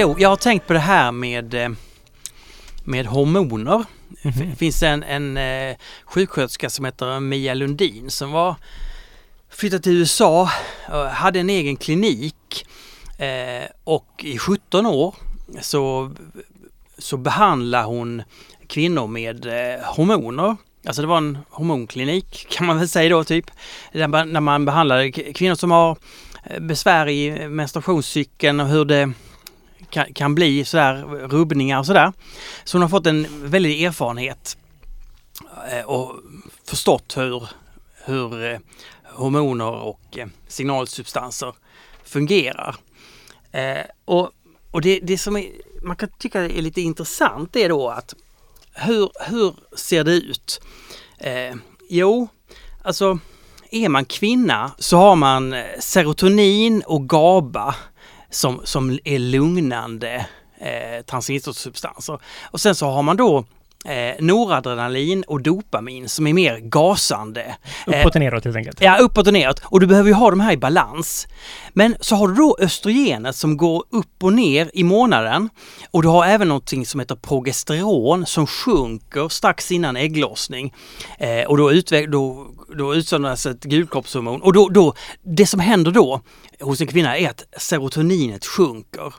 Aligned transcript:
Jo, 0.00 0.16
jag 0.18 0.28
har 0.28 0.36
tänkt 0.36 0.66
på 0.66 0.72
det 0.72 0.78
här 0.78 1.12
med, 1.12 1.54
eh, 1.54 1.68
med 2.84 3.06
hormoner. 3.06 3.84
Det 4.22 4.28
Mhm. 4.36 4.56
finns 4.56 4.82
en, 4.82 5.02
en 5.02 5.36
eh, 5.36 5.76
sjuksköterska 6.04 6.70
som 6.70 6.84
heter 6.84 7.20
Mia 7.20 7.54
Lundin 7.54 8.10
som 8.10 8.32
var 8.32 8.54
flyttade 9.50 9.82
till 9.82 9.92
USA 9.92 10.50
och 10.88 11.06
hade 11.06 11.40
en 11.40 11.50
egen 11.50 11.76
klinik 11.76 12.66
eh, 13.18 13.68
och 13.84 14.06
i 14.24 14.38
17 14.38 14.86
år 14.86 15.14
så, 15.60 16.12
så 16.98 17.16
behandlar 17.16 17.84
hon 17.84 18.22
kvinnor 18.66 19.06
med 19.06 19.46
eh, 19.46 19.80
hormoner. 19.84 20.56
Alltså 20.86 21.02
det 21.02 21.08
var 21.08 21.18
en 21.18 21.38
hormonklinik 21.50 22.46
kan 22.50 22.66
man 22.66 22.78
väl 22.78 22.88
säga 22.88 23.08
då 23.10 23.24
typ. 23.24 23.50
Där 23.92 24.08
man, 24.08 24.32
när 24.32 24.40
man 24.40 24.64
behandlade 24.64 25.12
kvinnor 25.12 25.54
som 25.54 25.70
har 25.70 25.96
eh, 26.44 26.60
besvär 26.60 27.08
i 27.08 27.48
menstruationscykeln 27.48 28.60
och 28.60 28.68
hur 28.68 28.84
det 28.84 29.12
kan, 29.90 30.14
kan 30.14 30.34
bli 30.34 30.64
sådär 30.64 30.94
rubbningar 31.28 31.78
och 31.78 31.86
sådär. 31.86 32.12
Så 32.64 32.76
hon 32.76 32.82
har 32.82 32.88
fått 32.88 33.06
en 33.06 33.26
väldig 33.50 33.84
erfarenhet 33.84 34.56
eh, 35.72 35.84
och 35.84 36.14
förstått 36.64 37.16
hur, 37.16 37.48
hur 38.04 38.44
eh, 38.44 38.58
hormoner 39.04 39.70
och 39.70 40.18
eh, 40.18 40.26
signalsubstanser 40.48 41.54
fungerar. 42.04 42.76
Och 44.04 44.30
och 44.70 44.80
det, 44.80 45.00
det 45.02 45.18
som 45.18 45.36
är, 45.36 45.50
man 45.82 45.96
kan 45.96 46.08
tycka 46.18 46.40
är 46.40 46.62
lite 46.62 46.80
intressant 46.80 47.56
är 47.56 47.68
då 47.68 47.88
att 47.88 48.14
hur, 48.72 49.10
hur 49.26 49.54
ser 49.76 50.04
det 50.04 50.12
ut? 50.12 50.60
Eh, 51.18 51.54
jo, 51.88 52.28
alltså 52.82 53.18
är 53.70 53.88
man 53.88 54.04
kvinna 54.04 54.72
så 54.78 54.96
har 54.96 55.16
man 55.16 55.54
serotonin 55.78 56.82
och 56.86 57.08
GABA 57.08 57.74
som, 58.30 58.60
som 58.64 58.98
är 59.04 59.18
lugnande 59.18 60.26
eh, 60.58 61.04
transittersubstanser. 61.06 62.18
Och 62.42 62.60
sen 62.60 62.74
så 62.74 62.86
har 62.86 63.02
man 63.02 63.16
då 63.16 63.44
eh, 63.84 64.24
noradrenalin 64.24 65.24
och 65.26 65.42
dopamin 65.42 66.08
som 66.08 66.26
är 66.26 66.32
mer 66.32 66.58
gasande. 66.58 67.56
Eh, 67.86 68.00
Uppåt 68.00 68.14
och 68.14 68.20
neråt 68.20 68.44
helt 68.44 68.56
enkelt. 68.56 68.80
Ja, 68.80 68.96
uppåt 68.96 69.26
och 69.26 69.32
neråt. 69.32 69.62
Och 69.64 69.80
du 69.80 69.86
behöver 69.86 70.08
ju 70.08 70.14
ha 70.14 70.30
de 70.30 70.40
här 70.40 70.52
i 70.52 70.56
balans. 70.56 71.28
Men 71.72 71.96
så 72.00 72.16
har 72.16 72.28
du 72.28 72.34
då 72.34 72.56
östrogenet 72.60 73.36
som 73.36 73.56
går 73.56 73.84
upp 73.90 74.24
och 74.24 74.32
ner 74.32 74.70
i 74.74 74.84
månaden. 74.84 75.48
Och 75.90 76.02
du 76.02 76.08
har 76.08 76.26
även 76.26 76.48
någonting 76.48 76.86
som 76.86 77.00
heter 77.00 77.16
progesteron 77.16 78.26
som 78.26 78.46
sjunker 78.46 79.28
strax 79.28 79.72
innan 79.72 79.96
ägglossning. 79.96 80.74
Eh, 81.18 81.44
och 81.44 81.56
då, 81.56 81.72
då, 82.08 82.46
då 82.76 82.94
utsöndras 82.94 83.46
ett 83.46 83.64
gulkroppshormon. 83.64 84.42
Och 84.42 84.52
då, 84.52 84.68
då, 84.68 84.94
det 85.22 85.46
som 85.46 85.60
händer 85.60 85.90
då 85.90 86.20
hos 86.60 86.80
en 86.80 86.86
kvinna 86.86 87.18
är 87.18 87.30
att 87.30 87.44
serotoninet 87.56 88.46
sjunker. 88.46 89.14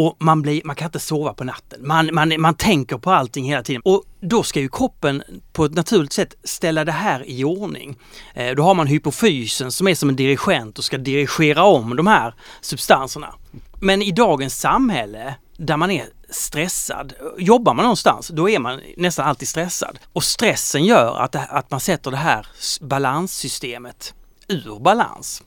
Och 0.00 0.16
man, 0.18 0.42
blir, 0.42 0.62
man 0.64 0.76
kan 0.76 0.86
inte 0.86 1.00
sova 1.00 1.34
på 1.34 1.44
natten. 1.44 1.86
Man, 1.86 2.10
man, 2.12 2.40
man 2.40 2.54
tänker 2.54 2.98
på 2.98 3.10
allting 3.10 3.44
hela 3.44 3.62
tiden. 3.62 3.82
Och 3.84 4.04
då 4.20 4.42
ska 4.42 4.60
ju 4.60 4.68
kroppen 4.68 5.22
på 5.52 5.64
ett 5.64 5.74
naturligt 5.74 6.12
sätt 6.12 6.34
ställa 6.44 6.84
det 6.84 6.92
här 6.92 7.24
i 7.26 7.44
ordning. 7.44 7.98
Eh, 8.34 8.54
då 8.54 8.62
har 8.62 8.74
man 8.74 8.86
hypofysen 8.86 9.72
som 9.72 9.88
är 9.88 9.94
som 9.94 10.08
en 10.08 10.16
dirigent 10.16 10.78
och 10.78 10.84
ska 10.84 10.98
dirigera 10.98 11.62
om 11.64 11.96
de 11.96 12.06
här 12.06 12.34
substanserna. 12.60 13.34
Men 13.80 14.02
i 14.02 14.10
dagens 14.12 14.60
samhälle 14.60 15.34
där 15.56 15.76
man 15.76 15.90
är 15.90 16.06
stressad, 16.30 17.12
jobbar 17.38 17.74
man 17.74 17.82
någonstans, 17.82 18.28
då 18.28 18.50
är 18.50 18.58
man 18.58 18.80
nästan 18.96 19.26
alltid 19.26 19.48
stressad. 19.48 19.98
Och 20.12 20.24
stressen 20.24 20.84
gör 20.84 21.16
att, 21.16 21.32
det, 21.32 21.46
att 21.50 21.70
man 21.70 21.80
sätter 21.80 22.10
det 22.10 22.16
här 22.16 22.46
balanssystemet 22.80 24.14
ur 24.48 24.80
balans. 24.80 25.42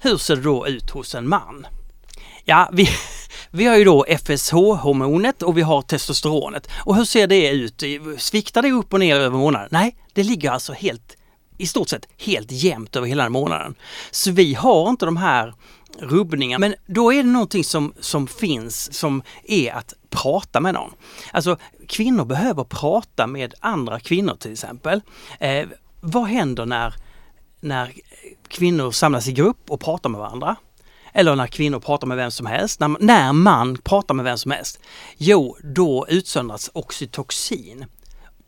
Hur 0.00 0.16
ser 0.16 0.36
det 0.36 0.42
då 0.42 0.68
ut 0.68 0.90
hos 0.90 1.14
en 1.14 1.28
man? 1.28 1.66
Ja, 2.50 2.68
vi, 2.72 2.88
vi 3.50 3.66
har 3.66 3.76
ju 3.76 3.84
då 3.84 4.04
FSH-hormonet 4.08 5.42
och 5.42 5.58
vi 5.58 5.62
har 5.62 5.82
testosteronet. 5.82 6.68
Och 6.84 6.96
hur 6.96 7.04
ser 7.04 7.26
det 7.26 7.50
ut? 7.50 7.82
Sviktar 8.18 8.62
det 8.62 8.72
upp 8.72 8.92
och 8.92 9.00
ner 9.00 9.16
över 9.16 9.38
månaden? 9.38 9.68
Nej, 9.70 9.96
det 10.12 10.22
ligger 10.22 10.50
alltså 10.50 10.72
helt, 10.72 11.16
i 11.58 11.66
stort 11.66 11.88
sett 11.88 12.08
helt 12.18 12.52
jämnt 12.52 12.96
över 12.96 13.06
hela 13.06 13.28
månaden. 13.28 13.74
Så 14.10 14.30
vi 14.30 14.54
har 14.54 14.90
inte 14.90 15.04
de 15.04 15.16
här 15.16 15.54
rubbningarna. 15.98 16.58
Men 16.58 16.74
då 16.86 17.12
är 17.12 17.22
det 17.22 17.30
någonting 17.30 17.64
som, 17.64 17.92
som 18.00 18.26
finns 18.26 18.98
som 18.98 19.22
är 19.44 19.72
att 19.72 19.94
prata 20.08 20.60
med 20.60 20.74
någon. 20.74 20.90
Alltså 21.32 21.56
kvinnor 21.88 22.24
behöver 22.24 22.64
prata 22.64 23.26
med 23.26 23.54
andra 23.60 24.00
kvinnor 24.00 24.34
till 24.34 24.52
exempel. 24.52 25.00
Eh, 25.40 25.66
vad 26.00 26.26
händer 26.26 26.66
när, 26.66 26.94
när 27.60 27.92
kvinnor 28.48 28.90
samlas 28.90 29.28
i 29.28 29.32
grupp 29.32 29.70
och 29.70 29.80
pratar 29.80 30.10
med 30.10 30.20
varandra? 30.20 30.56
Eller 31.12 31.36
när 31.36 31.46
kvinnor 31.46 31.80
pratar 31.80 32.06
med 32.06 32.16
vem 32.16 32.30
som 32.30 32.46
helst, 32.46 32.80
när, 32.80 32.96
när 33.00 33.32
man 33.32 33.76
pratar 33.76 34.14
med 34.14 34.24
vem 34.24 34.38
som 34.38 34.50
helst. 34.50 34.80
Jo, 35.16 35.56
då 35.62 36.06
utsöndras 36.08 36.70
oxytocin. 36.72 37.86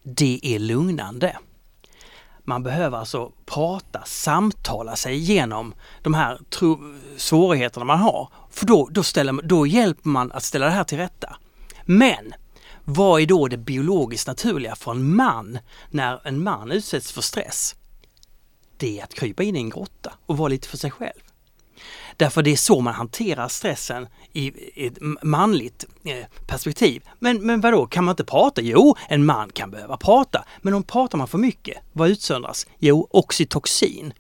Det 0.03 0.41
är 0.43 0.59
lugnande. 0.59 1.37
Man 2.45 2.63
behöver 2.63 2.99
alltså 2.99 3.33
prata, 3.47 4.03
samtala 4.05 4.97
sig 4.97 5.15
igenom 5.15 5.75
de 6.03 6.15
här 6.15 6.39
tro- 6.51 6.95
svårigheterna 7.17 7.85
man 7.85 7.99
har. 7.99 8.29
För 8.51 8.67
då, 8.67 8.89
då, 8.93 9.03
ställer, 9.03 9.43
då 9.43 9.67
hjälper 9.67 10.09
man 10.09 10.33
att 10.33 10.43
ställa 10.43 10.67
det 10.67 10.73
här 10.73 10.85
till 10.85 10.99
rätta. 10.99 11.37
Men 11.85 12.35
vad 12.85 13.21
är 13.21 13.27
då 13.27 13.49
det 13.49 13.57
biologiskt 13.57 14.27
naturliga 14.27 14.75
för 14.75 14.91
en 14.91 15.17
man 15.17 15.59
när 15.91 16.27
en 16.27 16.43
man 16.43 16.71
utsätts 16.71 17.13
för 17.13 17.23
stress? 17.23 17.77
Det 18.77 19.01
är 19.01 19.05
att 19.05 19.15
krypa 19.15 19.43
in 19.43 19.57
i 19.57 19.59
en 19.59 19.71
grotta 19.71 20.13
och 20.27 20.37
vara 20.37 20.49
lite 20.49 20.69
för 20.69 20.77
sig 20.77 20.91
själv. 20.91 21.32
Därför 22.17 22.43
det 22.43 22.51
är 22.53 22.57
så 22.57 22.81
man 22.81 22.95
hanterar 22.95 23.49
stressen 23.49 24.09
i 24.33 24.53
ett 24.87 24.99
manligt 25.23 25.85
eh, 26.05 26.47
perspektiv. 26.47 27.03
Men, 27.19 27.47
men 27.47 27.61
vadå, 27.61 27.87
kan 27.87 28.05
man 28.05 28.13
inte 28.13 28.25
prata? 28.25 28.61
Jo, 28.61 28.97
en 29.09 29.25
man 29.25 29.51
kan 29.51 29.71
behöva 29.71 29.97
prata. 29.97 30.45
Men 30.63 30.75
om 30.75 30.83
pratar 30.83 31.19
man 31.19 31.29
för 31.29 31.39
mycket, 31.39 31.79
vad 31.93 32.11
utsöndras? 32.11 32.67
Jo, 32.79 33.09
oxytocin. 33.11 34.13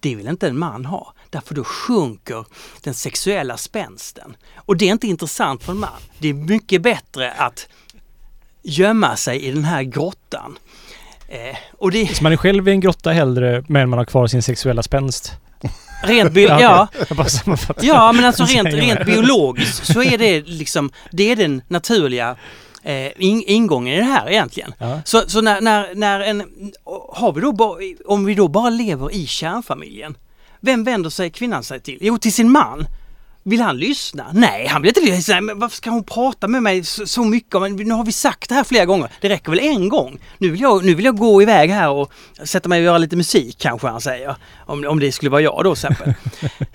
Det 0.00 0.14
vill 0.14 0.28
inte 0.28 0.48
en 0.48 0.58
man 0.58 0.84
ha. 0.84 1.14
Därför 1.30 1.54
då 1.54 1.64
sjunker 1.64 2.44
den 2.82 2.94
sexuella 2.94 3.56
spänsten. 3.56 4.36
Och 4.56 4.76
det 4.76 4.88
är 4.88 4.92
inte 4.92 5.06
intressant 5.06 5.62
för 5.62 5.72
en 5.72 5.78
man. 5.78 6.00
Det 6.18 6.28
är 6.28 6.34
mycket 6.34 6.82
bättre 6.82 7.32
att 7.32 7.68
gömma 8.62 9.16
sig 9.16 9.42
i 9.42 9.50
den 9.50 9.64
här 9.64 9.82
grottan. 9.82 10.58
Eh, 11.28 11.56
och 11.72 11.90
det 11.90 12.16
Så 12.16 12.22
man 12.22 12.32
är 12.32 12.36
själv 12.36 12.68
i 12.68 12.70
en 12.70 12.80
grotta 12.80 13.10
hellre, 13.10 13.64
men 13.68 13.90
man 13.90 13.98
har 13.98 14.06
kvar 14.06 14.26
sin 14.26 14.42
sexuella 14.42 14.82
spänst 14.82 15.32
rent 16.02 16.36
Ja, 16.60 16.88
ja, 17.80 18.12
men 18.12 18.24
alltså 18.24 18.44
rent, 18.48 18.74
rent 18.74 19.06
biologiskt 19.06 19.92
så 19.92 20.02
är 20.02 20.18
det 20.18 20.42
liksom, 20.46 20.90
det 21.10 21.30
är 21.32 21.36
den 21.36 21.62
naturliga 21.68 22.36
eh, 22.82 23.22
in, 23.22 23.42
ingången 23.46 23.94
i 23.94 23.98
det 23.98 24.04
här 24.04 24.30
egentligen. 24.30 24.74
Ja. 24.78 25.00
Så, 25.04 25.22
så 25.26 25.40
när, 25.40 25.60
när, 25.60 25.94
när 25.94 26.20
en, 26.20 26.42
har 27.12 27.32
vi 27.32 27.40
då 27.40 27.52
bara, 27.52 27.78
om 28.06 28.24
vi 28.24 28.34
då 28.34 28.48
bara 28.48 28.70
lever 28.70 29.14
i 29.14 29.26
kärnfamiljen, 29.26 30.16
vem 30.60 30.84
vänder 30.84 31.10
sig 31.10 31.30
kvinnan 31.30 31.64
sig 31.64 31.80
till? 31.80 31.98
Jo, 32.00 32.18
till 32.18 32.32
sin 32.32 32.50
man. 32.50 32.86
Vill 33.44 33.60
han 33.60 33.76
lyssna? 33.76 34.30
Nej, 34.32 34.66
han 34.66 34.82
vill 34.82 34.88
inte 34.88 35.00
lyssna. 35.00 35.40
Men 35.40 35.58
varför 35.58 35.76
ska 35.76 35.90
hon 35.90 36.04
prata 36.04 36.48
med 36.48 36.62
mig 36.62 36.84
så, 36.84 37.06
så 37.06 37.24
mycket? 37.24 37.60
Men 37.60 37.76
nu 37.76 37.94
har 37.94 38.04
vi 38.04 38.12
sagt 38.12 38.48
det 38.48 38.54
här 38.54 38.64
flera 38.64 38.84
gånger. 38.84 39.10
Det 39.20 39.28
räcker 39.28 39.50
väl 39.50 39.60
en 39.60 39.88
gång? 39.88 40.18
Nu 40.38 40.50
vill 40.50 40.60
jag, 40.60 40.84
nu 40.84 40.94
vill 40.94 41.04
jag 41.04 41.16
gå 41.16 41.42
iväg 41.42 41.70
här 41.70 41.90
och 41.90 42.12
sätta 42.44 42.68
mig 42.68 42.78
och 42.78 42.84
göra 42.84 42.98
lite 42.98 43.16
musik 43.16 43.58
kanske 43.58 43.88
han 43.88 44.00
säger. 44.00 44.36
Om, 44.66 44.84
om 44.88 45.00
det 45.00 45.12
skulle 45.12 45.30
vara 45.30 45.40
jag 45.40 45.64
då 45.64 45.74
till 45.74 45.86
exempel. 45.86 46.14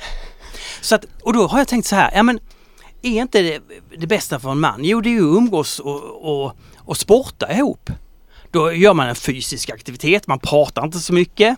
så 0.81 0.95
att, 0.95 1.05
och 1.21 1.33
då 1.33 1.47
har 1.47 1.57
jag 1.57 1.67
tänkt 1.67 1.87
så 1.87 1.95
här, 1.95 2.11
ja 2.15 2.23
men 2.23 2.39
är 3.01 3.21
inte 3.21 3.41
det, 3.41 3.61
det 3.97 4.07
bästa 4.07 4.39
för 4.39 4.51
en 4.51 4.59
man? 4.59 4.83
Jo, 4.83 5.01
det 5.01 5.09
är 5.09 5.11
ju 5.11 5.31
att 5.31 5.37
umgås 5.37 5.79
och, 5.79 6.03
och, 6.31 6.57
och 6.77 6.97
sporta 6.97 7.53
ihop. 7.53 7.89
Då 8.51 8.73
gör 8.73 8.93
man 8.93 9.09
en 9.09 9.15
fysisk 9.15 9.69
aktivitet, 9.69 10.27
man 10.27 10.39
pratar 10.39 10.83
inte 10.83 10.99
så 10.99 11.13
mycket. 11.13 11.57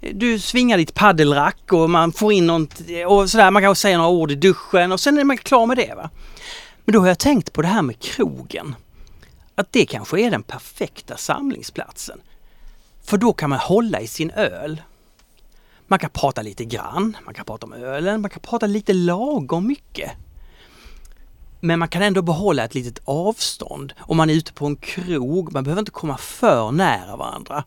Du 0.00 0.38
svingar 0.38 0.78
ditt 0.78 0.94
paddelrack 0.94 1.72
och 1.72 1.90
man 1.90 2.12
får 2.12 2.32
in 2.32 2.46
något 2.46 2.80
och 3.06 3.30
sådär, 3.30 3.50
man 3.50 3.62
kan 3.62 3.76
säga 3.76 3.98
några 3.98 4.10
ord 4.10 4.30
i 4.30 4.34
duschen 4.34 4.92
och 4.92 5.00
sen 5.00 5.18
är 5.18 5.24
man 5.24 5.38
klar 5.38 5.66
med 5.66 5.76
det. 5.76 5.94
Va? 5.94 6.10
Men 6.84 6.92
då 6.92 7.00
har 7.00 7.08
jag 7.08 7.18
tänkt 7.18 7.52
på 7.52 7.62
det 7.62 7.68
här 7.68 7.82
med 7.82 7.98
krogen. 7.98 8.74
Att 9.54 9.72
det 9.72 9.86
kanske 9.86 10.20
är 10.20 10.30
den 10.30 10.42
perfekta 10.42 11.16
samlingsplatsen. 11.16 12.20
För 13.02 13.16
då 13.16 13.32
kan 13.32 13.50
man 13.50 13.58
hålla 13.58 14.00
i 14.00 14.06
sin 14.06 14.30
öl. 14.30 14.82
Man 15.86 15.98
kan 15.98 16.10
prata 16.10 16.42
lite 16.42 16.64
grann, 16.64 17.16
man 17.24 17.34
kan 17.34 17.44
prata 17.44 17.66
om 17.66 17.72
ölen, 17.72 18.20
man 18.20 18.30
kan 18.30 18.40
prata 18.40 18.66
lite 18.66 18.92
lagom 18.92 19.66
mycket. 19.66 20.10
Men 21.60 21.78
man 21.78 21.88
kan 21.88 22.02
ändå 22.02 22.22
behålla 22.22 22.64
ett 22.64 22.74
litet 22.74 23.00
avstånd 23.04 23.92
om 23.98 24.16
man 24.16 24.30
är 24.30 24.34
ute 24.34 24.52
på 24.52 24.66
en 24.66 24.76
krog. 24.76 25.52
Man 25.52 25.64
behöver 25.64 25.80
inte 25.80 25.90
komma 25.90 26.16
för 26.16 26.72
nära 26.72 27.16
varandra. 27.16 27.64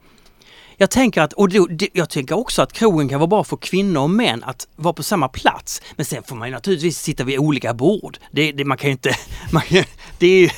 Jag 0.84 0.90
tänker 0.92 1.22
att, 1.22 1.34
och 1.34 1.50
då, 1.50 1.68
jag 1.94 2.10
tänker 2.10 2.38
också 2.38 2.62
att 2.62 2.74
krogen 2.74 3.10
kan 3.10 3.20
vara 3.20 3.28
bra 3.28 3.44
för 3.44 3.58
kvinnor 3.58 4.02
och 4.02 4.10
män 4.10 4.44
att 4.44 4.68
vara 4.76 4.94
på 4.94 5.04
samma 5.04 5.28
plats. 5.28 5.82
Men 5.96 6.06
sen 6.06 6.24
får 6.24 6.36
man 6.36 6.48
ju 6.48 6.54
naturligtvis 6.54 6.98
sitta 7.00 7.24
vid 7.24 7.40
olika 7.40 7.74
bord. 7.74 8.18
Det, 8.32 8.52
det, 8.52 8.66
man 8.66 8.78
kan 8.78 8.88
ju 8.88 8.92
inte, 8.92 9.10
man, 9.52 9.62
kan- 9.62 9.84
det 10.18 10.28
är 10.28 10.40
ju... 10.40 10.50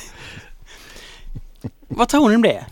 Vad 1.88 2.08
tror 2.08 2.28
ni 2.28 2.34
om 2.36 2.42
det? 2.42 2.64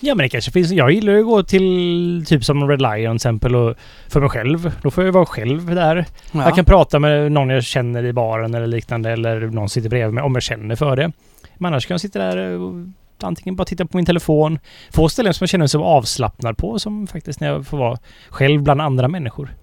Ja 0.00 0.14
men 0.14 0.24
det 0.24 0.28
kanske 0.28 0.50
finns. 0.50 0.70
Jag 0.70 0.92
gillar 0.92 1.12
ju 1.12 1.18
att 1.20 1.26
gå 1.26 1.42
till 1.42 2.24
typ 2.26 2.44
som 2.44 2.68
Red 2.68 2.82
Lion 2.82 3.10
till 3.12 3.16
exempel 3.16 3.56
och 3.56 3.76
för 4.08 4.20
mig 4.20 4.28
själv. 4.28 4.72
Då 4.82 4.90
får 4.90 5.04
jag 5.04 5.12
vara 5.12 5.26
själv 5.26 5.74
där. 5.74 6.06
Ja. 6.32 6.42
Jag 6.44 6.54
kan 6.54 6.64
prata 6.64 6.98
med 6.98 7.32
någon 7.32 7.48
jag 7.48 7.64
känner 7.64 8.04
i 8.04 8.12
baren 8.12 8.54
eller 8.54 8.66
liknande 8.66 9.10
eller 9.10 9.40
någon 9.40 9.68
sitter 9.68 9.88
bredvid 9.88 10.14
mig 10.14 10.24
om 10.24 10.34
jag 10.34 10.42
känner 10.42 10.76
för 10.76 10.96
det. 10.96 11.12
Men 11.58 11.72
annars 11.72 11.86
kan 11.86 11.94
jag 11.94 12.00
sitta 12.00 12.18
där 12.18 12.36
och 12.36 12.74
antingen 13.22 13.56
bara 13.56 13.64
titta 13.64 13.86
på 13.86 13.96
min 13.96 14.06
telefon. 14.06 14.58
Få 14.90 15.08
ställen 15.08 15.34
som 15.34 15.44
jag 15.44 15.48
känner 15.50 15.62
mig 15.62 15.68
som 15.68 15.82
avslappnad 15.82 16.56
på 16.56 16.78
som 16.78 17.06
faktiskt 17.06 17.40
när 17.40 17.48
jag 17.48 17.66
får 17.66 17.78
vara 17.78 17.98
själv 18.28 18.62
bland 18.62 18.80
andra 18.80 19.08
människor. 19.08 19.54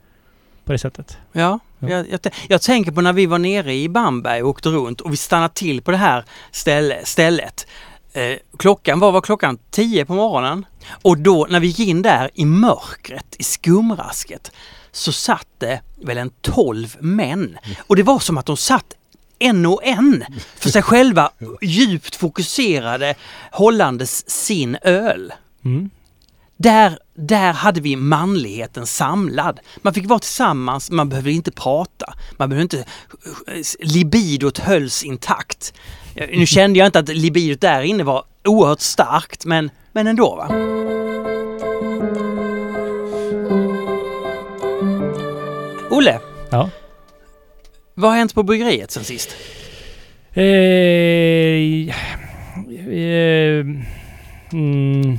På 0.65 0.71
det 0.71 0.80
sättet. 0.80 1.18
Ja, 1.31 1.59
Ja. 1.80 1.89
Jag, 1.89 2.09
jag, 2.09 2.19
jag 2.48 2.62
tänker 2.62 2.92
på 2.92 3.01
när 3.01 3.13
vi 3.13 3.25
var 3.25 3.39
nere 3.39 3.74
i 3.74 3.89
Bamberg 3.89 4.44
och 4.44 4.50
åkte 4.50 4.69
runt 4.69 5.01
och 5.01 5.13
vi 5.13 5.18
stannade 5.18 5.54
till 5.54 5.81
på 5.81 5.92
det 5.92 5.98
här 5.98 6.25
ställe, 6.51 7.00
stället. 7.04 7.68
Eh, 8.13 8.38
klockan 8.57 9.00
var, 9.00 9.12
var 9.12 9.21
klockan 9.21 9.57
10 9.69 10.06
på 10.06 10.13
morgonen 10.13 10.65
och 10.89 11.18
då 11.18 11.48
när 11.50 11.60
vi 11.60 11.68
gick 11.68 11.80
in 11.80 12.01
där 12.01 12.31
i 12.33 12.45
mörkret, 12.45 13.36
i 13.39 13.44
skumrasket, 13.44 14.51
så 14.92 15.12
satt 15.12 15.48
det 15.57 15.81
väl 16.01 16.18
en 16.18 16.31
12 16.42 16.95
män. 17.00 17.57
Och 17.88 17.95
det 17.95 18.03
var 18.03 18.19
som 18.19 18.38
att 18.38 18.45
de 18.45 18.57
satt 18.57 18.94
en 19.39 19.66
och 19.66 19.84
en 19.84 20.25
för 20.56 20.69
sig 20.69 20.81
själva, 20.81 21.31
djupt 21.62 22.16
fokuserade, 22.16 23.16
hållandes 23.51 24.30
sin 24.30 24.78
öl. 24.81 25.34
Mm. 25.66 25.89
Där, 26.57 27.00
där 27.13 27.54
hade 27.54 27.81
vi 27.81 27.95
manligheten 27.95 28.88
samlad. 28.88 29.60
Man 29.78 29.94
fick 29.94 30.06
vara 30.06 30.19
tillsammans, 30.19 30.92
man 30.92 31.10
behövde 31.10 31.31
inte 31.31 31.51
prata. 31.51 32.13
Man 32.38 32.50
behövde 32.50 32.75
inte... 32.75 32.92
Libidot 33.80 34.57
hölls 34.57 35.04
intakt. 35.04 35.74
Nu 36.31 36.45
kände 36.45 36.80
jag 36.80 36.86
inte 36.86 37.00
att 37.00 37.10
libidot 37.10 37.62
där 37.62 37.81
inne 37.81 38.04
var 38.04 38.24
oerhört 38.44 38.81
starkt, 38.81 39.45
men, 39.45 39.69
men 39.92 40.07
ändå 40.07 40.36
va. 40.36 40.48
Olle, 45.89 46.19
Ja. 46.50 46.69
Vad 47.97 48.11
har 48.11 48.17
hänt 48.17 48.35
på 48.35 48.44
bryggeriet 48.44 48.91
sen 48.91 49.03
sist? 49.03 49.35
Eh, 50.33 50.44
eh, 52.89 53.65
mm, 54.53 55.17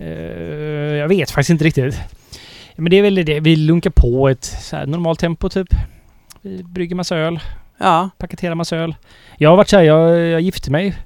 eh, 0.00 0.94
jag 0.96 1.08
vet 1.08 1.30
faktiskt 1.30 1.50
inte 1.50 1.64
riktigt. 1.64 2.00
Men 2.76 2.90
det 2.90 2.98
är 2.98 3.02
väl 3.02 3.14
det. 3.14 3.40
Vi 3.40 3.56
lunkar 3.56 3.90
på 3.90 4.28
ett 4.28 4.44
så 4.44 4.86
normalt 4.86 5.20
tempo 5.20 5.48
typ. 5.48 5.68
Vi 6.42 6.62
brygger 6.62 6.96
massa 6.96 7.16
öl, 7.16 7.40
Ja, 7.78 8.10
paketerar 8.18 8.54
massa 8.54 8.76
öl. 8.76 8.94
Jag 9.38 9.50
har 9.50 9.56
varit 9.56 9.68
så 9.68 9.76
här, 9.76 9.84
jag, 9.84 10.18
jag 10.18 10.40
gifte 10.40 10.70
mig. 10.70 10.96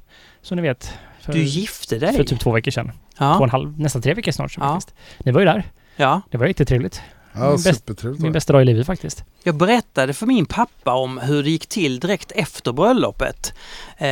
Som 0.43 0.57
ni 0.57 0.63
vet. 0.63 0.93
För, 1.21 1.33
du 1.33 1.43
gifte 1.43 1.99
dig? 1.99 2.17
för 2.17 2.25
typ 2.25 2.41
två 2.41 2.53
veckor 2.53 2.71
sedan. 2.71 2.87
Två 3.19 3.25
och 3.25 3.41
Ja, 3.41 3.45
en 3.45 3.51
halv, 3.51 3.81
nästan 3.81 4.03
tre 4.03 4.15
veckor 4.15 4.33
snart. 4.33 4.55
Ja. 4.57 4.73
Faktiskt. 4.75 4.95
Ni 5.19 5.33
var 5.33 5.41
ju 5.41 5.47
där. 5.47 5.65
ja. 5.97 6.21
Det 6.31 6.39
var 6.39 6.47
jättetrevligt. 6.47 7.03
Ja, 7.39 7.51
Min 7.51 7.63
bäst-. 7.63 8.05
Min 8.19 8.33
bästa 8.33 8.53
dag 8.53 8.63
i 8.63 8.65
livet 8.65 8.87
faktiskt. 8.87 9.25
Jag 9.43 9.55
berättade 9.55 10.15
för 10.15 10.27
min 10.27 10.47
pappa 10.47 10.95
om 10.95 11.19
hur 11.19 11.43
det 11.43 11.51
gick 11.51 11.67
till 11.67 12.01
direkt 12.01 12.33
efter 12.33 12.73
bröllopet 12.73 13.53
eh, 13.99 14.09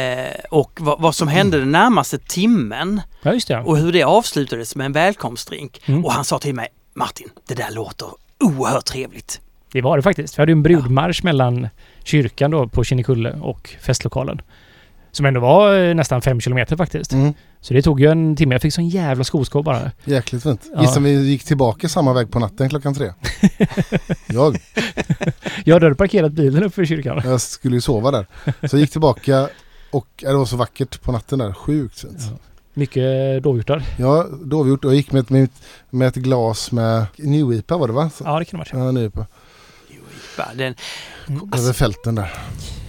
och 0.51 0.79
vad, 0.81 1.01
vad 1.01 1.15
som 1.15 1.29
hände 1.29 1.59
den 1.59 1.73
närmaste 1.73 2.19
timmen 2.19 3.01
Ja, 3.23 3.33
just 3.33 3.49
det. 3.49 3.59
och 3.61 3.79
hur 3.79 3.93
det 3.93 4.03
avslutades 4.03 4.77
med 4.77 4.85
en 4.85 4.93
välkomstdrink. 4.93 5.81
Mm. 5.87 6.05
Och 6.05 6.13
han 6.13 6.25
sa 6.25 6.39
till 6.39 6.55
mig, 6.55 6.69
Martin, 6.95 7.29
det 7.49 7.55
där 7.55 7.71
låter 7.71 8.09
oerhört 8.41 8.85
trevligt. 8.85 9.41
Det 9.73 9.81
var 9.83 9.97
det 9.97 10.03
faktiskt. 10.03 10.39
Vi 10.39 10.43
hade 10.43 10.53
en 10.53 10.63
brudmarsch 10.63 11.25
mellan 11.25 11.69
kyrkan 12.05 12.51
då 12.51 12.69
på 12.69 12.85
Kinnekulle 12.85 13.33
och 13.33 13.75
festlokalen. 13.81 14.41
Som 15.13 15.27
ändå 15.27 15.41
var 15.41 15.79
eh, 15.79 15.95
nästan 15.95 16.23
fem 16.23 16.41
kilometer 16.41 16.77
faktiskt. 16.77 17.13
Mm. 17.13 17.35
Så 17.67 17.75
det 17.75 17.83
tog 17.83 18.01
ju 18.01 18.11
en 18.11 18.37
timme. 18.37 18.55
Jag 18.55 18.63
fick 18.63 18.75
sån 18.75 18.89
jävla 18.89 19.25
skoskov 19.25 19.65
bara. 19.65 19.91
Jäkligt 20.05 20.43
fint. 20.43 20.61
Ja. 20.75 20.81
Gissa 20.83 21.01
vi 21.01 21.11
gick 21.31 21.45
tillbaka 21.45 21.89
samma 21.89 22.13
väg 22.13 22.31
på 22.31 22.39
natten 22.39 22.69
klockan 22.69 22.95
tre. 22.95 23.13
jag, 24.27 24.59
Jag 25.65 25.75
hade 25.81 25.95
parkerat 25.95 26.33
bilen 26.33 26.63
uppe 26.63 26.81
vid 26.81 26.89
kyrkan. 26.89 27.21
jag 27.25 27.41
skulle 27.41 27.75
ju 27.75 27.81
sova 27.81 28.11
där. 28.11 28.27
Så 28.69 28.77
jag 28.77 28.81
gick 28.81 28.91
tillbaka 28.91 29.49
och 29.91 30.07
ja, 30.23 30.31
det 30.31 30.37
var 30.37 30.45
så 30.45 30.57
vackert 30.57 31.03
på 31.03 31.13
natten 31.13 31.39
där. 31.39 31.53
Sjukt 31.53 32.01
fint. 32.01 32.17
Ja. 32.19 32.39
Mycket 32.75 33.43
dovhjortar. 33.43 33.83
Ja, 33.99 34.27
gjort 34.51 34.85
och 34.85 34.91
jag 34.91 34.97
gick 34.97 35.13
med 35.13 35.21
ett, 35.21 35.31
med, 35.31 35.45
ett- 35.45 35.63
med 35.91 36.09
ett 36.09 36.15
glas 36.17 36.73
med 36.73 37.07
New 37.17 37.53
IPA 37.53 37.77
var 37.77 37.87
det 37.87 37.93
va? 37.95 38.11
Så, 38.15 38.25
Ja, 38.25 38.39
det 38.39 38.45
kan 38.45 38.61
det 38.61 38.73
vara. 38.75 38.85
ja, 38.85 38.91
New 38.93 39.05
IPA. 39.05 39.27
Va, 40.39 40.45
Den, 40.55 40.75
Mm. 41.29 41.51
Över 41.57 41.73
fälten 41.73 42.15
där. 42.15 42.33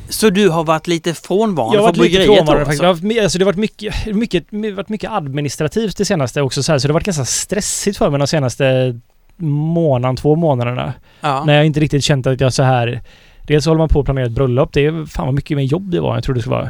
Så 0.10 0.30
du 0.30 0.50
har 0.50 0.64
varit 0.64 0.88
lite 0.88 1.14
frånvarande 1.14 1.78
Jag 1.78 1.82
har 1.84 1.94
från 1.94 2.00
varit 2.00 2.12
lite 2.12 2.18
bryggeriet 2.18 2.38
frånvarande 2.38 2.66
faktiskt. 2.66 2.84
Alltså. 2.84 3.06
har, 3.06 3.10
varit 3.10 3.16
my- 3.16 3.20
alltså, 3.20 3.38
det 3.38 3.46
har 3.46 3.52
varit 3.52 3.60
mycket, 3.60 4.16
mycket, 4.16 4.52
my- 4.52 4.72
varit 4.72 4.90
mycket 4.90 5.12
administrativt 5.12 5.98
det 5.98 6.06
senaste 6.06 6.42
också. 6.42 6.64
Så, 6.64 6.72
här, 6.72 6.80
så 6.80 6.88
det 6.88 6.92
har 6.92 6.94
varit 6.94 7.06
ganska 7.06 7.26
stressigt 7.26 7.98
för 7.98 8.10
mig 8.10 8.20
de 8.20 8.28
senaste 8.28 9.00
månaden, 9.38 10.16
två 10.16 10.36
månaderna. 10.36 10.94
Ja. 11.22 11.44
När 11.46 11.56
jag 11.56 11.66
inte 11.66 11.80
riktigt 11.80 12.04
känt 12.04 12.28
att 12.28 12.42
jag 12.42 12.54
så 12.54 12.64
här... 12.64 13.02
Dels 13.42 13.66
håller 13.66 13.80
man 13.80 13.90
på 13.90 14.00
att 14.00 14.06
planera 14.06 14.26
ett 14.26 14.32
bröllop. 14.32 14.74
Det 14.74 14.86
är 14.86 15.06
fan 15.06 15.26
vad 15.26 15.36
mycket 15.36 15.58
mer 15.58 15.64
jobb 15.64 15.92
det 15.92 16.00
var 16.00 16.10
än 16.10 16.16
jag 16.16 16.24
trodde 16.24 16.38
det 16.38 16.42
skulle 16.42 16.56
vara. 16.56 16.70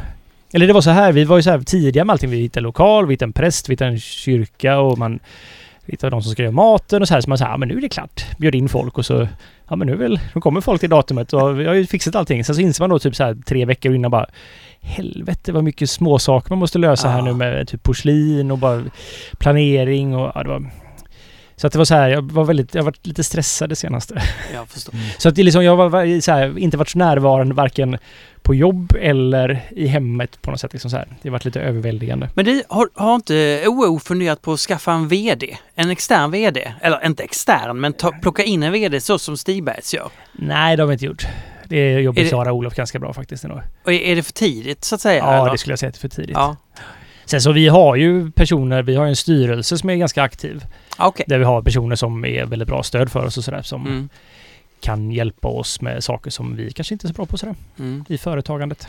Eller 0.52 0.66
det 0.66 0.72
var 0.72 0.80
så 0.80 0.90
här, 0.90 1.12
vi 1.12 1.24
var 1.24 1.36
ju 1.36 1.42
så 1.42 1.50
här 1.50 1.60
tidiga 1.60 2.04
med 2.04 2.12
allting. 2.12 2.30
Vi 2.30 2.36
hittade 2.36 2.64
lokal, 2.64 3.06
vi 3.06 3.12
hittade 3.12 3.28
en 3.28 3.32
präst, 3.32 3.68
vi 3.68 3.72
hittade 3.72 3.90
en 3.90 4.00
kyrka 4.00 4.78
och 4.78 4.98
man 4.98 5.18
hittade 5.86 6.10
de 6.10 6.22
som 6.22 6.32
ska 6.32 6.42
göra 6.42 6.52
maten 6.52 7.02
och 7.02 7.08
så 7.08 7.14
här. 7.14 7.20
Så 7.20 7.28
man 7.28 7.38
sa, 7.38 7.44
ja 7.44 7.56
men 7.56 7.68
nu 7.68 7.76
är 7.76 7.80
det 7.80 7.88
klart. 7.88 8.24
Bjöd 8.38 8.54
in 8.54 8.68
folk 8.68 8.98
och 8.98 9.06
så, 9.06 9.28
ja 9.68 9.76
men 9.76 9.86
nu 9.86 9.96
väl, 9.96 10.20
nu 10.34 10.40
kommer 10.40 10.60
folk 10.60 10.80
till 10.80 10.90
datumet 10.90 11.32
och 11.32 11.60
vi 11.60 11.64
har 11.64 11.74
ju 11.74 11.86
fixat 11.86 12.14
allting. 12.14 12.44
Sen 12.44 12.54
så 12.54 12.60
inser 12.60 12.82
man 12.82 12.90
då 12.90 12.98
typ 12.98 13.16
så 13.16 13.24
här 13.24 13.36
tre 13.46 13.64
veckor 13.64 13.94
innan 13.94 14.10
bara 14.10 14.26
Helvete 14.80 15.52
vad 15.52 15.64
mycket 15.64 15.90
småsaker 15.90 16.50
man 16.50 16.58
måste 16.58 16.78
lösa 16.78 17.08
här 17.08 17.18
Ja. 17.18 17.24
nu 17.24 17.34
med 17.34 17.68
typ 17.68 17.82
porslin 17.82 18.50
och 18.50 18.58
bara 18.58 18.84
planering 19.38 20.16
och 20.16 20.32
ja, 20.34 20.42
det 20.42 20.48
var... 20.48 20.70
Så 21.60 21.66
att 21.66 21.72
det 21.72 21.78
var 21.78 21.84
så 21.84 21.94
här, 21.94 22.08
jag 22.08 22.32
var 22.32 22.44
väldigt, 22.44 22.74
jag 22.74 22.82
har 22.82 22.84
varit 22.84 23.06
lite 23.06 23.24
stressad 23.24 23.68
det 23.68 23.76
senaste. 23.76 24.22
Jag 24.54 24.68
förstår. 24.68 24.94
Så 25.18 25.28
att 25.28 25.34
det 25.34 25.42
liksom, 25.42 25.64
jag 25.64 25.76
har 25.76 25.88
var- 25.88 26.20
så 26.20 26.32
här, 26.32 26.58
inte 26.58 26.76
varit 26.76 26.88
så 26.88 26.98
närvarande 26.98 27.54
varken 27.54 27.98
på 28.42 28.54
jobb 28.54 28.92
eller 29.00 29.62
i 29.70 29.86
hemmet 29.86 30.42
på 30.42 30.50
något 30.50 30.60
sätt. 30.60 30.72
Liksom 30.72 30.90
så 30.90 30.96
här. 30.96 31.08
Det 31.22 31.28
har 31.28 31.32
varit 31.32 31.44
lite 31.44 31.60
överväldigande. 31.60 32.28
Men 32.34 32.44
du, 32.44 32.62
har, 32.68 32.88
har 32.94 33.14
inte 33.14 33.64
OO 33.66 33.98
funderat 33.98 34.42
på 34.42 34.52
att 34.52 34.60
skaffa 34.60 34.92
en 34.92 35.08
VD? 35.08 35.56
En 35.74 35.90
extern 35.90 36.30
VD? 36.30 36.72
Eller 36.80 37.06
inte 37.06 37.22
extern, 37.22 37.80
men 37.80 37.92
ta, 37.92 38.12
plocka 38.22 38.42
in 38.44 38.62
en 38.62 38.72
VD 38.72 39.00
så 39.00 39.18
som 39.18 39.36
Stigbergs 39.36 39.94
gör. 39.94 40.08
Nej, 40.32 40.76
det 40.76 40.82
har 40.82 40.88
vi 40.88 40.92
inte 40.92 41.04
gjort. 41.04 41.26
Det 41.64 42.00
jobbar 42.00 42.20
Är 42.20 42.24
det- 42.24 42.30
Sara 42.30 42.52
Olof 42.52 42.74
ganska 42.74 42.98
bra 42.98 43.12
faktiskt 43.12 43.44
ändå. 43.44 43.62
Och 43.84 43.92
är 43.92 44.00
är 44.00 44.16
det 44.16 44.22
för 44.22 44.32
tidigt 44.32 44.84
så 44.84 44.94
att 44.94 45.00
säga? 45.00 45.18
Ja, 45.18 45.40
eller? 45.42 45.52
det 45.52 45.58
skulle 45.58 45.72
jag 45.72 45.78
säga 45.78 45.88
att 45.88 45.94
det 45.94 45.98
är 45.98 46.08
för 46.10 46.16
tidigt. 46.16 46.36
Ja, 46.36 46.56
Sen 47.24 47.40
så 47.40 47.52
vi 47.52 47.68
har 47.68 47.96
ju 47.96 48.30
personer, 48.30 48.82
vi 48.82 48.94
har 48.94 49.04
ju 49.04 49.08
en 49.10 49.16
styrelse 49.16 49.78
som 49.78 49.90
är 49.90 49.94
ganska 49.96 50.22
aktiv. 50.22 50.64
Okej. 50.98 51.24
Där 51.28 51.38
vi 51.38 51.44
har 51.44 51.62
personer 51.62 51.96
som 51.96 52.24
är 52.24 52.44
väldigt 52.46 52.68
bra 52.68 52.82
stöd 52.82 53.12
för 53.12 53.24
oss 53.24 53.36
och 53.38 53.44
sådär. 53.44 53.62
Som 53.62 53.86
Mm. 53.86 54.08
kan 54.80 55.10
hjälpa 55.12 55.48
oss 55.48 55.80
med 55.80 56.04
saker 56.04 56.30
som 56.30 56.56
vi 56.56 56.72
kanske 56.72 56.94
inte 56.94 57.06
är 57.06 57.08
så 57.08 57.14
bra 57.14 57.26
på 57.26 57.38
sådär. 57.38 57.54
Mm. 57.78 58.04
I 58.08 58.18
företagandet. 58.18 58.88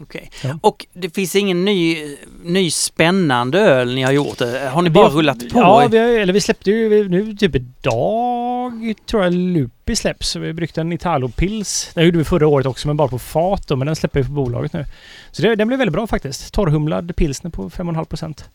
Okej. 0.00 0.30
Ja. 0.44 0.58
Och 0.62 0.86
det 0.92 1.14
finns 1.14 1.36
ingen 1.36 1.64
ny, 1.64 1.96
ny 2.44 2.70
spännande 2.70 3.58
öl 3.60 3.94
ni 3.94 4.02
har 4.02 4.12
gjort? 4.12 4.40
Har 4.40 4.82
ni 4.82 4.88
Vi 4.90 4.94
bara 4.94 5.06
har- 5.08 5.12
rullat 5.16 5.38
på? 5.38 5.58
Ja, 5.58 5.88
vi 5.90 5.98
eller 5.98 6.32
vi 6.32 6.40
släppte 6.40 6.70
ju 6.70 7.08
nu 7.08 7.36
typ 7.36 7.54
idag 7.54 8.94
tror 9.06 9.22
jag 9.24 9.32
Lupi 9.34 9.96
släpps. 9.96 10.36
Vi 10.36 10.52
brukade 10.52 10.80
en 10.80 10.92
Italo-pils. 10.92 11.90
Den 11.94 12.04
gjorde 12.04 12.18
vi 12.18 12.24
förra 12.24 12.46
året 12.46 12.66
också 12.66 12.88
men 12.88 12.96
bara 12.96 13.08
på 13.08 13.18
fat 13.18 13.68
då, 13.68 13.76
men 13.76 13.86
den 13.86 13.96
släpper 13.96 14.20
vi 14.20 14.26
på 14.26 14.32
bolaget 14.32 14.72
nu. 14.72 14.84
Så 15.30 15.42
det, 15.42 15.54
den 15.56 15.68
blev 15.68 15.78
väldigt 15.78 15.92
bra 15.94 16.06
faktiskt. 16.06 16.54
Torrhumlad 16.54 17.16
pilsner 17.16 17.50
på 17.50 17.70
5,5 17.70 18.04
procent. 18.04 18.50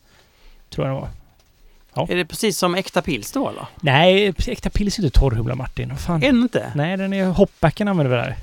Tror 0.69 0.87
jag 0.87 0.95
den 0.95 1.01
var. 1.01 1.09
Är 2.05 2.15
det 2.15 2.25
precis 2.25 2.57
som 2.57 2.75
äkta 2.75 3.01
pils 3.01 3.31
då 3.31 3.49
eller? 3.49 3.65
Nej, 3.81 4.33
äkta 4.47 4.69
pils 4.69 4.99
är 4.99 5.03
inte 5.03 5.19
torrhumlad 5.19 5.57
Martin. 5.57 5.89
Vad 5.89 5.99
fan? 5.99 6.23
Är 6.23 6.27
den 6.27 6.41
inte? 6.41 6.71
Nej, 6.75 6.97
den 6.97 7.13
är 7.13 7.25
hoppbacken 7.25 7.87
använder 7.87 8.17
vi 8.17 8.23
där. 8.23 8.35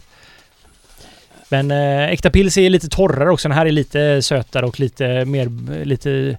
Men 1.49 1.71
eh, 1.71 2.11
äkta 2.13 2.31
pils 2.31 2.59
är 2.59 2.71
lite 2.71 2.89
torrare 2.89 3.31
också. 3.31 3.49
Den 3.49 3.59
här 3.59 3.67
är 3.67 3.73
lite 3.73 4.23
sötare 4.23 4.67
och 4.67 4.81
lite 4.81 5.25
mer, 5.25 5.85
lite, 5.85 6.37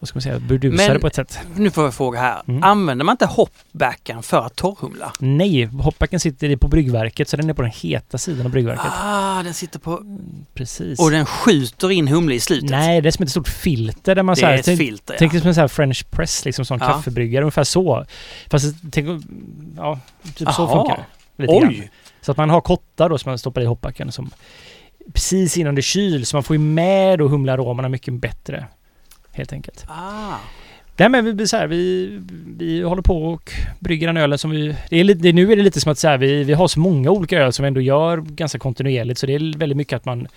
vad 0.00 0.08
ska 0.08 0.16
man 0.16 0.22
säga, 0.22 0.38
burdusare 0.38 0.98
på 0.98 1.06
ett 1.06 1.14
sätt. 1.14 1.38
Nu 1.56 1.70
får 1.70 1.84
jag 1.84 1.94
fråga 1.94 2.20
här. 2.20 2.42
Mm. 2.48 2.62
Använder 2.62 3.04
man 3.04 3.12
inte 3.12 3.26
hopbacken 3.26 4.22
för 4.22 4.46
att 4.46 4.56
torrhumla? 4.56 5.12
Nej, 5.18 5.64
hoppbacken 5.64 6.20
sitter 6.20 6.56
på 6.56 6.68
bryggverket 6.68 7.28
så 7.28 7.36
den 7.36 7.50
är 7.50 7.54
på 7.54 7.62
den 7.62 7.70
heta 7.70 8.18
sidan 8.18 8.46
av 8.46 8.52
bryggverket. 8.52 8.92
Ah, 9.02 9.42
den 9.42 9.54
sitter 9.54 9.78
på... 9.78 10.18
Precis. 10.54 11.00
Och 11.00 11.10
den 11.10 11.26
skjuter 11.26 11.90
in 11.90 12.08
humle 12.08 12.34
i 12.34 12.40
slutet? 12.40 12.70
Nej, 12.70 13.00
det 13.00 13.08
är 13.08 13.10
som 13.10 13.22
ett 13.22 13.30
stort 13.30 13.48
filter 13.48 14.14
där 14.14 14.22
man 14.22 14.34
det 14.34 14.40
så 14.40 14.46
här, 14.46 14.54
är 14.54 14.58
ett 14.58 14.64
tänk, 14.64 14.78
filter 14.78 15.16
tänk 15.18 15.30
ja. 15.30 15.32
dig 15.32 15.40
som 15.40 15.48
en 15.48 15.54
sån 15.54 15.60
här 15.60 15.68
French 15.68 16.10
press, 16.10 16.44
liksom 16.44 16.64
sån 16.64 16.78
Ja. 16.80 16.86
kaffebryggare, 16.86 17.42
ungefär 17.42 17.64
så. 17.64 18.04
Fast 18.50 18.74
tänk, 18.90 19.24
ja, 19.76 19.98
typ 20.34 20.48
så 20.52 20.62
Aha. 20.62 20.82
funkar 20.82 20.96
det. 21.36 21.42
Lite 21.42 21.60
grann. 21.60 21.68
Oj! 21.68 21.90
Så 22.20 22.30
att 22.30 22.36
man 22.36 22.50
har 22.50 22.60
kottar 22.60 23.08
då 23.08 23.18
som 23.18 23.30
man 23.30 23.38
stoppar 23.38 23.60
i 23.60 23.64
hoppbacken 23.64 24.12
som 24.12 24.30
precis 25.12 25.56
innan 25.56 25.74
det 25.74 25.82
kyls. 25.82 26.28
Så 26.28 26.36
man 26.36 26.42
får 26.42 26.56
ju 26.56 26.60
med 26.60 27.18
då 27.18 27.28
humlearomerna 27.28 27.88
mycket 27.88 28.14
bättre. 28.14 28.66
Helt 29.32 29.52
enkelt. 29.52 29.84
Ah. 29.88 30.36
Nej 30.96 31.08
men 31.08 31.36
vi, 31.36 31.48
så 31.48 31.56
här, 31.56 31.66
vi, 31.66 32.08
vi 32.58 32.82
håller 32.82 33.02
på 33.02 33.24
och 33.24 33.52
brygger 33.78 34.06
den 34.06 34.16
ölen 34.16 34.38
som 34.38 34.50
vi... 34.50 34.76
Det 34.90 35.00
är 35.00 35.04
lite, 35.04 35.22
det, 35.22 35.32
nu 35.32 35.52
är 35.52 35.56
det 35.56 35.62
lite 35.62 35.80
som 35.80 35.92
att 35.92 35.98
så 35.98 36.08
här, 36.08 36.18
vi, 36.18 36.44
vi 36.44 36.52
har 36.52 36.68
så 36.68 36.80
många 36.80 37.10
olika 37.10 37.38
öl 37.38 37.52
som 37.52 37.62
vi 37.62 37.66
ändå 37.66 37.80
gör 37.80 38.16
ganska 38.16 38.58
kontinuerligt. 38.58 39.20
Så 39.20 39.26
det 39.26 39.34
är 39.34 39.58
väldigt 39.58 39.76
mycket 39.76 39.96
att 39.96 40.04
man 40.04 40.28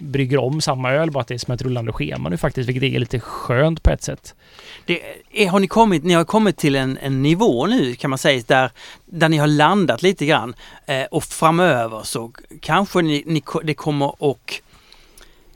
brygger 0.00 0.38
om 0.38 0.60
samma 0.60 0.92
öl, 0.92 1.10
bara 1.10 1.20
att 1.20 1.28
det 1.28 1.34
är 1.34 1.38
som 1.38 1.54
ett 1.54 1.62
rullande 1.62 1.92
schema 1.92 2.28
nu 2.28 2.36
faktiskt, 2.36 2.68
vilket 2.68 2.82
är 2.82 2.98
lite 2.98 3.20
skönt 3.20 3.82
på 3.82 3.90
ett 3.90 4.02
sätt. 4.02 4.34
Det 4.86 5.00
är, 5.32 5.48
har 5.48 5.60
ni, 5.60 5.66
kommit, 5.66 6.04
ni 6.04 6.14
har 6.14 6.24
kommit 6.24 6.56
till 6.56 6.76
en, 6.76 6.98
en 7.02 7.22
nivå 7.22 7.66
nu 7.66 7.94
kan 7.94 8.10
man 8.10 8.18
säga 8.18 8.42
där, 8.46 8.70
där 9.06 9.28
ni 9.28 9.36
har 9.36 9.46
landat 9.46 10.02
lite 10.02 10.26
grann 10.26 10.54
eh, 10.86 11.04
och 11.10 11.24
framöver 11.24 12.00
så 12.02 12.32
kanske 12.60 13.02
ni, 13.02 13.22
ni, 13.26 13.42
det 13.64 13.74
kommer 13.74 14.22
och 14.22 14.54
ja, 14.54 14.69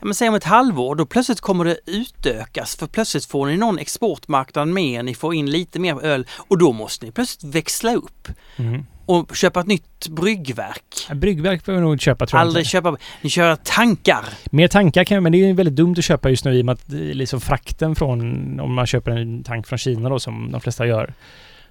men 0.04 0.14
säg 0.14 0.28
om 0.28 0.34
ett 0.34 0.44
halvår, 0.44 0.94
då 0.94 1.06
plötsligt 1.06 1.40
kommer 1.40 1.64
det 1.64 1.76
utökas 1.87 2.76
för 2.76 2.87
plötsligt 2.87 3.25
får 3.25 3.46
ni 3.46 3.56
någon 3.56 3.78
exportmarknad 3.78 4.68
med, 4.68 5.04
ni 5.04 5.14
får 5.14 5.34
in 5.34 5.50
lite 5.50 5.78
mer 5.78 6.04
öl 6.04 6.26
och 6.49 6.58
då 6.58 6.73
måste 6.73 7.06
ni 7.06 7.12
plötsligt 7.12 7.54
växla 7.54 7.94
upp 7.94 8.28
Mm. 8.56 8.87
och 9.06 9.37
köpa 9.37 9.61
ett 9.61 9.66
nytt 9.66 10.08
bryggverk. 10.08 11.08
Bryggverk 11.14 11.64
behöver 11.64 11.82
vi 11.84 11.88
nog 11.90 12.00
köpa 12.00 12.26
tror 12.26 12.38
jag 12.40 12.46
Aldrig 12.46 12.61
inte. 12.62 12.70
köpa, 12.70 12.96
ni 13.23 13.30
kör 13.30 13.56
tankar. 13.56 14.25
Mer 14.50 14.68
tankar 14.68 15.04
kan 15.04 15.23
men 15.23 15.32
det 15.32 15.38
är 15.38 15.46
ju 15.46 15.52
väldigt 15.52 15.76
dumt 15.76 15.94
att 15.99 16.04
köpa 16.04 16.30
just 16.30 16.44
nu 16.44 16.54
i 16.54 16.61
och 16.62 16.66
med 16.66 16.73
att 16.73 16.92
eh, 16.92 16.99
liksom 16.99 17.40
frakten 17.40 17.94
från, 17.94 18.61
om 18.61 18.75
man 18.75 18.87
köper 18.87 19.11
en 19.11 19.42
tank 19.44 19.66
från 19.66 19.78
Kina 19.78 20.08
då 20.08 20.18
som 20.18 20.52
de 20.52 20.61
flesta 20.61 20.87
gör, 20.87 21.14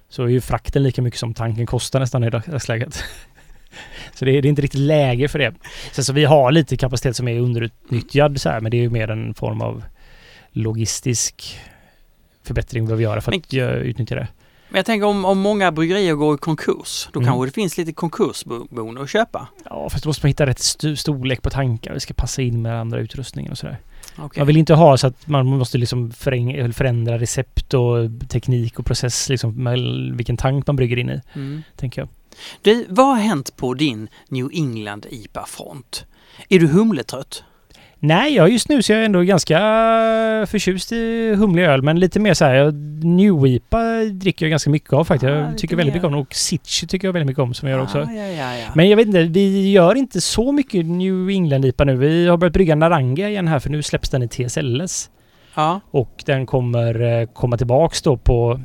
så 0.08 0.22
är 0.22 0.28
ju 0.28 0.40
frakten 0.40 0.82
lika 0.82 1.02
mycket 1.02 1.20
som 1.20 1.34
tanken 1.34 1.66
kostar 1.66 2.00
nästan 2.00 2.24
i 2.24 2.30
dagsläget. 2.30 3.04
Så 4.14 4.24
det 4.24 4.30
är, 4.30 4.42
det 4.42 4.48
är 4.48 4.50
inte 4.50 4.62
riktigt 4.62 4.80
läge 4.80 5.28
för 5.28 5.38
det. 5.38 5.54
Sen 5.92 6.04
så 6.04 6.12
vi 6.12 6.24
har 6.24 6.52
lite 6.52 6.76
kapacitet 6.76 7.16
som 7.16 7.28
är 7.28 7.38
underutnyttjad 7.40 8.40
så 8.40 8.48
här, 8.48 8.60
men 8.60 8.70
det 8.70 8.76
är 8.76 8.82
ju 8.82 8.90
mer 8.90 9.10
en 9.10 9.34
form 9.34 9.60
av 9.60 9.82
logistisk 10.52 11.58
förbättring 12.42 12.82
vi 12.82 12.86
behöver 12.86 13.02
göra 13.02 13.20
för 13.20 13.32
att 13.32 13.52
Men- 13.52 13.60
uh, 13.60 13.68
utnyttja 13.76 14.14
det. 14.14 14.28
Men 14.68 14.78
jag 14.78 14.86
tänker 14.86 15.06
om, 15.06 15.24
om 15.24 15.38
många 15.38 15.72
bryggerier 15.72 16.14
går 16.14 16.34
i 16.34 16.38
konkurs, 16.38 17.08
då 17.12 17.20
Mm. 17.20 17.28
kanske 17.32 17.46
det 17.46 17.52
finns 17.52 17.78
lite 17.78 17.92
konkursboende 17.92 19.02
att 19.02 19.10
köpa. 19.10 19.48
Ja, 19.64 19.88
fast 19.90 20.04
då 20.04 20.08
måste 20.08 20.26
man 20.26 20.28
hitta 20.28 20.46
rätt 20.46 20.58
st- 20.60 20.96
storlek 20.96 21.42
på 21.42 21.50
tankar. 21.50 21.94
Det 21.94 22.00
ska 22.00 22.14
passa 22.14 22.42
in 22.42 22.62
med 22.62 22.80
andra 22.80 22.98
utrustningar 23.00 23.50
och 23.50 23.58
sådär. 23.58 23.78
Okej. 24.16 24.40
Man 24.40 24.46
vill 24.46 24.56
inte 24.56 24.74
ha 24.74 24.96
så 24.96 25.06
att 25.06 25.26
man 25.28 25.46
måste 25.46 25.78
liksom 25.78 26.10
förändra 26.72 27.18
recept 27.18 27.74
och 27.74 27.96
teknik 28.28 28.78
och 28.78 28.86
process 28.86 29.28
liksom 29.28 29.62
med 29.62 29.78
vilken 30.16 30.36
tank 30.36 30.66
man 30.66 30.76
brygger 30.76 30.96
in 30.96 31.10
i, 31.10 31.20
Mm. 31.34 31.62
tänker 31.76 32.00
jag. 32.00 32.08
Du, 32.62 32.86
vad 32.88 33.06
har 33.06 33.14
hänt 33.16 33.56
på 33.56 33.74
din 33.74 34.08
New 34.28 34.48
England 34.52 35.06
IPA-front? 35.10 36.04
Är 36.48 36.58
du 36.58 36.66
humletrött? 36.66 37.44
Nej, 38.06 38.34
ja, 38.34 38.48
just 38.48 38.68
nu 38.68 38.82
så 38.82 38.92
är 38.92 38.96
jag 38.96 39.04
ändå 39.04 39.20
ganska 39.22 39.56
förtjust 40.46 40.92
i 40.92 41.34
humlig 41.34 41.64
öl, 41.64 41.82
men 41.82 42.00
lite 42.00 42.20
mer 42.20 42.34
så 42.34 42.44
här, 42.44 42.54
jag- 42.54 42.74
New 43.04 43.46
IPA 43.46 44.04
dricker 44.12 44.46
jag 44.46 44.50
ganska 44.50 44.70
mycket 44.70 44.92
av 44.92 45.04
faktiskt. 45.04 45.30
Ah, 45.30 45.34
jag 45.38 45.58
tycker 45.58 45.76
väldigt 45.76 45.94
mer. 45.94 45.96
mycket 46.00 46.06
om 46.06 46.12
den 46.12 46.20
och 46.20 46.34
Sitch 46.34 46.84
tycker 46.88 47.08
jag 47.08 47.12
väldigt 47.12 47.26
mycket 47.26 47.42
om 47.42 47.54
som 47.54 47.68
jag 47.68 47.76
gör 47.76 47.84
också. 47.84 47.98
Ah, 47.98 48.12
ja, 48.12 48.26
ja, 48.26 48.56
ja. 48.56 48.66
Men 48.74 48.88
jag 48.88 48.96
vet 48.96 49.06
inte, 49.06 49.22
vi 49.22 49.72
gör 49.72 49.94
inte 49.94 50.20
så 50.20 50.52
mycket 50.52 50.86
New 50.86 51.28
England 51.30 51.64
IPA 51.64 51.84
nu. 51.84 51.96
Vi 51.96 52.26
har 52.28 52.36
börjat 52.36 52.52
brygga 52.52 52.74
Naranga 52.74 53.28
igen 53.28 53.48
här 53.48 53.58
för 53.58 53.70
nu 53.70 53.82
släpps 53.82 54.10
den 54.10 54.22
i 54.22 54.28
TSLS. 54.28 55.10
ja. 55.54 55.80
Och 55.90 56.22
den 56.26 56.46
kommer 56.46 57.00
eh, 57.20 57.26
komma 57.26 57.56
tillbaks 57.56 58.02
då 58.02 58.16
på... 58.16 58.60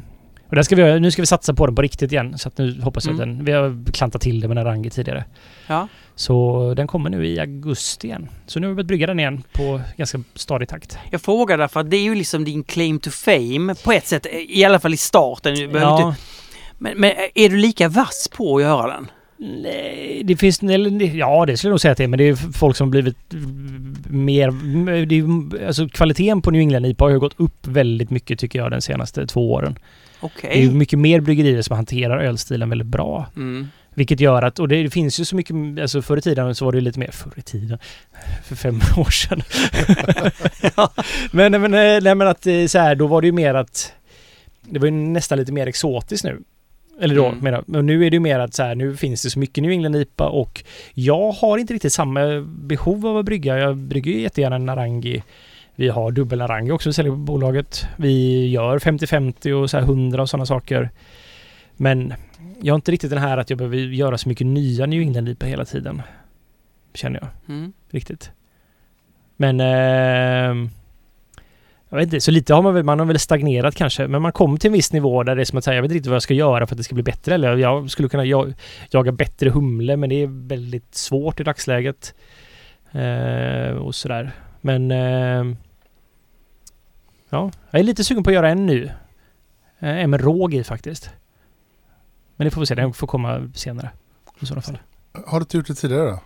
Och 0.49 0.55
där 0.55 0.63
ska 0.63 0.75
vi, 0.75 0.99
nu 0.99 1.11
ska 1.11 1.21
vi 1.21 1.25
satsa 1.25 1.53
på 1.53 1.65
den 1.65 1.75
på 1.75 1.81
riktigt 1.81 2.11
igen. 2.11 2.37
Så 2.37 2.47
att 2.47 2.57
nu 2.57 2.81
hoppas 2.81 3.05
jag 3.05 3.15
Mm. 3.15 3.29
att 3.31 3.37
den... 3.37 3.45
Vi 3.45 3.51
har 3.51 3.91
klantat 3.93 4.21
till 4.21 4.39
det 4.39 4.47
med 4.47 4.55
Narangi 4.55 4.89
tidigare. 4.89 5.25
ja. 5.67 5.87
Så 6.19 6.73
den 6.73 6.87
kommer 6.87 7.09
nu 7.09 7.27
i 7.27 7.39
augusti 7.39 8.07
igen. 8.07 8.29
Så 8.45 8.59
nu 8.59 8.67
har 8.67 8.71
vi 8.71 8.75
börjat 8.75 8.87
brygga 8.87 9.07
den 9.07 9.19
igen 9.19 9.43
på 9.53 9.81
ganska 9.97 10.23
stadig 10.35 10.69
takt. 10.69 10.97
Jag 11.11 11.21
frågar 11.21 11.57
därför 11.57 11.79
att 11.79 11.89
det 11.89 11.97
är 11.97 12.03
ju 12.03 12.15
liksom 12.15 12.45
din 12.45 12.63
claim 12.63 12.99
to 12.99 13.09
fame 13.09 13.75
på 13.75 13.91
ett 13.91 14.07
sätt, 14.07 14.27
i 14.49 14.63
alla 14.63 14.79
fall 14.79 14.93
i 14.93 14.97
starten. 14.97 15.55
Du 15.55 15.61
Ja, 15.61 16.07
inte, 16.07 16.21
men, 16.77 16.97
men 16.97 17.11
är 17.35 17.49
du 17.49 17.57
lika 17.57 17.89
vass 17.89 18.29
på 18.31 18.57
att 18.57 18.63
göra 18.63 18.87
den? 18.87 19.07
nej, 19.39 20.21
det 20.25 20.35
finns... 20.35 20.61
Ja, 21.13 21.45
det 21.45 21.57
skulle 21.57 21.69
jag 21.69 21.73
nog 21.73 21.81
säga 21.81 21.91
att 21.91 21.97
det 21.97 22.03
är. 22.03 22.07
Men 22.07 22.17
det 22.17 22.27
är 22.27 22.35
folk 22.35 22.75
som 22.77 22.87
har 22.87 22.91
blivit 22.91 23.17
mer... 24.09 24.51
Det 25.05 25.15
är, 25.15 25.67
alltså 25.67 25.89
kvaliteten 25.89 26.41
på 26.41 26.51
New 26.51 26.61
England 26.61 26.85
IPA 26.85 27.05
har 27.05 27.09
ju 27.09 27.19
gått 27.19 27.39
upp 27.39 27.67
väldigt 27.67 28.09
mycket 28.09 28.39
tycker 28.39 28.59
jag 28.59 28.71
de 28.71 28.81
senaste 28.81 29.27
två 29.27 29.51
åren. 29.51 29.79
Okej. 30.19 30.49
Det 30.53 30.59
är 30.59 30.63
ju 30.63 30.71
mycket 30.71 30.99
mer 30.99 31.19
bryggerier 31.19 31.61
som 31.61 31.75
hanterar 31.75 32.19
ölstilen 32.19 32.69
väldigt 32.69 32.87
bra. 32.87 33.27
Mm. 33.35 33.67
Vilket 33.99 34.19
gör 34.19 34.41
att, 34.41 34.59
och 34.59 34.67
det, 34.67 34.89
finns 34.89 35.19
ju 35.19 35.25
så 35.25 35.35
mycket, 35.35 35.55
alltså 35.81 36.01
förr 36.01 36.17
i 36.17 36.21
tiden 36.21 36.55
så 36.55 36.65
var 36.65 36.71
det 36.71 36.77
ju 36.77 36.81
lite 36.81 36.99
mer, 36.99 37.11
förr 37.11 37.31
i 37.35 37.41
tiden, 37.41 37.77
för 38.43 38.55
fem 38.55 38.75
år 38.97 39.09
sedan. 39.09 39.41
men, 41.31 41.51
nej, 41.51 41.59
men, 41.59 41.73
eh, 41.73 42.03
nej 42.03 42.15
men 42.15 42.27
att 42.27 42.47
eh, 42.47 42.65
så 42.65 42.79
här, 42.79 42.95
då 42.95 43.07
var 43.07 43.21
det 43.21 43.27
ju 43.27 43.33
mer 43.33 43.53
att, 43.53 43.93
det 44.61 44.79
var 44.79 44.85
ju 44.85 44.91
nästan 44.91 45.37
lite 45.37 45.51
mer 45.51 45.67
exotiskt 45.67 46.23
nu. 46.23 46.41
Eller 47.01 47.15
då, 47.15 47.25
Mm. 47.25 47.39
menar. 47.39 47.63
Men 47.67 47.85
nu 47.85 48.05
är 48.05 48.09
det 48.09 48.15
ju 48.15 48.19
mer 48.19 48.39
att 48.39 48.53
så 48.53 48.63
här, 48.63 48.75
nu 48.75 48.95
finns 48.97 49.23
det 49.23 49.29
så 49.29 49.39
mycket 49.39 49.61
New 49.61 49.71
England 49.71 49.95
IPA 49.95 50.29
och 50.29 50.63
jag 50.93 51.31
har 51.31 51.57
inte 51.57 51.73
riktigt 51.73 51.93
samma 51.93 52.41
behov 52.41 53.05
av 53.07 53.17
att 53.17 53.25
brygga. 53.25 53.57
Jag 53.59 53.77
brygger 53.77 54.11
ju 54.11 54.21
jättegärna 54.21 54.55
en 54.55 54.65
Narangi. 54.65 55.23
Vi 55.75 55.89
har 55.89 56.11
dubbel 56.11 56.39
Narangi 56.39 56.71
också, 56.71 56.89
vi 56.89 56.93
säljer 56.93 57.11
på 57.11 57.17
bolaget. 57.17 57.85
Vi 57.97 58.47
gör 58.47 58.79
50-50 58.79 59.51
och 59.51 59.69
så 59.69 59.77
här 59.77 59.83
100 59.83 60.21
och 60.21 60.29
sådana 60.29 60.45
saker. 60.45 60.89
Men 61.77 62.13
jag 62.61 62.73
har 62.73 62.75
inte 62.75 62.91
riktigt 62.91 63.09
den 63.09 63.19
här 63.19 63.37
att 63.37 63.49
jag 63.49 63.57
behöver 63.57 63.77
göra 63.77 64.17
så 64.17 64.29
mycket 64.29 64.47
nya 64.47 64.85
New 64.85 65.01
England 65.01 65.43
hela 65.43 65.65
tiden. 65.65 66.01
Känner 66.93 67.19
jag 67.19 67.55
Mm. 67.55 67.73
riktigt. 67.89 68.31
Men... 69.37 69.59
Eh, 69.59 70.69
jag 71.89 71.97
vet 71.97 72.03
inte, 72.03 72.21
så 72.21 72.31
lite 72.31 72.53
har 72.53 72.61
man 72.61 72.73
väl, 72.73 72.83
man 72.83 72.99
har 72.99 73.05
väl 73.05 73.19
stagnerat 73.19 73.75
kanske. 73.75 74.07
Men 74.07 74.21
man 74.21 74.31
kommer 74.31 74.57
till 74.57 74.67
en 74.67 74.73
viss 74.73 74.93
nivå 74.93 75.23
där 75.23 75.35
det 75.35 75.41
är 75.41 75.45
som 75.45 75.57
att 75.57 75.63
säga, 75.63 75.75
jag 75.75 75.81
vet 75.81 75.91
inte 75.91 76.09
vad 76.09 76.15
jag 76.15 76.23
ska 76.23 76.33
göra 76.33 76.67
för 76.67 76.73
att 76.73 76.77
det 76.77 76.83
ska 76.83 76.95
bli 76.95 77.03
bättre. 77.03 77.35
Eller 77.35 77.57
jag 77.57 77.91
skulle 77.91 78.09
kunna 78.09 78.25
jag, 78.25 78.53
jaga 78.89 79.11
bättre 79.11 79.49
humle 79.49 79.97
men 79.97 80.09
det 80.09 80.15
är 80.15 80.47
väldigt 80.47 80.95
svårt 80.95 81.39
i 81.39 81.43
dagsläget. 81.43 82.13
Eh, 82.91 83.71
och 83.71 83.95
sådär. 83.95 84.31
Men... 84.61 84.91
Eh, 84.91 85.55
ja, 87.29 87.51
jag 87.71 87.79
är 87.79 87.83
lite 87.83 88.03
sugen 88.03 88.23
på 88.23 88.29
att 88.29 88.33
göra 88.33 88.49
en 88.49 88.65
ny. 88.65 88.83
Eh, 89.79 89.97
en 89.97 90.09
med 90.09 90.21
råg 90.21 90.53
i 90.53 90.63
faktiskt. 90.63 91.09
Men 92.39 92.45
det 92.45 92.51
får 92.51 92.61
vi 92.61 92.65
se, 92.65 92.75
den 92.75 92.93
får 92.93 93.07
komma 93.07 93.49
senare. 93.53 93.89
I 94.39 94.45
sådana 94.45 94.61
fall. 94.61 94.77
Har 95.27 95.39
du 95.39 95.43
inte 95.43 95.57
gjort 95.57 95.67
det 95.67 95.73
tidigare 95.73 96.09
då? 96.09 96.19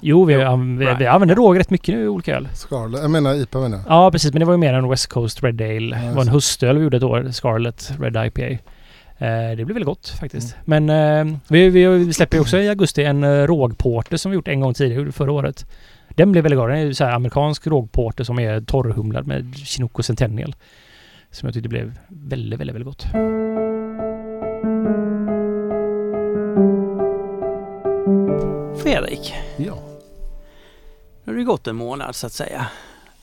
Jo, 0.00 0.24
vi, 0.24 0.34
Jo, 0.34 0.56
vi, 0.78 0.94
vi 0.98 1.06
använder 1.06 1.34
råg 1.34 1.58
rätt 1.58 1.70
mycket 1.70 1.94
nu 1.94 2.04
i 2.04 2.08
olika 2.08 2.36
öl. 2.36 2.48
Scarlet? 2.54 3.02
Jag 3.02 3.10
menar 3.10 3.34
IPA 3.34 3.60
menar 3.60 3.76
jag. 3.76 3.86
Ja, 3.88 4.10
precis. 4.10 4.32
Men 4.32 4.40
det 4.40 4.46
var 4.46 4.52
ju 4.52 4.58
mer 4.58 4.74
en 4.74 4.88
West 4.88 5.06
Coast 5.06 5.42
Red 5.42 5.60
Ale. 5.60 5.96
Ja, 5.96 6.08
det 6.08 6.14
var 6.14 6.22
en 6.22 6.28
höstöl 6.28 6.78
vi 6.78 6.82
gjorde 6.82 6.96
ett 6.96 7.02
år. 7.02 7.30
Scarlet 7.30 7.92
Red 8.00 8.26
IPA. 8.26 8.42
Eh, 8.42 9.56
det 9.56 9.64
blev 9.64 9.66
väldigt 9.66 9.86
gott 9.86 10.08
faktiskt. 10.08 10.56
Men 10.64 10.90
eh, 10.90 11.36
vi, 11.48 11.68
vi, 11.68 11.86
vi 11.86 12.12
släpper 12.12 12.36
ju 12.36 12.40
också 12.40 12.58
i 12.58 12.68
augusti 12.68 13.04
en 13.04 13.24
uh, 13.24 13.46
rågporter 13.46 14.16
som 14.16 14.30
vi 14.30 14.34
gjort 14.34 14.48
en 14.48 14.60
gång 14.60 14.74
tidigare, 14.74 15.12
förra 15.12 15.32
året. 15.32 15.66
Den 16.08 16.32
blev 16.32 16.44
väldigt 16.44 16.58
god. 16.58 16.68
Den 16.68 16.78
är 16.78 16.92
så 16.92 17.04
här 17.04 17.12
amerikansk 17.12 17.66
rågporter 17.66 18.24
som 18.24 18.38
är 18.38 18.60
torrhumlad 18.60 19.26
med 19.26 19.56
Chinook 19.56 19.98
och 19.98 20.04
Centennial. 20.04 20.54
Som 21.30 21.46
jag 21.46 21.54
tyckte 21.54 21.68
blev 21.68 21.98
väldigt, 22.08 22.60
väldigt, 22.60 22.74
väldigt 22.74 22.86
gott. 22.86 23.06
Fredrik, 28.90 29.34
Ja. 29.56 29.78
nu 31.24 31.32
har 31.32 31.38
det 31.38 31.44
gått 31.44 31.66
en 31.66 31.76
månad 31.76 32.14
så 32.16 32.26
att 32.26 32.32
säga. 32.32 32.66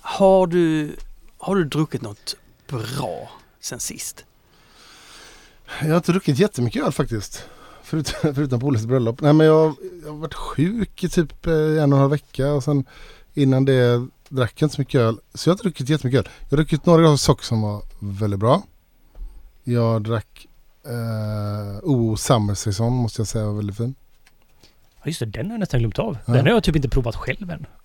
Har 0.01 0.47
du, 0.47 0.95
har 1.37 1.55
du 1.55 1.63
druckit 1.63 2.01
något 2.01 2.35
bra 2.67 3.29
sen 3.59 3.79
sist? 3.79 4.25
Jag 5.81 5.87
har 5.87 5.95
inte 5.97 6.11
druckit 6.11 6.39
jättemycket 6.39 6.83
öl 6.85 6.91
faktiskt. 6.91 7.43
Förutom, 7.83 8.13
förutom 8.35 8.59
på 8.59 8.67
Olles 8.67 8.85
bröllop. 8.85 9.21
Nej 9.21 9.33
men 9.33 9.47
jag, 9.47 9.75
jag 10.03 10.11
har 10.11 10.17
varit 10.17 10.33
sjuk 10.33 11.03
i 11.03 11.09
typ 11.09 11.47
eh, 11.47 11.53
en 11.53 11.77
och 11.77 11.83
en 11.83 11.93
halv 11.93 12.11
vecka 12.11 12.53
och 12.53 12.63
sen 12.63 12.85
innan 13.33 13.65
det 13.65 14.07
drack 14.29 14.53
jag 14.55 14.65
inte 14.65 14.75
så 14.75 14.81
mycket 14.81 15.01
öl. 15.01 15.19
Så 15.33 15.49
jag 15.49 15.55
har 15.55 15.63
druckit 15.63 15.89
jättemycket 15.89 16.19
öl. 16.19 16.29
Jag 16.41 16.49
har 16.49 16.57
druckit 16.57 16.85
några 16.85 17.01
glas 17.01 17.21
sock 17.21 17.43
som 17.43 17.61
var 17.61 17.81
väldigt 17.99 18.39
bra. 18.39 18.63
Jag 19.63 20.01
drack 20.03 20.47
eh, 20.85 21.79
OO 21.83 22.17
Summer 22.17 22.53
Season 22.53 22.93
måste 22.93 23.21
jag 23.21 23.27
säga 23.27 23.45
var 23.45 23.53
väldigt 23.53 23.77
fin. 23.77 23.95
Ja, 25.07 25.09
just 25.09 25.19
det. 25.19 25.25
Den 25.25 25.45
har 25.45 25.53
jag 25.53 25.59
nästan 25.59 25.79
glömt 25.79 25.99
av. 25.99 26.17
Ja. 26.25 26.33
Den 26.33 26.45
har 26.45 26.53
jag 26.53 26.63
typ 26.63 26.75
inte 26.75 26.89
provat 26.89 27.15
själv 27.15 27.51
än. 27.51 27.65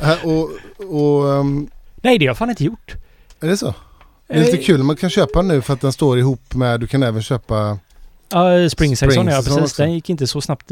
Äh, 0.00 0.26
och 0.26 0.50
och 0.94 1.32
ehm, 1.32 1.68
Nej, 2.02 2.18
det 2.18 2.24
har 2.24 2.30
jag 2.30 2.38
fan 2.38 2.50
inte 2.50 2.64
gjort. 2.64 2.94
är 3.40 3.48
det 3.48 3.56
så? 3.56 3.74
Det 4.26 4.34
är 4.34 4.38
lite 4.40 4.56
Eh, 4.56 4.62
kul. 4.64 4.82
Man 4.82 4.96
kan 4.96 5.10
köpa 5.10 5.38
den 5.38 5.48
nu 5.48 5.62
för 5.62 5.74
att 5.74 5.80
den 5.80 5.92
står 5.92 6.18
ihop 6.18 6.54
med, 6.54 6.80
du 6.80 6.86
kan 6.86 7.02
även 7.02 7.22
köpa 7.22 7.78
Ja, 8.30 8.68
Spring 8.70 8.96
Saison 8.96 9.12
Spring 9.12 9.28
ja, 9.28 9.36
precis. 9.36 9.58
också. 9.58 9.82
Den 9.82 9.92
gick 9.92 10.10
inte 10.10 10.26
så 10.26 10.40
snabbt. 10.40 10.70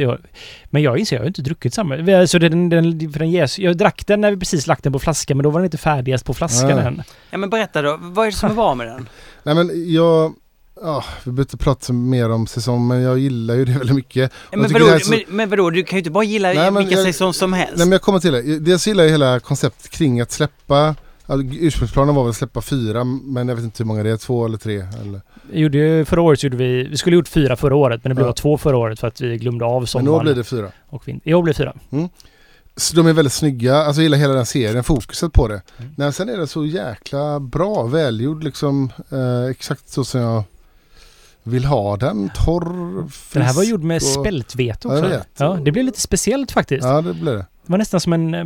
Men 0.71 0.83
jag 0.83 0.99
inser, 0.99 1.17
jag 1.17 1.23
har 1.23 1.27
inte 1.27 1.43
druckit 1.43 1.75
samma. 1.75 2.19
Alltså 2.19 2.39
den, 2.39 2.69
den, 2.69 3.13
för 3.13 3.19
den 3.19 3.31
ges, 3.31 3.59
jag 3.59 3.77
drack 3.77 4.07
den 4.07 4.21
när 4.21 4.31
vi 4.31 4.37
precis 4.37 4.67
lagt 4.67 4.85
den 4.85 4.93
på 4.93 4.99
flaska, 4.99 5.35
men 5.35 5.45
då 5.45 5.51
var 5.51 5.61
den 5.61 5.65
inte 5.65 5.79
färdigast 5.79 6.25
på 6.25 6.35
flaskan 6.35 6.77
Nej. 6.77 6.87
än. 6.87 7.03
Ja 7.31 7.39
men 7.39 7.51
berätta 7.51 7.83
då, 7.83 7.99
vad 8.01 8.27
är 8.27 8.31
det 8.31 8.37
som 8.37 8.51
är 8.51 8.55
bra 8.55 8.75
med 8.75 8.87
den? 8.87 9.09
Nej 9.43 9.55
men 9.55 9.93
jag, 9.93 10.35
ja, 10.83 11.05
vi 11.25 11.31
behöver 11.31 11.43
inte 11.43 11.57
prata 11.57 11.93
mer 11.93 12.31
om 12.31 12.47
säsong 12.47 12.87
men 12.89 13.01
jag 13.03 13.19
gillar 13.19 13.55
ju 13.55 13.65
det 13.65 13.73
väldigt 13.73 13.97
mycket. 13.97 14.33
Jag 14.51 14.61
men, 14.61 14.73
vadå, 14.73 14.99
så- 14.99 15.11
men, 15.11 15.21
men 15.29 15.51
vadå, 15.51 15.71
du 15.71 15.83
kan 15.85 15.97
ju 15.97 15.99
inte 16.01 16.11
bara 16.11 16.25
gilla 16.25 16.49
Nej, 16.49 16.71
men 16.71 16.75
vilka 16.75 16.95
jag- 16.95 17.05
säsong 17.07 17.33
som 17.35 17.53
helst. 17.53 17.75
Nej 17.77 17.87
men 17.87 17.93
jag 17.93 18.03
kommer 18.03 18.19
till 18.19 18.33
det. 18.33 18.59
Dels 18.59 18.87
gillar 18.87 19.05
jag 19.05 19.11
hela 19.11 19.41
konceptet 19.41 19.91
kring 19.91 20.21
att 20.21 20.31
släppa, 20.33 20.95
ursprungsplanen 21.61 22.15
var 22.15 22.23
väl 22.23 22.31
att 22.31 22.37
släppa 22.37 22.61
fyra 22.63 23.05
men 23.05 23.49
jag 23.49 23.55
vet 23.57 23.65
inte 23.65 23.83
hur 23.83 23.87
många 23.87 24.03
det 24.03 24.11
är, 24.11 24.17
två 24.17 24.45
eller 24.47 24.59
tre 24.59 24.77
eller. 25.01 25.21
Jag 25.53 25.61
Gjorde, 25.61 26.05
förra 26.05 26.21
året 26.23 26.43
gjorde 26.43 26.57
vi, 26.57 26.89
vi 26.89 26.97
skulle 26.97 27.17
gjort 27.17 27.29
fyra 27.29 27.57
förra 27.57 27.77
året, 27.77 28.01
men 28.05 28.09
det 28.11 28.15
blev 28.15 28.27
Ja. 28.27 28.33
två 28.33 28.59
förra 28.59 28.77
året 28.77 29.01
för 29.01 29.09
att 29.09 29.21
vi 29.21 29.37
glömde 29.37 29.65
av 29.65 29.81
Men 29.81 29.87
sommaren 29.87 30.19
nu 30.19 30.23
blir 30.25 30.35
det 30.35 30.45
fyra. 30.45 30.71
och 30.89 31.09
vinter. 31.09 31.31
I 31.31 31.35
år 31.35 31.43
blir 31.43 31.55
det 31.55 31.59
fyra. 31.59 31.73
Så 32.77 32.97
de 32.97 33.07
är 33.07 33.13
väldigt 33.13 33.33
snygga, 33.33 33.77
alltså 33.77 34.03
hela, 34.03 34.17
hela 34.17 34.35
den 34.35 34.47
serien, 34.47 34.85
fokuset 34.85 35.33
på 35.33 35.49
det. 35.49 35.63
Mm. 35.79 35.93
Men 35.97 36.13
sen 36.13 36.29
är 36.29 36.37
det 36.37 36.47
så 36.47 36.67
jäkla 36.67 37.41
bra, 37.41 37.83
välgjord 37.83 38.45
liksom. 38.45 38.93
Eh, 39.13 39.51
exakt 39.51 39.89
så 39.89 40.05
som 40.05 40.21
jag 40.21 40.43
vill 41.47 41.65
ha 41.65 41.97
den. 41.97 42.31
Torr, 42.45 43.09
frisk 43.11 43.33
Den 43.33 43.43
här 43.43 43.55
var 43.55 43.63
gjord 43.63 43.83
med 43.83 43.97
och- 43.97 44.03
spältvete 44.03 44.89
också. 44.89 45.21
Ja, 45.37 45.59
det 45.65 45.73
blev 45.73 45.85
lite 45.85 46.01
speciellt 46.01 46.53
faktiskt. 46.53 46.85
Ja, 46.85 47.01
det 47.01 47.15
blir 47.15 47.33
det. 47.33 47.39
Det 47.39 47.73
var 47.73 47.79
nästan 47.79 48.01
som 48.01 48.13
en... 48.13 48.35
eh, 48.35 48.45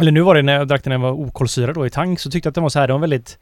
Eller 0.00 0.12
nu 0.12 0.20
var 0.20 0.34
det 0.34 0.42
när 0.42 0.52
jag 0.52 0.68
drack 0.68 0.84
den 0.84 0.90
när 0.90 0.94
den 0.94 1.02
var 1.02 1.26
okolsyrad 1.26 1.74
då 1.74 1.86
i 1.86 1.90
tank 1.90 2.20
så 2.20 2.30
tyckte 2.30 2.46
jag 2.46 2.50
att 2.50 2.54
den 2.54 2.62
var 2.62 2.68
så 2.70 2.78
här, 2.78 2.86
den 2.88 2.94
var 2.94 3.00
väldigt... 3.00 3.38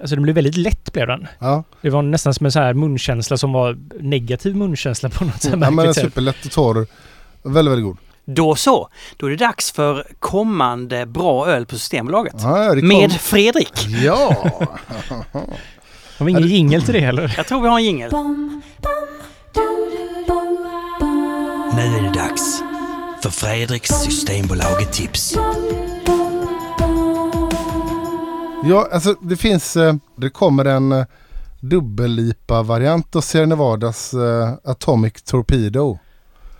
Alltså 0.00 0.16
den 0.16 0.22
blev 0.22 0.34
väldigt 0.34 0.56
lätt 0.56 0.92
blev 0.92 1.06
den. 1.06 1.26
Ja, 1.38 1.64
Det 1.82 1.90
var 1.90 2.02
nästan 2.02 2.34
som 2.34 2.46
en 2.46 2.52
så 2.52 2.58
här 2.58 2.74
munkänsla 2.74 3.36
som 3.36 3.52
var 3.52 3.78
negativ 4.00 4.56
munkänsla 4.56 5.10
på 5.10 5.24
något 5.24 5.44
här 5.44 5.50
ja 5.50 5.56
men 5.56 5.76
den 5.76 5.88
är 5.88 5.92
sätt. 5.92 6.04
superlätt 6.04 6.44
och 6.44 6.50
torr. 6.50 6.86
Väldigt, 7.42 7.72
väldigt 7.72 7.84
god. 7.84 7.96
Då 8.24 8.54
så, 8.54 8.88
då 9.16 9.26
är 9.26 9.30
det 9.30 9.36
dags 9.36 9.72
för 9.72 10.06
kommande 10.18 11.06
bra 11.06 11.46
öl 11.46 11.66
på 11.66 11.74
Systembolaget. 11.74 12.34
Ja, 12.38 12.74
det 12.74 12.80
kom. 12.80 12.88
Med 12.88 13.12
Fredrik. 13.12 13.86
Ja! 14.04 14.36
Det 16.20 16.24
var 16.24 16.30
ingen 16.30 16.48
jingel 16.48 16.82
till 16.82 16.94
det 16.94 17.00
heller. 17.00 17.34
Jag 17.36 17.46
tror 17.46 17.62
vi 17.62 17.68
har 17.68 17.78
en 17.78 17.84
jingel. 17.84 18.10
Nu 21.74 21.82
är 21.82 22.02
det 22.02 22.18
dags 22.18 22.62
för 23.22 23.30
Fredriks 23.30 23.90
Systembolaget-tips. 23.90 25.34
ja, 28.64 28.88
alltså 28.92 29.14
det 29.20 29.36
finns, 29.36 29.76
eh, 29.76 29.94
det 30.16 30.30
kommer 30.30 30.64
en 30.64 30.92
eh, 30.92 31.04
dubbellipa-variant 31.60 33.16
av 33.16 33.20
Sierra 33.20 33.46
Nevadas 33.46 34.14
eh, 34.14 34.54
Atomic 34.64 35.22
Torpedo. 35.22 35.98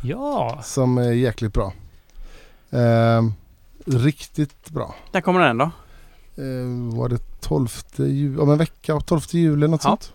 Ja. 0.03 0.61
Som 0.63 0.99
är 0.99 1.13
jäkligt 1.13 1.53
bra. 1.53 1.73
Eh, 2.71 3.23
riktigt 3.87 4.71
bra. 4.71 4.95
Där 5.13 5.21
kommer 5.21 5.41
den 5.41 5.59
då. 5.59 5.71
Eh, 6.41 6.97
var 6.99 7.09
det 7.09 7.19
12 7.41 7.69
juli, 7.97 8.39
om 8.39 8.51
en 8.51 8.59
vecka, 8.59 9.01
12 9.01 9.21
juli 9.31 9.69
något 9.69 9.81
Ja. 9.85 9.91
sånt. 9.91 10.13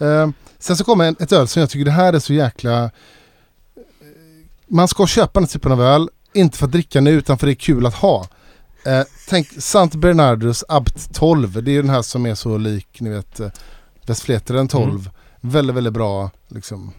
Eh, 0.00 0.28
sen 0.58 0.76
så 0.76 0.84
kommer 0.84 1.22
ett 1.22 1.32
öl 1.32 1.48
som 1.48 1.60
jag 1.60 1.70
tycker 1.70 1.84
det 1.84 1.90
här 1.90 2.12
är 2.12 2.18
så 2.18 2.32
jäkla... 2.32 2.90
Man 4.66 4.88
ska 4.88 5.06
köpa 5.06 5.40
den 5.40 5.48
typen 5.48 5.72
av 5.72 5.82
öl, 5.82 6.08
inte 6.32 6.58
för 6.58 6.66
att 6.66 6.72
dricka 6.72 7.00
nu 7.00 7.10
utan 7.10 7.38
för 7.38 7.46
det 7.46 7.52
är 7.52 7.54
kul 7.54 7.86
att 7.86 7.94
ha. 7.94 8.26
Eh, 8.86 9.02
tänk 9.28 9.46
Sant 9.62 9.94
Bernardus 9.94 10.64
Abt 10.68 11.14
12, 11.14 11.62
det 11.64 11.72
är 11.76 11.82
den 11.82 11.90
här 11.90 12.02
som 12.02 12.26
är 12.26 12.34
så 12.34 12.58
lik, 12.58 13.00
ni 13.00 13.10
vet, 13.10 13.40
eh, 13.40 13.48
Westfleteren 14.06 14.68
12. 14.68 14.88
Mm. 14.90 15.04
Väldigt, 15.40 15.76
väldigt 15.76 15.92
bra 15.92 16.30
liksom. 16.48 16.92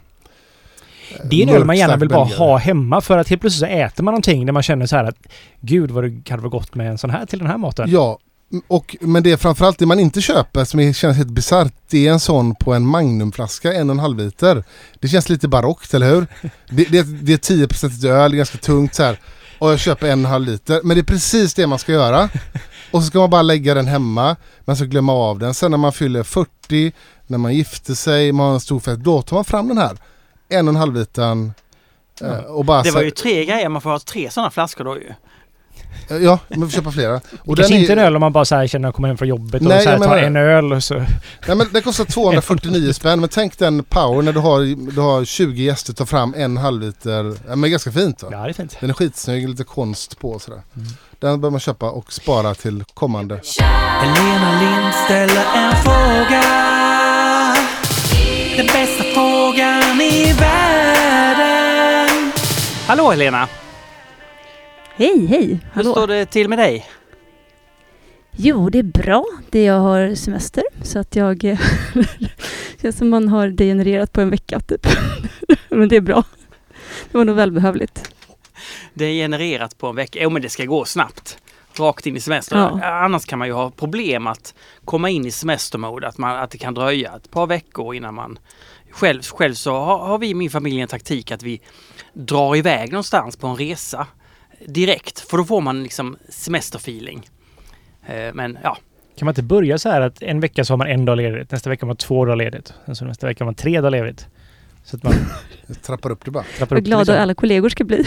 eh, 1.15 1.25
Det 1.29 1.43
är 1.43 1.48
en 1.48 1.55
öl 1.55 1.65
man 1.65 1.77
gärna 1.77 1.95
vill 1.98 2.09
bara 2.09 2.24
ha 2.25 2.57
hemma 2.57 3.01
för 3.01 3.17
att 3.17 3.27
helt 3.29 3.41
plötsligt 3.41 3.69
så 3.69 3.75
äter 3.75 4.03
man 4.03 4.12
någonting 4.12 4.45
där 4.45 4.53
man 4.53 4.63
känner 4.63 4.86
så 4.86 4.95
här 4.95 5.03
att 5.03 5.17
Gud 5.62 5.91
vad 5.91 6.03
det 6.03 6.29
hade 6.29 6.41
varit 6.41 6.51
gott 6.51 6.75
med 6.75 6.89
en 6.91 6.98
sån 6.98 7.09
här 7.09 7.25
till 7.25 7.39
den 7.39 7.48
här 7.48 7.57
maten. 7.57 7.89
Ja, 7.91 8.19
och, 8.68 8.96
men 9.01 9.24
det 9.24 9.32
är 9.32 9.38
framförallt 9.38 9.79
det 9.79 9.86
man 9.86 10.00
inte 10.00 10.22
köper 10.22 10.65
som 10.65 10.94
känns 10.94 11.18
helt 11.18 11.29
bisarrt. 11.29 11.74
Det 11.89 12.08
är 12.08 12.12
en 12.12 12.20
sån 12.20 12.56
på 12.56 12.74
en 12.74 12.86
Magnumflaska, 12.86 13.74
en 13.74 13.89
och 13.89 13.94
en 13.94 14.00
halv 14.00 14.18
liter. 14.18 14.63
Det 15.00 15.08
känns 15.08 15.29
lite 15.29 15.48
barockt, 15.48 15.94
eller 15.94 16.10
hur? 16.10 16.27
Det, 16.70 16.84
det, 16.86 17.03
det 17.03 17.34
är 17.50 17.56
10% 17.68 18.08
öl, 18.08 18.36
ganska 18.36 18.58
tungt 18.58 18.96
så 18.96 19.03
här. 19.03 19.20
Och 19.60 19.72
jag 19.72 19.79
köper 19.79 20.08
en 20.08 20.20
och 20.20 20.25
en 20.25 20.32
halv 20.32 20.45
liter. 20.47 20.82
Men 20.84 20.97
det 20.97 21.02
är 21.02 21.04
precis 21.04 21.54
det 21.54 21.67
man 21.67 21.80
ska 21.80 21.91
göra. 21.91 22.30
Och 22.91 23.02
så 23.04 23.08
ska 23.08 23.19
man 23.19 23.30
bara 23.30 23.41
lägga 23.41 23.73
den 23.73 23.88
hemma. 23.88 24.36
Man 24.65 24.76
ska 24.76 24.86
glömma 24.86 25.13
av 25.13 25.39
den. 25.39 25.54
Sen 25.54 25.71
när 25.71 25.78
man 25.78 25.93
fyller 25.93 26.23
40, 26.23 26.91
när 27.28 27.38
man 27.38 27.54
gifter 27.56 27.93
sig, 27.93 28.32
man 28.32 28.45
har 28.47 28.54
en 28.54 28.60
stor 28.60 28.80
fest. 28.80 29.00
Då 29.00 29.21
tar 29.21 29.36
man 29.38 29.45
fram 29.45 29.67
den 29.67 29.78
här. 29.78 29.97
En 30.50 30.67
och 30.67 30.71
en 30.73 30.80
halv 30.80 30.93
litern. 30.95 31.52
eh, 32.21 32.32
Och 32.38 32.65
bara 32.65 32.84
Det 32.84 32.91
var 32.91 33.02
ju 33.02 33.12
tre 33.12 33.45
grejer, 33.45 33.69
man 33.69 33.82
får 33.82 33.89
ha 33.89 34.00
tre 34.00 34.30
sådana 34.32 34.52
flaskor 34.52 34.84
då 34.84 34.95
ju. 34.97 35.13
Ja, 36.21 36.39
man 36.47 36.69
får 36.69 36.75
köpa 36.75 36.91
flera. 36.91 37.21
Och 37.45 37.58
Kanske 37.58 37.75
är- 37.75 37.80
inte 37.80 37.93
en 37.93 37.99
öl 37.99 38.15
om 38.15 38.19
man 38.19 38.32
bara 38.34 38.45
så 38.45 38.56
här 38.56 38.67
känner 38.67 38.89
att 38.89 38.95
komma 38.95 39.08
hem 39.08 39.17
från 39.17 39.28
jobbet 39.28 39.62
och 39.62 39.67
Nej, 39.67 39.84
så 39.84 39.89
här 39.89 39.97
jag 39.97 40.04
tar 40.08 40.10
menar- 40.15 40.23
en 40.28 40.36
öl 40.36 40.73
och 40.73 40.84
så... 40.84 40.93
Nej 41.47 41.56
men 41.58 41.67
det 41.73 41.82
kostar 41.82 42.06
249 42.06 42.93
spänn 42.93 43.19
men 43.19 43.30
tänk 43.30 43.58
den 43.60 43.84
power 43.84 44.21
när 44.21 44.34
du 44.34 44.39
har, 44.39 44.91
du 44.95 45.02
har 45.02 45.25
20 45.25 45.63
gäster 45.63 45.93
ta 45.93 46.06
fram 46.06 46.34
en 46.38 46.58
halv 46.58 46.82
liter. 46.82 47.34
Ja, 47.49 47.56
men 47.56 47.71
ganska 47.71 47.91
fint 47.91 48.23
va? 48.23 48.30
Ja, 48.32 48.38
det 48.43 48.49
är 48.49 48.54
fint. 48.54 48.78
Den 48.80 48.89
är 48.89 48.93
skitsnygg, 48.93 49.49
lite 49.49 49.63
konst 49.63 50.19
på 50.19 50.32
och 50.32 50.41
sådär. 50.41 50.62
Mm. 50.75 50.88
Den 51.19 51.41
bör 51.41 51.49
man 51.49 51.60
köpa 51.60 51.89
och 51.89 52.13
spara 52.13 52.56
till 52.56 52.84
kommande. 52.93 53.41
Helena 54.02 54.60
Lind 54.62 54.93
ställer 55.06 55.45
en 55.56 55.75
fråga. 55.75 56.43
Den 58.58 58.65
bästa 58.65 59.04
frågan 59.13 60.02
i 60.02 60.34
världen. 60.34 62.32
Hallå 62.88 63.12
Helena! 63.12 63.47
Hej, 64.99 65.25
hej! 65.25 65.47
Hur 65.47 65.59
Hallå. 65.71 65.91
står 65.91 66.07
det 66.07 66.25
till 66.25 66.49
med 66.49 66.57
dig? 66.57 66.85
Jo, 68.31 68.69
det 68.69 68.79
är 68.79 68.83
bra. 68.83 69.25
Det 69.49 69.63
jag 69.63 69.79
har 69.79 70.15
semester 70.15 70.63
så 70.81 70.99
att 70.99 71.15
jag... 71.15 71.45
eh, 71.45 71.59
känns 72.81 72.97
som 72.97 73.09
man 73.09 73.27
har 73.27 73.47
degenererat 73.47 74.13
på 74.13 74.21
en 74.21 74.29
vecka 74.29 74.59
typ. 74.59 74.88
men 75.69 75.89
det 75.89 75.95
är 75.95 76.01
bra. 76.01 76.23
Det 77.12 77.17
var 77.17 77.25
nog 77.25 77.35
välbehövligt. 77.35 78.15
Det 78.93 79.05
är 79.05 79.13
genererat 79.13 79.77
på 79.77 79.88
en 79.88 79.95
vecka. 79.95 80.19
Jo 80.21 80.29
men 80.29 80.41
det 80.41 80.49
ska 80.49 80.65
gå 80.65 80.85
snabbt. 80.85 81.38
Rakt 81.73 82.05
in 82.05 82.17
i 82.17 82.19
semester. 82.19 82.55
Ja. 82.57 82.85
Annars 82.85 83.25
kan 83.25 83.39
man 83.39 83.47
ju 83.47 83.53
ha 83.53 83.71
problem 83.71 84.27
att 84.27 84.53
komma 84.85 85.09
in 85.09 85.25
i 85.25 85.31
semestermode. 85.31 86.07
Att, 86.07 86.17
man, 86.17 86.38
att 86.38 86.51
det 86.51 86.57
kan 86.57 86.73
dröja 86.73 87.15
ett 87.15 87.31
par 87.31 87.47
veckor 87.47 87.95
innan 87.95 88.13
man... 88.13 88.39
Själv, 88.91 89.21
själv 89.21 89.53
så 89.53 89.73
har, 89.73 89.97
har 89.97 90.17
vi 90.17 90.27
i 90.29 90.33
min 90.33 90.49
familj 90.49 90.81
en 90.81 90.88
taktik 90.88 91.31
att 91.31 91.43
vi 91.43 91.62
drar 92.13 92.55
iväg 92.55 92.91
någonstans 92.91 93.38
på 93.38 93.47
en 93.47 93.55
resa 93.55 94.07
direkt. 94.65 95.19
För 95.19 95.38
då 95.38 95.43
får 95.45 95.62
man 95.62 95.84
liksom 95.84 96.17
semesterfeeling. 96.30 97.30
Eh, 98.08 98.34
Men 98.34 98.58
ja, 98.63 98.78
Kan 99.17 99.26
man 99.26 99.32
inte 99.32 99.43
börja 99.43 99.78
så 99.78 99.89
här 99.89 100.02
att 100.02 100.22
en 100.24 100.39
vecka 100.39 100.65
så 100.65 100.74
har 100.74 100.78
man 100.78 100.88
en 100.88 101.06
dag 101.06 101.17
ledigt, 101.17 101.52
nästa 101.52 101.69
vecka 101.69 101.86
har 101.86 101.88
man 101.88 101.95
två 101.98 102.26
dagar 102.26 102.36
ledigt, 102.36 102.74
sen 102.86 102.95
så 102.95 103.06
nästa 103.06 103.28
vecka 103.28 103.43
har 103.43 103.48
man 103.48 103.56
tre 103.56 103.82
dagar 103.82 103.91
ledigt. 103.91 104.28
Så 104.84 104.95
att 104.98 105.04
man 105.04 105.13
Jag 105.67 105.82
trappar 105.82 106.10
upp 106.12 106.26
det 106.26 106.32
bara. 106.32 106.43
trappar 106.58 106.76
Vad 106.76 106.86
glada 106.86 107.00
Liksom. 107.02 107.15
alla 107.22 107.34
kollegor 107.34 107.69
ska 107.69 107.84
bli. 107.84 108.06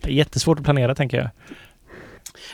Det 0.00 0.10
är 0.10 0.14
jättesvårt 0.14 0.58
att 0.58 0.64
planera 0.64 0.94
tänker 0.94 1.16
jag. 1.16 1.28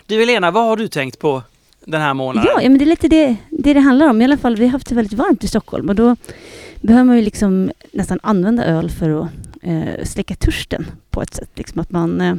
Du 0.07 0.19
Helena, 0.19 0.51
vad 0.51 0.65
har 0.65 0.77
du 0.77 0.89
tänkt 0.89 1.19
på 1.19 1.43
den 1.85 2.01
här 2.01 2.15
månaden? 2.15 2.51
Ja, 2.55 2.63
ja, 2.63 2.69
men 2.69 2.79
det 2.79 2.85
är 2.85 2.87
lite 2.87 3.09
det, 3.09 3.37
det 3.51 3.75
det 3.75 3.81
handlar 3.81 4.09
om. 4.09 4.21
I 4.21 4.25
alla 4.25 4.37
fall, 4.37 4.57
vi 4.57 4.65
har 4.65 4.73
haft 4.73 4.89
det 4.89 4.95
väldigt 4.95 5.13
varmt 5.19 5.45
i 5.45 5.49
Stockholm 5.49 5.89
och 5.89 5.95
då 5.95 6.17
behöver 6.81 7.05
man 7.05 7.17
ju 7.17 7.23
liksom 7.23 7.71
nästan 7.93 8.19
använda 8.23 8.65
öl 8.65 8.91
för 8.91 9.23
att 9.23 9.29
eh, 9.63 10.05
släcka 10.05 10.35
törsten 10.35 10.87
på 11.11 11.23
ett 11.23 11.35
sätt. 11.35 11.51
Liksom 11.55 11.81
att 11.81 11.91
man, 11.91 12.21
eh, 12.21 12.35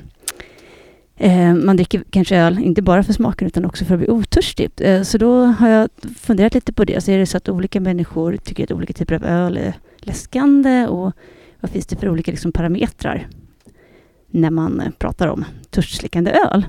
eh, 1.22 1.54
man 1.56 1.78
dricker 1.78 2.04
kanske 2.10 2.38
öl, 2.38 2.60
inte 2.60 2.82
bara 2.82 3.04
för 3.04 3.14
smaken 3.14 3.48
utan 3.48 3.66
också 3.66 3.86
för 3.86 3.94
att 3.94 4.00
bli 4.00 4.10
otörstig. 4.10 4.72
Eh, 4.78 5.02
så 5.02 5.18
då 5.18 5.44
har 5.46 5.70
jag 5.70 5.90
funderat 6.20 6.54
lite 6.54 6.74
på 6.74 6.86
det. 6.86 7.04
Så 7.04 7.12
är 7.12 7.18
det 7.18 7.26
så 7.26 7.38
att 7.38 7.50
olika 7.50 7.80
människor 7.80 8.38
tycker 8.38 8.64
att 8.64 8.72
olika 8.72 8.94
typer 8.94 9.16
av 9.16 9.24
öl 9.26 9.58
är 9.58 9.74
läskande 9.98 10.88
och 10.88 11.12
vad 11.60 11.72
finns 11.72 11.86
det 11.86 11.96
för 11.96 12.10
olika 12.10 12.32
liksom, 12.32 12.52
parametrar 12.52 13.28
när 14.34 14.50
man 14.50 14.80
eh, 14.80 14.90
pratar 15.00 15.28
om 15.28 15.46
törstsläckande 15.70 16.32
öl. 16.32 16.66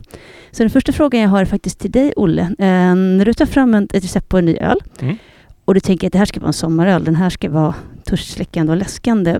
Så 0.51 0.63
den 0.63 0.71
första 0.71 0.93
frågan 0.93 1.21
jag 1.21 1.29
har 1.29 1.41
är 1.41 1.45
faktiskt 1.45 1.79
till 1.79 1.91
dig, 1.91 2.13
Olle. 2.17 2.43
Eh, 2.43 2.95
när 2.95 3.25
du 3.25 3.35
tar 3.35 3.47
fram 3.47 3.75
en, 3.75 3.89
ett 3.93 4.05
recept 4.05 4.29
på 4.29 4.39
en 4.39 4.45
ny 4.45 4.57
öl 4.57 4.79
Mm. 5.01 5.17
och 5.65 5.75
du 5.75 5.81
tänker 5.81 6.07
att 6.07 6.13
det 6.13 6.19
här 6.19 6.27
ska 6.27 6.41
vara 6.41 6.49
en 6.49 6.53
sommaröl, 6.53 7.05
den 7.05 7.17
här 7.17 7.31
ska 7.31 7.51
vara 7.51 7.75
törstsläckande 8.05 8.73
och 8.73 8.79
läskande. 8.79 9.39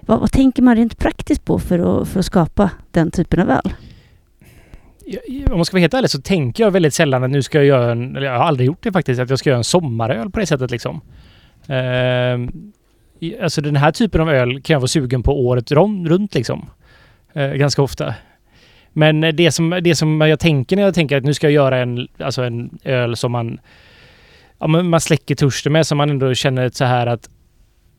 Vad, 0.00 0.20
vad 0.20 0.32
tänker 0.32 0.62
man 0.62 0.76
rent 0.76 0.98
praktiskt 0.98 1.44
på 1.44 1.58
för 1.58 1.78
att, 2.02 2.08
för 2.08 2.18
att 2.18 2.26
skapa 2.26 2.70
den 2.90 3.10
typen 3.10 3.40
av 3.40 3.50
öl? 3.50 3.72
Om 5.50 5.56
man 5.56 5.64
ska 5.64 5.74
vara 5.74 5.80
helt 5.80 5.94
ärlig 5.94 6.10
så 6.10 6.20
tänker 6.20 6.64
jag 6.64 6.70
väldigt 6.70 6.94
sällan 6.94 7.24
att 7.24 7.30
nu 7.30 7.42
ska 7.42 7.58
jag 7.58 7.66
göra 7.66 7.92
en, 7.92 8.16
eller 8.16 8.26
jag 8.26 8.38
har 8.38 8.44
aldrig 8.44 8.66
gjort 8.66 8.82
det 8.82 8.92
faktiskt, 8.92 9.20
att 9.20 9.30
jag 9.30 9.38
ska 9.38 9.50
göra 9.50 9.58
en 9.58 9.64
sommaröl 9.64 10.30
på 10.30 10.40
det 10.40 10.46
sättet 10.46 10.70
liksom. 10.70 11.00
Eh, 11.66 12.38
alltså 13.42 13.60
den 13.60 13.76
här 13.76 13.92
typen 13.92 14.20
av 14.20 14.30
öl 14.30 14.62
kan 14.62 14.74
jag 14.74 14.80
vara 14.80 14.88
sugen 14.88 15.22
på 15.22 15.46
året 15.46 15.72
runt 15.72 16.34
liksom. 16.34 16.70
Eh, 17.32 17.48
ganska 17.48 17.82
ofta. 17.82 18.14
Men 18.92 19.20
det 19.20 19.52
som, 19.52 19.80
det 19.82 19.94
som 19.94 20.20
jag 20.20 20.40
tänker 20.40 20.76
när 20.76 20.82
jag 20.82 20.94
tänker 20.94 21.16
att 21.16 21.24
nu 21.24 21.34
ska 21.34 21.46
jag 21.46 21.52
göra 21.52 21.78
en, 21.78 22.08
alltså 22.18 22.42
en 22.42 22.78
öl 22.84 23.16
som 23.16 23.32
man, 23.32 23.60
ja, 24.58 24.66
man 24.66 25.00
släcker 25.00 25.34
törsten 25.34 25.72
med, 25.72 25.86
som 25.86 25.98
man 25.98 26.10
ändå 26.10 26.34
känner 26.34 26.70
så 26.70 26.84
här 26.84 27.06
att 27.06 27.28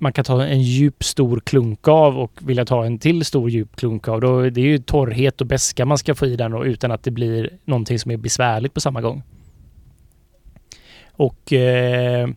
man 0.01 0.13
kan 0.13 0.25
ta 0.25 0.45
en 0.45 0.61
djup 0.61 1.03
stor 1.03 1.39
klunk 1.39 1.87
av 1.87 2.19
och 2.19 2.31
vilja 2.41 2.65
ta 2.65 2.85
en 2.85 2.99
till 2.99 3.25
stor 3.25 3.49
djup 3.49 3.75
klunk 3.75 4.07
av. 4.07 4.21
Då, 4.21 4.49
det 4.49 4.61
är 4.61 4.65
ju 4.65 4.77
torrhet 4.77 5.41
och 5.41 5.47
beska 5.47 5.85
man 5.85 5.97
ska 5.97 6.15
få 6.15 6.25
i 6.25 6.35
den 6.35 6.51
då, 6.51 6.65
utan 6.65 6.91
att 6.91 7.03
det 7.03 7.11
blir 7.11 7.49
någonting 7.65 7.99
som 7.99 8.11
är 8.11 8.17
besvärligt 8.17 8.73
på 8.73 8.81
samma 8.81 9.01
gång. 9.01 9.23
Och 11.11 11.53
eh, 11.53 12.29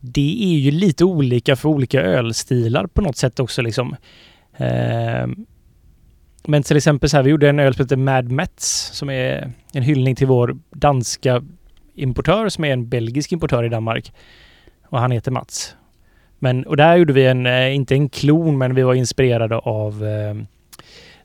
det 0.00 0.44
är 0.44 0.58
ju 0.58 0.70
lite 0.70 1.04
olika 1.04 1.56
för 1.56 1.68
olika 1.68 2.02
ölstilar 2.02 2.86
på 2.86 3.02
något 3.02 3.16
sätt 3.16 3.40
också 3.40 3.62
liksom. 3.62 3.96
Eh, 4.56 5.26
men 6.46 6.62
till 6.62 6.76
exempel 6.76 7.10
så 7.10 7.16
här, 7.16 7.24
vi 7.24 7.30
gjorde 7.30 7.48
en 7.48 7.58
öl 7.58 7.74
som 7.74 7.84
heter 7.84 7.96
Mad 7.96 8.30
Mets 8.30 8.90
som 8.92 9.10
är 9.10 9.52
en 9.72 9.82
hyllning 9.82 10.16
till 10.16 10.26
vår 10.26 10.56
danska 10.70 11.42
importör 11.94 12.48
som 12.48 12.64
är 12.64 12.72
en 12.72 12.88
belgisk 12.88 13.32
importör 13.32 13.64
i 13.64 13.68
Danmark. 13.68 14.12
Och 14.88 15.00
han 15.00 15.10
heter 15.10 15.30
Mats. 15.30 15.76
Men, 16.44 16.66
och 16.66 16.76
där 16.76 16.96
gjorde 16.96 17.12
vi 17.12 17.26
en, 17.26 17.46
eh, 17.46 17.74
inte 17.74 17.94
en 17.94 18.08
klon, 18.08 18.58
men 18.58 18.74
vi 18.74 18.82
var 18.82 18.94
inspirerade 18.94 19.56
av 19.56 20.06
eh, 20.06 20.34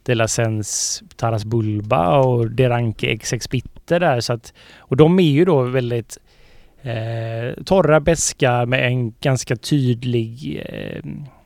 De 0.04 0.16
La 0.16 0.28
Sens 0.28 1.04
Taras 1.16 1.46
Bulba 1.46 2.20
och 2.20 2.52
Deranke 2.52 3.18
XX 3.18 3.50
Bitter 3.50 4.00
där. 4.00 4.20
Så 4.20 4.34
att, 4.34 4.54
och 4.78 4.98
de 4.98 5.20
är 5.20 5.24
ju 5.24 5.46
då 5.46 5.62
väldigt 5.62 6.18
eh, 6.82 7.64
torra, 7.64 8.00
beska 8.00 8.66
med 8.66 8.88
en 8.88 9.12
ganska 9.12 9.56
tydlig 9.56 10.62
eh, 10.66 11.04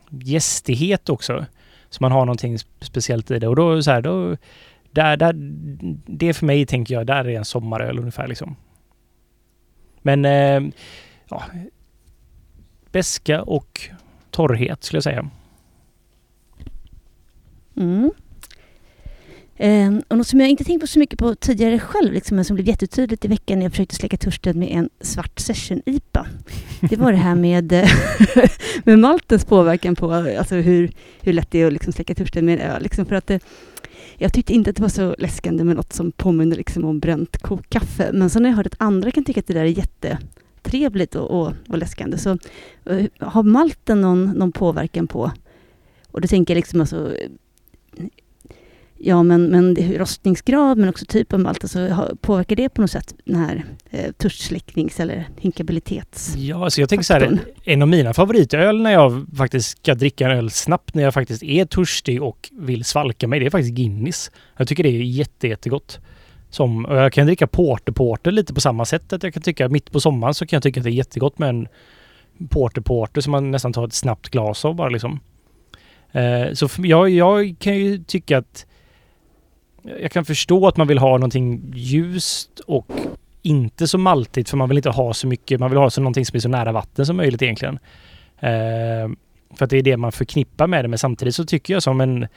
gästighet 0.10 1.10
också. 1.10 1.46
Så 1.90 1.98
man 2.04 2.12
har 2.12 2.26
någonting 2.26 2.58
speciellt 2.80 3.32
i 3.32 3.40
det. 3.40 3.48
Och 3.48 3.56
då 3.56 3.82
så 3.82 3.92
här, 3.92 4.02
då, 4.02 4.38
där, 4.92 5.18
där, 5.18 5.34
det 6.06 6.34
för 6.34 6.46
mig 6.46 6.66
tänker 6.66 6.94
jag, 6.94 7.08
där 7.08 7.28
är 7.28 7.38
en 7.38 7.46
sommaröl 7.46 8.00
ungefär 8.00 8.28
liksom. 8.28 8.56
Men 10.02 10.26
eh, 10.26 10.74
ja, 11.30 11.44
beska 12.93 13.41
och 13.41 13.89
torrhet 14.32 14.84
skulle 14.84 14.97
jag 14.97 15.03
säga. 15.03 15.29
Mm. 17.75 18.12
Eh, 19.56 19.93
och 20.08 20.17
något 20.17 20.27
som 20.27 20.39
jag 20.39 20.49
inte 20.49 20.63
tänkt 20.63 20.82
på 20.82 20.88
så 20.88 20.99
mycket 20.99 21.19
på 21.19 21.36
tidigare 21.36 21.79
själv, 21.79 22.13
liksom, 22.13 22.36
men 22.36 22.45
som 22.45 22.56
blev 22.56 22.67
jättetydligt 22.67 23.25
i 23.25 23.27
veckan 23.27 23.60
när 23.60 23.65
jag 23.65 23.71
försökte 23.71 23.95
släcka 23.95 24.17
törsten 24.17 24.60
med 24.60 24.69
en 24.71 24.89
svart 25.01 25.39
session-IPA. 25.39 26.27
Det 26.82 26.97
var 26.97 27.12
det 27.12 27.17
här 27.17 27.36
med, 27.36 27.73
med 28.84 28.99
maltens 28.99 29.45
påverkan 29.45 29.95
på 29.95 30.12
alltså 30.12 30.56
hur, 30.56 30.91
hur 31.21 31.34
lätt 31.34 31.51
det 31.51 31.62
är 31.62 31.67
att 31.67 31.73
liksom 31.73 31.93
släcka 31.93 32.15
törsten 32.15 32.45
med 32.45 32.60
en 32.60 32.71
öl. 32.71 32.84
Liksom 32.84 33.06
för 33.06 33.15
att 33.15 33.27
det, 33.27 33.39
jag 34.17 34.34
tyckte 34.34 34.53
inte 34.53 34.69
att 34.69 34.75
det 34.75 34.82
var 34.82 34.89
så 34.89 35.15
läskande 35.17 35.63
med 35.63 35.75
något 35.75 35.93
som 35.93 36.12
påminner 36.12 36.56
liksom 36.56 36.86
om 36.86 36.99
bränt 36.99 37.38
kokkaffe. 37.38 38.10
Men 38.13 38.29
sen 38.29 38.43
har 38.43 38.51
jag 38.51 38.58
hört 38.58 38.67
att 38.67 38.82
andra 38.82 39.12
kan 39.12 39.23
tycka 39.23 39.39
att 39.39 39.47
det 39.47 39.53
där 39.53 39.62
är 39.62 39.65
jätte 39.65 40.17
jättetrevligt 40.63 41.15
och, 41.15 41.41
och, 41.41 41.54
och 41.69 41.78
läskande 41.78 42.17
så 42.17 42.38
eh, 42.86 43.06
har 43.19 43.43
malten 43.43 44.02
någon, 44.02 44.26
någon 44.26 44.52
påverkan 44.52 45.08
på 45.08 45.32
och 46.12 46.21
då 46.21 46.28
tänker 46.28 46.54
jag 46.54 46.58
liksom 46.58 46.82
alltså 46.82 47.15
Ja, 49.06 49.23
men, 49.23 49.45
men 49.45 49.76
rostningsgrad, 49.76 50.78
men 50.78 50.89
också 50.89 51.06
typ 51.06 51.34
av 51.34 51.39
malt, 51.39 51.63
alltså, 51.63 52.17
påverkar 52.21 52.56
det 52.56 52.69
på 52.69 52.82
något 52.82 52.91
sätt 52.91 53.15
den 53.26 53.36
här 53.36 53.65
eh, 53.89 54.12
törstsläcknings 54.12 54.99
eller 54.99 55.28
hinkabilitets... 55.38 56.36
Ja, 56.36 56.63
alltså 56.63 56.82
jag 56.82 56.89
tänker 56.89 57.04
så 57.04 57.13
här, 57.13 57.39
en 57.63 57.82
av 57.82 57.88
mina 57.88 58.13
favoritöl 58.13 58.82
när 58.82 58.91
jag 58.91 59.26
faktiskt 59.38 59.78
ska 59.78 59.95
dricka 59.95 60.26
en 60.26 60.38
öl 60.38 60.49
snabbt 60.49 60.95
när 60.95 61.04
jag 61.04 61.13
faktiskt 61.13 61.43
är 61.43 61.65
törstig 61.65 62.23
och 62.23 62.49
vill 62.52 62.86
svalka 62.86 63.28
mig, 63.28 63.39
det 63.39 63.45
är 63.45 63.49
faktiskt 63.49 63.76
Guinness. 63.76 64.32
Jag 64.58 64.67
tycker 64.67 64.84
det 64.84 64.89
är 64.89 65.02
jätte, 65.02 65.47
jättegott. 65.47 65.99
Som, 66.54 66.86
och 66.86 66.96
jag 66.96 67.13
kan 67.13 67.26
dricka 67.26 67.48
porter 67.48 67.92
porter 67.92 68.32
lite 68.32 68.54
på 68.54 68.62
samma 68.62 68.86
sätt. 68.86 69.13
Att 69.13 69.24
jag 69.24 69.34
kan 69.34 69.44
tycka 69.44 69.70
mitt 69.70 69.92
på 69.92 70.00
sommaren 70.00 70.34
så 70.34 70.46
kan 70.46 70.58
jag 70.58 70.63
tycka 70.63 70.80
att 70.80 70.84
det 70.84 70.89
är 70.89 70.92
jättegott 70.92 71.39
med 71.39 71.50
en 71.50 71.68
porter 72.50 72.82
porter 72.82 73.22
som 73.22 73.32
man 73.32 73.52
nästan 73.52 73.74
tar 73.74 73.86
ett 73.86 73.94
snabbt 73.94 74.30
glas 74.30 74.66
av 74.66 74.76
bara 74.76 74.89
liksom. 74.89 75.20
Eh, 76.12 76.54
så 76.54 76.68
för, 76.68 76.86
jag, 76.86 77.10
jag 77.10 77.56
kan 77.60 77.76
ju 77.76 77.98
tycka 77.98 78.38
att 78.38 78.66
jag 80.00 80.12
kan 80.12 80.26
förstå 80.26 80.68
att 80.68 80.78
man 80.78 80.88
vill 80.88 80.98
ha 80.98 81.12
någonting 81.12 81.72
ljust 81.76 82.60
och 82.60 82.92
inte 83.42 83.88
så 83.88 83.98
maltigt 83.98 84.50
för 84.50 84.58
man 84.58 84.70
vill 84.70 84.78
inte 84.78 84.89
ha 84.89 85.13
så 85.13 85.28
mycket. 85.28 85.60
Man 85.60 85.70
vill 85.70 85.80
ha 85.80 85.89
så 85.89 86.02
någonting 86.02 86.26
som 86.26 86.36
är 86.36 86.39
så 86.39 86.50
nära 86.50 86.72
vatten 86.72 87.06
som 87.06 87.18
möjligt 87.18 87.42
egentligen. 87.42 87.80
Eh, 88.39 89.10
för 89.56 89.63
att 89.63 89.70
det 89.70 89.78
är 89.78 89.84
det 89.84 89.98
man 89.98 90.12
förknippar 90.12 90.68
med 90.68 90.84
det. 90.84 90.88
Men 90.88 91.00
samtidigt 91.00 91.36
så 91.36 91.46
tycker 91.46 91.74
jag 91.74 91.84
som 91.84 92.02
en 92.02 92.28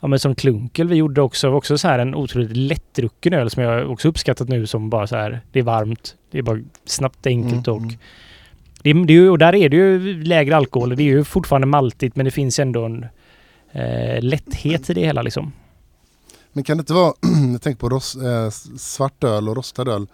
Ja 0.00 0.08
men 0.08 0.18
som 0.18 0.34
Klunkel 0.34 0.88
vi 0.88 0.96
gjorde 0.96 1.22
också, 1.22 1.48
också 1.48 1.78
så 1.78 1.88
här 1.88 1.98
en 1.98 2.14
otroligt 2.14 2.56
lättdrucken 2.56 3.32
öl 3.32 3.50
som 3.50 3.62
jag 3.62 3.90
också 3.90 4.08
uppskattat 4.08 4.48
nu 4.48 4.66
som 4.66 4.90
bara 4.90 5.06
så 5.06 5.16
här, 5.16 5.40
det 5.52 5.58
är 5.58 5.62
varmt, 5.62 6.14
det 6.30 6.38
är 6.38 6.42
bara 6.42 6.60
snabbt, 6.84 7.26
enkelt 7.26 7.68
Mm, 7.68 7.76
och 7.76 7.82
mm. 7.82 7.98
det, 8.82 8.92
det 9.06 9.12
är 9.12 9.16
ju, 9.16 9.30
och 9.30 9.38
där 9.38 9.54
är 9.54 9.68
det 9.68 9.76
ju 9.76 10.22
lägre 10.22 10.56
alkohol. 10.56 10.96
Det 10.96 11.02
är 11.02 11.04
ju 11.04 11.24
fortfarande 11.24 11.66
maltigt 11.66 12.16
men 12.16 12.24
det 12.24 12.30
finns 12.30 12.58
ändå 12.58 12.84
en 12.84 13.06
eh, 13.72 14.22
lätthet 14.22 14.90
i 14.90 14.94
det 14.94 15.00
hela 15.00 15.22
liksom. 15.22 15.52
Men 16.52 16.64
kan 16.64 16.76
det 16.76 16.80
inte 16.80 16.94
vara, 16.94 17.14
jag 17.52 17.62
tänker 17.62 17.80
på 17.80 17.88
ros, 17.88 18.16
eh, 18.16 18.50
svart 18.78 19.24
öl 19.24 19.48
och 19.48 19.56
rostad 19.56 19.88
öl. 19.88 20.06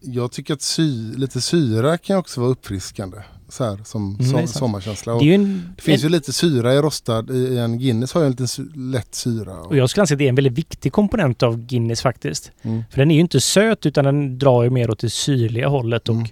Jag 0.00 0.32
tycker 0.32 0.54
att 0.54 0.62
sy, 0.62 1.16
lite 1.16 1.40
syra 1.40 1.98
kan 1.98 2.16
också 2.16 2.40
vara 2.40 2.50
uppfriskande. 2.50 3.18
Så 3.48 3.64
här, 3.64 3.78
som 3.84 4.14
Mm, 4.20 4.26
som, 4.30 4.46
sommarkänsla. 4.46 5.18
Det 5.18 5.34
en, 5.34 5.72
det 5.76 5.82
finns 5.82 6.02
en, 6.04 6.08
ju 6.08 6.16
lite 6.16 6.32
syra 6.32 6.74
i 6.74 6.78
rostad, 6.78 7.30
i, 7.30 7.58
en 7.58 7.78
Guinness 7.78 8.12
har 8.12 8.20
ju 8.20 8.24
en 8.24 8.30
liten 8.30 8.48
sy, 8.48 8.62
lätt 8.74 9.14
syra. 9.14 9.52
Och, 9.60 9.66
och 9.66 9.76
jag 9.76 9.90
skulle 9.90 10.02
anse 10.02 10.14
att 10.14 10.18
det 10.18 10.24
är 10.24 10.28
en 10.28 10.34
väldigt 10.34 10.52
viktig 10.58 10.92
komponent 10.92 11.42
av 11.42 11.56
Guinness 11.66 12.02
faktiskt. 12.02 12.52
mm, 12.62 12.82
För 12.90 12.98
den 12.98 13.10
är 13.10 13.14
ju 13.14 13.20
inte 13.20 13.40
söt 13.40 13.86
utan 13.86 14.04
den 14.04 14.38
drar 14.38 14.62
ju 14.62 14.70
mer 14.70 14.90
åt 14.90 14.98
det 14.98 15.10
syrliga 15.10 15.68
hållet 15.68 16.08
och 16.08 16.14
Mm. 16.14 16.28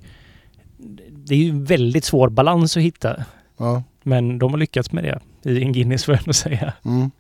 det 1.11 1.35
är 1.35 1.39
ju 1.39 1.49
en 1.51 1.65
väldigt 1.65 2.05
svår 2.05 2.29
balans 2.29 2.77
att 2.77 2.83
hitta. 2.83 3.25
ja, 3.57 3.83
Men 4.03 4.39
de 4.39 4.51
har 4.51 4.59
lyckats 4.59 4.93
med 4.93 5.05
det 5.43 5.51
i 5.51 5.63
en 5.63 5.73
Guinness 5.73 6.05
får 6.05 6.15
jag 6.15 6.21
ändå 6.23 6.33
säga. 6.33 6.73
mm. 6.85 7.11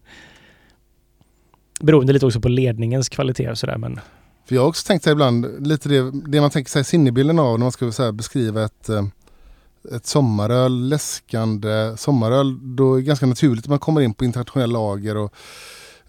Beroende 1.80 2.12
lite 2.12 2.26
också 2.26 2.40
på 2.40 2.48
ledningens 2.48 3.08
kvalitet 3.08 3.50
och 3.50 3.58
sådär 3.58 3.76
men 3.78 4.00
För 4.46 4.54
jag 4.54 4.62
har 4.62 4.68
också 4.68 4.86
tänkt 4.86 5.06
ibland, 5.06 5.66
lite 5.66 5.88
det, 5.88 6.10
det 6.26 6.40
man 6.40 6.50
tänker 6.50 6.70
sig 6.70 6.84
sinnebilden 6.84 7.38
av 7.38 7.58
när 7.58 7.64
man 7.82 7.92
ska 7.92 8.12
beskriva 8.12 8.64
ett, 8.64 8.88
eh, 8.88 9.06
ett 9.92 10.06
sommaröl, 10.06 10.88
läskande 10.88 11.96
sommaröl. 11.96 12.76
Då 12.76 12.94
är 12.94 12.96
det 12.96 13.02
ganska 13.02 13.26
naturligt 13.26 13.64
att 13.64 13.70
man 13.70 13.78
kommer 13.78 14.00
in 14.00 14.14
på 14.14 14.24
internationella 14.24 14.72
lager 14.72 15.16
och 15.16 15.32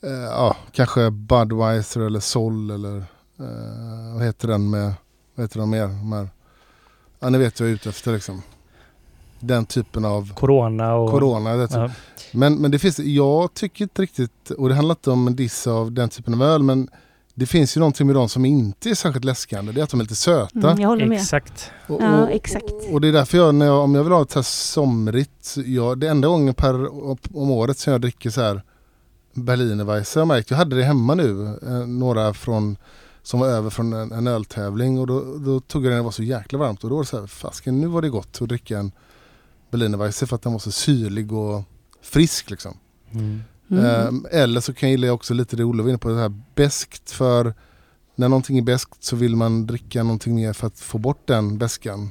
eh, 0.02 0.12
ja, 0.12 0.56
kanske 0.72 1.12
Budweiser 1.12 2.02
eller 2.02 2.20
Sol 2.20 2.72
eller 2.72 2.98
eh, 3.40 4.14
vad 4.14 4.24
heter 4.24 4.48
den 4.48 4.70
med, 4.70 4.94
vad 5.36 5.44
heter 5.44 5.60
de 5.60 5.70
mer? 5.70 5.88
De 5.88 6.14
här, 6.14 6.30
ja 7.20 7.30
ni 7.30 7.38
vet 7.38 7.60
vad 7.60 7.68
jag 7.68 7.72
är 7.72 7.76
ute 7.76 7.90
efter 7.90 8.14
liksom. 8.14 8.42
Den 9.40 9.66
typen 9.66 10.06
av 10.06 10.34
Corona 10.34 10.96
och... 10.96 11.12
Corona. 11.12 11.56
Det 11.56 11.68
Ja. 11.72 11.92
men, 12.34 12.56
men 12.56 12.72
det 12.72 12.80
finns, 12.80 13.00
jag 13.00 13.54
tycker 13.54 13.84
inte 13.84 14.02
riktigt, 14.02 14.52
och 14.52 14.70
det 14.70 14.76
handlar 14.76 14.96
inte 14.96 15.12
om 15.12 15.28
en 15.28 15.36
diss 15.36 15.68
av 15.68 15.92
den 15.92 16.10
typen 16.10 16.34
av 16.34 16.44
öl, 16.44 16.64
men 16.64 16.90
det 17.40 17.46
finns 17.46 17.78
ju 17.78 17.80
någonting 17.80 18.08
med 18.08 18.16
dem 18.16 18.30
som 18.30 18.46
inte 18.46 18.90
är 18.90 18.96
särskilt 18.96 19.26
läskande. 19.26 19.72
Det 19.72 19.82
är 19.82 19.84
att 19.84 19.90
de 19.90 20.00
är 20.00 20.04
lite 20.04 20.16
söta. 20.16 20.72
Mm, 20.72 20.82
jag 20.82 20.90
håller 20.90 21.06
med. 21.06 21.18
Exakt. 21.18 21.72
Och, 21.88 22.02
Ja, 22.02 22.30
exakt. 22.30 22.74
och 22.92 23.02
det 23.02 23.08
är 23.08 23.12
därför 23.12 23.38
jag, 23.38 23.56
när 23.56 23.66
jag, 23.66 23.84
om 23.84 23.96
jag 23.96 24.04
vill 24.04 24.14
ha 24.14 24.22
ett 24.22 24.34
här 24.34 24.42
somrigt, 24.42 25.56
jag, 25.66 26.00
det 26.00 26.08
enda 26.08 26.28
gången 26.28 26.54
per, 26.54 26.96
om 27.38 27.52
året 27.52 27.78
som 27.78 27.92
jag 27.92 28.02
dricker 28.02 28.30
så 28.30 28.42
här 28.42 28.64
Berlinerweisse 29.34 30.20
har 30.20 30.22
jag 30.22 30.28
märkt. 30.28 30.52
Jag 30.52 30.58
hade 30.58 30.76
det 30.76 30.84
hemma 30.84 31.16
nu, 31.16 31.58
eh, 31.68 31.88
några 31.88 32.34
från 32.34 32.78
som 33.24 33.40
var 33.40 33.48
över 33.48 33.70
från 33.70 33.94
en, 33.94 34.12
en 34.12 34.28
öltävling 34.28 35.00
och 35.00 35.08
då, 35.08 35.38
då 35.38 35.60
tog 35.60 35.86
jag 35.86 35.92
den 35.92 35.98
det 35.98 36.04
var 36.04 36.12
så 36.12 36.24
jäkla 36.24 36.60
varmt 36.60 36.84
och 36.84 36.90
då 36.90 36.96
var 36.96 37.04
det 37.04 37.10
så 37.10 37.20
här, 37.20 37.28
fasken 37.28 37.82
nu 37.82 37.88
var 37.88 38.02
det 38.02 38.10
gott 38.10 38.42
att 38.42 38.50
dricka 38.50 38.78
en 38.78 38.92
Berlinerweisse 39.72 40.28
för 40.28 40.36
att 40.36 40.42
den 40.42 40.52
var 40.52 40.60
så 40.60 40.72
syrlig 40.72 41.32
och 41.32 41.64
frisk 42.02 42.50
liksom. 42.50 42.78
Mm. 43.12 43.44
Mm. 43.70 43.86
Ehm, 43.86 44.26
eller 44.32 44.62
så 44.62 44.74
kan 44.74 44.90
jag 44.90 45.00
gilla 45.00 45.14
också 45.14 45.34
lite 45.34 45.56
det 45.56 45.64
Olof 45.64 45.84
var 45.84 45.90
inne 45.90 45.98
på, 45.98 46.10
det 46.10 46.16
här 46.16 46.34
beskt 46.56 47.12
för 47.12 47.54
när 48.16 48.30
någonting 48.30 48.58
är 48.58 48.62
beskt 48.62 49.04
så 49.04 49.16
vill 49.16 49.36
man 49.36 49.68
dricka 49.68 50.04
någonting 50.04 50.36
mer 50.36 50.54
för 50.54 50.68
att 50.68 50.80
få 50.80 50.98
bort 50.98 51.28
den 51.28 51.58
beskan. 51.58 52.10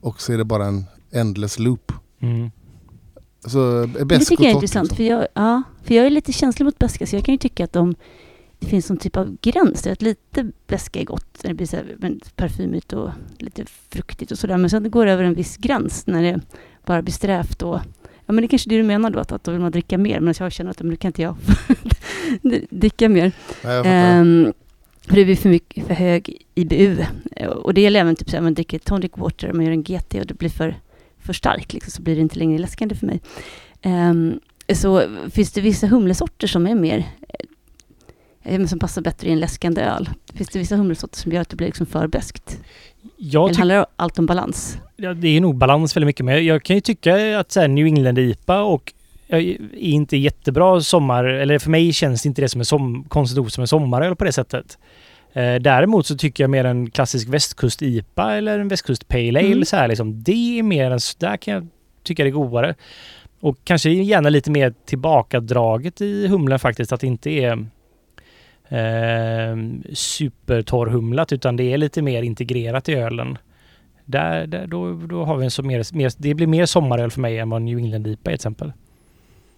Och 0.00 0.20
så 0.20 0.32
är 0.32 0.38
det 0.38 0.44
bara 0.44 0.66
en 0.66 0.84
endless 1.10 1.58
loop. 1.58 1.92
Mm. 2.20 2.50
Så 3.46 3.80
är 3.80 3.86
Men 3.86 4.08
det 4.08 4.18
tycker 4.18 4.44
jag 4.44 4.50
är 4.50 4.54
intressant, 4.54 4.84
liksom. 4.84 4.96
för 4.96 5.04
jag, 5.04 5.26
ja, 5.34 5.62
för 5.82 5.94
jag 5.94 6.06
är 6.06 6.10
lite 6.10 6.32
känslig 6.32 6.64
mot 6.64 6.78
beska, 6.78 7.06
så 7.06 7.16
jag 7.16 7.24
kan 7.24 7.34
ju 7.34 7.38
tycka 7.38 7.64
att 7.64 7.72
de, 7.72 7.94
det 8.58 8.66
finns 8.66 8.88
någon 8.88 8.98
typ 8.98 9.16
av 9.16 9.36
gräns. 9.40 9.86
Att 9.86 10.02
lite 10.02 10.50
beska 10.66 11.00
är 11.00 11.04
gott, 11.04 11.38
när 11.42 11.48
det 11.50 11.54
blir 11.54 11.66
så 11.66 11.76
här, 11.76 11.96
men 11.98 12.20
parfymigt 12.36 12.92
och 12.92 13.10
lite 13.38 13.64
fruktigt 13.88 14.32
och 14.32 14.38
sådär. 14.38 14.56
Men 14.56 14.70
sen 14.70 14.82
det 14.82 14.88
går 14.88 15.06
över 15.06 15.24
en 15.24 15.34
viss 15.34 15.56
gräns 15.56 16.06
när 16.06 16.22
det 16.22 16.40
bara 16.86 17.02
blir 17.02 17.14
strävt 17.14 17.62
och 17.62 17.80
Ja 18.28 18.32
men 18.32 18.42
det 18.42 18.46
är 18.46 18.48
kanske 18.48 18.70
det 18.70 18.76
du 18.76 18.82
menar 18.82 19.10
då, 19.10 19.18
att, 19.18 19.32
att 19.32 19.44
då 19.44 19.52
vill 19.52 19.60
man 19.60 19.72
dricka 19.72 19.98
mer. 19.98 20.20
Men 20.20 20.34
jag 20.38 20.52
känner 20.52 20.70
att 20.70 20.82
men 20.82 20.90
nu 20.90 20.96
kan 20.96 21.08
inte 21.08 21.22
jag 21.22 21.36
dricka 22.70 23.08
mer. 23.08 23.32
Nej, 23.64 23.74
jag. 23.74 23.86
Ehm, 23.86 24.52
för 25.00 25.16
det 25.16 25.24
blir 25.24 25.36
för, 25.36 25.48
mycket, 25.48 25.86
för 25.86 25.94
hög 25.94 26.42
IBU. 26.54 27.04
Och 27.46 27.74
det 27.74 27.80
gäller 27.80 28.00
även 28.00 28.16
typ 28.16 28.30
så 28.30 28.36
här, 28.36 28.42
man 28.42 28.54
dricker 28.54 28.78
tonic 28.78 29.12
water, 29.14 29.52
man 29.52 29.64
gör 29.64 29.72
en 29.72 29.82
GT 29.82 30.14
och 30.14 30.26
det 30.26 30.34
blir 30.34 30.48
för, 30.48 30.80
för 31.18 31.32
starkt, 31.32 31.72
liksom, 31.72 31.90
så 31.90 32.02
blir 32.02 32.14
det 32.14 32.20
inte 32.20 32.38
längre 32.38 32.58
läskande 32.58 32.94
för 32.94 33.06
mig. 33.06 33.20
Ehm, 33.82 34.40
så 34.74 35.02
finns 35.30 35.52
det 35.52 35.60
vissa 35.60 35.86
humlesorter 35.86 36.46
som 36.46 36.66
är 36.66 36.74
mer 36.74 37.06
eh, 38.42 38.66
som 38.66 38.78
passar 38.78 39.02
bättre 39.02 39.28
i 39.28 39.32
en 39.32 39.40
läskande 39.40 39.82
öl. 39.82 40.10
Finns 40.34 40.48
det 40.48 40.58
vissa 40.58 40.76
humlesorter 40.76 41.18
som 41.18 41.32
gör 41.32 41.40
att 41.40 41.48
det 41.48 41.56
blir 41.56 41.66
liksom 41.66 41.86
för 41.86 42.06
beskt? 42.06 42.60
Jag 43.16 43.48
Eller 43.48 43.58
handlar 43.58 43.76
det 43.76 43.86
allt 43.96 44.18
om 44.18 44.26
balans? 44.26 44.78
Ja, 44.96 45.14
det 45.14 45.36
är 45.36 45.40
nog 45.40 45.56
balans 45.56 45.96
väldigt 45.96 46.06
mycket. 46.06 46.26
Men 46.26 46.46
jag 46.46 46.62
kan 46.62 46.76
ju 46.76 46.80
tycka 46.80 47.38
att 47.38 47.52
så 47.52 47.60
här, 47.60 47.68
New 47.68 47.86
England-IPA 47.86 48.62
och 48.62 48.92
är 49.28 49.56
inte 49.74 50.16
jättebra 50.16 50.80
sommar... 50.80 51.24
Eller 51.24 51.58
för 51.58 51.70
mig 51.70 51.92
känns 51.92 52.26
inte 52.26 52.42
det 52.42 52.48
som 52.48 52.60
en 52.60 52.64
som, 52.64 53.04
konstigt 53.08 53.38
ord 53.38 53.52
som 53.52 53.62
en 53.62 53.68
sommaröl 53.68 54.16
på 54.16 54.24
det 54.24 54.32
sättet. 54.32 54.78
Eh, 55.32 55.54
däremot 55.54 56.06
så 56.06 56.16
tycker 56.16 56.44
jag 56.44 56.50
mer 56.50 56.64
en 56.64 56.90
klassisk 56.90 57.28
västkust-IPA 57.28 58.30
eller 58.30 58.58
en 58.58 58.68
västkust 58.68 59.08
Pale 59.08 59.38
Ale 59.38 59.40
Mm. 59.40 59.64
så 59.64 59.76
här 59.76 59.88
liksom. 59.88 60.22
Det 60.22 60.58
är 60.58 60.62
mer 60.62 60.90
en... 60.90 60.98
Där 61.18 61.36
kan 61.36 61.54
jag 61.54 61.68
tycka 62.02 62.22
det 62.22 62.28
är 62.28 62.32
godare. 62.32 62.74
Och 63.40 63.58
kanske 63.64 63.90
gärna 63.90 64.28
lite 64.28 64.50
mer 64.50 64.74
tillbakadraget 64.86 66.00
i 66.00 66.26
humlen 66.26 66.58
faktiskt. 66.58 66.92
Att 66.92 67.00
det 67.00 67.06
inte 67.06 67.30
är 67.30 67.66
eh, 68.68 69.56
supertorrhumlat 69.94 71.32
utan 71.32 71.56
det 71.56 71.72
är 71.72 71.78
lite 71.78 72.02
mer 72.02 72.22
integrerat 72.22 72.88
i 72.88 72.94
ölen. 72.94 73.38
Där, 74.04 74.46
där, 74.46 74.66
då, 74.66 74.92
då 74.94 75.24
har 75.24 75.36
vi 75.36 75.44
en 75.44 75.50
så 75.50 75.62
mer, 75.62 75.94
mer, 75.94 76.12
det 76.16 76.34
blir 76.34 76.46
mer 76.46 76.66
sommaröl 76.66 77.10
för 77.10 77.20
mig 77.20 77.38
än 77.38 77.50
vad 77.50 77.62
New 77.62 77.78
England 77.78 78.06
IPA 78.06 78.20
är 78.30 78.32
till 78.32 78.34
exempel. 78.34 78.72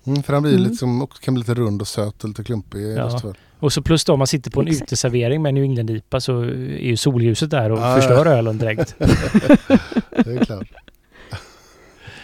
Mm, 0.07 0.23
för 0.23 0.33
den 0.33 0.43
blir 0.43 0.53
Mm. 0.53 0.65
lite 0.65 0.77
som, 0.77 1.03
också 1.03 1.23
kan 1.23 1.35
bli 1.35 1.41
lite 1.41 1.55
rund 1.55 1.81
och 1.81 1.89
söt 1.89 2.23
och 2.23 2.29
lite 2.29 2.45
klumpig. 2.45 2.97
Ja. 2.97 3.21
Och 3.59 3.73
så 3.73 3.83
plus 3.83 4.05
då 4.05 4.13
om 4.13 4.19
man 4.19 4.27
sitter 4.27 4.51
på 4.51 4.61
en 4.61 4.69
Exakt. 4.69 4.83
uteservering 4.83 5.43
med 5.43 5.49
en 5.49 5.55
New 5.55 5.65
England-IPA 5.65 6.21
så 6.21 6.41
är 6.43 6.79
ju 6.79 6.97
solljuset 6.97 7.51
där 7.51 7.73
och 7.73 7.79
Ja, 7.79 7.95
förstör 7.97 8.27
ja. 8.27 8.33
ölen 8.33 8.59
direkt. 8.59 8.95
Det 8.99 10.33
är 10.33 10.45
klart. 10.45 10.69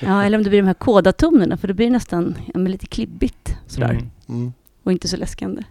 Ja, 0.01 0.25
eller 0.25 0.38
om 0.38 0.44
det 0.44 0.51
blir 0.51 0.61
de 0.62 0.66
här 0.66 0.75
kodatonerna, 0.75 1.57
för 1.57 1.68
det 1.68 1.75
blir 1.75 1.90
nästan 1.90 2.35
ja, 2.55 2.61
lite 2.61 2.87
klibbigt 2.87 3.57
sådär. 3.66 3.90
Mm. 3.90 4.11
Mm. 4.29 4.53
och 4.83 4.92
inte 4.92 5.09
så 5.09 5.16
läskande. 5.16 5.62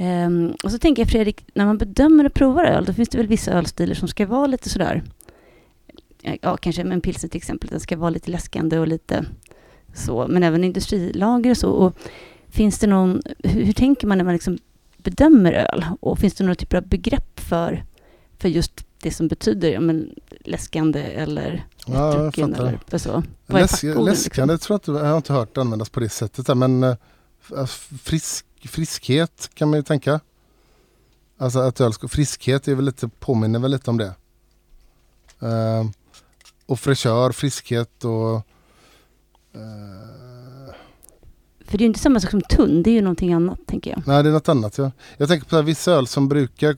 Ehm, 0.00 0.54
och 0.64 0.70
så 0.70 0.78
tänker 0.78 1.02
jag 1.02 1.10
Fredrik, 1.10 1.44
när 1.54 1.66
man 1.66 1.78
bedömer 1.78 2.26
och 2.26 2.34
provar 2.34 2.64
öl, 2.64 2.84
då 2.84 2.92
finns 2.92 3.08
det 3.08 3.18
väl 3.18 3.26
vissa 3.26 3.52
ölstilar 3.52 3.94
som 3.94 4.08
ska 4.08 4.26
vara 4.26 4.46
lite 4.46 4.68
sådär, 4.68 5.02
eh, 6.22 6.34
ja 6.42 6.56
kanske 6.56 6.84
med 6.84 6.92
en 6.92 7.00
pilsner 7.00 7.30
till 7.30 7.38
exempel, 7.38 7.70
den 7.70 7.80
ska 7.80 7.96
vara 7.96 8.10
lite 8.10 8.30
läskande 8.30 8.78
och 8.78 8.88
lite 8.88 9.24
så, 9.94 10.26
men 10.28 10.42
även 10.42 10.64
industrilager 10.64 11.50
och 11.50 11.56
så. 11.56 11.70
Och 11.70 11.96
finns 12.48 12.78
det 12.78 12.86
någon, 12.86 13.22
hur, 13.38 13.64
hur 13.64 13.72
tänker 13.72 14.06
man 14.06 14.18
när 14.18 14.24
man 14.24 14.34
liksom 14.34 14.58
bedömer 14.96 15.52
öl? 15.52 15.86
Och 16.00 16.18
finns 16.18 16.34
det 16.34 16.44
några 16.44 16.54
typer 16.54 16.76
av 16.76 16.88
begrepp 16.88 17.40
för, 17.40 17.84
för 18.38 18.48
just 18.48 18.84
det 19.02 19.10
som 19.10 19.28
betyder 19.28 19.70
ja, 19.70 19.80
men, 19.80 20.14
läskande 20.44 21.02
eller 21.02 21.66
Ja, 21.86 22.32
eller 22.36 22.78
för 22.86 22.98
så? 22.98 23.22
Läsk, 23.46 23.80
fackorden, 23.80 24.04
läskande 24.04 24.58
tror 24.58 24.74
jag 24.74 24.94
inte, 24.94 25.04
jag 25.04 25.10
har 25.10 25.16
inte 25.16 25.32
hört 25.32 25.54
det 25.54 25.60
användas 25.60 25.90
på 25.90 26.00
det 26.00 26.08
sättet. 26.08 26.56
Men 26.56 26.82
eh, 26.82 26.96
frisk, 28.02 28.46
friskhet 28.66 29.50
kan 29.54 29.70
man 29.70 29.78
ju 29.78 29.82
tänka. 29.82 30.20
Alltså 31.38 31.58
att 31.58 31.80
öl 31.80 31.92
ska, 31.92 32.08
friskhet 32.08 32.68
är 32.68 32.74
väl 32.74 32.84
lite, 32.84 33.08
påminner 33.08 33.58
väl 33.58 33.70
lite 33.70 33.90
om 33.90 33.98
det. 33.98 34.14
Eh, 35.40 35.86
och 36.66 36.80
fräschör, 36.80 37.32
friskhet 37.32 38.04
och 38.04 38.34
eh, 39.54 40.74
För 41.64 41.72
det 41.72 41.76
är 41.76 41.80
ju 41.80 41.86
inte 41.86 42.00
samma 42.00 42.20
sak 42.20 42.30
som 42.30 42.40
tunn, 42.40 42.82
det 42.82 42.90
är 42.90 42.94
ju 42.94 43.00
någonting 43.02 43.32
annat 43.32 43.58
tänker 43.66 43.90
jag. 43.90 44.02
Nej 44.06 44.22
det 44.22 44.28
är 44.28 44.32
något 44.32 44.48
annat 44.48 44.78
ja. 44.78 44.90
Jag 45.16 45.28
tänker 45.28 45.46
på 45.46 45.56
här, 45.56 45.62
vissa 45.62 45.92
öl 45.92 46.06
som 46.06 46.28
brukar, 46.28 46.76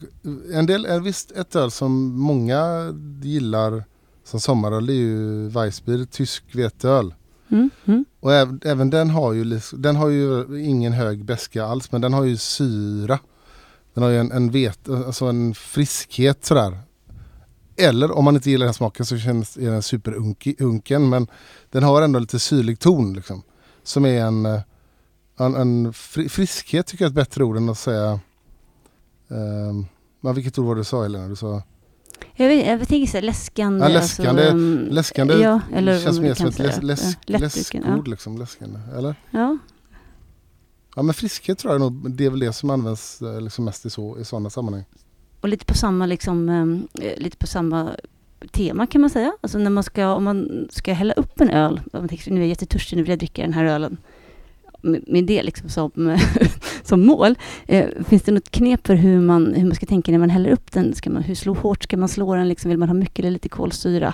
en 0.53 0.65
del, 0.65 0.85
en 0.85 1.03
visst 1.03 1.31
ett 1.31 1.55
öl 1.55 1.71
som 1.71 2.19
många 2.19 2.93
gillar 3.23 3.83
som 4.23 4.39
sommaröl 4.39 4.85
det 4.85 4.93
är 4.93 4.95
ju 4.95 5.47
Weissbier, 5.47 6.05
tysk 6.05 6.43
veteöl. 6.55 7.13
Mm, 7.51 7.69
mm. 7.85 8.05
Och 8.19 8.33
även, 8.33 8.61
även 8.63 8.89
den 8.89 9.09
har 9.09 9.33
ju, 9.33 9.59
den 9.73 9.95
har 9.95 10.09
ju 10.09 10.45
ingen 10.63 10.93
hög 10.93 11.25
beska 11.25 11.65
alls 11.65 11.91
men 11.91 12.01
den 12.01 12.13
har 12.13 12.23
ju 12.23 12.37
syra. 12.37 13.19
Den 13.93 14.03
har 14.03 14.09
ju 14.09 14.17
en, 14.17 14.31
en, 14.31 14.51
vet, 14.51 14.89
alltså 14.89 15.25
en 15.25 15.53
friskhet 15.53 16.45
sådär. 16.45 16.79
Eller 17.75 18.11
om 18.11 18.25
man 18.25 18.35
inte 18.35 18.49
gillar 18.49 18.65
den 18.65 18.73
smaken 18.73 19.05
så 19.05 19.17
känns 19.17 19.57
är 19.57 19.71
den 19.71 19.83
superunken 19.83 21.09
men 21.09 21.27
den 21.69 21.83
har 21.83 22.01
ändå 22.01 22.19
lite 22.19 22.39
syrlig 22.39 22.79
ton 22.79 23.13
liksom. 23.13 23.43
Som 23.83 24.05
är 24.05 24.25
en, 24.25 24.45
eh, 24.45 24.61
en, 25.37 25.55
en 25.55 25.93
fri, 25.93 26.29
friskhet 26.29 26.87
tycker 26.87 27.05
jag 27.05 27.07
är 27.07 27.11
ett 27.11 27.29
bättre 27.29 27.43
ord 27.43 27.57
än 27.57 27.69
att 27.69 27.77
säga 27.77 28.19
ehm, 29.29 29.69
um, 29.69 29.85
men 30.21 30.35
vilket 30.35 30.59
ord 30.59 30.65
var 30.65 30.75
det 30.75 30.81
du 30.81 30.85
sa 30.85 31.03
Helena? 31.03 31.27
Du 31.27 31.35
sa 31.35 31.63
jag, 32.35 32.47
vet, 32.47 32.67
jag 32.67 32.87
tänker 32.87 33.11
så 33.11 33.17
här, 33.17 33.21
läskande. 33.21 33.85
Ja, 33.85 33.89
läskande- 33.89 34.41
Alltså, 34.41 34.55
um, 34.57 34.87
läskande 34.91 35.33
ja, 35.33 35.59
eller 35.73 35.99
känns 35.99 36.19
mer 36.19 36.33
som 36.33 36.47
ett 36.47 36.55
säga. 36.55 36.67
läs, 36.67 36.81
läsk, 36.83 37.17
Ja, 37.25 37.37
läskord 37.37 38.07
liksom. 38.07 38.37
Läskande. 38.37 38.79
Eller? 38.97 39.15
Ja. 39.31 39.57
ja. 40.95 41.01
Men 41.03 41.13
friskhet 41.13 41.57
tror 41.57 41.73
jag 41.73 41.81
nog, 41.81 42.11
det 42.11 42.25
är 42.25 42.29
väl 42.29 42.39
det 42.39 42.53
som 42.53 42.69
används 42.69 43.21
eh, 43.21 43.41
liksom 43.41 43.65
mest 43.65 43.85
i, 43.85 43.89
så, 43.89 44.17
i 44.19 44.25
sådana 44.25 44.49
sammanhang. 44.49 44.83
Och 45.41 45.49
lite 45.49 45.65
på 45.65 45.73
samma 45.73 46.05
liksom, 46.05 46.49
um, 46.49 46.87
eh, 47.01 47.17
lite 47.17 47.37
på 47.37 47.47
samma 47.47 47.91
tema 48.51 48.87
kan 48.87 49.01
man 49.01 49.09
säga. 49.09 49.31
Alltså 49.41 49.57
när 49.57 49.69
man 49.69 49.83
ska, 49.83 50.07
om 50.13 50.23
man 50.23 50.67
ska 50.71 50.93
hälla 50.93 51.13
upp 51.13 51.41
en 51.41 51.49
öl, 51.49 51.81
om 51.93 51.99
man 51.99 52.07
tänker, 52.09 52.31
nu 52.31 52.37
är 52.37 52.41
jag 52.41 52.49
jättetörstig, 52.49 52.97
nu 52.97 53.03
vill 53.03 53.09
jag 53.09 53.19
dricka 53.19 53.41
den 53.41 53.53
här 53.53 53.65
ölen. 53.65 53.97
Med, 54.81 55.23
det 55.25 55.43
liksom 55.43 55.69
som, 55.69 56.17
som 56.83 57.05
mål. 57.05 57.35
Eh, 57.67 57.85
finns 58.07 58.23
det 58.23 58.31
något 58.31 58.51
knep 58.51 58.87
för 58.87 58.95
hur 58.95 59.21
man, 59.21 59.53
hur 59.53 59.65
man 59.65 59.75
ska 59.75 59.85
tänka 59.85 60.11
när 60.11 60.19
man 60.19 60.29
häller 60.29 60.51
upp 60.51 60.71
den? 60.71 60.95
Ska 60.95 61.09
man, 61.09 61.23
hur 61.23 61.35
slå, 61.35 61.53
hårt 61.53 61.83
ska 61.83 61.97
man 61.97 62.09
slå 62.09 62.35
den? 62.35 62.47
Liksom, 62.47 62.69
vill 62.69 62.77
man 62.77 62.89
ha 62.89 62.93
mycket 62.93 63.19
eller 63.19 63.31
lite 63.31 63.49
kolsyra? 63.49 64.13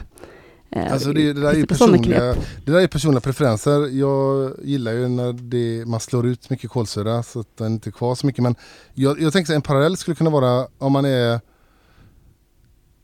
Eh, 0.70 0.94
Alltså 0.94 1.14
det, 1.14 1.34
det, 1.34 1.42
där 1.42 1.54
är 1.54 1.66
personliga, 1.66 2.36
det 2.66 2.72
där 2.72 2.80
är 2.80 2.88
personliga 2.88 3.22
preferenser. 3.22 3.88
Jag 4.00 4.54
gillar 4.64 4.92
ju 4.92 5.08
när 5.08 5.34
det, 5.34 5.86
man 5.86 6.00
slår 6.00 6.28
ut 6.28 6.50
mycket 6.50 6.70
kolsyra 6.70 7.24
så 7.24 7.40
att 7.40 7.58
den 7.58 7.74
inte 7.74 7.90
är 7.90 7.92
kvar 7.92 8.16
så 8.16 8.26
mycket. 8.26 8.44
Men 8.44 8.56
jag, 8.94 9.22
jag 9.22 9.34
tänker 9.34 9.54
att 9.54 9.56
en 9.56 9.62
parallell 9.62 9.98
skulle 9.98 10.16
kunna 10.16 10.30
vara 10.30 10.68
om 10.78 10.94
man 10.94 11.06
är... 11.06 11.40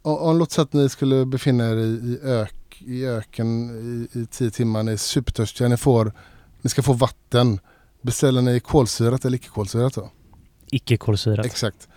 Om, 0.01 0.17
om 0.17 0.37
låt 0.37 0.51
säga 0.51 0.63
att 0.63 0.73
ni 0.73 0.89
skulle 0.89 1.25
befinna 1.25 1.69
er 1.69 1.77
i, 1.77 1.81
i, 1.83 2.19
ök, 2.23 2.83
i 2.85 3.05
öken 3.05 3.69
i, 4.13 4.19
i 4.19 4.25
tio 4.25 4.51
timmar, 4.51 4.83
ni 4.83 4.91
är 4.91 4.97
supertörstiga, 4.97 5.69
ni, 5.69 5.77
får, 5.77 6.13
ni 6.63 6.69
ska 6.69 6.81
få 6.81 6.93
vatten. 6.93 7.59
Beställer 8.01 8.41
ni 8.41 8.59
kolsyrat 8.59 9.25
eller 9.25 9.35
icke-kolsyrat 9.35 9.93
då? 9.93 10.09
Icke-kolsyrat. 10.71 11.45
Exakt. 11.45 11.87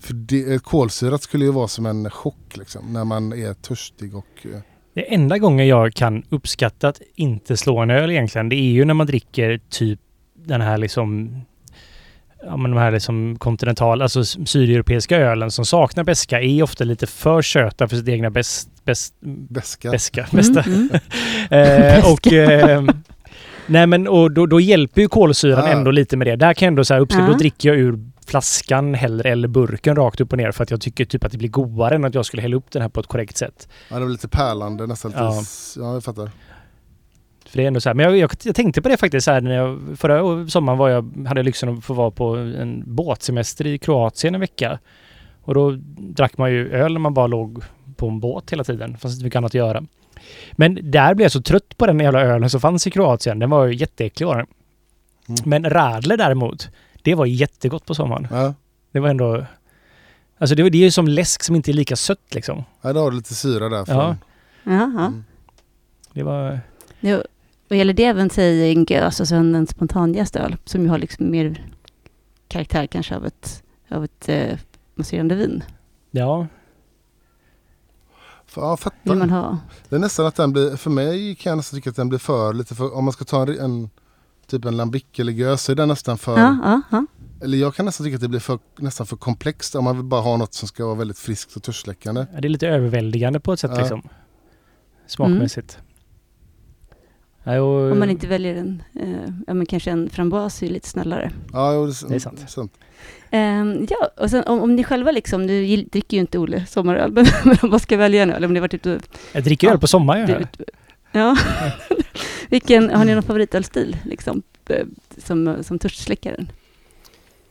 För 0.00 0.14
det, 0.14 0.62
kolsyrat 0.62 1.22
skulle 1.22 1.44
ju 1.44 1.52
vara 1.52 1.68
som 1.68 1.86
en 1.86 2.10
chock 2.10 2.56
liksom, 2.56 2.92
när 2.92 3.04
man 3.04 3.32
är 3.32 3.54
törstig 3.54 4.16
och... 4.16 4.26
eh, 4.54 4.60
Det 4.94 5.14
enda 5.14 5.38
gången 5.38 5.66
jag 5.66 5.94
kan 5.94 6.22
uppskatta 6.28 6.88
att 6.88 7.00
inte 7.14 7.56
slå 7.56 7.78
en 7.78 7.90
öl 7.90 8.10
egentligen, 8.10 8.48
det 8.48 8.56
är 8.56 8.70
ju 8.72 8.84
när 8.84 8.94
man 8.94 9.06
dricker 9.06 9.60
typ 9.70 10.00
den 10.34 10.60
här 10.60 10.78
liksom 10.78 11.40
Ja 12.44 12.56
men 12.56 12.70
de 12.70 12.80
här 12.80 12.90
liksom 12.90 13.38
kontinental, 13.38 14.02
alltså 14.02 14.24
sydeuropeiska 14.24 15.16
ölen 15.16 15.50
som 15.50 15.64
saknar 15.64 16.04
beska 16.04 16.40
är 16.42 16.62
ofta 16.62 16.84
lite 16.84 17.06
för 17.06 17.42
söta 17.42 17.88
för 17.88 17.96
sitt 17.96 18.08
egna 18.08 18.30
bäst, 18.30 18.68
bäst, 18.84 19.14
Beska. 19.48 19.90
beska, 19.90 20.26
bästa. 20.32 20.62
Mm, 20.62 20.78
mm. 20.78 21.00
Eh, 21.50 22.12
och 22.12 22.32
eh, 22.32 22.84
nej 23.68 23.86
men 23.86 24.08
och 24.08 24.30
då, 24.32 24.46
då 24.46 24.60
hjälper 24.60 25.00
ju 25.00 25.08
kolsyran 25.08 25.64
Ja. 25.66 25.72
ändå 25.72 25.90
lite 25.90 26.16
med 26.16 26.26
det. 26.26 26.36
Där 26.36 26.54
kan 26.54 26.66
jag 26.66 26.70
ändå 26.70 26.84
så 26.84 26.94
här 26.94 27.00
uppskatta, 27.00 27.24
Ja. 27.26 27.32
då 27.32 27.38
dricker 27.38 27.68
jag 27.68 27.78
ur 27.78 27.98
flaskan 28.26 28.94
hellre 28.94 29.30
eller 29.30 29.48
burken 29.48 29.96
rakt 29.96 30.20
upp 30.20 30.32
och 30.32 30.38
ner 30.38 30.52
för 30.52 30.62
att 30.62 30.70
jag 30.70 30.80
tycker 30.80 31.04
typ 31.04 31.24
att 31.24 31.32
det 31.32 31.38
blir 31.38 31.48
godare 31.48 31.94
än 31.94 32.04
att 32.04 32.14
jag 32.14 32.26
skulle 32.26 32.42
hälla 32.42 32.56
upp 32.56 32.70
den 32.70 32.82
här 32.82 32.88
på 32.88 33.00
ett 33.00 33.06
korrekt 33.06 33.36
sätt. 33.36 33.68
Ja, 33.90 33.98
det 33.98 34.04
var 34.04 34.10
lite 34.12 34.28
pärlande 34.28 34.86
nästan. 34.86 35.10
Lite, 35.10 35.22
Ja. 35.22 35.34
ja. 35.76 35.82
ja, 35.82 35.92
jag 35.94 36.04
fattar. 36.04 36.30
För 37.48 37.56
det 37.56 37.62
är 37.62 37.66
ändå 37.66 37.80
så 37.80 37.88
här. 37.88 37.94
Men 37.94 38.04
jag, 38.06 38.16
jag, 38.18 38.30
jag 38.44 38.54
tänkte 38.54 38.82
på 38.82 38.88
det 38.88 38.96
faktiskt 38.96 39.24
så 39.24 39.30
här 39.30 39.40
när 39.40 39.54
jag, 39.54 39.78
förra 39.96 40.48
sommaren 40.48 40.78
var 40.78 40.88
jag, 40.88 41.26
hade 41.28 41.38
jag 41.40 41.44
lyxen 41.44 41.68
att 41.78 41.84
få 41.84 41.94
vara 41.94 42.10
på 42.10 42.36
en 42.36 42.82
båtsemester 42.86 43.66
i 43.66 43.78
Kroatien 43.78 44.34
en 44.34 44.40
vecka. 44.40 44.78
Och 45.42 45.54
då 45.54 45.70
drack 45.98 46.38
man 46.38 46.50
ju 46.52 46.70
öl 46.72 46.92
när 46.92 47.00
man 47.00 47.14
bara 47.14 47.26
låg 47.26 47.62
på 47.98 48.08
en 48.08 48.20
båt 48.20 48.52
hela 48.52 48.64
tiden. 48.64 48.92
Det 48.92 48.98
fanns 48.98 49.14
inte 49.14 49.24
mycket 49.24 49.36
annat 49.36 49.50
att 49.50 49.54
göra. 49.54 49.84
Men 50.52 50.78
där 50.90 51.14
blev 51.14 51.24
jag 51.24 51.32
så 51.32 51.42
trött 51.42 51.76
på 51.78 51.86
den 51.86 52.00
jävla 52.00 52.20
ölen 52.22 52.50
som 52.50 52.60
fanns 52.60 52.86
i 52.86 52.90
Kroatien. 52.90 53.38
Den 53.38 53.50
var 53.50 53.66
ju 53.66 53.74
jätteäcklig 53.74 54.26
var 54.26 54.36
den. 54.36 54.46
Mm. 55.28 55.40
Men 55.44 55.70
Radler 55.70 56.16
däremot, 56.16 56.68
det 57.02 57.14
var 57.14 57.26
jättegott 57.26 57.86
på 57.86 57.94
sommaren. 57.94 58.28
Ja. 58.30 58.54
Det 58.92 59.00
var 59.00 59.08
ändå... 59.08 59.44
Alltså 60.38 60.54
det, 60.54 60.62
var- 60.62 60.70
det 60.70 60.78
är 60.78 60.82
ju 60.82 60.90
som 60.90 61.08
läsk 61.08 61.42
som 61.42 61.56
inte 61.56 61.70
är 61.70 61.72
lika 61.72 61.96
sött 61.96 62.34
liksom. 62.34 62.64
Ja, 62.82 62.92
då 62.92 63.00
har 63.00 63.10
du 63.10 63.16
lite 63.16 63.34
syra 63.34 63.68
där. 63.68 63.84
Ja. 63.88 64.16
Mm. 64.66 65.24
Det 66.12 66.22
var... 66.22 66.60
Jo, 67.00 67.22
och 67.70 67.76
gäller 67.76 67.92
det 67.92 68.04
även 68.04 68.30
säg 68.30 68.72
en 68.72 68.84
gös, 68.88 69.20
alltså 69.20 69.34
en, 69.34 69.54
en 69.54 69.66
spontanjäst 69.66 70.36
öl, 70.36 70.56
som 70.64 70.82
ju 70.82 70.88
har 70.88 70.98
liksom 70.98 71.30
mer 71.30 71.64
karaktär 72.48 72.86
kanske 72.86 73.16
av 73.16 73.26
ett, 73.26 73.62
av 73.90 74.04
ett 74.04 74.28
eh, 74.28 74.58
mousserande 74.94 75.34
vin. 75.34 75.64
Ja, 76.10 76.46
För, 78.48 78.60
ja, 78.62 78.78
Vill 79.02 79.14
man 79.16 79.28
fattar. 79.28 79.42
ha? 79.42 79.58
Det 79.88 79.96
är 79.96 80.00
nästan 80.00 80.26
att 80.26 80.34
den 80.34 80.52
blir, 80.52 80.76
för 80.76 80.90
mig 80.90 81.34
kan 81.34 81.50
jag 81.50 81.56
nästan 81.56 81.78
tycka 81.78 81.90
att 81.90 81.96
den 81.96 82.08
blir 82.08 82.18
för 82.18 82.52
lite 82.52 82.74
för, 82.74 82.94
om 82.94 83.04
man 83.04 83.12
ska 83.12 83.24
ta 83.24 83.42
en, 83.42 83.58
en 83.60 83.90
typ 84.46 84.64
en 84.64 84.76
lambic 84.76 85.04
eller 85.18 85.32
gös 85.32 85.62
så 85.62 85.72
är 85.72 85.76
den 85.76 85.88
nästan 85.88 86.18
för, 86.18 86.38
Ja, 86.38 86.56
ja, 86.64 86.80
ja. 86.90 87.06
eller 87.42 87.58
jag 87.58 87.74
kan 87.74 87.86
nästan 87.86 88.04
tycka 88.06 88.14
att 88.14 88.20
det 88.20 88.28
blir 88.28 88.40
för, 88.40 88.58
nästan 88.78 89.06
för 89.06 89.16
komplext 89.16 89.74
om 89.74 89.84
man 89.84 89.96
vill 89.96 90.04
bara 90.04 90.20
ha 90.20 90.36
något 90.36 90.54
som 90.54 90.68
ska 90.68 90.84
vara 90.86 90.94
väldigt 90.94 91.18
friskt 91.18 91.56
och 91.56 91.62
törstsläckande. 91.62 92.26
det 92.32 92.48
är 92.48 92.48
lite 92.48 92.68
överväldigande 92.68 93.40
på 93.40 93.52
ett 93.52 93.60
sätt 93.60 93.70
Ja. 93.74 93.78
liksom. 93.80 94.02
Smakmässigt. 95.06 95.78
Nej, 95.80 95.87
och, 97.56 97.92
Om 97.92 97.98
man 97.98 98.10
inte 98.10 98.26
väljer 98.26 98.54
en, 98.54 98.82
eh, 99.00 99.32
ja 99.46 99.54
men 99.54 99.66
kanske 99.66 99.90
en 99.90 100.10
framboas 100.10 100.62
är 100.62 100.66
ju 100.66 100.72
lite 100.72 100.88
snällare. 100.88 101.30
Ja, 101.52 101.74
jo, 101.74 101.86
det, 101.86 102.08
Det 102.08 102.14
är 102.14 102.18
sant. 102.18 102.50
sant. 102.50 102.72
Ehm, 103.30 103.86
ja, 103.90 104.10
och 104.16 104.30
sen 104.30 104.44
om, 104.44 104.60
om 104.60 104.76
ni 104.76 104.84
själva 104.84 105.10
liksom, 105.10 105.46
nu 105.46 105.62
gill- 105.64 105.88
dricker 105.90 106.16
ju 106.16 106.20
inte 106.20 106.38
Olle 106.38 106.66
sommaröl, 106.66 107.12
men, 107.12 107.26
men 107.44 107.56
om 107.62 107.70
man 107.70 107.80
ska 107.80 107.96
välja 107.96 108.22
en 108.22 108.30
öl, 108.32 108.44
om 108.44 108.54
ni 108.54 108.60
varit 108.60 108.74
ute 108.74 108.94
och... 108.96 109.02
Jag 109.32 109.44
dricker 109.44 109.66
Ja, 109.66 109.72
öl 109.72 109.78
på 109.78 109.86
sommaren 109.86 110.30
ut- 110.30 110.60
Ja. 111.12 111.36
Vilken, 112.48 112.90
har 112.90 113.04
ni 113.04 113.14
någon 113.14 113.22
favoritölstil 113.22 113.96
liksom, 114.04 114.42
eh, 114.68 114.86
som, 115.18 115.56
som 115.64 115.78
törstsläckaren? 115.78 116.52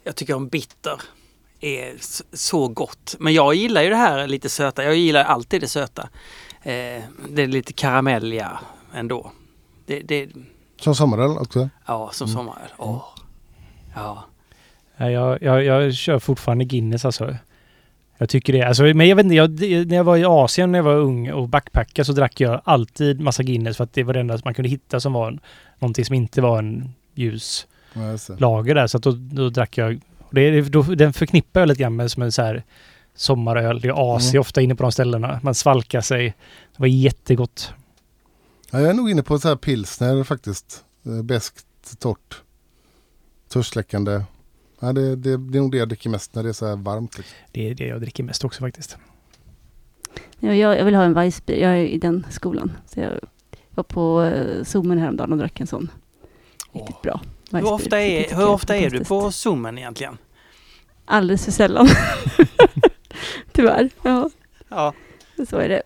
Jag 0.04 0.16
tycker 0.16 0.34
om 0.34 0.48
bitter 0.48 1.02
är 1.62 1.94
så 2.34 2.68
gott. 2.68 3.16
Men 3.20 3.34
jag 3.34 3.56
gillar 3.56 3.82
ju 3.84 3.90
det 3.90 3.96
här 3.96 4.28
lite 4.28 4.50
söta. 4.50 4.84
Jag 4.84 4.96
gillar 4.96 5.24
alltid 5.24 5.62
det 5.62 5.68
söta. 5.68 6.02
Eh, 6.64 7.04
det 7.30 7.44
är 7.44 7.48
lite 7.48 7.74
karamelliga 7.74 8.60
ändå. 8.94 9.32
Det, 9.88 10.00
det, 10.00 10.28
Som 10.82 10.96
sommaröl 10.96 11.38
också. 11.38 11.70
ja, 11.86 12.10
som 12.14 12.26
Mm. 12.28 12.38
sommaröl. 12.38 12.70
Åh. 12.78 13.04
Ja. 13.96 14.24
Jag, 14.98 15.42
jag, 15.42 15.64
jag 15.64 15.94
kör 15.94 16.20
fortfarande 16.20 16.66
Guinness 16.66 17.06
alltså. 17.06 17.36
Jag 18.18 18.30
tycker 18.30 18.54
det. 18.54 18.62
Alltså, 18.62 18.84
men 18.84 19.08
jag 19.08 19.16
vet 19.16 19.24
inte, 19.24 19.36
jag, 19.36 19.60
när 19.88 19.96
jag 19.96 20.04
var 20.04 20.18
i 20.18 20.26
Asien 20.26 20.72
när 20.72 20.80
jag 20.80 20.84
var 20.84 20.96
ung 20.96 21.32
och 21.32 21.50
backpackade 21.50 22.06
så 22.06 22.14
drack 22.14 22.40
jag 22.42 22.62
alltid 22.64 23.20
massa 23.22 23.44
Guinness 23.44 23.78
för 23.78 23.84
att 23.84 23.94
det 23.94 24.04
var 24.04 24.14
det 24.14 24.20
enda 24.20 24.40
man 24.46 24.54
kunde 24.54 24.70
hitta 24.70 25.00
som 25.00 25.14
var 25.14 25.28
en, 25.28 25.40
någonting 25.80 26.06
som 26.06 26.16
inte 26.16 26.42
var 26.42 26.60
en 26.60 26.94
ljus 27.16 27.68
lager 28.38 28.76
där. 28.76 28.88
Så 28.88 28.98
att 28.98 29.04
då, 29.04 29.12
då 29.12 29.50
drack 29.50 29.78
jag... 29.78 30.00
och 30.20 30.34
Det, 30.34 30.42
är- 30.42 30.62
då, 30.62 30.82
den 30.82 31.14
förknippar 31.14 31.60
jag 31.62 31.68
lite 31.68 31.82
grann 31.82 31.96
med 31.96 32.12
som 32.12 32.24
en 32.24 32.32
så 32.32 32.42
här 32.42 32.64
sommaröl. 33.16 33.82
Det 33.82 33.88
är 33.88 34.16
AC 34.16 34.30
Mm. 34.34 34.42
ofta 34.42 34.62
inne 34.62 34.76
på 34.76 34.84
de 34.84 34.92
ställena. 34.92 35.40
Man 35.44 35.56
svalkar 35.56 36.02
sig. 36.02 36.26
Det 36.76 36.80
var 36.80 36.88
jättegott. 36.88 37.74
Ja, 38.72 38.80
jag 38.82 38.90
är 38.90 38.94
nog 38.94 39.10
inne 39.10 39.24
på 39.24 39.40
så 39.40 39.48
här 39.48 39.56
pilsner 39.56 40.24
faktiskt. 40.24 40.84
Eh, 41.06 41.24
Beskt, 41.24 41.66
torrt, 42.00 42.42
törstsläckande. 43.50 44.22
Ja, 44.80 44.94
det, 44.94 45.16
det, 45.16 45.38
det 45.38 45.58
är 45.58 45.62
nog 45.62 45.72
det 45.72 45.78
jag 45.78 45.90
dricker 45.90 46.10
mest 46.10 46.36
när 46.36 46.44
det 46.44 46.50
är 46.50 46.54
så 46.54 46.66
här 46.68 46.76
varmt. 46.76 47.18
Liksom. 47.18 47.36
Det 47.52 47.70
är 47.70 47.76
det 47.76 47.88
jag 47.88 48.02
dricker 48.02 48.24
mest 48.24 48.44
också 48.46 48.60
faktiskt. 48.60 48.98
Ja, 50.40 50.54
jag, 50.54 50.78
jag 50.78 50.86
vill 50.86 50.96
ha 50.96 51.04
en 51.04 51.14
Weissbier. 51.14 51.58
Jag 51.70 51.72
är 51.80 51.86
i 51.86 51.98
den 51.98 52.26
skolan. 52.30 52.72
Så 52.94 53.00
jag 53.00 53.12
var 53.70 53.84
på 53.84 54.22
uh, 54.22 54.64
Zoomen 54.64 54.98
häromdagen 54.98 55.32
och 55.32 55.38
drack 55.38 55.60
en 55.60 55.68
sån. 55.68 55.92
Riktigt 56.72 57.02
bra. 57.02 57.22
Hur 57.52 57.62
Weissbier. 57.62 57.74
ofta 57.74 57.84
Så 57.90 57.96
det 57.96 58.32
är, 58.32 58.36
hur 58.36 58.48
ofta 58.48 58.78
är 58.78 58.90
du 58.90 59.06
på 59.06 59.32
Zoomen 59.32 59.78
egentligen? 59.78 60.18
Alldeles 61.06 61.46
för 61.46 61.52
sällan. 61.52 61.88
Tyvärr. 63.52 63.90
Ja, 64.02 64.30
Ja. 64.70 64.94
så 65.50 65.58
är 65.58 65.70
det. 65.70 65.82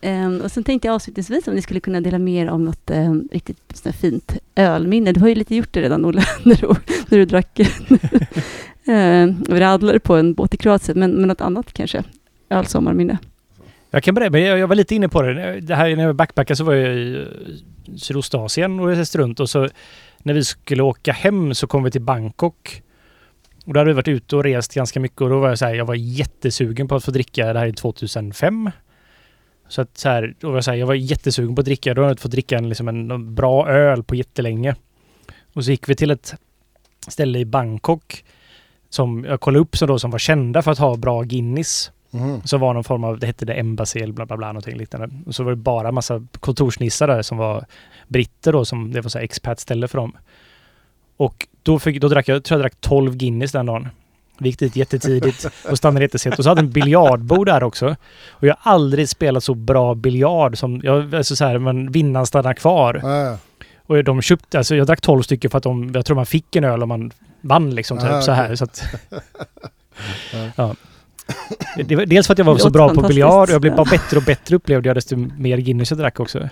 Ehm, 0.00 0.40
och 0.40 0.52
sen 0.52 0.64
tänkte 0.64 0.88
jag 0.88 0.94
avslutningsvis 0.94 1.48
om 1.48 1.54
ni 1.54 1.62
skulle 1.62 1.80
kunna 1.80 2.00
dela 2.00 2.18
med 2.18 2.34
er 2.34 2.50
om 2.50 2.64
något 2.64 2.90
um, 2.90 3.28
riktigt 3.32 3.58
sånt 3.74 3.96
fint 3.96 4.36
ölminne. 4.56 5.12
Du 5.12 5.20
har 5.20 5.28
ju 5.28 5.34
lite 5.34 5.54
gjort 5.54 5.72
det 5.72 5.82
redan 5.82 6.04
Olle, 6.04 6.22
när 6.44 6.54
du, 6.54 6.68
när 7.08 7.18
du 7.18 7.24
drack 7.24 7.60
ehm, 8.86 9.44
um, 9.48 9.58
radler 9.58 9.98
på 9.98 10.16
en 10.16 10.34
båt 10.34 10.54
i 10.54 10.56
Kroatien. 10.56 10.98
Men, 10.98 11.10
men 11.10 11.28
något 11.28 11.40
annat 11.40 11.72
kanske? 11.72 12.02
Ölsommarminne. 12.50 13.18
Jag 13.90 14.02
kan 14.02 14.14
berätta, 14.14 14.30
men 14.30 14.42
jag, 14.42 14.58
jag 14.58 14.68
var 14.68 14.76
lite 14.76 14.94
inne 14.94 15.08
på 15.08 15.22
det. 15.22 15.60
Det 15.60 15.74
här 15.74 15.96
när 15.96 16.04
jag 16.04 16.16
backpackade 16.16 16.56
så 16.56 16.64
var 16.64 16.74
jag 16.74 16.96
i 16.96 17.26
Sydostasien 17.96 18.80
och 18.80 18.88
reste 18.88 19.18
runt 19.18 19.40
och 19.40 19.50
så 19.50 19.68
när 20.18 20.34
vi 20.34 20.44
skulle 20.44 20.82
åka 20.82 21.12
hem 21.12 21.54
så 21.54 21.66
kom 21.66 21.82
vi 21.82 21.90
till 21.90 22.00
Bangkok. 22.00 22.82
Och 23.66 23.74
då 23.74 23.80
hade 23.80 23.90
vi 23.90 23.94
varit 23.94 24.08
ute 24.08 24.36
och 24.36 24.44
rest 24.44 24.74
ganska 24.74 25.00
mycket 25.00 25.20
och 25.20 25.30
då 25.30 25.38
var 25.38 25.48
jag 25.48 25.58
så 25.58 25.64
här, 25.64 25.74
jag 25.74 25.84
var 25.84 25.94
jättesugen 25.94 26.88
på 26.88 26.94
att 26.94 27.04
få 27.04 27.10
dricka, 27.10 27.52
det 27.52 27.58
här 27.58 27.66
är 27.66 27.72
2005. 27.72 28.70
Så 29.68 29.82
att 29.82 29.98
så 29.98 30.08
här, 30.08 30.34
var 30.40 30.54
jag 30.54 30.64
så 30.64 30.70
här, 30.70 30.78
jag 30.78 30.86
var 30.86 30.94
jättesugen 30.94 31.54
på 31.54 31.60
att 31.60 31.64
dricka, 31.64 31.94
då 31.94 32.00
hade 32.00 32.08
jag 32.08 32.12
inte 32.12 32.22
fått 32.22 32.32
dricka 32.32 32.58
en, 32.58 32.68
liksom 32.68 32.88
en, 32.88 33.34
bra 33.34 33.68
öl 33.68 34.02
på 34.02 34.14
jättelänge. 34.14 34.74
Och 35.54 35.64
så 35.64 35.70
gick 35.70 35.88
vi 35.88 35.94
till 35.94 36.10
ett 36.10 36.34
ställe 37.08 37.38
i 37.38 37.44
Bangkok 37.44 38.24
som 38.90 39.24
jag 39.24 39.40
kollade 39.40 39.60
upp 39.60 39.76
som 39.76 39.88
då 39.88 39.98
som 39.98 40.10
var 40.10 40.18
kända 40.18 40.62
för 40.62 40.70
att 40.70 40.78
ha 40.78 40.96
bra 40.96 41.22
Guinness. 41.22 41.90
Mhm. 42.10 42.42
Så 42.44 42.58
var 42.58 42.74
någon 42.74 42.84
form 42.84 43.04
av, 43.04 43.18
det 43.18 43.26
hette 43.26 43.44
det 43.44 43.54
Embassy 43.54 44.00
eller 44.00 44.12
bla 44.12 44.26
bla 44.26 44.36
bla 44.36 44.46
någonting 44.46 44.76
liknande. 44.76 45.10
Och 45.26 45.34
så 45.34 45.44
var 45.44 45.50
det 45.50 45.56
bara 45.56 45.92
massa 45.92 46.26
kontorsnissar 46.40 47.06
där 47.06 47.22
som 47.22 47.38
var 47.38 47.64
britter 48.08 48.52
då, 48.52 48.64
som 48.64 48.92
det 48.92 49.00
var 49.00 49.08
så 49.08 49.18
här 49.18 49.24
expat-ställe 49.24 49.88
för 49.88 49.98
dem. 49.98 50.16
Och 51.16 51.48
då, 51.62 51.78
fick, 51.78 52.00
då 52.00 52.08
drack 52.08 52.28
jag, 52.28 52.44
tror 52.44 52.60
jag 52.60 52.64
drack 52.64 52.80
12 52.80 53.16
Guinness 53.16 53.52
den 53.52 53.66
dagen. 53.66 53.88
Vi 54.38 54.48
gick 54.48 54.58
dit 54.58 54.76
jättetidigt 54.76 55.46
och 55.70 55.78
stannade 55.78 56.04
jättesent. 56.04 56.38
Och 56.38 56.44
så 56.44 56.50
hade 56.50 56.60
en 56.60 56.70
biljardbord 56.70 57.46
där 57.46 57.62
också. 57.62 57.96
Och 58.30 58.46
jag 58.46 58.56
har 58.60 58.72
aldrig 58.72 59.08
spelat 59.08 59.44
så 59.44 59.54
bra 59.54 59.94
biljard 59.94 60.58
som, 60.58 60.80
jag, 60.84 61.14
alltså 61.14 61.36
så 61.36 61.44
här, 61.44 61.58
men 61.58 61.92
vinnaren 61.92 62.26
stannar 62.26 62.54
kvar. 62.54 63.00
Ja. 63.02 63.38
Och 63.86 64.04
de 64.04 64.22
köpte, 64.22 64.58
alltså 64.58 64.76
jag 64.76 64.86
drack 64.86 65.00
12 65.00 65.22
stycken 65.22 65.50
för 65.50 65.58
att 65.58 65.64
de, 65.64 65.90
jag 65.94 66.06
tror 66.06 66.16
man 66.16 66.26
fick 66.26 66.56
en 66.56 66.64
öl 66.64 66.82
om 66.82 66.88
man 66.88 67.10
vann 67.40 67.74
liksom. 67.74 67.98
Typ, 67.98 68.10
Ah, 68.10 68.20
så 68.22 68.32
här. 68.32 68.54
Så 68.56 68.64
att, 68.64 68.82
Ja. 70.32 70.50
ja. 70.56 70.74
Det 71.84 71.96
var 71.96 72.06
dels 72.06 72.26
för 72.26 72.32
att 72.34 72.38
jag 72.38 72.44
var 72.46 72.56
så 72.58 72.70
bra 72.70 72.94
på 72.94 73.00
biljard 73.02 73.48
och 73.48 73.54
jag 73.54 73.60
blev 73.60 73.76
bara 73.76 73.90
bättre 73.90 74.16
och 74.16 74.22
bättre 74.22 74.56
upplevde 74.56 74.88
jag 74.88 74.96
desto 74.96 75.16
mer 75.16 75.58
Guinness 75.58 75.90
jag 75.90 75.98
drack 75.98 76.20
också. 76.20 76.48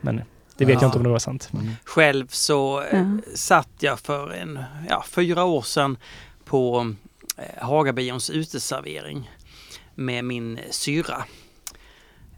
Men 0.00 0.16
det 0.56 0.64
vet 0.64 0.74
Ja. 0.74 0.80
jag 0.80 0.88
inte 0.88 0.98
om 0.98 1.04
det 1.04 1.10
var 1.10 1.18
sant. 1.18 1.48
Mm. 1.54 1.68
Själv 1.84 2.26
så 2.30 2.82
Ja. 2.92 3.04
satt 3.34 3.68
jag 3.78 3.98
för 4.00 4.32
en, 4.32 4.58
ja, 4.88 5.04
fyra 5.10 5.44
år 5.44 5.62
sedan 5.62 5.96
på 6.44 6.92
Hagabions 7.60 8.30
uteservering 8.30 9.30
med 9.94 10.24
min 10.24 10.60
syra. 10.70 11.24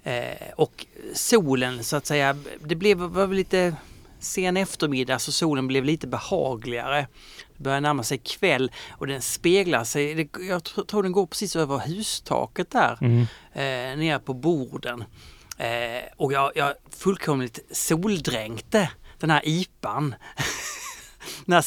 Eh, 0.04 0.48
och 0.56 0.87
solen 1.14 1.84
så 1.84 1.96
att 1.96 2.06
säga, 2.06 2.37
det 2.64 2.74
blev 2.74 2.98
var 2.98 3.26
lite 3.28 3.76
sen 4.20 4.56
eftermiddag 4.56 5.18
så 5.18 5.32
solen 5.32 5.66
blev 5.66 5.84
lite 5.84 6.06
behagligare. 6.06 7.06
Det 7.56 7.62
börjar 7.62 7.80
närma 7.80 8.02
sig 8.02 8.18
kväll 8.18 8.72
och 8.90 9.06
den 9.06 9.22
speglar 9.22 9.84
sig, 9.84 10.14
det, 10.14 10.28
jag 10.48 10.62
tr- 10.62 10.87
tror 10.87 11.02
den 11.02 11.12
går 11.12 11.26
precis 11.26 11.56
över 11.56 11.78
hustaket 11.78 12.70
där 12.70 12.98
Mm. 13.00 13.20
eh, 13.52 13.98
ner 13.98 14.18
på 14.18 14.34
borden. 14.34 15.04
Eh, 15.58 16.02
och 16.16 16.32
jag, 16.32 16.52
jag 16.54 16.74
fullkomligt 16.90 17.58
soldränkte 17.70 18.90
den 19.18 19.30
här 19.30 19.42
IPan. 19.44 20.14
den 21.48 21.54
här 21.54 21.62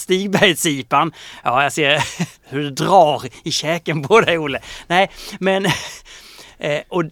Ja, 1.44 1.64
jag 1.64 1.74
ser 1.74 2.04
hur 2.50 2.64
det 2.64 2.70
drar 2.70 3.24
i 3.44 3.52
käken 3.52 4.04
på 4.04 4.22
dig 4.22 4.38
Olle. 4.38 4.60
Nej, 4.88 5.12
men 5.40 5.66
eh, 6.58 6.82
och 6.90 7.04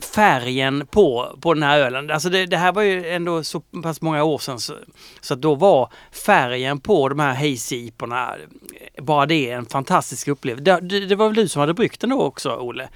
färgen 0.00 0.86
på, 0.86 1.38
på 1.40 1.54
den 1.54 1.62
här 1.62 1.78
ölen. 1.78 2.10
Alltså 2.10 2.30
det, 2.30 2.46
det 2.46 2.56
här 2.56 2.72
var 2.72 2.82
ju 2.82 3.08
ändå 3.08 3.44
så 3.44 3.60
pass 3.60 4.00
många 4.00 4.24
år 4.24 4.38
sedan 4.38 4.60
så, 4.60 4.74
så 5.20 5.34
att 5.34 5.40
då 5.40 5.54
var 5.54 5.92
färgen 6.26 6.80
på 6.80 7.08
de 7.08 7.18
här 7.18 7.34
hazy 7.34 7.90
eh, 8.00 9.04
bara 9.04 9.26
det 9.26 9.50
en 9.50 9.66
fantastisk 9.66 10.28
upplevelse. 10.28 10.64
Det, 10.64 10.80
det, 10.80 11.06
det 11.06 11.16
var 11.16 11.26
väl 11.26 11.36
du 11.36 11.48
som 11.48 11.60
hade 11.60 11.74
bryggt 11.74 12.00
den 12.00 12.10
då 12.10 12.22
också 12.22 12.56
Olle? 12.56 12.88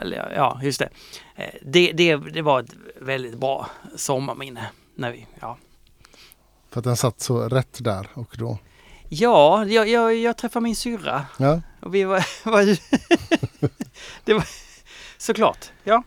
Eller, 0.00 0.32
ja, 0.36 0.60
just 0.62 0.78
det. 0.78 0.88
Eh, 1.36 1.54
det, 1.62 1.92
det. 1.92 2.16
det 2.16 2.42
var 2.42 2.60
ett 2.60 2.74
väldigt 3.00 3.38
bra 3.38 3.66
sommarminne. 3.96 4.70
När 4.94 5.12
vi, 5.12 5.26
ja. 5.40 5.58
För 6.70 6.80
att 6.80 6.84
den 6.84 6.96
satt 6.96 7.20
så 7.20 7.48
rätt 7.48 7.84
där 7.84 8.08
och 8.14 8.34
då. 8.38 8.58
Ja, 9.14 9.66
jag, 9.66 9.88
jag, 9.88 10.16
jag 10.16 10.36
träffade 10.36 10.62
min 10.62 10.76
syrra 10.76 11.24
Ja, 11.38 11.60
och 11.80 11.94
vi 11.94 12.04
var... 12.04 12.26
var 12.50 12.62
det 14.24 14.34
var 14.34 14.48
såklart, 15.18 15.70
ja. 15.84 16.02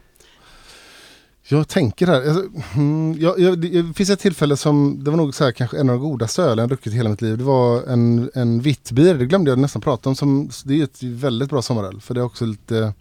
jag 1.47 1.67
tänker 1.67 2.07
här. 2.07 2.27
Alltså, 2.27 2.43
mm, 2.75 3.15
jag, 3.19 3.39
jag, 3.39 3.59
det 3.59 3.93
finns 3.93 4.09
ett 4.09 4.19
tillfälle 4.19 4.57
som, 4.57 5.03
det 5.03 5.11
var 5.11 5.17
nog 5.17 5.35
så 5.35 5.43
här, 5.43 5.51
kanske 5.51 5.79
en 5.79 5.89
av 5.89 5.95
de 5.95 6.01
godaste 6.01 6.43
ölen 6.43 6.57
jag 6.57 6.69
druckit 6.69 6.93
i 6.93 6.95
hela 6.95 7.09
mitt 7.09 7.21
liv. 7.21 7.37
Det 7.37 7.43
var 7.43 7.83
en, 7.83 8.31
en 8.33 8.59
Vittbier, 8.59 9.15
det 9.15 9.25
glömde 9.25 9.51
jag 9.51 9.59
nästan 9.59 9.81
prata 9.81 10.09
om. 10.09 10.15
Som, 10.15 10.49
det 10.65 10.79
är 10.79 10.83
ett 10.83 11.03
väldigt 11.03 11.49
bra 11.49 11.61
sommaröl. 11.61 12.01
För 12.01 12.13
det 12.13 12.19
är 12.19 12.25
också 12.25 12.45
lite 12.45 12.93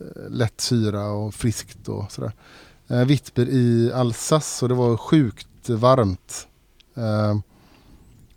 eh, 0.00 0.30
lätt 0.30 0.60
syra 0.60 1.10
och 1.10 1.34
friskt 1.34 1.88
och 1.88 2.12
sådär. 2.12 2.32
Eh, 2.88 3.04
Vittbier 3.04 3.48
i 3.48 3.92
Alsace 3.94 4.64
och 4.64 4.68
det 4.68 4.74
var 4.74 4.96
sjukt 4.96 5.68
varmt. 5.68 6.46
Eh, 6.94 7.34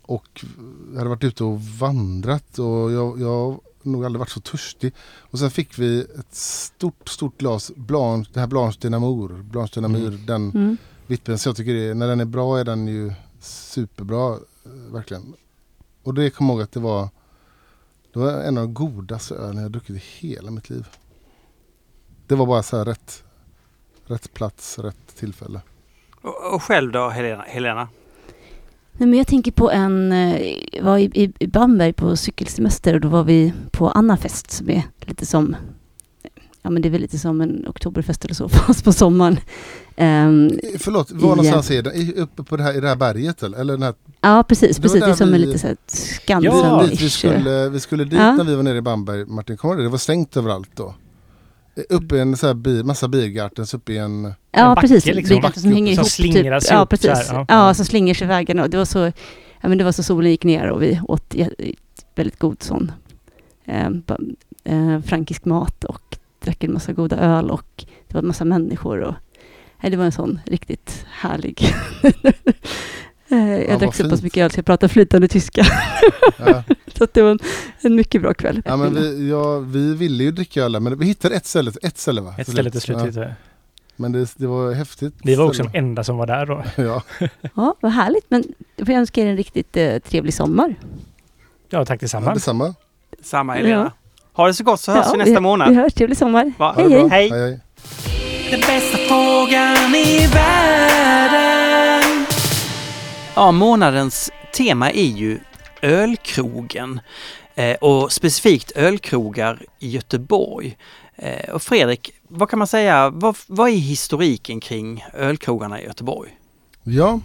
och 0.08 0.44
jag 0.92 0.98
hade 0.98 1.08
varit 1.10 1.24
ute 1.24 1.44
och 1.44 1.60
vandrat 1.62 2.58
och 2.58 2.92
jag, 2.92 3.20
jag 3.20 3.28
har 3.28 3.60
nog 3.82 4.04
aldrig 4.04 4.18
varit 4.18 4.30
så 4.30 4.40
törstig. 4.40 4.92
Och 5.18 5.38
sen 5.38 5.50
fick 5.50 5.78
vi 5.78 6.00
ett 6.00 6.34
stort, 6.34 7.08
stort 7.08 7.38
glas 7.38 7.72
Blanche, 7.76 8.30
det 8.32 8.40
här 8.40 8.46
Blanche 8.46 8.78
de 8.80 8.88
Namur. 8.90 9.42
Blanche 9.42 9.70
de 9.74 9.80
Namur, 9.80 10.08
Mm. 10.08 10.26
den 10.26 10.50
Mm. 10.50 10.76
vittbilen. 11.06 11.38
Så 11.38 11.48
jag 11.48 11.56
tycker 11.56 11.74
det, 11.74 11.94
när 11.94 12.08
den 12.08 12.20
är 12.20 12.24
bra 12.24 12.58
är 12.58 12.64
den 12.64 12.86
ju 12.88 13.12
superbra, 13.40 14.32
eh, 14.64 14.70
verkligen. 14.92 15.34
Och 16.02 16.14
det 16.14 16.30
kommer 16.30 16.50
jag 16.52 16.56
ihåg 16.58 16.62
att 16.64 16.72
det 16.72 16.80
var, 16.80 17.08
det 18.12 18.18
var 18.18 18.30
en 18.32 18.58
av 18.58 18.64
de 18.64 18.74
godaste 18.74 19.34
ölen 19.34 19.62
jag 19.62 19.72
druckit 19.72 19.96
i 19.96 20.02
hela 20.26 20.50
mitt 20.50 20.70
liv. 20.70 20.86
Det 22.26 22.34
var 22.34 22.46
bara 22.46 22.62
så 22.62 22.76
här 22.76 22.84
rätt, 22.84 23.24
rätt 24.06 24.34
plats, 24.34 24.78
rätt 24.78 25.16
tillfälle. 25.16 25.60
Och, 26.22 26.54
och 26.54 26.62
själv 26.62 26.92
då 26.92 27.08
Helena? 27.08 27.42
Helena? 27.42 27.88
Nej, 29.00 29.08
men 29.08 29.18
jag 29.18 29.26
tänker 29.26 29.52
på 29.52 29.70
en, 29.70 30.12
eh, 30.12 30.54
jag 30.72 30.82
var 30.84 30.98
i, 30.98 31.32
i, 31.38 31.46
Bamberg 31.46 31.92
på 31.92 32.16
cykelsemester 32.16 32.94
och 32.94 33.00
då 33.00 33.08
var 33.08 33.24
vi 33.24 33.52
på 33.70 33.88
Annafest 33.90 34.50
som 34.50 34.70
är 34.70 34.82
lite 35.00 35.26
som, 35.26 35.56
ja 36.62 36.70
men 36.70 36.82
det 36.82 36.88
är 36.88 36.90
väl 36.90 37.00
lite 37.00 37.18
som 37.18 37.40
en 37.40 37.64
oktoberfest 37.68 38.24
eller 38.24 38.34
så 38.34 38.48
fast 38.48 38.84
på 38.84 38.92
sommaren. 38.92 39.32
Eh, 39.96 40.28
Förlåt, 40.78 41.10
var 41.10 41.18
I, 41.20 41.30
någonstans 41.30 41.70
är 41.70 41.82
den? 41.82 42.14
Uppe 42.14 42.42
på 42.42 42.56
det 42.56 42.62
här, 42.62 42.76
i 42.76 42.80
det 42.80 42.88
här 42.88 42.96
berget 42.96 43.42
eller? 43.42 43.58
eller 43.58 43.72
den 43.72 43.82
här, 43.82 43.94
ja 44.20 44.44
precis, 44.48 44.78
precis. 44.78 45.00
Det 45.00 45.06
är 45.06 45.14
som 45.14 45.28
en 45.28 45.40
vi- 45.40 45.46
lite 45.46 45.58
så 45.58 45.66
här 45.66 45.76
Ja, 46.26 46.84
vi 46.90 47.10
skulle, 47.10 47.68
vi 47.68 47.80
skulle 47.80 48.04
dit 48.04 48.12
Ja. 48.18 48.32
när 48.36 48.44
vi 48.44 48.54
var 48.54 48.62
nere 48.62 48.78
i 48.78 48.82
Bamberg, 48.82 49.24
Martin, 49.24 49.56
kommer 49.56 49.76
det? 49.76 49.82
Det 49.82 49.88
var 49.88 49.98
stängt 49.98 50.36
överallt 50.36 50.70
då. 50.74 50.94
Uppe 51.88 52.16
i 52.16 52.20
en 52.20 52.36
så 52.36 52.46
här 52.46 52.54
bi, 52.54 52.82
massa 52.84 53.08
biergartens 53.08 53.74
uppe 53.74 53.92
i 53.92 53.98
en... 53.98 54.32
Ja, 54.50 54.74
backe 54.74 54.80
precis. 54.88 55.14
liksom. 55.14 55.36
Byggarter 55.36 55.60
som 55.60 55.72
hänger 55.72 55.94
Som 55.94 56.00
ihop. 56.00 56.10
slingrar 56.10 56.60
sig 56.60 56.74
ja, 56.76 56.82
upp 56.82 56.90
precis. 56.90 57.10
så 57.10 57.16
här, 57.34 57.34
ja. 57.34 57.44
ja. 57.48 57.74
som 57.74 57.84
slingrar 57.84 58.14
sig 58.14 58.24
i 58.24 58.28
vägarna. 58.28 58.62
Och 58.62 58.70
det 58.70 58.76
var 58.76 58.84
så, 58.84 58.98
ja 59.60 59.68
men 59.68 59.78
det 59.78 59.84
var 59.84 59.92
så 59.92 60.02
solen 60.02 60.30
gick 60.30 60.44
ner 60.44 60.70
och 60.70 60.82
vi 60.82 61.00
åt 61.08 61.34
väldigt 62.14 62.38
god 62.38 62.62
sån 62.62 62.92
eh, 63.64 63.90
ba- 63.90 64.18
eh, 64.64 65.00
frankisk 65.00 65.44
mat 65.44 65.84
och 65.84 66.02
drack 66.44 66.64
en 66.64 66.72
massa 66.72 66.92
goda 66.92 67.16
öl 67.16 67.50
och 67.50 67.84
det 68.08 68.14
var 68.14 68.20
en 68.22 68.26
massa 68.28 68.44
människor 68.44 69.00
och 69.00 69.14
nej, 69.82 69.90
det 69.90 69.96
var 69.96 70.04
en 70.04 70.12
sån 70.12 70.40
riktigt 70.44 71.04
härlig 71.10 71.74
Eh, 73.30 73.38
jag 73.38 73.68
vad 73.68 73.80
drack 73.80 73.94
så 73.94 74.10
pass 74.10 74.22
mycket 74.22 74.44
öl 74.44 74.50
så 74.50 74.58
jag 74.58 74.66
pratar 74.66 74.88
flytande 74.88 75.28
tyska. 75.28 75.66
Ja. 76.38 76.62
Så 76.98 77.04
att 77.04 77.14
det 77.14 77.22
var 77.22 77.30
en, 77.30 77.38
en 77.80 77.94
mycket 77.94 78.22
bra 78.22 78.34
kväll. 78.34 78.62
Ja, 78.64 78.76
men 78.76 78.94
vi, 78.94 79.30
ja, 79.30 79.58
vi 79.58 79.94
ville 79.94 80.24
ju 80.24 80.30
dricka 80.30 80.62
öl 80.62 80.80
men 80.80 80.98
vi 80.98 81.06
hittade 81.06 81.34
ett 81.34 81.46
ställe, 81.46 81.72
ett 81.82 81.98
ställe 81.98 82.20
va? 82.20 82.34
Ett 82.38 82.50
ställe 82.50 82.70
till 82.70 82.80
slut. 82.80 82.98
Ja, 82.98 83.04
hittade 83.04 83.34
men 83.98 84.12
det, 84.12 84.34
det 84.36 84.46
var 84.46 84.72
häftigt. 84.72 85.14
Vi 85.22 85.34
var 85.34 85.44
också 85.44 85.62
de 85.62 85.78
enda 85.78 86.04
som 86.04 86.16
var 86.16 86.26
där 86.26 86.46
då. 86.46 86.64
Ja, 86.82 87.02
Ja, 87.54 87.74
vad 87.80 87.92
härligt. 87.92 88.24
Men 88.28 88.44
då 88.76 88.84
får 88.84 88.92
jag 88.92 89.00
önska 89.00 89.22
er 89.22 89.26
en 89.26 89.36
riktigt 89.36 89.76
eh, 89.76 89.98
trevlig 89.98 90.34
sommar. 90.34 90.74
Ja, 91.68 91.84
tack 91.84 91.96
ja, 91.96 92.00
detsamma. 92.00 92.34
detsamma. 92.34 92.74
Samma 93.22 93.54
Helena. 93.54 93.74
Ja. 93.74 93.90
Ha 94.32 94.46
det 94.46 94.54
så 94.54 94.64
gott 94.64 94.80
så 94.80 94.92
hörs 94.92 95.06
Ja, 95.06 95.12
vi 95.12 95.18
nästa 95.18 95.34
vi, 95.34 95.40
månad. 95.40 95.68
Vi 95.68 95.74
hörs. 95.74 95.94
Trevlig 95.94 96.18
sommar. 96.18 96.52
Va? 96.58 96.74
Hej, 96.76 96.88
bra. 96.88 97.06
hej. 97.06 97.30
Hej. 97.30 97.40
hej. 97.40 97.60
Den 98.50 98.60
bästa 98.60 98.98
frågan 99.08 99.94
i 99.94 100.26
världen. 100.26 102.26
Ja, 103.34 103.52
månadens 103.52 104.30
tema 104.54 104.90
är 104.90 105.16
ju 105.16 105.38
ölkrogen. 105.82 107.00
Eh, 107.54 107.74
och 107.76 108.12
specifikt 108.12 108.70
ölkrogar 108.70 109.62
i 109.78 109.88
Göteborg. 109.90 110.76
Eh, 111.16 111.50
och 111.50 111.62
Fredrik, 111.62 112.10
vad 112.28 112.50
kan 112.50 112.58
man 112.58 112.68
säga, 112.68 113.10
vad, 113.10 113.36
vad 113.46 113.68
är 113.68 113.72
historiken 113.72 114.60
kring 114.60 115.04
ölkrogarna 115.14 115.80
i 115.80 115.84
Göteborg? 115.84 116.30
Ja, 116.82 117.20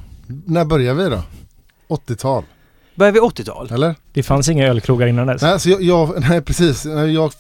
när 0.46 0.66
börjar 0.66 0.94
vi 0.94 1.10
då? 1.10 1.22
80-tal, 1.88 2.44
Börjar 2.96 3.12
vi 3.12 3.20
80-tal? 3.20 3.72
eller? 3.72 3.96
Det 4.14 4.24
fanns 4.24 4.50
inga 4.50 4.68
ölkrogar 4.68 5.08
innan 5.08 5.28
dess. 5.28 5.42
Nej, 5.42 5.60
så 5.60 5.70
jag, 5.70 5.82
jag, 5.82 6.22
nej 6.30 6.42
precis. 6.42 6.86
Jag, 6.86 7.32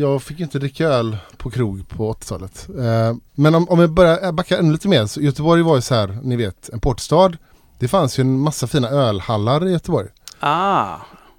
jag 0.00 0.22
fick 0.22 0.40
inte 0.40 0.58
dricka 0.58 0.86
öl 0.88 1.16
på 1.36 1.50
krog 1.50 1.88
på 1.88 2.12
80-talet. 2.12 2.68
Eh, 2.78 3.16
men 3.34 3.54
om, 3.54 3.68
om 3.68 3.80
jag 3.80 3.90
börjar 3.90 4.32
backa 4.32 4.58
ännu 4.58 4.72
lite 4.72 4.88
mer. 4.88 5.06
Så 5.06 5.20
Göteborg 5.20 5.62
var 5.62 5.76
ju 5.76 5.82
så 5.82 5.94
här, 5.94 6.18
ni 6.22 6.36
vet, 6.36 6.68
en 6.68 6.80
portstad. 6.80 7.36
Det 7.78 7.88
fanns 7.88 8.18
ju 8.18 8.20
en 8.20 8.38
massa 8.38 8.66
fina 8.66 8.88
ölhallar 8.88 9.68
i 9.68 9.72
Göteborg. 9.72 10.08
Ah, 10.40 10.96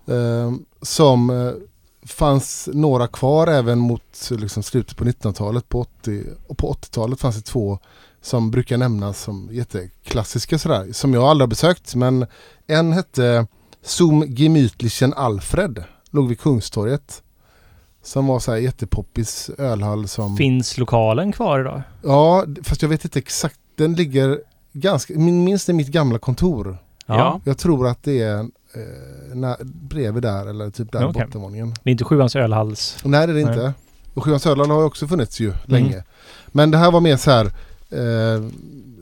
Eh, 0.07 0.51
som 0.81 1.29
eh, 1.29 1.51
fanns 2.07 2.69
några 2.73 3.07
kvar 3.07 3.47
även 3.47 3.79
mot 3.79 4.29
liksom, 4.31 4.63
slutet 4.63 4.97
på 4.97 5.05
1900-talet. 5.05 5.69
På 5.69 5.79
80, 5.79 6.23
och 6.47 6.57
på 6.57 6.73
80-talet 6.73 7.19
fanns 7.19 7.35
det 7.35 7.41
två 7.41 7.79
som 8.21 8.51
brukar 8.51 8.77
nämnas 8.77 9.21
som 9.21 9.49
jätteklassiska 9.51 10.59
sådär. 10.59 10.87
Som 10.91 11.13
jag 11.13 11.23
aldrig 11.23 11.43
har 11.43 11.49
besökt 11.49 11.95
men 11.95 12.25
en 12.67 12.93
hette 12.93 13.47
Zum 13.81 14.23
Gemütlichen 14.23 15.13
Alfred. 15.13 15.83
Låg 16.09 16.27
vid 16.27 16.39
Kungstorget. 16.39 17.23
Som 18.03 18.27
var 18.27 18.39
så 18.39 18.51
här 18.51 18.57
jättepoppis 18.57 19.49
ölhall 19.57 20.07
som... 20.07 20.37
Finns 20.37 20.77
lokalen 20.77 21.31
kvar 21.31 21.59
idag? 21.59 21.81
Ja, 22.03 22.45
fast 22.63 22.81
jag 22.81 22.89
vet 22.89 23.03
inte 23.03 23.19
exakt. 23.19 23.59
Den 23.75 23.95
ligger 23.95 24.41
ganska... 24.73 25.13
Min 25.13 25.43
minst 25.43 25.69
är 25.69 25.73
mitt 25.73 25.87
gamla 25.87 26.19
kontor. 26.19 26.77
Ja. 27.05 27.41
Jag 27.43 27.57
tror 27.57 27.87
att 27.87 28.03
det 28.03 28.21
är 28.21 28.47
eh, 29.43 29.65
bredvid 29.65 30.23
där 30.23 30.45
eller 30.45 30.69
typ 30.69 30.91
där 30.91 31.05
Okej. 31.05 31.25
bottenvåningen. 31.25 31.73
Det 31.83 31.89
är 31.89 31.91
inte 31.91 32.03
Sjuans 32.03 32.35
ölhalls. 32.35 32.97
Nej 33.03 33.27
det 33.27 33.33
är 33.33 33.37
det 33.37 33.45
Nej. 33.45 33.53
inte. 33.53 33.73
Och 34.13 34.23
Sjuans 34.23 34.45
ölhall 34.45 34.69
har 34.69 34.79
ju 34.79 34.85
också 34.85 35.07
funnits 35.07 35.39
ju 35.39 35.53
länge. 35.65 36.03
Men 36.47 36.71
det 36.71 36.77
här 36.77 36.91
var 36.91 36.99
mer 36.99 37.17
så 37.17 37.31
här. 37.31 37.51
Eh, 37.89 38.43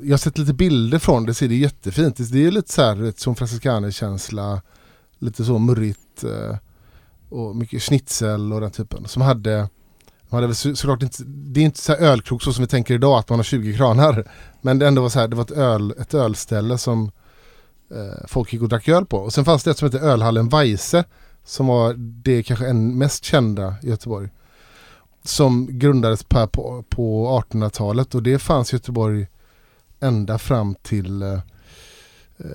jag 0.02 0.12
har 0.12 0.18
sett 0.18 0.38
lite 0.38 0.54
bilder 0.54 1.00
från 1.00 1.26
det, 1.26 1.34
ser 1.34 1.48
det 1.48 1.56
jättefint. 1.56 2.32
Det 2.32 2.46
är 2.46 2.52
lite 2.52 2.72
så 2.72 2.82
här 2.82 3.14
som 3.18 3.92
känsla 3.92 4.62
Lite 5.20 5.46
så 5.46 5.58
murrigt. 5.58 6.24
Eh, 6.24 6.58
och 7.30 7.56
mycket 7.56 7.82
schnitzel 7.82 8.54
och 8.54 8.62
den 8.62 8.72
typen. 8.72 9.08
Som 9.08 9.22
hade 9.22 9.68
de 10.30 10.36
hade 10.36 10.56
så, 10.56 10.76
såklart 10.76 11.04
inte, 11.04 11.24
det 11.26 11.60
är 11.60 11.66
inte 11.66 11.80
så 11.80 11.94
här 11.94 12.00
ölkrog 12.00 12.44
så 12.44 12.54
som 12.54 12.64
vi 12.64 12.68
tänker 12.68 12.94
idag 12.94 13.20
att 13.20 13.30
man 13.30 13.40
har 13.40 13.44
20 13.44 13.78
kranar. 13.78 14.32
Men 14.62 14.80
det 14.80 14.88
ändå 14.88 15.02
var 15.02 15.10
så 15.10 15.20
här, 15.20 15.28
det 15.28 15.36
var 15.36 15.44
ett, 15.44 15.52
öl, 15.52 15.94
ett 16.00 16.14
ölställe 16.14 16.78
som 16.78 17.12
eh, 17.96 18.28
folk 18.28 18.54
gick 18.54 18.62
och 18.62 18.70
drack 18.70 18.88
öl 18.88 19.06
på. 19.06 19.18
Och 19.18 19.34
sen 19.34 19.46
fanns 19.46 19.64
det 19.64 19.72
ett 19.72 19.78
som 19.78 19.86
hette 19.86 20.06
Ölhallen 20.06 20.50
Weise 20.50 21.04
som 21.46 21.68
var 21.68 21.94
det 21.98 22.44
kanske 22.44 22.68
en 22.68 22.98
mest 22.98 23.24
kända 23.24 23.76
i 23.84 23.90
Göteborg. 23.90 24.30
Som 25.24 25.68
grundades 25.80 26.24
på, 26.24 26.48
på, 26.48 26.84
på 26.90 27.28
1800-talet 27.50 28.16
och 28.16 28.24
det 28.24 28.40
fanns 28.40 28.74
i 28.74 28.76
Göteborg 28.76 29.28
ända 30.00 30.38
fram 30.38 30.76
till 30.76 31.22
eh, 31.22 31.34
eh, 31.34 31.40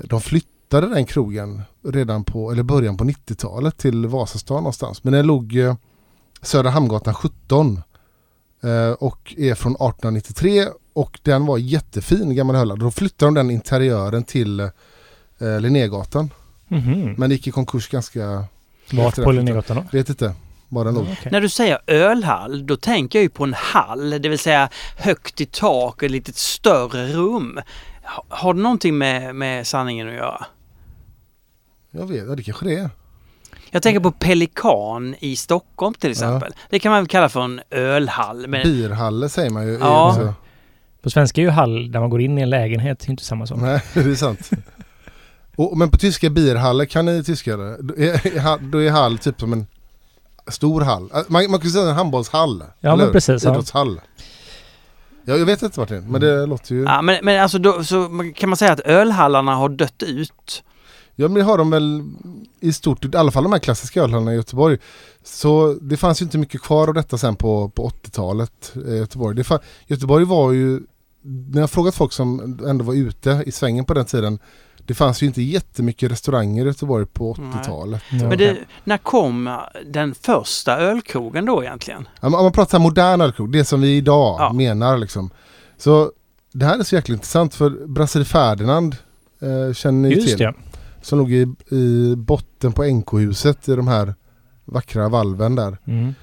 de 0.04 0.20
flyttade 0.20 0.86
den 0.86 1.06
krogen 1.06 1.62
redan 1.82 2.24
på, 2.24 2.52
eller 2.52 2.62
början 2.62 2.96
på 2.96 3.04
90-talet 3.04 3.78
till 3.78 4.06
Vasastan 4.06 4.56
någonstans. 4.56 5.04
Men 5.04 5.12
den 5.12 5.26
låg 5.26 5.56
eh, 5.56 5.74
Södra 6.42 6.70
Hamngatan 6.70 7.14
17 7.14 7.82
eh, 8.62 8.90
och 8.90 9.34
är 9.38 9.54
från 9.54 9.72
1893 9.72 10.66
och 10.92 11.20
den 11.22 11.46
var 11.46 11.58
jättefin 11.58 12.34
gammal 12.34 12.56
hölla. 12.56 12.76
Då 12.76 12.90
flyttade 12.90 13.26
de 13.26 13.34
den 13.34 13.50
interiören 13.50 14.24
till 14.24 14.60
eh, 14.60 14.68
eh, 15.40 15.60
Linnégatan. 15.60 16.30
Mhm. 16.68 17.14
Men 17.18 17.30
det 17.30 17.34
gick 17.36 17.46
i 17.46 17.50
konkurs 17.50 17.88
ganska... 17.88 18.44
Vart 18.92 19.14
på. 19.16 19.32
Linnégatan 19.32 19.76
då? 19.76 19.84
Vet 19.92 20.08
inte 20.08 20.34
låg. 20.90 21.02
Okej. 21.02 21.32
När 21.32 21.40
du 21.40 21.48
säger 21.48 21.78
ölhall, 21.86 22.66
då 22.66 22.76
tänker 22.76 23.18
jag 23.18 23.22
ju 23.22 23.28
på 23.28 23.44
en 23.44 23.54
hall, 23.54 24.10
det 24.10 24.28
vill 24.28 24.38
säga 24.38 24.68
högt 24.96 25.40
i 25.40 25.46
tak, 25.46 26.02
ett 26.02 26.10
lite 26.10 26.32
större 26.32 27.06
rum. 27.08 27.60
Ha- 28.04 28.24
Har 28.28 28.54
det 28.54 28.60
någonting 28.60 28.98
med, 28.98 29.34
med 29.34 29.66
sanningen 29.66 30.08
att 30.08 30.14
göra? 30.14 30.46
Jag 31.90 32.06
vet, 32.06 32.26
ja, 32.28 32.34
det 32.34 32.42
kanske 32.42 32.64
det 32.66 32.74
är. 32.74 32.90
Jag 33.70 33.82
tänker 33.82 34.00
på 34.00 34.10
Pelikan 34.12 35.14
i 35.18 35.36
Stockholm 35.36 35.94
till 35.94 36.10
exempel. 36.10 36.52
Det 36.70 36.78
kan 36.78 36.92
man 36.92 37.00
väl 37.02 37.08
kalla 37.08 37.28
för 37.28 37.40
en 37.40 37.60
ölhall. 37.70 38.46
Men, 38.48 38.62
Birhalle 38.62 39.28
säger 39.28 39.50
man 39.50 39.66
ju. 39.66 39.72
Ja. 39.80 40.34
På 41.02 41.10
svenska 41.10 41.40
är 41.40 41.44
ju 41.44 41.50
hall 41.50 41.92
där 41.92 42.00
man 42.00 42.10
går 42.10 42.20
in 42.20 42.38
i 42.38 42.42
en 42.42 42.50
lägenhet 42.50 42.98
det 42.98 43.06
är 43.08 43.10
inte 43.10 43.24
samma 43.24 43.46
sak. 43.46 43.58
Nej, 43.60 43.82
det 43.94 44.00
är 44.00 44.14
sant. 44.14 44.50
Och, 45.56 45.78
men 45.78 45.90
på 45.90 45.98
tyska 45.98 46.30
Bierhalle, 46.30 46.86
kan 46.86 47.06
ni 47.06 47.24
tyska 47.24 47.56
det? 47.56 47.76
Då 47.82 47.94
är, 47.96 48.70
då 48.70 48.78
är 48.82 48.90
hall 48.90 49.18
typ 49.18 49.40
som 49.40 49.52
en 49.52 49.66
stor 50.48 50.80
hall. 50.80 51.10
Äh, 51.14 51.20
Man, 51.28 51.50
man 51.50 51.60
kan 51.60 51.70
säga 51.70 51.88
en 51.88 51.94
handbollshall. 51.96 52.64
Ja, 52.80 52.92
eller 52.92 53.04
men 53.04 53.12
precis, 53.12 53.44
ja. 53.44 53.50
Idrottshall. 53.50 54.00
Ja, 55.24 55.36
jag 55.36 55.46
vet 55.46 55.62
inte 55.62 55.80
Martin, 55.80 56.04
men 56.10 56.20
det 56.20 56.46
låter 56.46 56.74
ju... 56.74 56.82
ja, 56.82 57.02
men, 57.02 57.18
men 57.24 57.42
alltså 57.42 57.58
då, 57.58 57.84
så 57.84 58.08
kan 58.34 58.48
man 58.48 58.56
säga 58.56 58.72
att 58.72 58.80
ölhallarna 58.80 59.54
har 59.54 59.68
dött 59.68 60.02
ut? 60.02 60.62
Ja 61.16 61.28
men 61.28 61.34
det 61.34 61.42
har 61.42 61.58
de 61.58 61.70
väl 61.70 62.02
i 62.60 62.72
stort, 62.72 63.04
i 63.04 63.16
alla 63.16 63.30
fall 63.30 63.42
de 63.42 63.52
här 63.52 63.58
klassiska 63.58 64.02
ölhallarna 64.02 64.32
i 64.32 64.36
Göteborg. 64.36 64.78
Så 65.24 65.76
det 65.80 65.96
fanns 65.96 66.22
ju 66.22 66.24
inte 66.24 66.38
mycket 66.38 66.62
kvar 66.62 66.88
av 66.88 66.94
detta 66.94 67.18
sen 67.18 67.36
på, 67.36 67.68
på 67.68 67.88
80-talet 67.88 68.72
i 68.88 68.96
Göteborg. 68.96 69.36
Det 69.36 69.42
fa- 69.42 69.60
Göteborg 69.86 70.24
var 70.24 70.52
ju, 70.52 70.80
när 71.22 71.60
jag 71.60 71.70
frågat 71.70 71.94
folk 71.94 72.12
som 72.12 72.58
ändå 72.66 72.84
var 72.84 72.94
ute 72.94 73.42
i 73.46 73.52
svängen 73.52 73.84
på 73.84 73.94
den 73.94 74.04
tiden, 74.04 74.38
det 74.90 74.94
fanns 74.94 75.22
ju 75.22 75.26
inte 75.26 75.42
jättemycket 75.42 76.10
restauranger 76.12 76.64
i 76.64 76.66
Göteborg 76.66 77.06
på 77.06 77.36
Nej. 77.38 77.46
80-talet. 77.62 78.02
Ja. 78.10 78.28
Men 78.28 78.38
det, 78.38 78.56
när 78.84 78.98
kom 78.98 79.58
den 79.86 80.14
första 80.14 80.76
ölkrogen 80.78 81.44
då 81.46 81.62
egentligen? 81.64 82.08
Om 82.20 82.32
man 82.32 82.52
pratar 82.52 82.78
modern 82.78 83.20
ölkrog, 83.20 83.52
det 83.52 83.64
som 83.64 83.80
vi 83.80 83.96
idag 83.96 84.36
Ja. 84.40 84.52
menar 84.52 84.98
liksom. 84.98 85.30
Så 85.78 86.12
det 86.52 86.66
här 86.66 86.78
är 86.78 86.82
så 86.82 86.94
jäkla 86.94 87.12
intressant 87.14 87.54
för 87.54 87.70
Brasserie 87.86 88.24
Ferdinand 88.24 88.96
eh, 89.40 89.74
känner 89.74 90.08
ni 90.08 90.14
Just 90.14 90.28
till. 90.28 90.38
det. 90.38 90.54
Som 91.02 91.18
låg 91.18 91.32
i, 91.32 91.46
i 91.70 92.14
botten 92.16 92.72
på 92.72 92.84
NK-huset 92.84 93.68
i 93.68 93.76
de 93.76 93.88
här 93.88 94.14
vackra 94.64 95.08
valven 95.08 95.54
där. 95.54 95.78
Mm. 95.86 96.14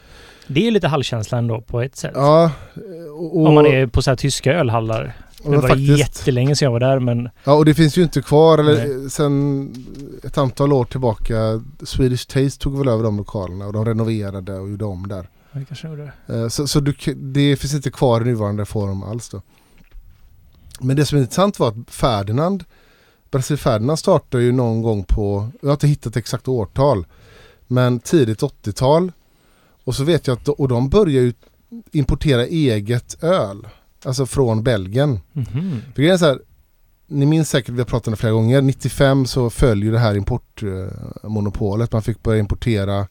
Det 0.47 0.67
är 0.67 0.71
lite 0.71 0.87
hallkänsla 0.87 1.37
ändå 1.37 1.61
på 1.61 1.81
ett 1.81 1.95
sätt. 1.95 2.11
Ja, 2.15 2.51
och, 3.11 3.37
och, 3.39 3.47
Om 3.47 3.53
man 3.55 3.65
är 3.65 3.87
på 3.87 4.01
så 4.01 4.11
här 4.11 4.15
tyska 4.15 4.53
ölhallar. 4.53 5.13
Och 5.43 5.51
Det 5.51 5.57
var 5.57 5.67
faktiskt, 5.67 5.99
jättelänge 5.99 6.55
sedan 6.55 6.65
jag 6.65 6.71
var 6.71 6.79
där 6.79 6.99
men 6.99 7.29
ja, 7.43 7.53
och 7.53 7.65
det 7.65 7.73
finns 7.73 7.97
ju 7.97 8.03
inte 8.03 8.21
kvar 8.21 8.57
eller 8.57 9.09
sen 9.09 9.73
ett 10.23 10.37
antal 10.37 10.73
år 10.73 10.85
tillbaka 10.85 11.63
Swedish 11.83 12.27
Taste 12.27 12.59
tog 12.63 12.77
väl 12.77 12.87
över 12.87 13.03
de 13.03 13.17
lokalerna 13.17 13.67
och 13.67 13.73
de 13.73 13.85
renoverade 13.85 14.53
och 14.59 14.69
gjorde 14.69 14.85
om 14.85 15.07
där. 15.07 15.29
det 15.51 15.65
kanske 15.65 15.87
gjorde. 15.87 16.11
Eh, 16.27 16.47
Så, 16.47 16.67
så 16.67 16.79
du, 16.79 16.93
det 17.15 17.55
finns 17.55 17.73
inte 17.73 17.91
kvar 17.91 18.21
i 18.21 18.25
nuvarande 18.25 18.65
form 18.65 19.03
alls 19.03 19.29
då. 19.29 19.41
Men 20.79 20.95
det 20.95 21.05
som 21.05 21.17
är 21.17 21.21
intressant 21.21 21.59
var 21.59 21.67
att 21.67 21.75
Ferdinand, 21.87 22.63
Brasil 23.31 23.57
Ferdinand 23.57 23.99
startade 23.99 24.43
ju 24.43 24.51
någon 24.51 24.81
gång 24.81 25.03
på, 25.03 25.49
jag 25.61 25.67
har 25.69 25.73
inte 25.73 25.87
hittat 25.87 26.15
exakt 26.15 26.47
årtal, 26.47 27.05
men 27.67 27.99
tidigt 27.99 28.41
80-tal. 28.41 29.11
Och 29.83 29.95
så 29.95 30.03
vet 30.03 30.27
jag 30.27 30.37
att, 30.37 30.47
och 30.47 30.67
de 30.67 30.89
börjar 30.89 31.21
ju 31.21 31.33
importera 31.91 32.45
eget 32.45 33.23
öl, 33.23 33.67
alltså 34.05 34.25
från 34.25 34.63
Belgien. 34.63 35.19
Mhm. 35.33 35.81
För 35.95 36.01
grejen 36.01 36.13
är 36.13 36.17
så 36.17 36.25
här, 36.25 36.39
ni 37.07 37.25
minns 37.25 37.49
säkert, 37.49 37.69
vi 37.69 37.77
har 37.77 37.85
pratat 37.85 38.07
om 38.07 38.11
det 38.11 38.17
flera 38.17 38.33
gånger, 38.33 38.61
95 38.61 39.25
så 39.25 39.49
följer 39.49 39.91
det 39.91 39.99
här 39.99 40.15
importmonopolet. 40.15 41.91
Man 41.91 42.01
fick 42.01 42.23
börja 42.23 42.39
importera, 42.39 43.07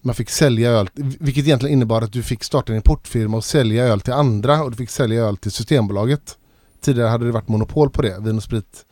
man 0.00 0.14
fick 0.14 0.30
sälja 0.30 0.70
öl, 0.70 0.88
vilket 0.94 1.44
egentligen 1.44 1.72
innebar 1.72 2.02
att 2.02 2.12
du 2.12 2.22
fick 2.22 2.44
starta 2.44 2.72
en 2.72 2.76
importfirma 2.76 3.36
och 3.36 3.44
sälja 3.44 3.84
öl 3.84 4.00
till 4.00 4.12
andra 4.12 4.62
och 4.62 4.70
du 4.70 4.76
fick 4.76 4.90
sälja 4.90 5.24
öl 5.24 5.36
till 5.36 5.52
Systembolaget. 5.52 6.36
Tidigare 6.80 7.08
hade 7.08 7.26
det 7.26 7.32
varit 7.32 7.48
monopol 7.48 7.90
på 7.90 8.02
det, 8.02 8.20
Vin 8.20 8.36
och 8.36 8.42
Sprit 8.42 8.84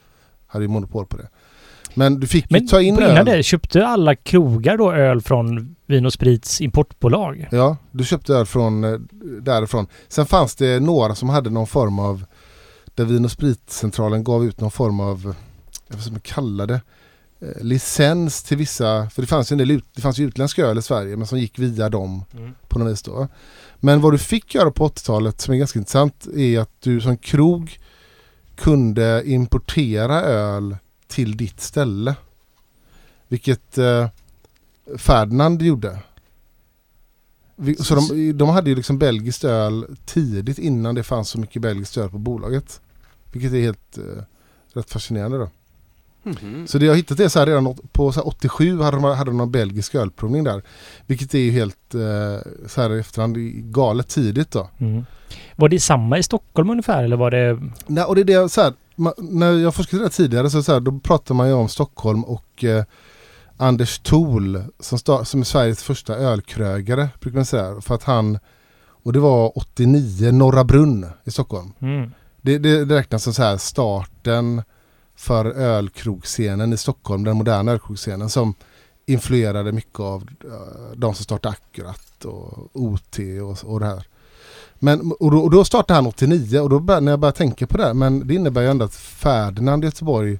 hade 0.46 0.64
ju 0.64 0.68
monopol 0.68 1.06
på 1.06 1.16
det. 1.16 1.28
Men 1.98 2.20
du 2.20 2.26
fick 2.26 2.50
Men 2.50 2.60
ju 2.62 2.66
ta 2.66 2.80
in 2.80 2.94
innan 2.94 3.02
öl. 3.16 3.24
det, 3.24 3.42
köpte 3.42 3.86
alla 3.86 4.14
krogar 4.14 4.76
då 4.78 4.92
öl 4.92 5.20
från 5.22 5.76
Vin 5.86 6.06
och 6.06 6.12
Sprits 6.12 6.60
importbolag? 6.60 7.48
Ja, 7.50 7.76
du 7.90 8.04
köpte 8.04 8.34
öl 8.34 8.46
från 8.46 8.84
eh, 8.84 8.98
därifrån. 9.42 9.86
Sen 10.08 10.26
fanns 10.26 10.54
det 10.56 10.80
några 10.80 11.14
som 11.14 11.28
hade 11.28 11.50
någon 11.50 11.66
form 11.66 11.98
av 11.98 12.24
där 12.94 13.04
Vin 13.04 13.24
och 13.24 13.30
spritcentralen 13.30 14.24
gav 14.24 14.44
ut 14.44 14.60
någon 14.60 14.70
form 14.70 15.00
av, 15.00 15.22
jag 15.88 15.96
vet 15.96 15.98
inte 15.98 16.04
vad 16.04 16.12
man 16.12 16.20
kallar 16.20 16.66
det, 16.66 16.80
eh, 17.40 17.62
licens 17.64 18.42
till 18.42 18.56
vissa, 18.56 19.10
för 19.10 19.22
det 19.22 19.28
fanns 19.28 19.52
ju 19.52 19.54
en 19.54 19.58
del 19.58 19.70
ut, 19.70 19.84
det 19.94 20.00
fanns 20.02 20.18
ju 20.18 20.26
utländsk 20.26 20.58
öl 20.58 20.78
i 20.78 20.82
Sverige 20.82 21.16
men 21.16 21.26
som 21.26 21.38
gick 21.38 21.58
via 21.58 21.88
dem 21.88 22.24
Mm. 22.36 22.54
på 22.68 22.78
något 22.78 22.92
vis 22.92 23.02
då. 23.02 23.28
Men 23.76 24.00
vad 24.00 24.12
du 24.14 24.18
fick 24.18 24.54
göra 24.54 24.70
på 24.70 24.88
80-talet 24.88 25.40
som 25.40 25.54
är 25.54 25.58
ganska 25.58 25.78
intressant 25.78 26.26
är 26.36 26.58
att 26.60 26.80
du 26.80 27.00
som 27.00 27.16
krog 27.16 27.78
kunde 28.56 29.22
importera 29.26 30.22
öl 30.22 30.76
till 31.08 31.36
ditt 31.36 31.60
ställe. 31.60 32.14
Vilket 33.28 33.78
eh, 33.78 34.08
Ferdinand 34.96 35.62
gjorde. 35.62 35.98
Så 37.78 37.94
de, 37.94 38.32
de 38.32 38.48
hade 38.48 38.70
ju 38.70 38.76
liksom 38.76 38.98
belgiskt 38.98 39.44
öl 39.44 39.96
tidigt 40.04 40.58
innan 40.58 40.94
det 40.94 41.02
fanns 41.02 41.28
så 41.28 41.40
mycket 41.40 41.62
belgiskt 41.62 41.96
öl 41.96 42.10
på 42.10 42.18
bolaget. 42.18 42.80
Vilket 43.32 43.52
är 43.52 43.60
helt 43.60 43.98
eh, 43.98 44.22
rätt 44.72 44.90
fascinerande 44.90 45.38
då. 45.38 45.50
Mhm. 46.22 46.66
Så 46.66 46.78
det 46.78 46.84
jag 46.84 46.92
har 46.92 46.96
hittat 46.96 47.20
är 47.20 47.28
så 47.28 47.38
här 47.38 47.46
redan 47.46 47.76
på 47.92 48.12
så 48.12 48.20
här 48.20 48.28
87 48.28 48.80
hade 48.80 48.96
de, 48.96 49.04
hade 49.04 49.30
de 49.30 49.36
någon 49.36 49.50
belgisk 49.50 49.94
ölprovning 49.94 50.44
där. 50.44 50.62
Vilket 51.06 51.34
är 51.34 51.38
ju 51.38 51.50
helt 51.50 51.94
eh, 51.94 52.50
så 52.66 52.82
här 52.82 52.96
i 52.96 53.00
efterhand 53.00 53.36
galet 53.72 54.08
tidigt 54.08 54.50
då. 54.50 54.68
Mm. 54.78 55.04
Var 55.56 55.68
det 55.68 55.80
samma 55.80 56.18
i 56.18 56.22
Stockholm 56.22 56.70
ungefär 56.70 57.04
eller 57.04 57.16
var 57.16 57.30
det... 57.30 57.60
Nej, 57.86 58.04
och 58.04 58.14
det 58.14 58.20
är 58.20 58.42
det 58.42 58.48
så 58.48 58.60
här, 58.60 58.72
när 59.18 59.52
jag 59.52 59.74
forskade 59.74 60.02
det 60.02 60.10
tidigare 60.10 60.50
så, 60.50 60.62
så 60.62 60.72
här, 60.72 60.80
då 60.80 60.98
pratade 60.98 61.36
man 61.36 61.48
ju 61.48 61.54
om 61.54 61.68
Stockholm 61.68 62.24
och 62.24 62.64
eh, 62.64 62.84
Anders 63.56 63.98
Thol 63.98 64.62
som, 64.80 64.98
som 65.24 65.40
är 65.40 65.44
Sveriges 65.44 65.82
första 65.82 66.16
ölkrögare 66.16 67.08
brukar 67.20 67.38
man 67.38 67.44
säga. 67.44 67.80
För 67.80 67.94
att 67.94 68.02
han, 68.02 68.38
och 69.02 69.12
det 69.12 69.20
var 69.20 69.58
89, 69.58 70.32
Norra 70.32 70.64
Brunn 70.64 71.06
i 71.24 71.30
Stockholm. 71.30 71.72
Mm. 71.78 72.10
Det, 72.42 72.58
det, 72.58 72.84
det 72.84 72.96
räknas 72.96 73.22
som 73.22 73.34
så 73.34 73.42
här 73.42 73.56
starten 73.56 74.62
för 75.16 75.44
ölkrogscenen 75.44 76.72
i 76.72 76.76
Stockholm, 76.76 77.24
den 77.24 77.36
moderna 77.36 77.72
ölkrogscenen 77.72 78.30
som 78.30 78.54
influerade 79.06 79.72
mycket 79.72 80.00
av 80.00 80.28
eh, 80.44 80.96
de 80.96 81.14
som 81.14 81.24
startade 81.24 81.52
Akkurat 81.54 82.24
och 82.24 82.76
OT 82.76 83.18
och, 83.42 83.72
och 83.72 83.80
det 83.80 83.86
här. 83.86 84.04
Men, 84.78 85.12
och, 85.12 85.30
då, 85.30 85.38
och 85.38 85.50
då 85.50 85.64
startade 85.64 85.96
han 85.96 86.06
89 86.06 86.60
och 86.60 86.70
då 86.70 86.78
bör, 86.80 87.00
när 87.00 87.12
jag 87.12 87.20
började 87.20 87.38
tänka 87.38 87.66
på 87.66 87.76
det, 87.76 87.84
här, 87.84 87.94
men 87.94 88.26
det 88.28 88.34
innebär 88.34 88.62
ju 88.62 88.68
ändå 88.70 88.84
att 88.84 88.94
Ferdinand 88.94 89.84
i 89.84 89.86
Göteborg 89.86 90.38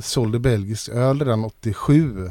sålde 0.00 0.38
belgisk 0.38 0.88
öl 0.88 1.18
redan 1.20 1.44
87. 1.44 2.30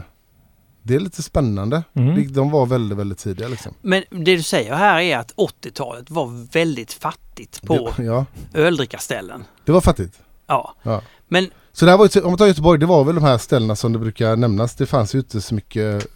Det 0.82 0.96
är 0.96 1.00
lite 1.00 1.24
spännande. 1.24 1.84
Mm. 1.94 2.34
De 2.34 2.52
var 2.52 2.66
väldigt, 2.66 2.98
väldigt 2.98 3.18
tidiga 3.18 3.48
liksom. 3.48 3.74
Men 3.82 4.04
det 4.10 4.36
du 4.36 4.44
säger 4.44 4.76
här 4.76 5.00
är 5.00 5.18
att 5.18 5.32
80-talet 5.36 6.12
var 6.12 6.48
väldigt 6.54 6.94
fattigt 6.94 7.62
på 7.62 7.92
Det, 7.98 8.04
ja, 8.04 8.26
öldrickarställen. 8.54 9.44
det 9.66 9.72
var 9.72 9.82
fattigt. 9.82 10.20
Ja. 10.48 10.76
Ja. 10.84 11.02
Men 11.28 11.50
Så 11.72 11.86
det 11.86 11.92
här 11.92 11.98
var 11.98 12.10
ju, 12.16 12.22
om 12.22 12.30
man 12.32 12.38
tar 12.38 12.48
Göteborg, 12.48 12.80
det 12.80 12.86
var 12.86 13.04
väl 13.04 13.16
de 13.16 13.24
här 13.24 13.38
ställena 13.38 13.76
som 13.76 13.94
det 13.94 14.00
brukar 14.00 14.36
nämnas. 14.36 14.76
Det 14.76 14.86
fanns 14.86 15.16
ju 15.16 15.20
inte 15.20 15.42
så 15.42 15.56
mycket, 15.56 16.08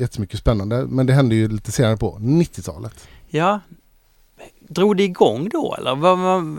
jättemycket 0.00 0.40
spännande. 0.40 0.86
Men 0.86 1.06
det 1.06 1.12
hände 1.12 1.34
ju 1.34 1.48
lite 1.48 1.72
senare 1.72 1.96
på 1.96 2.18
90-talet. 2.20 3.08
ja, 3.28 3.60
drog 4.68 4.96
det 4.96 5.02
igång 5.02 5.48
då 5.52 5.74
eller? 5.78 5.94
Vad, 5.96 6.18
vad, 6.18 6.56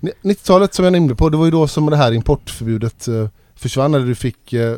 Ni- 0.00 0.12
90-talet 0.22 0.74
som 0.74 0.84
jag 0.84 0.92
nämnde 0.92 1.14
på, 1.14 1.28
det 1.28 1.36
var 1.36 1.44
ju 1.44 1.50
då 1.50 1.68
som 1.68 1.86
det 1.90 1.96
här 1.96 2.12
importförbudet 2.12 3.08
eh, 3.08 3.28
försvann. 3.54 3.90
När 3.92 4.00
du 4.00 4.14
fick, 4.14 4.52
eh, 4.52 4.76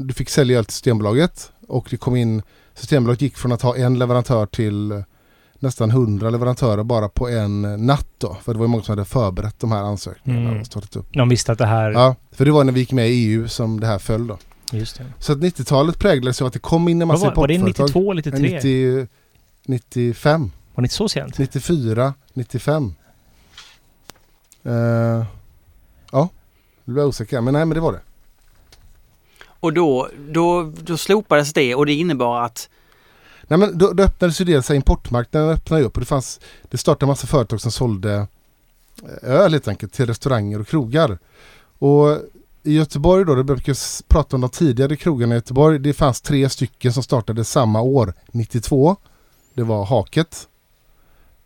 du 0.00 0.14
fick 0.14 0.28
sälja 0.30 0.58
öl 0.58 0.64
till 0.64 0.72
Systembolaget. 0.74 1.50
Och 1.68 1.86
det 1.90 1.96
kom 1.96 2.16
in, 2.16 2.42
Systembolaget 2.74 3.20
gick 3.22 3.36
från 3.36 3.52
att 3.52 3.62
ha 3.62 3.76
en 3.76 3.98
leverantör 3.98 4.46
till 4.46 4.92
eh, 4.92 4.98
nästan 5.58 5.90
100 5.90 6.30
leverantörer 6.30 6.82
bara 6.84 7.08
på 7.08 7.28
en 7.28 7.86
natt 7.86 8.08
då. 8.18 8.36
För 8.42 8.52
det 8.52 8.58
var 8.58 8.64
ju 8.66 8.70
många 8.70 8.82
som 8.82 8.92
hade 8.92 9.04
förberett 9.04 9.58
de 9.58 9.72
här 9.72 9.82
ansökningarna 9.82 10.48
Mm. 10.48 10.60
och 10.60 10.66
startat 10.66 10.96
upp. 10.96 11.06
De 11.12 11.28
visste 11.28 11.52
att 11.52 11.58
det 11.58 11.66
här... 11.66 11.90
Ja, 11.90 12.16
för 12.32 12.44
det 12.44 12.50
var 12.50 12.64
när 12.64 12.72
vi 12.72 12.80
gick 12.80 12.92
med 12.92 13.10
i 13.10 13.12
EU 13.12 13.48
som 13.48 13.80
det 13.80 13.86
här 13.86 13.98
föll 13.98 14.26
då. 14.26 14.38
Just 14.72 14.98
det. 14.98 15.04
Så 15.18 15.32
att 15.32 15.38
90-talet 15.38 15.98
präglades 15.98 16.40
av 16.40 16.46
att 16.46 16.52
det 16.52 16.58
kom 16.58 16.88
in 16.88 17.02
en 17.02 17.08
massa 17.08 17.26
var, 17.28 17.34
var 17.34 17.48
det 17.48 17.54
importföretag. 17.54 17.86
92 17.86 18.10
eller 18.12 18.22
93? 18.22 18.96
90, 18.96 19.06
95, 19.66 20.50
Var 20.74 20.82
det 20.82 20.84
inte 20.84 20.94
så 20.94 21.08
sent? 21.08 21.38
94, 21.38 22.14
95. 22.32 22.94
Uh, 24.66 25.24
ja, 26.12 26.28
nu 26.84 26.92
blir 26.92 27.02
jag 27.02 27.08
osäker. 27.08 27.40
Men 27.40 27.54
nej, 27.54 27.64
men 27.64 27.74
det 27.74 27.80
var 27.80 27.92
det. 27.92 28.00
och 29.44 29.72
då, 29.72 30.08
då, 30.28 30.72
då 30.80 30.96
slopades 30.96 31.52
det 31.52 31.74
och 31.74 31.86
det 31.86 31.92
innebar 31.92 32.42
att 32.42 32.68
Nej, 33.42 33.58
men 33.58 33.78
då, 33.78 33.92
då 33.92 34.02
öppnades 34.02 34.40
ju 34.40 34.54
här, 34.54 34.74
importmarknaden 34.74 35.48
öppnade 35.48 35.84
upp 35.84 35.96
och 35.96 36.00
det 36.00 36.06
fanns, 36.06 36.40
det 36.70 36.78
startade 36.78 37.04
en 37.04 37.08
massa 37.08 37.26
företag 37.26 37.60
som 37.60 37.72
sålde 37.72 38.26
eh, 39.02 39.30
öl 39.30 39.52
helt 39.52 39.68
enkelt 39.68 39.92
till 39.92 40.06
restauranger 40.06 40.60
och 40.60 40.68
krogar. 40.68 41.18
Och 41.78 42.18
i 42.62 42.72
Göteborg 42.74 43.24
då, 43.24 43.34
det 43.34 43.44
brukar 43.44 43.76
prata 44.08 44.36
om 44.36 44.40
de 44.40 44.50
tidigare 44.50 44.96
krogarna 44.96 45.34
i 45.34 45.38
Göteborg. 45.38 45.78
Det 45.78 45.92
fanns 45.92 46.20
tre 46.20 46.48
stycken 46.48 46.92
som 46.92 47.02
startade 47.02 47.44
samma 47.44 47.80
år, 47.80 48.14
92. 48.30 48.96
Det 49.54 49.62
var 49.62 49.84
Haket. 49.84 50.48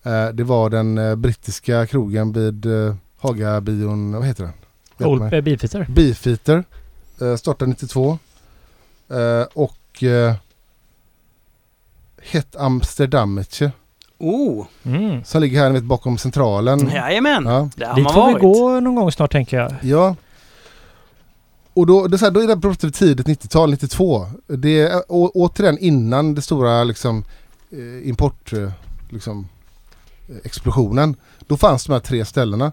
Eh, 0.07 0.29
det 0.35 0.45
var 0.45 0.71
den 0.71 0.99
eh, 0.99 1.15
brittiska 1.15 1.87
krogen 1.87 2.33
vid 2.33 2.67
eh, 2.67 2.95
Hagabion, 3.19 4.13
vad 4.13 4.25
heter 4.27 4.45
den? 4.45 4.53
Hjälp. 4.99 5.11
Old 5.11 5.45
Beefeater? 5.45 5.87
Beefeater 5.89 6.65
startade 7.39 7.71
92. 7.71 8.19
Eh, 9.09 9.43
och 9.55 10.03
Het 12.23 12.57
Amsterdametje 12.57 13.73
oh, 14.19 14.67
Mm. 14.83 15.25
som 15.25 15.41
ligger 15.43 15.61
här 15.61 15.71
vet, 15.71 15.85
bakom 15.85 16.19
centralen. 16.19 16.89
jajamän, 16.91 17.45
Ja. 17.47 17.69
där 17.77 17.87
har 17.87 17.95
Dit 17.95 18.05
man 18.05 18.15
får 18.15 18.27
vi 18.35 18.41
gå 18.41 18.81
någon 18.81 18.95
gång 18.95 19.13
snart 19.13 19.33
tänker 19.33 19.57
jag. 19.57 19.73
ja. 19.83 20.17
Och 21.75 21.87
då, 21.87 22.07
det 22.07 22.17
är 22.17 22.19
så 22.19 22.25
här, 22.25 22.33
då 22.33 22.41
är 22.43 22.47
det 22.47 22.57
pratar 22.57 22.89
vi 22.89 22.93
tidigt 22.93 23.27
90-tal, 23.27 23.71
92. 23.71 24.27
Det 24.47 24.81
är 24.81 25.03
å, 25.09 25.31
återigen 25.35 25.79
innan 25.79 26.35
det 26.35 26.43
stora 26.43 26.85
liksom, 26.85 27.25
import 28.03 28.53
liksom, 29.11 29.49
explosionen. 30.45 31.17
Då 31.47 31.57
fanns 31.57 31.85
de 31.85 31.93
här 31.93 32.01
tre 32.01 32.25
ställena. 32.25 32.73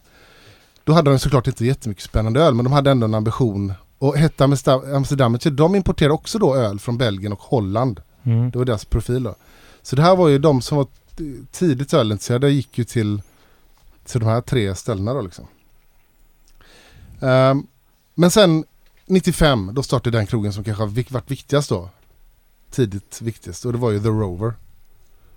Då 0.83 0.93
hade 0.93 1.11
de 1.11 1.19
såklart 1.19 1.47
inte 1.47 1.65
jättemycket 1.65 2.03
spännande 2.03 2.41
öl 2.41 2.53
men 2.53 2.63
de 2.63 2.73
hade 2.73 2.91
ändå 2.91 3.05
en 3.05 3.15
ambition. 3.15 3.73
Och 3.97 4.17
hette 4.17 4.43
Amsterdam, 4.43 5.37
de 5.51 5.75
importerade 5.75 6.13
också 6.13 6.39
då 6.39 6.55
öl 6.55 6.79
från 6.79 6.97
Belgien 6.97 7.33
och 7.33 7.41
Holland. 7.41 8.01
Mm. 8.23 8.51
Det 8.51 8.57
var 8.57 8.65
deras 8.65 8.85
profil 8.85 9.23
då. 9.23 9.35
Så 9.81 9.95
det 9.95 10.01
här 10.01 10.15
var 10.15 10.27
ju 10.27 10.39
de 10.39 10.61
som 10.61 10.77
var 10.77 10.87
tidigt 11.51 11.93
ölintresserade 11.93 12.49
gick 12.49 12.77
ju 12.77 12.83
till, 12.83 13.21
till 14.05 14.19
de 14.19 14.25
här 14.25 14.41
tre 14.41 14.75
ställena 14.75 15.13
då 15.13 15.21
liksom. 15.21 15.45
Ehm, 17.21 17.67
men 18.15 18.31
sen 18.31 18.63
95 19.05 19.69
då 19.73 19.83
startade 19.83 20.17
den 20.17 20.27
krogen 20.27 20.53
som 20.53 20.63
kanske 20.63 20.83
har 20.83 21.13
varit 21.13 21.31
viktigast 21.31 21.69
då. 21.69 21.89
Tidigt 22.71 23.21
viktigast 23.21 23.65
och 23.65 23.71
det 23.73 23.79
var 23.79 23.91
ju 23.91 23.99
The 23.99 24.07
Rover. 24.07 24.53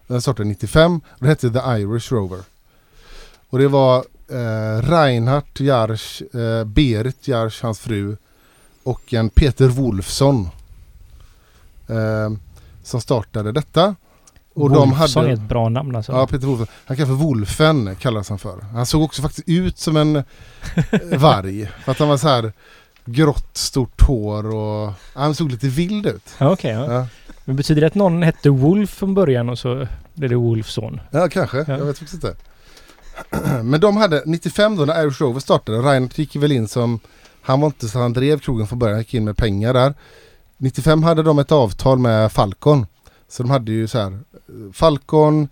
Den 0.07 0.23
startade 0.23 0.49
95 0.49 1.01
och 1.09 1.21
det 1.21 1.29
hette 1.29 1.51
The 1.51 1.59
Irish 1.59 2.13
Rover. 2.13 2.39
Och 3.49 3.59
det 3.59 3.69
var 3.69 3.97
eh, 4.31 4.83
Reinhard 4.83 5.61
Jarsch, 5.61 6.23
eh, 6.35 6.65
Berit 6.65 7.29
Jarsch, 7.29 7.63
hans 7.63 7.79
fru 7.81 8.17
och 8.83 9.15
en 9.15 9.29
Peter 9.31 9.69
Wolfsson. 9.69 10.49
ehm, 11.89 12.39
som 12.83 13.01
startade 13.01 13.53
detta. 13.53 13.95
Och 14.55 14.71
de 14.71 14.91
Wolfson 14.91 15.23
hade... 15.23 15.29
är 15.29 15.35
ett 15.35 15.49
bra 15.49 15.69
namn 15.69 15.97
alltså. 15.97 16.13
Ja, 16.13 16.27
Peter 16.27 16.47
Wolfsson. 16.47 16.67
Han 16.87 16.97
kallas 16.97 17.09
för 17.09 17.25
Wolfen, 17.25 17.97
kallades 17.97 18.29
han 18.29 18.39
för. 18.39 18.61
Han 18.73 18.87
såg 18.87 19.03
också 19.03 19.23
faktiskt 19.23 19.49
ut 19.49 19.79
som 19.79 19.97
en 19.97 20.17
eh, 20.17 20.23
varg. 21.19 21.71
För 21.85 21.93
att 21.93 21.99
han 21.99 22.09
var 22.09 22.17
så 22.17 22.29
här 22.29 22.53
grått, 23.05 23.57
stort 23.57 24.03
hår 24.03 24.55
och 24.55 24.93
han 25.15 25.35
såg 25.35 25.51
lite 25.51 25.69
vild 25.69 26.07
ut. 26.07 26.35
Ja, 26.39 26.51
Okej, 26.51 26.71
ja. 26.71 26.93
Ja, 26.93 27.07
Men 27.47 27.57
betyder 27.57 27.81
det 27.81 27.87
att 27.87 27.95
någon 27.95 28.23
hette 28.23 28.51
Wolf 28.51 28.91
från 28.91 29.15
början 29.15 29.49
och 29.49 29.59
så 29.59 29.87
blev 30.15 30.31
det 30.31 30.37
Wolfson? 30.37 31.01
ja 31.11 31.29
kanske. 31.29 31.57
Ja. 31.57 31.79
Jag 31.79 31.85
vet 31.85 31.99
faktiskt 31.99 32.25
inte. 32.25 32.37
Men 33.63 33.81
de 33.81 33.97
hade 33.97 34.23
95 34.27 34.77
då 34.77 34.85
när 34.85 35.03
Irish 35.05 35.21
Rover 35.21 35.41
startade. 35.41 35.79
Reinhardt 35.79 36.19
gick 36.19 36.37
väl 36.37 36.53
in 36.53 36.69
som, 36.69 37.01
han 37.43 37.61
var 37.61 37.67
inte 37.67 37.89
så 37.89 37.99
han 37.99 38.13
drev 38.13 38.39
krogen 38.39 38.67
från 38.67 38.79
början, 38.79 38.95
han 38.95 39.01
gick 39.01 39.15
in 39.15 39.25
med 39.25 39.37
pengar 39.37 39.75
där. 39.75 39.95
95 40.57 41.03
hade 41.03 41.23
de 41.23 41.39
ett 41.39 41.53
avtal 41.53 41.99
med 41.99 42.33
Falcon. 42.33 42.87
Så 43.29 43.43
de 43.43 43.51
hade 43.51 43.73
ju 43.73 43.89
så 43.89 43.99
här 43.99 44.19
Falcon, 44.73 45.49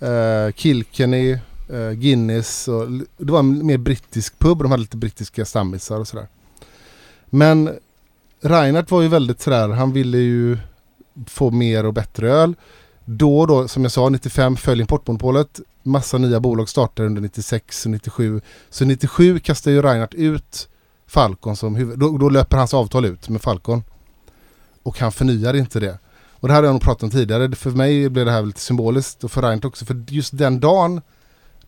eh, 0.00 0.54
Kilkenny, 0.54 1.32
eh, 1.72 1.90
Guinness 1.90 2.68
och 2.68 2.90
det 3.16 3.32
var 3.32 3.38
en 3.38 3.66
mer 3.66 3.78
brittisk 3.78 4.38
pub. 4.38 4.58
De 4.58 4.70
hade 4.70 4.80
lite 4.80 4.96
brittiska 4.96 5.44
stammisar 5.44 5.98
och 5.98 6.08
sådär. 6.08 6.26
Men 7.26 7.70
Reinhardt 8.40 8.90
var 8.90 9.02
ju 9.02 9.08
väldigt 9.08 9.40
sådär, 9.40 9.68
han 9.68 9.92
ville 9.92 10.18
ju 10.18 10.58
få 11.26 11.50
mer 11.50 11.86
och 11.86 11.94
bättre 11.94 12.30
öl. 12.30 12.54
Då 13.04 13.40
och 13.40 13.46
då, 13.46 13.68
som 13.68 13.82
jag 13.82 13.92
sa, 13.92 14.08
95 14.08 14.56
föll 14.56 14.80
importmonopolet. 14.80 15.60
Massa 15.82 16.18
nya 16.18 16.40
bolag 16.40 16.68
startade 16.68 17.06
under 17.06 17.22
96 17.22 17.86
och 17.86 17.90
97. 17.90 18.40
Så 18.70 18.84
97 18.84 19.38
kastade 19.38 19.76
ju 19.76 19.82
Reinhardt 19.82 20.14
ut 20.14 20.68
Falcon 21.06 21.56
som 21.56 21.74
huvud... 21.74 21.98
Då, 21.98 22.18
då 22.18 22.28
löper 22.28 22.56
hans 22.56 22.74
avtal 22.74 23.04
ut 23.04 23.28
med 23.28 23.42
Falcon. 23.42 23.82
Och 24.82 24.98
han 24.98 25.12
förnyar 25.12 25.56
inte 25.56 25.80
det. 25.80 25.98
Och 26.30 26.48
det 26.48 26.54
här 26.54 26.60
har 26.60 26.66
jag 26.66 26.72
nog 26.72 26.82
pratat 26.82 27.02
om 27.02 27.10
tidigare. 27.10 27.56
För 27.56 27.70
mig 27.70 28.08
blev 28.08 28.26
det 28.26 28.32
här 28.32 28.42
lite 28.42 28.60
symboliskt 28.60 29.24
och 29.24 29.30
för 29.30 29.42
Reinhardt 29.42 29.64
också. 29.64 29.84
För 29.84 30.04
just 30.08 30.38
den 30.38 30.60
dagen, 30.60 31.00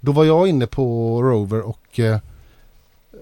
då 0.01 0.13
var 0.13 0.25
jag 0.25 0.49
inne 0.49 0.67
på 0.67 1.23
Rover 1.23 1.61
och 1.61 2.01
eh, 2.01 2.19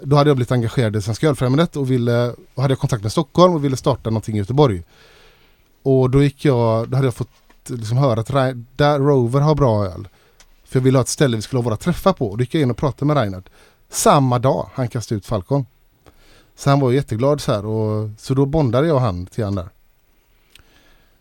då 0.03 0.17
hade 0.17 0.31
jag 0.31 0.37
blivit 0.37 0.53
engagerad 0.53 0.97
i 0.97 1.03
Svenska 1.03 1.29
Ölfrämjandet 1.29 1.77
och, 1.77 1.91
ville, 1.91 2.35
och 2.55 2.63
hade 2.63 2.77
kontakt 2.77 3.03
med 3.03 3.13
Stockholm 3.13 3.55
och 3.55 3.65
ville 3.65 3.77
starta 3.77 4.11
någonting 4.11 4.35
i 4.35 4.39
Göteborg. 4.39 4.83
Och 5.85 6.11
då 6.11 6.23
gick 6.23 6.45
jag, 6.45 6.89
då 6.89 6.97
hade 6.97 7.07
jag 7.07 7.15
fått 7.15 7.31
liksom 7.67 7.99
höra 7.99 8.21
att 8.21 8.57
där 8.77 8.99
Rover 8.99 9.41
har 9.41 9.55
bra 9.55 9.87
öl. 9.87 10.09
För 10.65 10.79
jag 10.79 10.85
ville 10.85 10.99
ha 10.99 11.03
ett 11.03 11.09
ställe 11.09 11.37
vi 11.37 11.43
skulle 11.43 11.59
ha 11.59 11.65
våra 11.65 11.77
träffar 11.77 12.13
på. 12.13 12.31
Och 12.31 12.39
då 12.39 12.43
gick 12.43 12.55
jag 12.55 12.63
in 12.63 12.71
och 12.71 12.77
pratade 12.77 13.07
med 13.07 13.17
Reinhard. 13.17 13.51
Samma 13.89 14.39
dag 14.39 14.71
han 14.75 14.89
kastade 14.89 15.17
ut 15.19 15.27
Falcon. 15.27 15.67
Så 16.57 16.71
han 16.71 16.81
var 16.81 16.91
ju 16.91 16.97
jätteglad 16.97 17.41
så 17.41 17.53
här. 17.53 17.67
Och, 17.67 18.11
så 18.19 18.35
då 18.35 18.47
bondade 18.47 18.87
jag 18.87 18.99
han 18.99 19.27
till 19.27 19.45
han 19.45 19.55
där. 19.55 19.69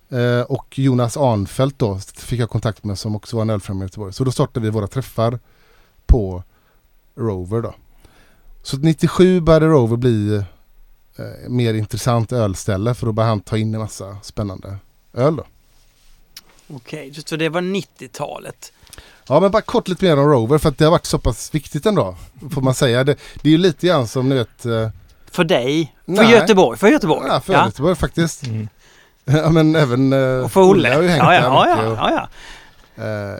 Eh, 0.09 0.41
och 0.41 0.79
Jonas 0.79 1.17
Arnfelt 1.17 1.79
då 1.79 1.99
fick 1.99 2.39
jag 2.39 2.49
kontakt 2.49 2.83
med 2.83 2.99
som 2.99 3.15
också 3.15 3.35
var 3.35 3.41
en 3.41 3.49
ölfrämjare 3.49 3.85
i 3.85 3.87
Göteborg. 3.87 4.13
Så 4.13 4.23
då 4.23 4.31
startade 4.31 4.63
vi 4.65 4.69
våra 4.69 4.87
träffar 4.87 5.39
på 6.05 6.43
Rover 7.15 7.61
då. 7.61 7.75
Så 8.63 8.77
97 8.77 9.41
började 9.41 9.65
Rover 9.65 9.97
bli 9.97 10.43
eh, 11.17 11.49
mer 11.49 11.73
intressant 11.73 12.31
ölställe 12.31 12.93
för 12.93 13.05
då 13.05 13.11
började 13.11 13.29
han 13.31 13.39
ta 13.41 13.57
in 13.57 13.73
en 13.73 13.79
massa 13.81 14.17
spännande 14.23 14.77
öl 15.13 15.35
då. 15.35 15.43
Okej, 16.75 17.13
så 17.25 17.35
det 17.35 17.49
var 17.49 17.61
90-talet. 17.61 18.71
Ja 19.27 19.39
men 19.39 19.51
bara 19.51 19.61
kort 19.61 19.87
lite 19.87 20.05
mer 20.05 20.17
om 20.19 20.29
Rover 20.29 20.57
för 20.57 20.69
att 20.69 20.77
det 20.77 20.83
har 20.85 20.91
varit 20.91 21.05
så 21.05 21.19
pass 21.19 21.55
viktigt 21.55 21.85
ändå. 21.85 22.15
Får 22.51 22.61
man 22.61 22.73
säga. 22.73 23.03
Det, 23.03 23.15
det 23.41 23.49
är 23.49 23.51
ju 23.51 23.57
lite 23.57 23.87
grann 23.87 24.07
som 24.07 24.29
ni 24.29 24.35
vet. 24.35 24.65
Eh, 24.65 24.89
För 25.31 25.43
dig? 25.43 25.95
För 26.05 26.11
Nej. 26.11 26.31
Göteborg? 26.31 26.79
För 26.79 26.87
Göteborg? 26.87 27.27
ja, 27.27 27.39
för 27.41 27.53
ja. 27.53 27.65
Göteborg 27.65 27.95
faktiskt. 27.95 28.43
Mm. 28.45 28.67
ja 29.25 29.49
men 29.49 29.75
även 29.75 30.13
eh, 30.13 30.43
Och 30.43 30.51
för 30.51 30.61
Olle? 30.61 30.89
har 30.93 31.01
ju 31.01 31.07
hängt 31.07 31.23
ja, 31.23 31.33
ja, 31.33 31.67
ja, 31.69 31.87
och- 31.89 31.97
ja, 31.97 32.27
ja. 32.97 33.03
Eh, 33.03 33.39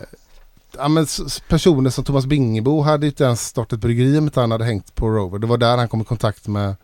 ja, 0.77 0.87
men 0.87 1.07
personer 1.47 1.89
som 1.89 2.03
Thomas 2.03 2.25
Bingebo 2.25 2.81
hade 2.81 3.05
inte 3.07 3.23
ens 3.23 3.45
startat 3.47 3.79
bryggeri 3.79 4.17
om 4.17 4.23
inte 4.23 4.39
han 4.39 4.51
hade 4.51 4.65
hängt 4.65 4.95
på 4.95 5.09
Rover. 5.09 5.39
Det 5.39 5.47
var 5.47 5.57
där 5.57 5.77
han 5.77 5.87
kom 5.87 6.01
i 6.01 6.05
kontakt 6.05 6.47
med, 6.47 6.75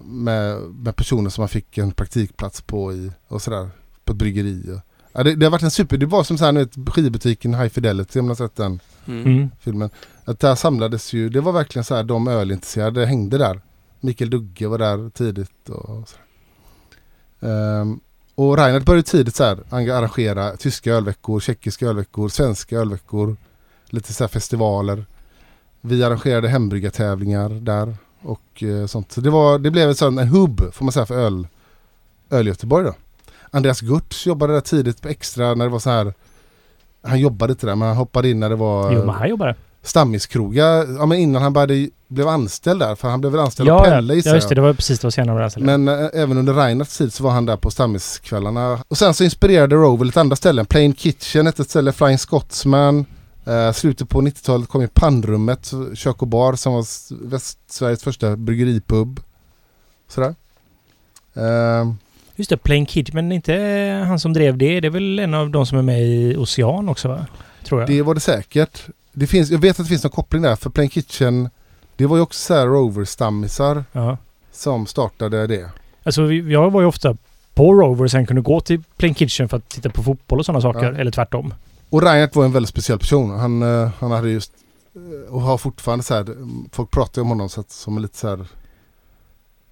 med, 0.00 0.60
med 0.60 0.96
personer 0.96 1.30
som 1.30 1.42
han 1.42 1.48
fick 1.48 1.78
en 1.78 1.92
praktikplats 1.92 2.60
på 2.60 2.92
i, 2.92 3.12
och 3.28 3.42
sådär, 3.42 3.70
på 4.04 4.12
ett 4.12 4.18
bryggeri. 4.18 4.72
Och, 4.72 4.80
ja, 5.12 5.22
det, 5.22 5.34
det 5.34 5.46
har 5.46 5.50
varit 5.50 5.62
en 5.62 5.70
super, 5.70 5.96
det 5.96 6.06
var 6.06 6.24
som 6.24 6.38
så 6.38 6.44
här, 6.44 6.52
nu 6.52 6.60
vet, 6.60 6.94
skivbutiken 6.94 7.54
High 7.54 7.68
Fidelity 7.68 8.18
om 8.20 8.24
ni 8.26 8.30
har 8.30 8.36
sett 8.36 8.56
den 8.56 8.80
Mm. 9.06 9.26
Mm. 9.26 9.50
filmen. 9.60 9.90
Att 10.24 10.40
där 10.40 10.54
samlades 10.54 11.12
ju, 11.12 11.28
det 11.28 11.40
var 11.40 11.52
verkligen 11.52 11.84
så 11.84 11.94
här 11.94 12.02
de 12.02 12.28
ölintresserade 12.28 13.06
hängde 13.06 13.38
där. 13.38 13.60
Mikael 14.00 14.30
Dugge 14.30 14.66
var 14.68 14.78
där 14.78 15.10
tidigt 15.10 15.68
och 15.68 16.08
så. 16.08 16.16
Um, 17.46 18.00
och 18.34 18.56
Reinhardt 18.56 18.86
började 18.86 19.02
tidigt 19.02 19.36
så 19.36 19.44
här 19.44 19.58
arrangera 19.70 20.56
tyska 20.56 20.92
ölveckor, 20.92 21.40
tjeckiska 21.40 21.86
ölveckor, 21.86 22.28
svenska 22.28 22.78
ölveckor, 22.78 23.36
lite 23.86 24.12
så 24.12 24.24
här 24.24 24.28
festivaler. 24.28 25.06
Vi 25.80 26.04
arrangerade 26.04 26.48
hembryggartävlingar 26.48 27.48
där 27.48 27.96
och 28.24 28.62
eh, 28.62 28.86
sånt. 28.86 29.12
Så 29.12 29.20
det, 29.20 29.30
var, 29.30 29.58
det 29.58 29.70
blev 29.70 29.94
en 30.02 30.18
en 30.18 30.28
hubb 30.28 30.74
får 30.74 30.84
man 30.84 30.92
säga 30.92 31.06
för 31.06 31.14
öl, 31.18 31.46
öl 32.30 32.46
Göteborg 32.46 32.84
då. 32.84 32.94
Andreas 33.50 33.80
Gurtz 33.80 34.26
jobbade 34.26 34.52
där 34.52 34.60
tidigt 34.60 35.02
på 35.02 35.08
extra 35.08 35.54
när 35.54 35.64
det 35.64 35.70
var 35.70 35.78
så 35.78 35.90
här 35.90 36.14
han 37.02 37.20
jobbade 37.20 37.52
inte 37.52 37.66
där 37.66 37.74
men 37.74 37.88
han 37.88 37.96
hoppade 37.96 38.30
in 38.30 38.40
när 38.40 38.50
det 38.50 38.56
var 38.56 38.92
Jo, 38.92 38.98
men 39.04 39.14
han 39.14 39.28
jobbar 39.28 39.46
där. 39.46 39.56
stammiskrogar, 39.82 40.86
ja 40.98 41.06
men 41.06 41.18
innan 41.18 41.42
han 41.42 41.52
började, 41.52 41.88
blev 42.08 42.28
anställd 42.28 42.80
där, 42.80 42.94
för 42.94 43.08
han 43.08 43.20
blev 43.20 43.32
väl 43.32 43.40
anställd 43.40 43.68
av 43.68 43.78
Ja, 43.78 43.84
ja, 43.84 43.90
Pelle 43.90 44.14
ja, 44.14 44.34
just 44.34 44.48
det. 44.48 44.54
Det 44.54 44.60
var 44.60 44.72
precis 44.74 45.00
det 45.00 45.06
var 45.06 45.10
senare. 45.10 45.44
Alltså. 45.44 45.60
Men 45.60 45.88
äh, 45.88 46.08
även 46.12 46.38
under 46.38 46.54
Reinhardts 46.54 46.98
tid 46.98 47.12
så 47.12 47.24
var 47.24 47.30
han 47.30 47.46
där 47.46 47.56
på 47.56 47.70
stammiskvällarna. 47.70 48.78
Och 48.88 48.98
sen 48.98 49.14
så 49.14 49.24
inspirerade 49.24 49.76
Rover 49.76 50.04
lite 50.04 50.20
andra 50.20 50.36
ställen. 50.36 50.66
Plain 50.66 50.94
Kitchen 50.94 51.46
hette 51.46 51.62
ett 51.62 51.70
ställe, 51.70 51.92
Flying 51.92 52.18
Scotsman. 52.18 53.06
Uh, 53.48 53.72
slutet 53.72 54.08
på 54.08 54.20
90-talet 54.22 54.68
kom 54.68 54.80
ju 54.80 54.88
Pannrummet, 54.88 55.72
kök 55.94 56.22
och 56.22 56.28
bar 56.28 56.54
som 56.54 56.72
var 56.72 56.84
Västsveriges 57.28 58.02
första 58.02 58.36
bryggeripub. 58.36 59.20
Sådär. 60.08 60.34
Ehm, 61.34 61.96
Just 62.36 62.50
det, 62.50 62.56
Plain 62.56 62.86
Kid. 62.86 63.14
Men 63.14 63.32
inte 63.32 63.54
han 64.06 64.20
som 64.20 64.32
drev 64.32 64.58
det. 64.58 64.80
Det 64.80 64.86
är 64.88 64.90
väl 64.90 65.18
en 65.18 65.34
av 65.34 65.50
de 65.50 65.66
som 65.66 65.78
är 65.78 65.82
med 65.82 66.02
i 66.06 66.36
Ocean 66.36 66.88
också 66.88 67.08
va? 67.08 67.26
Tror 67.64 67.80
jag. 67.80 67.88
det 67.90 68.02
var 68.02 68.14
det 68.14 68.20
säkert. 68.20 68.82
Det 69.12 69.26
finns, 69.26 69.50
jag 69.50 69.58
vet 69.58 69.70
att 69.80 69.86
det 69.86 69.88
finns 69.88 70.04
någon 70.04 70.10
koppling 70.10 70.42
där, 70.42 70.56
för 70.56 70.70
Plain 70.70 70.90
Kitchen, 70.90 71.48
det 71.96 72.06
var 72.06 72.16
ju 72.16 72.22
också 72.22 72.38
så 72.46 72.54
här 72.54 72.66
Rover-stammisar 72.66 73.84
Ja. 73.92 74.18
som 74.52 74.86
startade 74.86 75.46
det. 75.46 75.70
Alltså 76.02 76.22
vi- 76.22 76.52
jag 76.52 76.70
var 76.70 76.80
ju 76.80 76.86
ofta 76.86 77.16
på 77.54 77.72
Rover 77.74 78.04
och 78.04 78.10
sen 78.10 78.26
kunde 78.26 78.42
gå 78.42 78.60
till 78.60 78.82
Plain 78.96 79.14
Kitchen 79.14 79.48
för 79.48 79.56
att 79.56 79.68
titta 79.68 79.90
på 79.90 80.02
fotboll 80.02 80.38
och 80.38 80.46
sådana 80.46 80.60
saker. 80.60 80.92
Ja. 80.92 80.98
Eller 80.98 81.10
tvärtom. 81.10 81.54
Och 81.94 82.02
Reinhardt 82.02 82.36
var 82.36 82.44
en 82.44 82.52
väldigt 82.52 82.70
speciell 82.70 82.98
person. 82.98 83.30
Han, 83.30 83.62
eh, 83.62 83.90
han 83.98 84.10
hade 84.10 84.30
just 84.30 84.52
eh, 84.94 85.34
och 85.34 85.40
har 85.40 85.58
fortfarande 85.58 86.04
så 86.04 86.14
här, 86.14 86.26
folk 86.72 86.90
pratar 86.90 87.20
ju 87.20 87.22
om 87.22 87.28
honom 87.28 87.48
så 87.48 87.60
att, 87.60 87.70
som 87.70 87.98
lite 87.98 88.16
så 88.16 88.28
här 88.28 88.38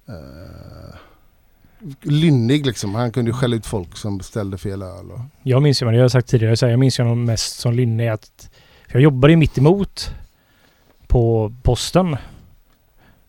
uh, 0.09 0.95
lynnig 2.01 2.65
liksom. 2.65 2.95
Han 2.95 3.11
kunde 3.11 3.31
ju 3.31 3.37
skälla 3.37 3.55
ut 3.55 3.65
folk 3.65 3.97
som 3.97 4.17
beställde 4.17 4.57
fel 4.57 4.81
öl. 4.81 5.11
Och, 5.11 5.19
Jag 5.43 5.61
minns 5.61 5.81
ju, 5.81 5.85
men 5.85 5.93
det 5.93 5.99
har 5.99 6.03
jag 6.03 6.11
sagt 6.11 6.27
tidigare, 6.27 6.57
så 6.57 6.65
här, 6.65 6.71
jag 6.71 6.79
minns 6.79 6.99
ju 6.99 7.03
honom 7.03 7.25
mest 7.25 7.59
som 7.59 7.73
lynnig. 7.73 8.07
att 8.07 8.49
för 8.87 8.93
jag 8.93 9.01
jobbade 9.01 9.33
ju 9.33 9.37
mitt 9.37 9.57
emot 9.57 10.11
på 11.07 11.53
posten. 11.63 12.17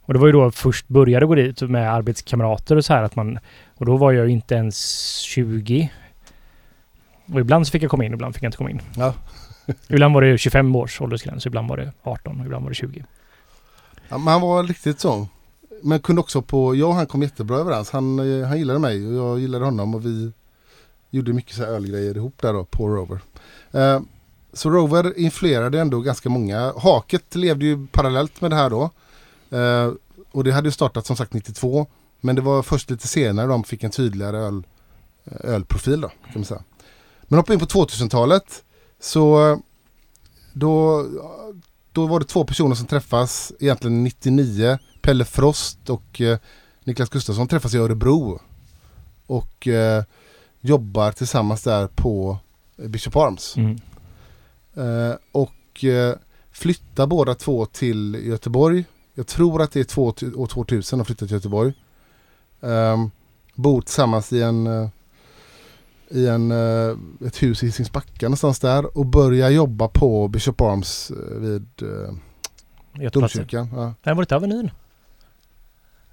Och 0.05 0.13
det 0.13 0.21
var 0.21 0.27
ju 0.27 0.33
då 0.33 0.43
jag 0.43 0.55
först 0.55 0.89
började 0.89 1.27
gå 1.27 1.35
dit 1.35 1.61
med 1.61 1.95
arbetskamrater 1.95 2.77
och 2.77 2.85
så 2.85 2.93
här 2.93 3.03
att 3.03 3.17
man 3.17 3.39
och 3.75 3.87
då 3.87 3.97
var 3.97 4.13
jag 4.13 4.27
ju 4.27 4.33
inte 4.33 4.55
ens 4.55 5.19
20. 5.19 5.91
Och 7.27 7.41
ibland 7.41 7.67
så 7.67 7.71
fick 7.71 7.83
jag 7.83 7.91
komma 7.91 8.05
in, 8.05 8.13
ibland 8.13 8.35
fick 8.35 8.43
jag 8.43 8.49
inte 8.49 8.59
komma 8.59 8.71
in. 8.71 8.81
Ja. 8.97 9.15
ibland 9.89 10.15
var 10.15 10.23
det 10.23 10.39
25 10.39 10.77
års 10.77 11.01
åldersgräns, 11.01 11.47
ibland 11.47 11.69
var 11.69 11.77
det 11.77 11.93
18 12.03 12.41
och 12.41 12.47
ibland 12.47 12.63
var 12.63 12.71
det 12.71 12.75
20. 12.75 13.05
ja, 14.09 14.19
men 14.19 14.29
han 14.29 14.41
var 14.41 14.63
riktigt 14.63 15.01
så. 15.01 15.29
Men 15.83 16.01
kunde 16.01 16.21
också 16.21 16.43
på, 16.43 16.75
jag 16.75 16.89
och 16.89 16.95
han 16.95 17.07
kom 17.07 17.23
jättebra 17.23 17.57
överens. 17.57 17.91
Han, 17.91 18.19
eh, 18.19 18.47
han 18.49 18.59
gillade 18.59 18.79
mig 18.79 19.07
och 19.07 19.15
jag 19.15 19.41
gillade 19.41 19.65
honom 19.65 19.95
och 19.95 20.07
vi 20.07 20.33
gjorde 21.11 21.33
mycket 21.33 21.57
så 21.57 21.63
här 21.63 21.71
ölgrejer 21.71 22.17
ihop 22.17 22.43
där 22.43 22.53
då 22.53 22.65
på 22.65 22.89
Rover. 22.89 23.21
Eh, 23.73 24.01
så 24.53 24.71
Rover 24.71 25.19
influerade 25.19 25.81
ändå 25.81 26.01
ganska 26.01 26.29
många. 26.29 26.73
Haket 26.77 27.35
levde 27.35 27.65
ju 27.65 27.87
parallellt 27.87 28.41
med 28.41 28.51
det 28.51 28.57
här 28.57 28.71
då. 28.71 28.91
Eh, 29.57 29.93
och 30.31 30.45
det 30.45 30.53
hade 30.53 30.69
ju 30.69 30.73
startat 30.73 31.07
som 31.07 31.17
sagt 31.17 31.33
92. 31.33 31.87
Men 32.21 32.37
det 32.37 32.43
var 32.43 32.63
först 32.63 32.91
lite 32.91 33.09
senare 33.09 33.47
de 33.47 33.65
fick 33.65 33.85
en 33.85 33.91
tydligare 33.91 34.37
öl, 34.37 34.63
eh, 35.25 35.55
ölprofil 35.55 36.01
då. 36.01 36.09
Kan 36.09 36.33
man 36.35 36.45
säga. 36.45 36.63
Men 37.29 37.39
hoppa 37.39 37.53
in 37.53 37.61
på 37.61 37.67
2000-talet. 37.67 38.65
Så 39.01 39.59
då, 40.53 41.07
då 41.93 42.07
var 42.07 42.21
det 42.21 42.27
två 42.27 42.45
personer 42.45 42.75
som 42.75 42.87
träffas 42.87 43.53
egentligen 43.61 44.05
99. 44.05 44.79
Pelle 45.03 45.25
Frost 45.25 45.91
och 45.91 46.21
eh, 46.21 46.39
Niklas 46.85 47.09
Gustafsson 47.09 47.49
träffas 47.49 47.75
i 47.75 47.79
Örebro. 47.79 48.41
Och 49.27 49.69
eh, 49.69 50.05
jobbar 50.61 51.13
tillsammans 51.13 51.63
där 51.63 51.87
på 51.87 52.39
eh, 52.77 52.89
Bishop 52.89 53.17
Arms. 53.17 53.57
Mm. 53.57 53.81
Eh, 54.75 55.17
och 55.33 55.85
eh, 55.85 56.15
flyttar 56.51 57.07
båda 57.07 57.35
två 57.35 57.67
till 57.67 58.15
Göteborg. 58.15 58.85
Jag 59.15 59.27
tror 59.27 59.63
att 59.63 59.73
det 59.73 59.81
är 59.81 59.85
två, 59.85 60.05
år 60.35 60.47
2000 60.47 60.99
de 60.99 61.05
flyttar 61.05 61.27
till 61.27 61.37
Göteborg. 61.37 61.73
Um, 62.61 63.11
bor 63.55 63.81
tillsammans 63.81 64.33
i 64.33 64.43
en, 64.43 64.67
eh, 64.67 64.89
i 66.15 66.27
en, 66.27 66.51
eh, 66.51 66.97
ett 67.27 67.43
hus 67.43 67.63
i 67.63 67.67
Hisingsbacka 67.67 68.27
någonstans 68.27 68.61
där 68.61 68.99
och 68.99 69.07
börjar 69.07 69.51
jobba 69.51 69.89
på 69.89 70.29
Bishop 70.29 70.61
Arms 70.61 71.11
eh, 71.11 71.39
vid 71.39 71.67
Göteplatsen. 72.93 73.21
domkyrkan. 73.21 73.69
Ja. 73.75 73.95
Nej, 74.03 74.15
var 74.15 74.15
det 74.15 74.21
inte 74.21 74.37
Avenyn? 74.37 74.71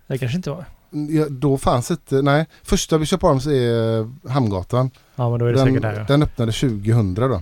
Det 0.08 0.18
kanske 0.18 0.36
inte 0.38 0.50
var. 0.50 0.66
Ja, 1.10 1.26
då 1.30 1.58
fanns 1.58 1.92
inte, 1.92 2.22
nej, 2.22 2.46
första 2.64 3.00
Bishop 3.00 3.24
Arms 3.24 3.48
är 3.48 4.00
eh, 4.00 4.32
Hamngatan. 4.32 4.92
Ja, 5.16 5.30
men 5.30 5.40
då 5.40 5.46
är 5.46 5.54
det 5.54 5.58
Den, 5.58 5.68
säkert 5.68 5.82
där 5.82 6.00
ja. 6.00 6.06
den 6.08 6.24
öppnade 6.24 6.52
2000 6.52 7.14
då. 7.14 7.42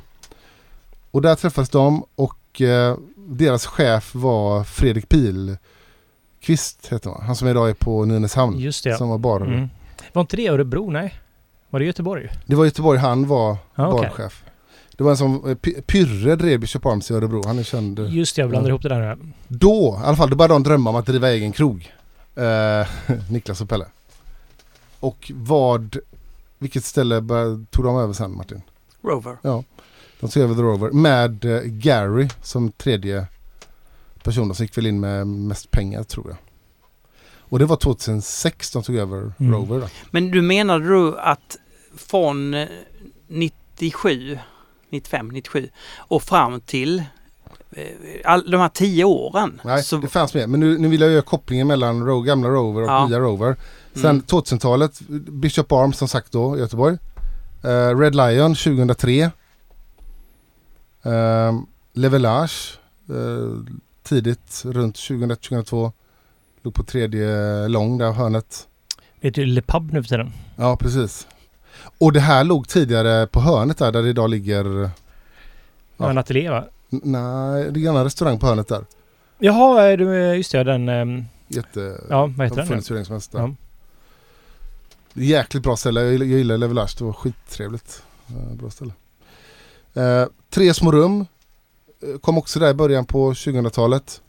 Och 1.11 1.21
där 1.21 1.35
träffades 1.35 1.69
de 1.69 2.03
och 2.15 2.61
eh, 2.61 2.97
deras 3.15 3.65
chef 3.65 4.15
var 4.15 4.63
Fredrik 4.63 5.09
Pilqvist 5.09 6.87
heter 6.87 7.09
han. 7.09 7.25
Han 7.25 7.35
som 7.35 7.47
idag 7.47 7.69
är 7.69 7.73
på 7.73 8.05
Nynäshamn. 8.05 8.59
Just 8.59 8.83
det 8.83 8.89
ja. 8.89 8.97
Som 8.97 9.09
var 9.09 9.17
bar. 9.17 9.41
Mm. 9.41 9.69
Var 10.13 10.21
inte 10.21 10.35
det 10.35 10.47
Örebro? 10.47 10.89
Nej. 10.91 11.13
Var 11.69 11.79
det 11.79 11.85
Göteborg? 11.85 12.29
Det 12.45 12.55
var 12.55 12.65
Göteborg 12.65 12.99
han 12.99 13.27
var 13.27 13.57
Ja, 13.75 13.87
okej. 13.93 14.09
barchef. 14.09 14.43
Det 14.97 15.03
var 15.03 15.11
en 15.11 15.17
som, 15.17 15.35
eh, 15.35 15.55
Py- 15.55 15.81
Pyrre 15.81 16.35
drev 16.35 16.59
Bishop 16.59 16.85
Arms 16.85 17.11
i 17.11 17.13
Örebro. 17.13 17.41
Han 17.45 17.59
är 17.59 17.63
känd. 17.63 17.99
Just 17.99 18.35
det, 18.35 18.41
jag 18.41 18.49
blandar 18.49 18.69
Ja. 18.69 18.71
ihop 18.71 18.81
det 18.81 18.89
där. 18.89 19.01
ja. 19.01 19.15
Då, 19.47 19.99
i 20.03 20.05
alla 20.05 20.15
fall, 20.17 20.29
då 20.29 20.35
började 20.35 20.53
de 20.53 20.63
drömma 20.63 20.89
om 20.89 20.95
att 20.95 21.05
driva 21.05 21.29
egen 21.31 21.51
krog. 21.51 21.93
Eh, 22.35 22.87
Niklas 23.31 23.61
och 23.61 23.69
Pelle. 23.69 23.85
Och 24.99 25.31
vad, 25.35 25.97
vilket 26.57 26.83
ställe 26.83 27.21
tog 27.71 27.85
de 27.85 27.97
över 27.97 28.13
sen 28.13 28.35
Martin? 28.37 28.61
Rover. 29.01 29.37
De 30.19 30.29
tog 30.29 30.43
över 30.43 30.55
The 30.55 30.61
Rover 30.61 30.91
med 30.91 31.45
eh, 31.45 31.61
Gary 31.61 32.27
som 32.41 32.71
tredje 32.71 33.25
person 34.23 34.55
som 34.55 34.63
gick 34.63 34.77
väl 34.77 34.87
in 34.87 34.99
med 34.99 35.27
mest 35.27 35.71
pengar 35.71 36.03
tror 36.03 36.25
jag. 36.27 36.37
Och 37.49 37.59
det 37.59 37.65
var 37.65 37.75
2006 37.75 38.71
de 38.71 38.83
tog 38.83 38.95
över 38.95 39.31
Mm. 39.39 39.53
Rover 39.53 39.79
då. 39.79 39.87
Men 40.11 40.31
du 40.31 40.41
menade 40.41 40.87
du 40.87 41.19
att 41.19 41.57
från 41.97 42.53
eh, 42.53 42.67
97, 43.27 44.39
95, 44.89 45.27
97 45.31 45.69
och 45.97 46.23
fram 46.23 46.61
till 46.61 47.03
eh, 47.71 47.85
all, 48.25 48.51
de 48.51 48.57
här 48.61 48.69
tio 48.69 49.03
åren. 49.03 49.61
Nej, 49.63 49.83
så, 49.83 49.97
det 49.97 50.07
fanns 50.07 50.33
med. 50.33 50.49
Men 50.49 50.59
nu, 50.59 50.77
nu 50.77 50.87
vill 50.87 51.01
jag 51.01 51.11
göra 51.11 51.21
kopplingen 51.21 51.67
mellan 51.67 52.05
Ro, 52.05 52.21
gamla 52.21 52.49
Rover 52.49 52.81
och 52.81 52.89
Ja. 52.89 53.07
nya 53.07 53.19
Rover. 53.19 53.55
Sen 53.93 54.05
Mm. 54.05 54.21
2000-talet, 54.21 54.99
Bishop 55.27 55.71
Arms 55.71 55.97
som 55.97 56.07
sagt 56.07 56.31
då 56.31 56.57
i 56.57 56.59
Göteborg. 56.59 56.97
Eh, 57.63 57.97
Red 57.97 58.15
Lion 58.15 58.55
2003. 58.55 59.31
Uh, 61.05 61.61
Levelage 61.93 62.79
eh, 63.09 63.73
tidigt 64.03 64.61
runt 64.65 64.95
2001-2002. 64.95 65.91
Låg 66.61 66.73
på 66.73 66.83
tredje 66.83 67.67
lång 67.67 67.97
där 67.97 68.11
hörnet. 68.11 68.67
Det 69.21 69.27
heter 69.27 69.41
ju 69.41 69.45
Le 69.47 69.61
Pub 69.61 69.93
nu 69.93 70.03
för 70.03 70.09
tiden. 70.09 70.31
Ja, 70.55 70.77
precis. 70.77 71.27
Och 71.97 72.13
det 72.13 72.19
här 72.19 72.43
låg 72.43 72.67
tidigare 72.67 73.27
på 73.27 73.39
hörnet 73.41 73.77
där, 73.77 73.91
där 73.91 74.03
det 74.03 74.09
idag 74.09 74.29
ligger... 74.29 74.89
Ja. 75.97 76.09
En 76.09 76.17
ateljé 76.17 76.49
va? 76.49 76.63
N- 76.91 77.01
Nej, 77.03 77.71
det 77.71 77.79
är 77.79 77.83
en 77.83 77.87
annan 77.89 78.03
restaurang 78.03 78.39
på 78.39 78.47
hörnet 78.47 78.67
där. 78.67 78.85
Jaha, 79.39 79.89
just 80.35 80.51
det, 80.51 80.63
den... 80.63 80.89
ehm, 80.89 81.25
Jätte... 81.47 82.01
Ja, 82.09 82.25
vad 82.37 82.45
heter 82.45 82.55
den? 82.57 82.67
funnits 82.67 82.89
hur 82.89 82.95
länge 82.95 83.05
som 83.05 83.13
helst 83.13 83.31
där. 83.31 83.39
Ja. 83.39 83.51
Jäkligt 85.13 85.63
bra 85.63 85.75
ställe. 85.77 86.01
Jag 86.01 86.11
gillar, 86.11 86.25
gillar 86.25 86.57
Levelage. 86.57 86.95
Det 86.97 87.03
var 87.03 87.13
skittrevligt. 87.13 88.03
Bra 88.53 88.69
ställe. 88.69 88.91
Eh, 89.93 90.25
tre 90.49 90.73
små 90.73 90.91
rum. 90.91 91.25
Eh, 92.01 92.19
Kom 92.19 92.37
också 92.37 92.59
där 92.59 92.69
i 92.69 92.73
början 92.73 93.05
på 93.05 93.31
2000-talet. 93.33 94.21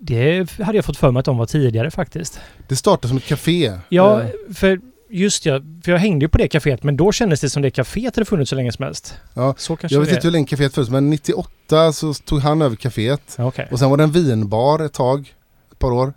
Det 0.00 0.50
hade 0.60 0.78
jag 0.78 0.84
fått 0.84 0.96
för 0.96 1.10
mig 1.10 1.20
att 1.20 1.24
de 1.26 1.38
var 1.38 1.46
tidigare 1.46 1.90
faktiskt. 1.90 2.40
Det 2.68 2.76
startade 2.76 3.08
som 3.08 3.16
ett 3.16 3.24
café. 3.26 3.78
Ja, 3.88 4.22
för 4.54 4.80
just 5.10 5.46
ja, 5.46 5.60
för 5.84 5.92
jag 5.92 5.98
hängde 5.98 6.24
ju 6.24 6.28
på 6.28 6.38
det 6.38 6.48
kaféet 6.48 6.78
men 6.82 6.96
då 6.96 7.12
kändes 7.12 7.40
det 7.40 7.50
som 7.50 7.62
det 7.62 7.70
kaféet 7.70 8.14
hade 8.16 8.24
funnits 8.24 8.48
så 8.50 8.56
länge 8.56 8.72
som 8.72 8.84
helst. 8.84 9.14
Ja, 9.34 9.54
Så 9.58 9.76
kanske 9.76 9.94
jag 9.94 10.00
vet 10.00 10.08
det 10.10 10.14
inte 10.14 10.26
hur 10.26 10.32
länge 10.32 10.46
caféet 10.46 10.74
fanns 10.74 10.90
men 10.90 11.10
98 11.10 11.92
så 11.92 12.14
tog 12.14 12.40
han 12.40 12.62
över 12.62 12.76
caféet. 12.76 13.34
Ja, 13.38 13.44
Okej. 13.46 13.68
Och 13.70 13.78
sen 13.78 13.90
var 13.90 13.96
det 13.96 14.02
en 14.04 14.12
vinbar 14.12 14.78
ett 14.84 14.92
tag. 14.92 15.34
Ett 15.72 15.78
par 15.78 15.90
år. 15.92 16.12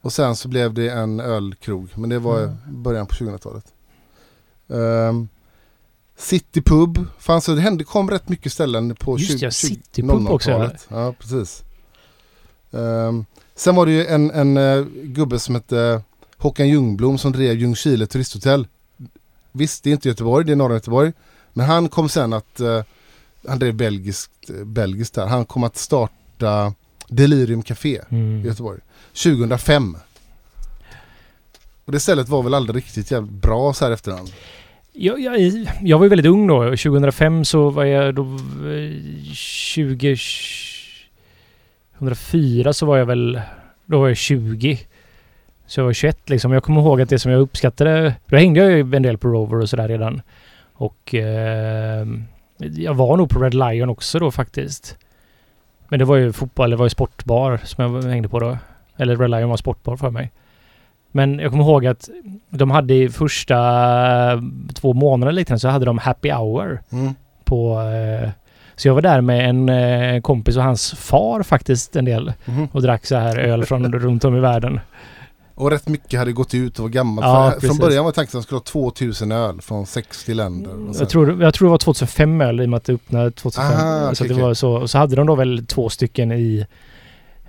Och 0.00 0.12
sen 0.12 0.36
så 0.36 0.48
blev 0.48 0.74
det 0.74 0.88
en 0.90 1.20
ölkrog. 1.20 1.88
Men 1.94 2.10
det 2.10 2.18
var 2.18 2.38
Mm. 2.42 2.56
början 2.82 3.06
på 3.06 3.14
2000-talet. 3.14 3.64
Um, 4.66 5.28
City 6.16 6.62
Pub 6.62 7.06
fanns 7.18 7.46
det. 7.46 7.60
hände, 7.60 7.84
kom 7.84 8.10
rätt 8.10 8.28
mycket 8.28 8.52
ställen 8.52 8.94
på 8.94 9.18
Just 9.18 9.30
20, 9.32 9.44
ja, 9.46 9.50
20 9.50 9.68
City 9.68 10.02
Pub 10.02 10.28
också, 10.28 10.50
ja. 10.50 10.56
00-talet. 10.58 10.86
Ja, 10.90 11.14
precis. 11.18 11.62
Ehm, 12.72 13.24
sen 13.54 13.74
var 13.74 13.86
det 13.86 13.92
ju 13.92 14.06
en, 14.06 14.30
en 14.30 14.56
eh, 14.56 14.84
gubbe 15.02 15.38
som 15.38 15.54
hette 15.54 16.02
Håkan 16.36 16.68
Ljungblom 16.68 17.18
som 17.18 17.32
drev 17.32 17.56
Ljungskile 17.56 18.06
turisthotell. 18.06 18.66
Visst, 19.52 19.84
det 19.84 19.90
är 19.90 19.92
inte 19.92 20.08
Göteborg, 20.08 20.44
det 20.46 20.52
är 20.52 20.56
norra 20.56 20.74
Göteborg. 20.74 21.12
Men 21.52 21.66
han 21.66 21.88
kom 21.88 22.08
sen 22.08 22.32
att, 22.32 22.60
eh, 22.60 22.82
han 23.48 23.58
drev 23.58 23.74
belgiskt, 23.74 24.50
eh, 24.50 24.64
belgiskt 24.64 25.14
där. 25.14 25.26
Han 25.26 25.44
kom 25.44 25.64
att 25.64 25.76
starta 25.76 26.74
Delirium 27.08 27.62
Café 27.62 27.88
i 27.88 28.00
Mm. 28.10 28.44
Göteborg. 28.44 28.80
2005. 29.12 29.96
Och 31.84 31.92
det 31.92 32.00
stället 32.00 32.28
var 32.28 32.42
väl 32.42 32.54
aldrig 32.54 32.76
riktigt 32.76 33.10
jävligt 33.10 33.32
bra 33.32 33.72
så 33.72 33.84
här 33.84 33.92
efterhand. 33.92 34.28
Jag, 34.92 35.20
jag, 35.20 35.40
jag 35.82 35.98
var 35.98 36.04
ju 36.04 36.08
väldigt 36.08 36.26
ung 36.26 36.46
då. 36.46 36.64
2005 36.64 37.44
så 37.44 37.70
var 37.70 37.84
jag 37.84 38.14
då 38.14 38.22
eh, 38.24 39.32
20... 39.34 40.16
2004 41.98 42.72
så 42.72 42.86
var 42.86 42.96
jag 42.96 43.06
väl... 43.06 43.40
Då 43.86 44.00
var 44.00 44.08
jag 44.08 44.16
20. 44.16 44.78
Så 45.66 45.80
jag 45.80 45.84
var 45.84 45.92
21 45.92 46.30
liksom. 46.30 46.52
Jag 46.52 46.62
kommer 46.62 46.80
ihåg 46.80 47.00
att 47.00 47.08
det 47.08 47.18
som 47.18 47.32
jag 47.32 47.40
uppskattade... 47.40 48.14
Då 48.26 48.36
hängde 48.36 48.60
jag 48.60 48.70
ju 48.70 48.96
en 48.96 49.02
del 49.02 49.18
på 49.18 49.28
Rover 49.28 49.60
och 49.60 49.68
sådär 49.68 49.88
redan. 49.88 50.22
Och... 50.72 51.14
Eh, 51.14 52.06
jag 52.58 52.94
var 52.94 53.16
nog 53.16 53.30
på 53.30 53.38
Red 53.40 53.54
Lion 53.54 53.88
också 53.88 54.18
då 54.18 54.30
faktiskt. 54.30 54.96
Men 55.88 55.98
det 55.98 56.04
var 56.04 56.16
ju 56.16 56.32
fotboll, 56.32 56.70
det 56.70 56.76
var 56.76 56.86
ju 56.86 56.90
sportbar 56.90 57.60
som 57.64 57.84
jag 57.94 58.02
hängde 58.02 58.28
på 58.28 58.40
då. 58.40 58.58
Eller 58.96 59.16
Red 59.16 59.30
Lion 59.30 59.48
var 59.50 59.56
sportbar 59.56 59.96
för 59.96 60.10
mig. 60.10 60.32
Men 61.12 61.38
jag 61.38 61.50
kommer 61.50 61.64
ihåg 61.64 61.86
att 61.86 62.08
de 62.50 62.70
hade 62.70 62.94
i 62.94 63.08
första 63.08 63.56
två 64.74 64.92
månader 64.92 65.32
liknande 65.32 65.60
så 65.60 65.68
hade 65.68 65.84
de 65.84 65.98
happy 65.98 66.30
hour 66.30 66.80
Mm. 66.92 67.14
på... 67.44 67.80
Eh, 67.80 68.30
så 68.78 68.88
jag 68.88 68.94
var 68.94 69.02
där 69.02 69.20
med 69.20 69.48
en 69.50 69.68
eh, 69.68 70.20
kompis 70.20 70.56
och 70.56 70.62
hans 70.62 70.92
far 70.92 71.42
faktiskt 71.42 71.96
en 71.96 72.04
del 72.04 72.32
Mhm. 72.44 72.68
och 72.72 72.82
drack 72.82 73.06
så 73.06 73.16
här 73.16 73.38
öl 73.38 73.64
från 73.64 73.92
runt 73.98 74.24
om 74.24 74.36
i 74.36 74.40
världen. 74.40 74.80
Och 75.54 75.70
rätt 75.70 75.88
mycket 75.88 76.18
hade 76.18 76.32
gått 76.32 76.54
ut 76.54 76.78
och 76.78 76.82
var 76.82 76.88
gammalt. 76.90 77.26
Ja, 77.26 77.50
från 77.50 77.60
precis. 77.60 77.78
början 77.80 78.04
var 78.04 78.12
tanken 78.12 78.28
att 78.28 78.32
de 78.32 78.42
skulle 78.42 78.58
ha 78.58 78.64
2000 78.64 79.32
öl 79.32 79.60
från 79.60 79.86
60 79.86 80.34
länder. 80.34 80.72
Jag 80.98 81.08
tror, 81.08 81.42
jag 81.42 81.54
tror 81.54 81.68
det 81.68 81.70
var 81.70 81.78
2005 81.78 82.40
öl 82.40 82.60
i 82.60 82.64
och 82.64 82.68
med 82.68 82.76
att 82.76 82.84
det 82.84 82.92
öppnade 82.92 83.30
2005. 83.30 83.72
Aha, 83.80 84.14
så 84.14 84.24
okej, 84.24 84.36
det 84.36 84.42
var 84.42 84.54
så, 84.54 84.88
så 84.88 84.98
hade 84.98 85.16
de 85.16 85.26
då 85.26 85.34
väl 85.34 85.66
två 85.66 85.88
stycken 85.88 86.32
i 86.32 86.66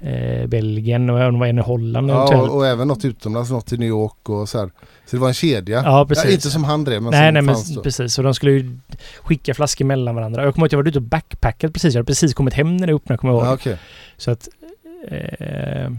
eh, 0.02 0.48
Belgien 0.48 1.10
och 1.10 1.20
det 1.20 1.32
var 1.40 1.48
en 1.48 1.58
i 1.58 1.62
Holland 1.62 2.10
ja, 2.10 2.38
och, 2.38 2.56
och 2.56 2.68
även 2.68 2.88
något 2.88 3.06
utomlands, 3.06 3.52
något 3.52 3.72
i 3.72 3.78
New 3.78 3.90
York 3.90 4.30
och 4.30 4.50
så 4.50 4.60
här. 4.60 4.72
Så 5.06 5.16
det 5.16 5.20
var 5.20 5.28
en 5.28 5.34
kedja. 5.34 5.82
Ja, 5.86 6.06
precis. 6.06 6.32
inte 6.32 6.50
som 6.50 6.64
han 6.64 6.84
drev 6.84 7.02
men 7.02 7.12
nej, 7.12 7.28
som 7.28 7.34
nej, 7.34 7.44
men 7.44 7.56
fanns 7.56 7.76
då. 7.76 7.82
precis. 7.82 8.18
Och 8.18 8.24
de 8.24 8.34
skulle 8.34 8.52
ju 8.52 8.78
skicka 9.22 9.54
flaskor 9.54 9.86
mellan 9.86 10.16
varandra. 10.16 10.44
Jag 10.44 10.54
kommer 10.54 10.64
ihåg 10.64 10.68
att 10.68 10.72
jag 10.72 10.80
var 10.80 10.88
ute 10.88 11.00
och 11.00 11.04
backpackat 11.04 11.74
precis. 11.74 11.94
Jag 11.94 12.00
hade 12.00 12.06
precis 12.06 12.34
kommit 12.34 12.54
hem 12.54 12.78
när 12.78 12.88
det 12.88 12.94
öppnade, 12.94 13.18
kommer 13.18 13.34
jag 13.34 13.40
ihåg. 13.40 13.52
Ja, 13.52 13.54
okej. 13.54 13.78
Så 14.18 14.32
att... 14.32 14.50
Eh, 15.08 15.92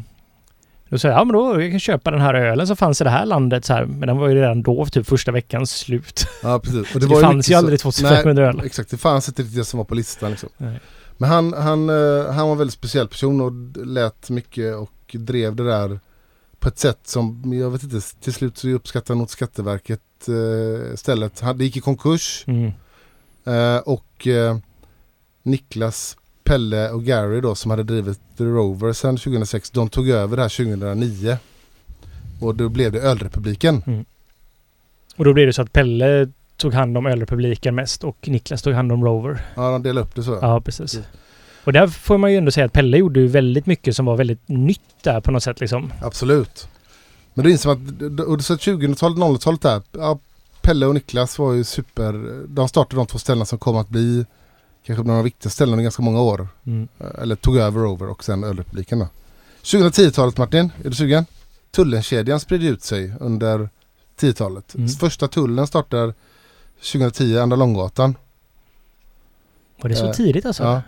då 0.90 0.98
sa 0.98 1.09
jag, 1.09 1.18
ja 1.18 1.24
men 1.24 1.32
då 1.32 1.62
jag 1.62 1.70
kan 1.70 1.80
köpa 1.80 2.11
den 2.11 2.20
här 2.20 2.34
ölen 2.34 2.66
som 2.66 2.76
fanns 2.76 3.01
i 3.01 3.05
det 3.05 3.11
här 3.11 3.26
landet 3.26 3.64
så 3.64 3.72
här. 3.72 3.84
Men 3.84 4.09
den 4.09 4.18
var 4.18 4.28
ju 4.28 4.34
redan 4.34 4.62
då 4.62 4.86
typ 4.86 5.07
första 5.07 5.32
veckans 5.32 5.70
slut. 5.70 6.26
ja, 6.42 6.59
precis. 6.59 6.94
Och 6.94 7.01
det, 7.01 7.07
var 7.07 7.20
fanns 7.20 7.51
ju 7.51 7.55
aldrig 7.55 7.80
2500 7.80 8.48
öl. 8.48 8.61
Exakt. 8.64 8.90
Det 8.90 8.96
fanns 8.96 9.28
inte 9.28 9.42
riktigt 9.42 9.59
det 9.59 9.64
som 9.64 9.78
var 9.78 9.84
på 9.84 9.94
listan 9.94 10.30
liksom. 10.30 10.48
Nej. 10.57 10.80
Men 11.21 11.29
han, 11.31 11.53
han, 11.53 11.89
eh, 11.91 12.27
han 12.33 12.45
var 12.47 12.53
en 12.53 12.59
väldigt 12.59 12.75
speciell 12.75 13.09
person 13.09 13.41
och 13.41 13.87
lät 13.87 14.31
mycket 14.31 14.77
och 14.77 14.93
drev 15.12 15.57
det 15.57 15.64
där 15.64 16.01
på 16.59 16.68
ett 16.68 16.79
sätt 16.79 16.99
som, 17.05 17.53
jag 17.61 17.71
vet 17.71 17.83
inte, 17.83 18.01
till 18.21 18.33
slut 18.35 18.59
så 18.59 18.68
uppskattade 18.68 19.18
nog 19.18 19.31
Skatteverket 19.31 20.01
eh, 20.29 20.95
stället. 20.97 21.41
Han- 21.41 21.59
Det 21.59 21.64
gick 21.64 21.77
i 21.77 21.81
konkurs 21.81 22.45
Mm. 22.47 22.73
eh, 23.45 23.77
och 23.81 24.27
eh, 24.27 24.59
Niklas, 25.43 26.16
Pelle 26.45 26.91
och 26.91 27.05
Gary 27.05 27.41
då 27.41 27.55
som 27.55 27.71
hade 27.71 27.83
drivit 27.83 28.21
The 28.39 28.45
Rover 28.45 28.93
sedan 28.93 29.16
2006, 29.16 29.71
de 29.71 29.89
tog 29.89 30.09
över 30.09 30.37
det 30.37 30.43
här 30.43 30.49
2009. 30.49 31.37
Och 32.41 32.55
då 32.55 32.68
blev 32.68 32.93
det 32.93 33.01
Ölrepubliken. 33.01 34.05
Och 35.16 35.25
då 35.25 35.33
blev 35.33 35.47
det 35.47 35.53
så 35.53 35.62
att 35.62 35.73
Pelle 35.73 36.29
tog 36.61 36.74
hand 36.74 36.98
om 36.98 37.06
Ölrepubliken 37.06 37.74
mest 37.74 38.04
och 38.04 38.28
Niklas 38.28 38.62
tog 38.62 38.74
hand 38.74 38.92
om 38.92 39.04
Rover. 39.04 39.46
Ja, 39.54 39.70
de 39.70 39.82
delade 39.82 40.06
upp 40.06 40.14
det 40.14 40.22
så. 40.22 40.38
Ja, 40.42 40.61
precis. 40.61 40.94
Mm. 40.94 41.06
Och 41.64 41.72
där 41.72 41.86
får 41.86 42.18
man 42.18 42.32
ju 42.32 42.38
ändå 42.38 42.50
säga 42.50 42.66
att 42.66 42.72
Pelle 42.72 42.98
gjorde 42.98 43.20
ju 43.20 43.26
väldigt 43.26 43.66
mycket 43.66 43.96
som 43.96 44.06
var 44.06 44.16
väldigt 44.16 44.48
nytt 44.48 44.80
där 45.02 45.20
på 45.20 45.30
något 45.30 45.42
sätt 45.42 45.61
liksom. 45.61 45.92
Absolut. 46.02 46.68
Men 47.34 47.44
det 47.44 47.50
inser 47.50 47.68
man 47.68 48.34
att, 48.34 48.44
så 48.44 48.54
2000-talet, 48.54 49.18
00-talet 49.18 49.61
där, 49.61 49.82
ja, 49.92 50.18
Pelle 50.62 50.86
och 50.86 50.94
Niklas 50.94 51.38
var 51.38 51.52
ju 51.52 51.64
super, 51.64 52.44
de 52.46 52.68
startade 52.68 53.00
de 53.00 53.06
två 53.06 53.18
ställena 53.18 53.44
som 53.44 53.58
kom 53.58 53.76
att 53.76 53.88
bli 53.88 54.26
kanske 54.86 55.02
några 55.02 55.18
av 55.18 55.18
de 55.18 55.24
viktigaste 55.24 55.54
ställena 55.54 55.82
i 55.82 55.84
ganska 55.84 56.02
många 56.02 56.20
år. 56.20 56.48
Mm. 56.66 56.88
Eh, 56.98 57.22
Eller 57.22 57.36
tog 57.36 57.56
över 57.56 57.80
Rover 57.80 58.08
och 58.08 58.24
sen 58.24 58.44
Ölrepubliken 58.44 58.98
då. 58.98 59.08
2010-talet 59.62 60.38
Martin, 60.38 60.72
är 60.84 60.88
du 60.88 60.94
sugen? 60.94 61.26
Tullenkedjan 61.70 62.40
spred 62.40 62.64
ut 62.64 62.82
sig 62.82 63.12
under 63.20 63.68
10-talet. 64.20 64.74
Mm. 64.74 64.88
Första 64.88 65.28
tullen 65.28 65.66
startar 65.66 66.14
2010, 66.83 67.39
Andra 67.39 67.57
Långgatan. 67.57 68.14
Var 69.83 69.89
det 69.91 69.97
så 69.97 70.07
Eh, 70.07 70.12
tidigt 70.12 70.47
alltså? 70.47 70.62
ja. 70.62 70.83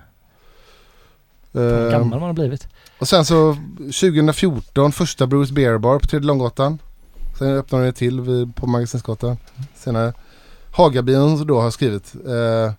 Eh, 1.61 1.91
gammal 1.91 2.09
man 2.21 2.23
har 2.23 2.33
blivit. 2.33 2.69
Och 2.99 3.09
sen 3.09 3.25
så 3.25 3.57
2014 3.79 4.93
första 4.93 5.27
Bruce 5.27 5.53
Beer 5.53 5.79
Bar 5.79 5.99
på 5.99 6.07
Tredje 6.07 6.27
Långgatan. 6.27 6.79
Sen 7.39 7.49
öppnade 7.49 7.85
det 7.85 7.93
till 7.93 8.21
vid, 8.21 8.57
på 8.57 8.67
Magasinsgatan 8.67 9.37
senare. 9.75 10.13
Hagabion 10.73 11.47
då 11.47 11.61
har 11.61 11.71
skrivit. 11.71 12.15
Eh, 12.15 12.73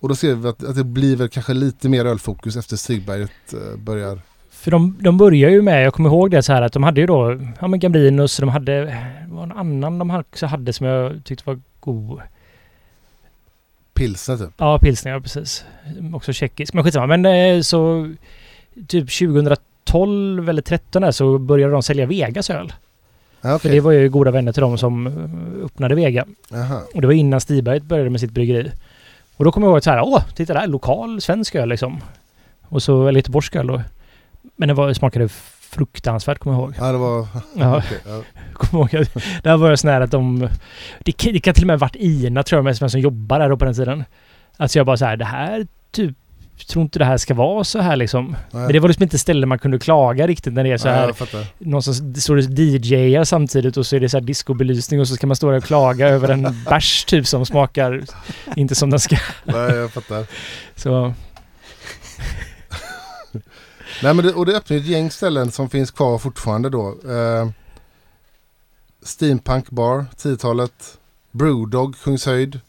och 0.00 0.08
då 0.08 0.14
skrev 0.14 0.36
vi 0.42 0.48
att, 0.48 0.64
att 0.64 0.76
det 0.76 0.84
blir 0.84 1.16
väl 1.16 1.28
kanske 1.28 1.54
lite 1.54 1.88
mer 1.88 2.04
ölfokus 2.04 2.56
efter 2.56 2.76
Stigberget 2.76 3.30
eh, 3.52 3.76
börjar. 3.78 4.20
För 4.50 4.70
de, 4.70 4.96
de 5.00 5.18
börjar 5.18 5.50
ju 5.50 5.62
med, 5.62 5.84
jag 5.86 5.94
kommer 5.94 6.08
ihåg 6.08 6.30
det 6.30 6.42
så 6.42 6.52
här 6.52 6.62
att 6.62 6.72
de 6.72 6.82
hade 6.82 7.00
ju 7.00 7.06
då, 7.06 7.40
ja 7.60 7.68
men 7.68 7.80
Gambrinus, 7.80 8.36
de 8.36 8.48
hade, 8.48 8.72
det 8.84 9.26
var 9.28 9.42
en 9.42 9.52
annan 9.52 9.98
de 9.98 10.10
också 10.10 10.46
hade 10.46 10.72
som 10.72 10.86
jag 10.86 11.24
tyckte 11.24 11.42
var 11.46 11.60
god. 11.92 12.20
Pilsner 13.94 14.36
typ. 14.36 14.54
Ja, 14.56 14.78
pilsner, 14.78 15.12
ja 15.12 15.20
precis. 15.20 15.64
Också 16.14 16.32
tjeckisk, 16.32 16.74
men 16.74 16.84
skitsamma. 16.84 17.16
Men 17.16 17.26
eh, 17.26 17.60
så 17.62 18.10
typ 18.86 19.10
2012 19.18 20.48
eller 20.48 20.62
13 20.62 21.02
där 21.02 21.10
så 21.10 21.38
började 21.38 21.72
de 21.72 21.82
sälja 21.82 22.06
Vegas 22.06 22.50
öl. 22.50 22.72
Ja, 23.40 23.58
För 23.58 23.68
det 23.68 23.80
var 23.80 23.92
ju 23.92 24.08
goda 24.08 24.30
vänner 24.30 24.52
till 24.52 24.60
dem 24.60 24.78
som 24.78 25.06
eh, 25.06 25.64
öppnade 25.64 25.94
Vega. 25.94 26.26
Jaha. 26.50 26.80
Och 26.94 27.00
det 27.00 27.06
var 27.06 27.14
innan 27.14 27.40
Stiberget 27.40 27.82
började 27.82 28.10
med 28.10 28.20
sitt 28.20 28.30
bryggeri. 28.30 28.70
Och 29.36 29.44
då 29.44 29.52
kommer 29.52 29.66
jag 29.66 29.70
ihåg 29.70 29.78
att 29.78 29.84
så 29.84 29.90
här, 29.90 30.02
åh, 30.02 30.22
titta 30.34 30.54
där, 30.54 30.66
lokal 30.66 31.20
svensk 31.20 31.54
öl 31.54 31.68
liksom. 31.68 32.00
Och 32.62 32.82
så, 32.82 33.06
eller 33.06 33.18
göteborgsk 33.18 33.56
öl 33.56 33.66
då. 33.66 33.82
Men 34.56 34.68
det 34.68 34.74
var, 34.74 34.92
smakade 34.92 35.28
fruktansvärt, 35.70 36.38
kommer 36.38 36.56
jag 36.56 36.62
ihåg. 36.62 36.74
Ja 36.78 36.92
det 36.92 36.98
var... 36.98 37.26
Ja. 37.56 37.76
okej, 37.86 37.98
ja. 38.06 38.22
Kommer 38.52 38.94
ihåg 38.94 39.02
att 39.02 39.42
där 39.42 39.56
var 39.56 39.68
jag 39.68 39.78
sån 39.78 39.90
här 39.90 40.00
att 40.00 40.10
de... 40.10 40.48
Det, 41.04 41.12
kan- 41.12 41.32
det 41.32 41.40
kan 41.40 41.54
till 41.54 41.62
och 41.62 41.66
med 41.66 41.74
ha 41.74 41.86
varit 41.86 41.96
Ina 41.96 42.42
tror 42.42 42.56
jag, 42.58 42.64
med 42.80 42.90
som 42.90 43.00
jobbar 43.00 43.38
där 43.38 43.48
då 43.48 43.56
på 43.56 43.64
den 43.64 43.74
tiden. 43.74 44.04
Alltså 44.56 44.78
jag 44.78 44.86
bara 44.86 44.96
så 44.96 45.04
här, 45.04 45.16
det 45.16 45.24
här 45.24 45.66
typ 45.90 46.16
tror 46.68 46.82
inte 46.82 46.98
det 46.98 47.04
här 47.04 47.16
ska 47.16 47.34
vara 47.34 47.64
så 47.64 47.78
här 47.78 47.96
liksom. 47.96 48.36
Nej. 48.50 48.62
Men 48.62 48.72
det 48.72 48.80
var 48.80 48.88
liksom 48.88 49.02
inte 49.02 49.18
ställen 49.18 49.48
man 49.48 49.58
kunde 49.58 49.78
klaga 49.78 50.26
riktigt 50.26 50.52
när 50.52 50.64
det 50.64 50.70
är 50.72 50.78
så 50.78 50.88
Nej, 50.88 50.96
här. 50.96 51.06
jag 51.06 51.16
fattar. 51.16 51.46
Någon 51.58 51.82
som 51.82 52.14
står 52.14 52.36
och 52.36 52.42
DJar 52.42 53.24
samtidigt 53.24 53.76
och 53.76 53.86
så 53.86 53.96
är 53.96 54.00
det 54.00 54.08
så 54.08 54.16
här 54.18 54.24
discobelysning 54.24 55.00
och 55.00 55.08
så 55.08 55.14
ska 55.14 55.26
man 55.26 55.36
stå 55.36 55.50
där 55.50 55.56
och 55.56 55.64
klaga 55.64 56.08
över 56.14 56.28
en 56.28 56.64
bärs 56.64 57.04
typ 57.04 57.26
som 57.26 57.46
smakar 57.46 58.02
inte 58.56 58.74
som 58.74 58.90
den 58.90 59.00
ska. 59.00 59.16
Nej, 59.44 59.74
jag 59.74 59.92
fattar. 59.92 60.26
Så 60.76 61.14
Nej 64.02 64.14
men 64.14 64.24
det, 64.24 64.32
och 64.32 64.46
det 64.46 64.56
öppnar 64.56 64.76
ju 64.76 64.80
ett 64.82 64.88
gäng 64.88 65.10
ställen 65.10 65.50
som 65.50 65.70
finns 65.70 65.90
kvar 65.90 66.18
fortfarande 66.18 66.70
då. 66.70 66.88
Eh, 66.88 67.48
Steampunk 69.02 69.70
Bar, 69.70 70.04
10-talet. 70.16 70.98
Brewdog, 71.30 71.96
Kungshöjd. 72.02 72.60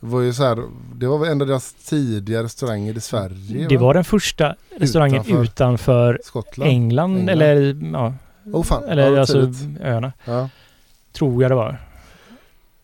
Det 0.00 0.06
var 0.06 0.20
ju 0.20 0.32
så 0.32 0.44
här, 0.44 0.62
det 0.94 1.06
var 1.06 1.18
väl 1.18 1.28
en 1.28 1.40
av 1.40 1.46
deras 1.46 1.72
tidiga 1.72 2.42
restauranger 2.42 2.96
i 2.96 3.00
Sverige 3.00 3.66
det 3.68 3.76
va? 3.76 3.82
var 3.82 3.94
den 3.94 4.04
första 4.04 4.56
restaurangen 4.76 5.20
Utanför. 5.22 5.42
utanför, 5.42 6.20
Skottland. 6.24 6.70
England, 6.70 7.16
England. 7.16 7.28
eller 7.28 7.76
ja, 7.92 8.14
Oh 8.52 8.62
fan, 8.64 8.84
eller 8.84 9.10
ja, 9.12 9.20
alltså 9.20 9.46
tidigt. 9.46 9.80
öarna. 9.80 10.12
Ja. 10.24 10.48
Tror 11.12 11.42
jag 11.42 11.50
det 11.50 11.54
var. 11.54 11.78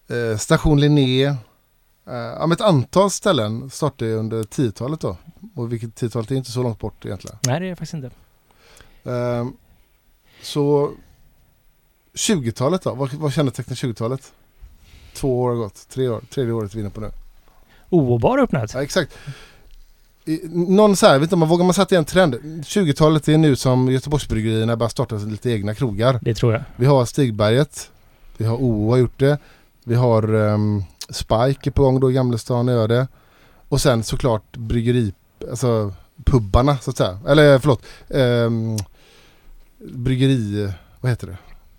Eh, 0.09 0.37
Station 0.37 0.81
Linné. 0.81 1.25
Eh, 1.27 1.35
ja, 2.07 2.53
ett 2.53 2.61
antal 2.61 3.11
ställen 3.11 3.71
startade 3.71 4.15
under 4.15 4.43
10-talet 4.43 5.01
då. 5.01 5.17
Och 5.55 5.73
vilket 5.73 6.01
10-talet 6.01 6.31
är 6.31 6.35
inte 6.35 6.51
så 6.51 6.63
långt 6.63 6.79
bort 6.79 7.05
egentligen. 7.05 7.39
Nej 7.43 7.61
det 7.61 7.67
är 7.67 7.71
det 7.71 7.77
faktiskt 7.77 7.95
inte. 7.95 8.11
Ehm, 9.05 9.53
så 10.43 10.93
20-talet 12.15 12.83
då? 12.83 12.95
Vad, 12.95 13.13
vad 13.13 13.33
kännetecknar 13.33 13.75
20-talet? 13.75 14.33
Två 15.15 15.41
år 15.41 15.49
har 15.49 15.57
gått, 15.57 15.89
tre 15.89 16.09
år, 16.09 16.23
tredje 16.31 16.53
året 16.53 16.75
vi 16.75 16.79
är 16.79 16.81
inne 16.81 16.91
på 16.91 17.01
nu. 17.01 17.11
Obar 17.89 18.39
öppnat. 18.39 18.75
Ja, 18.75 18.83
exakt. 18.83 19.13
I, 20.25 20.41
någon 20.53 20.97
så 20.97 21.07
här, 21.07 21.19
vet 21.19 21.27
inte, 21.27 21.37
man 21.37 21.49
vågar 21.49 21.65
man 21.65 21.75
sätta 21.75 21.97
en 21.97 22.05
trend? 22.05 22.35
20-talet 22.35 23.29
är 23.29 23.39
nu 23.39 23.57
som 23.57 23.89
Göteborgsbryggerierna 23.93 24.77
börjar 24.77 24.89
starta 24.89 25.17
lite 25.17 25.51
egna 25.51 25.75
krogar. 25.75 26.19
Det 26.23 26.35
tror 26.35 26.53
jag. 26.53 26.63
Vi 26.77 26.87
har 26.87 27.05
Stigberget, 27.05 27.91
vi 28.37 28.45
har 28.45 28.57
OO 28.57 28.91
har 28.91 28.97
gjort 28.97 29.19
det, 29.19 29.39
vi 29.85 29.95
har 29.95 30.35
um, 30.35 30.85
Spike 31.09 31.69
är 31.69 31.71
på 31.71 31.83
gång 31.83 32.01
då 32.01 32.11
i 32.11 32.15
Gamlestan 32.15 32.69
och 32.69 32.75
gör 32.75 32.89
det. 32.89 33.09
Och 33.69 33.81
sen 33.81 34.03
såklart 34.03 34.57
bryggeri, 34.57 35.13
alltså 35.51 35.93
pubbarna 36.25 36.79
så 36.79 36.91
att 36.91 36.97
säga. 36.97 37.19
Eller 37.29 37.59
förlåt, 37.59 37.83
um, 38.09 38.77
bryggeri, 39.79 40.73
vad 41.01 41.11
heter 41.13 41.27
det? 41.27 41.33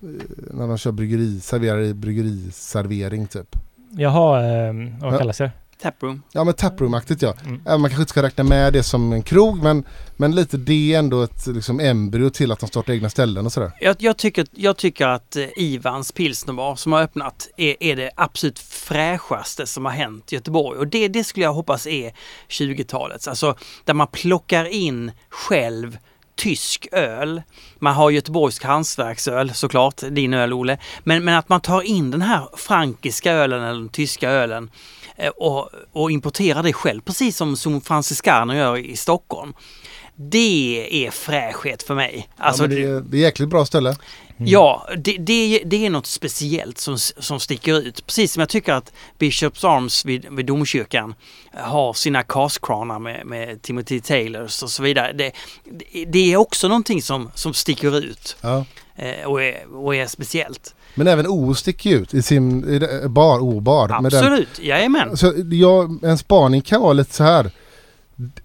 Eh, 0.08 0.24
När 0.50 0.66
de 0.68 0.78
kör 0.78 0.92
bryggeri, 0.92 1.40
serverar 1.40 1.80
i 1.80 1.94
bryggeriservering 1.94 3.26
typ. 3.26 3.56
Jaha, 3.90 4.42
eh, 4.46 4.72
vad 5.00 5.18
kallas 5.18 5.38
det? 5.38 5.50
Taproom. 5.82 6.22
Ja 6.32 6.44
men 6.44 6.54
taproom-aktigt 6.54 7.22
ja. 7.22 7.34
Mm. 7.44 7.60
Man 7.64 7.80
kanske 7.82 8.00
inte 8.00 8.10
ska 8.10 8.22
räkna 8.22 8.44
med 8.44 8.72
det 8.72 8.82
som 8.82 9.12
en 9.12 9.22
krog 9.22 9.62
men, 9.62 9.84
men 10.16 10.34
lite 10.34 10.56
det 10.56 10.94
är 10.94 10.98
ändå 10.98 11.22
ett 11.22 11.46
liksom, 11.46 11.80
embryo 11.80 12.30
till 12.30 12.52
att 12.52 12.60
de 12.60 12.68
startar 12.68 12.92
egna 12.92 13.10
ställen 13.10 13.46
och 13.46 13.52
sådär. 13.52 13.72
Jag, 13.80 13.96
jag, 13.98 14.16
tycker, 14.16 14.46
jag 14.50 14.76
tycker 14.76 15.06
att 15.06 15.36
eh, 15.36 15.46
Ivans 15.56 16.12
pilsnerbar 16.12 16.76
som 16.76 16.92
har 16.92 17.02
öppnat 17.02 17.48
är, 17.56 17.76
är 17.80 17.96
det 17.96 18.10
absolut 18.16 18.58
fräschaste 18.58 19.66
som 19.66 19.84
har 19.84 19.92
hänt 19.92 20.32
i 20.32 20.34
Göteborg. 20.34 20.78
Och 20.78 20.86
det, 20.86 21.08
det 21.08 21.24
skulle 21.24 21.44
jag 21.46 21.52
hoppas 21.52 21.86
är 21.86 22.12
20-talets. 22.48 23.28
Alltså 23.28 23.56
där 23.84 23.94
man 23.94 24.06
plockar 24.06 24.64
in 24.64 25.12
själv 25.28 25.98
tysk 26.40 26.88
öl. 26.92 27.42
Man 27.78 27.94
har 27.94 28.10
göteborgsk 28.10 28.64
hantverksöl 28.64 29.54
såklart, 29.54 30.02
din 30.10 30.34
öl 30.34 30.52
Ole. 30.52 30.78
Men, 31.04 31.24
men 31.24 31.34
att 31.34 31.48
man 31.48 31.60
tar 31.60 31.82
in 31.82 32.10
den 32.10 32.22
här 32.22 32.48
frankiska 32.56 33.32
ölen 33.32 33.62
eller 33.62 33.78
den 33.78 33.88
tyska 33.88 34.30
ölen 34.30 34.70
och, 35.28 35.70
och 35.92 36.10
importerar 36.10 36.62
det 36.62 36.72
själv, 36.72 37.00
precis 37.00 37.36
som, 37.36 37.56
som 37.56 37.80
Franciscaner 37.80 38.54
gör 38.54 38.76
i 38.76 38.96
Stockholm. 38.96 39.54
Det 40.16 41.06
är 41.06 41.10
fräschhet 41.10 41.82
för 41.82 41.94
mig. 41.94 42.28
Alltså, 42.36 42.62
ja, 42.62 42.68
det, 42.68 42.82
är, 42.82 43.00
det 43.00 43.16
är 43.16 43.20
jäkligt 43.20 43.48
bra 43.48 43.66
ställe. 43.66 43.96
Ja, 44.36 44.88
det, 44.96 45.16
det, 45.18 45.62
det 45.66 45.86
är 45.86 45.90
något 45.90 46.06
speciellt 46.06 46.78
som, 46.78 46.98
som 46.98 47.40
sticker 47.40 47.80
ut. 47.80 48.06
Precis 48.06 48.32
som 48.32 48.40
jag 48.40 48.48
tycker 48.48 48.72
att 48.72 48.92
Bishops 49.18 49.64
Arms 49.64 50.04
vid, 50.04 50.26
vid 50.30 50.46
domkyrkan 50.46 51.14
har 51.54 51.92
sina 51.92 52.22
castkranar 52.22 52.98
med, 52.98 53.26
med 53.26 53.62
Timothy 53.62 54.00
Taylors 54.00 54.62
och 54.62 54.70
så 54.70 54.82
vidare. 54.82 55.12
Det, 55.12 55.32
det, 55.64 56.04
det 56.04 56.32
är 56.32 56.36
också 56.36 56.68
någonting 56.68 57.02
som, 57.02 57.30
som 57.34 57.54
sticker 57.54 57.98
ut 57.98 58.36
Ja. 58.40 58.64
eh, 58.96 59.24
och, 59.26 59.42
är, 59.42 59.74
och 59.74 59.94
är 59.94 60.06
speciellt. 60.06 60.74
Men 60.94 61.06
även 61.06 61.26
O 61.26 61.54
sticker 61.54 61.90
ut 61.90 62.14
i 62.14 62.22
sin 62.22 62.64
i 63.04 63.08
bar, 63.08 63.38
O-bar. 63.40 63.88
Den, 63.88 64.06
Absolut, 64.06 64.58
jajamän. 64.60 65.16
så 65.16 65.32
jag, 65.50 66.04
en 66.04 66.18
spaning 66.18 66.62
kan 66.62 66.80
vara 66.80 66.92
lite 66.92 67.14
så 67.14 67.24
här. 67.24 67.50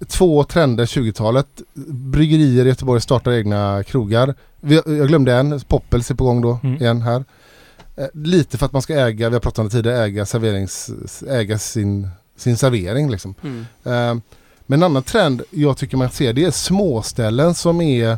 Två 0.08 0.44
trender 0.44 0.86
20-talet. 0.86 1.48
Bryggerier 1.88 2.66
i 2.66 2.68
Göteborg 2.68 3.02
startar 3.02 3.32
egna 3.32 3.84
krogar. 3.84 4.36
Jag 4.86 5.08
glömde 5.08 5.34
en, 5.34 5.60
Poppels 5.60 6.12
är 6.12 6.16
på 6.16 6.24
gång 6.26 6.42
då 6.42 6.60
Mm. 6.64 6.76
igen 6.82 7.02
här. 7.02 7.24
Eh, 7.98 8.06
lite 8.14 8.58
för 8.58 8.66
att 8.66 8.74
man 8.74 8.82
ska 8.82 8.94
äga, 8.94 9.30
vi 9.30 9.36
har 9.36 9.40
pratat 9.40 9.60
om 9.60 9.66
det 9.66 9.72
tidigare, 9.72 10.04
äga, 10.04 10.26
serverings, 10.26 10.90
äga 11.30 11.58
sin, 11.60 12.10
sin 12.38 12.58
servering 12.58 13.10
liksom. 13.12 13.36
Mm. 13.44 13.60
Eh, 13.84 14.22
men 14.66 14.80
en 14.80 14.84
annan 14.84 15.04
trend 15.04 15.42
jag 15.50 15.78
tycker 15.78 15.98
man 15.98 16.10
ser 16.10 16.34
det 16.34 16.44
är 16.46 16.52
småställen 16.52 17.54
som 17.56 17.82
är 17.82 18.18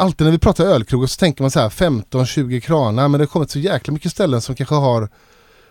Alltid 0.00 0.24
när 0.24 0.32
vi 0.32 0.38
pratar 0.38 0.64
ölkrogar 0.64 1.06
så 1.06 1.16
tänker 1.18 1.42
man 1.42 1.50
så 1.50 1.60
här 1.60 1.68
15-20 1.68 2.60
kranar 2.60 3.08
men 3.08 3.18
det 3.18 3.24
har 3.24 3.26
kommit 3.26 3.50
så 3.50 3.58
jäkla 3.58 3.92
mycket 3.92 4.10
ställen 4.12 4.40
som 4.40 4.54
kanske 4.54 4.74
har 4.74 5.08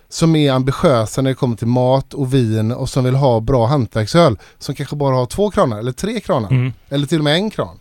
som 0.10 0.36
är 0.36 0.52
ambitiösa 0.52 1.22
när 1.22 1.30
det 1.32 1.36
kommer 1.36 1.56
till 1.56 1.68
mat 1.68 2.14
och 2.14 2.34
vin 2.34 2.72
och 2.72 2.90
som 2.90 3.04
vill 3.04 3.16
ha 3.16 3.40
bra 3.40 3.66
hantverksöl 3.66 4.38
som 4.60 4.76
kanske 4.76 4.96
bara 4.96 5.16
har 5.16 5.26
två 5.26 5.52
kranar 5.52 5.80
eller 5.80 5.92
tre 5.92 6.20
kranar 6.20 6.50
Mm. 6.52 6.74
eller 6.90 7.08
till 7.08 7.18
och 7.18 7.24
med 7.24 7.36
en 7.36 7.50
kran. 7.52 7.80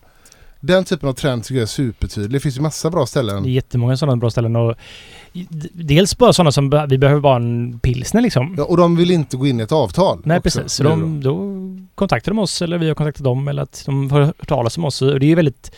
Den 0.61 0.85
typen 0.85 1.09
av 1.09 1.13
trend 1.13 1.45
tycker 1.45 1.55
jag 1.55 1.63
är 1.63 1.67
supertydlig. 1.67 2.31
Det 2.31 2.41
finns 2.41 2.57
ju 2.57 2.61
massa 2.61 2.91
bra 2.91 3.01
Det 3.01 3.05
är 3.05 3.07
ställen. 3.07 3.45
jättemånga 3.45 3.97
sådana 3.97 4.17
bra 4.17 4.31
ställen 4.31 4.57
och 4.57 4.75
dels 5.73 6.19
bara 6.19 6.33
sådana 6.33 6.53
som 6.53 6.87
vi 6.89 6.99
behöver 6.99 7.21
bara 7.21 7.37
en 7.37 7.79
pilsner 7.81 8.21
liksom. 8.21 8.55
Ja, 8.59 8.65
och 8.65 8.77
de 8.77 8.97
vill 8.97 9.11
inte 9.11 9.37
gå 9.37 9.47
in 9.47 9.61
i 9.61 9.63
ett 9.63 9.73
avtal. 9.73 10.23
Nej 10.25 10.39
också, 10.39 10.59
precis, 10.61 10.73
så 10.73 10.83
de, 10.83 11.21
då 11.23 11.39
kontaktar 11.95 12.33
de 12.33 12.39
oss 12.39 12.63
eller 12.63 12.79
vi 12.79 12.89
har 12.89 12.95
kontaktat 12.95 13.25
dem 13.25 13.49
eller 13.49 13.63
att 13.63 13.83
de 13.87 14.09
får 14.11 14.21
höra 14.21 14.33
talas 14.47 14.79
om 14.79 14.85
oss. 14.85 15.03
Och 15.03 15.21
det 15.21 15.27
är 15.27 15.29
ju 15.29 15.35
väldigt... 15.35 15.71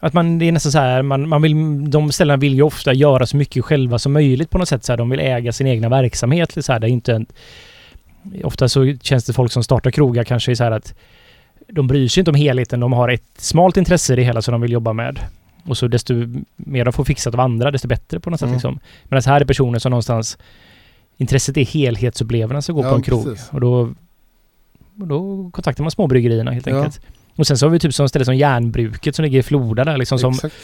Att 0.00 0.12
man, 0.12 0.38
det 0.38 0.48
är 0.48 0.52
nästan 0.52 0.72
så 0.72 0.78
här, 0.78 1.02
man, 1.02 1.28
man 1.28 1.42
vill, 1.42 1.90
de 1.90 2.12
ställena 2.12 2.36
vill 2.36 2.54
ju 2.54 2.62
ofta 2.62 2.92
göra 2.92 3.26
så 3.26 3.36
mycket 3.36 3.64
själva 3.64 3.98
som 3.98 4.12
möjligt 4.12 4.50
på 4.50 4.58
något 4.58 4.68
sätt. 4.68 4.84
Så 4.84 4.92
här, 4.92 4.96
de 4.96 5.10
vill 5.10 5.20
äga 5.20 5.52
sin 5.52 5.66
egna 5.66 5.88
verksamhet. 5.88 6.64
Så 6.64 6.72
här, 6.72 6.78
det 6.80 6.86
är 6.86 6.90
inte 6.90 7.14
en, 7.14 7.26
ofta 8.44 8.68
så 8.68 8.94
känns 9.02 9.24
det 9.24 9.32
folk 9.32 9.52
som 9.52 9.64
startar 9.64 9.90
krogar 9.90 10.24
kanske 10.24 10.56
så 10.56 10.64
här 10.64 10.70
att 10.70 10.94
de 11.68 11.86
bryr 11.86 12.08
sig 12.08 12.20
inte 12.20 12.30
om 12.30 12.34
helheten. 12.34 12.80
De 12.80 12.92
har 12.92 13.08
ett 13.08 13.24
smalt 13.36 13.76
intresse 13.76 14.12
i 14.12 14.16
det 14.16 14.22
hela 14.22 14.42
som 14.42 14.52
de 14.52 14.60
vill 14.60 14.72
jobba 14.72 14.92
med. 14.92 15.18
Och 15.66 15.76
så 15.78 15.88
desto 15.88 16.14
mer 16.56 16.84
de 16.84 16.92
får 16.92 17.04
fixat 17.04 17.34
av 17.34 17.40
andra, 17.40 17.70
desto 17.70 17.88
bättre 17.88 18.20
på 18.20 18.30
något 18.30 18.40
sätt. 18.40 18.46
Mm. 18.46 18.54
Liksom. 18.54 18.78
Men 19.04 19.22
här 19.26 19.40
är 19.40 19.44
personer 19.44 19.78
som 19.78 19.90
någonstans... 19.90 20.38
Intresset 21.16 21.56
är 21.56 21.64
helhetsupplevelsen 21.64 22.72
att 22.72 22.76
gå 22.82 22.86
Ja, 22.86 22.90
på 22.90 22.96
en 22.96 23.02
krog. 23.02 23.24
precis. 23.24 23.48
Och 23.52 23.60
då, 23.60 23.94
och 25.00 25.06
då 25.06 25.50
kontaktar 25.52 25.84
man 25.84 25.90
småbryggerierna 25.90 26.50
helt 26.50 26.66
Ja. 26.66 26.76
enkelt. 26.76 27.00
Och 27.36 27.46
sen 27.46 27.58
så 27.58 27.66
har 27.66 27.70
vi 27.70 27.78
typ 27.78 27.94
som 27.94 28.08
ställe 28.08 28.24
som 28.24 28.36
Järnbruket 28.36 29.14
som 29.16 29.22
ligger 29.24 29.38
i 29.38 29.42
Floda 29.42 29.84
där 29.84 29.96
liksom 29.96 30.18
som... 30.18 30.32
Exakt. 30.34 30.54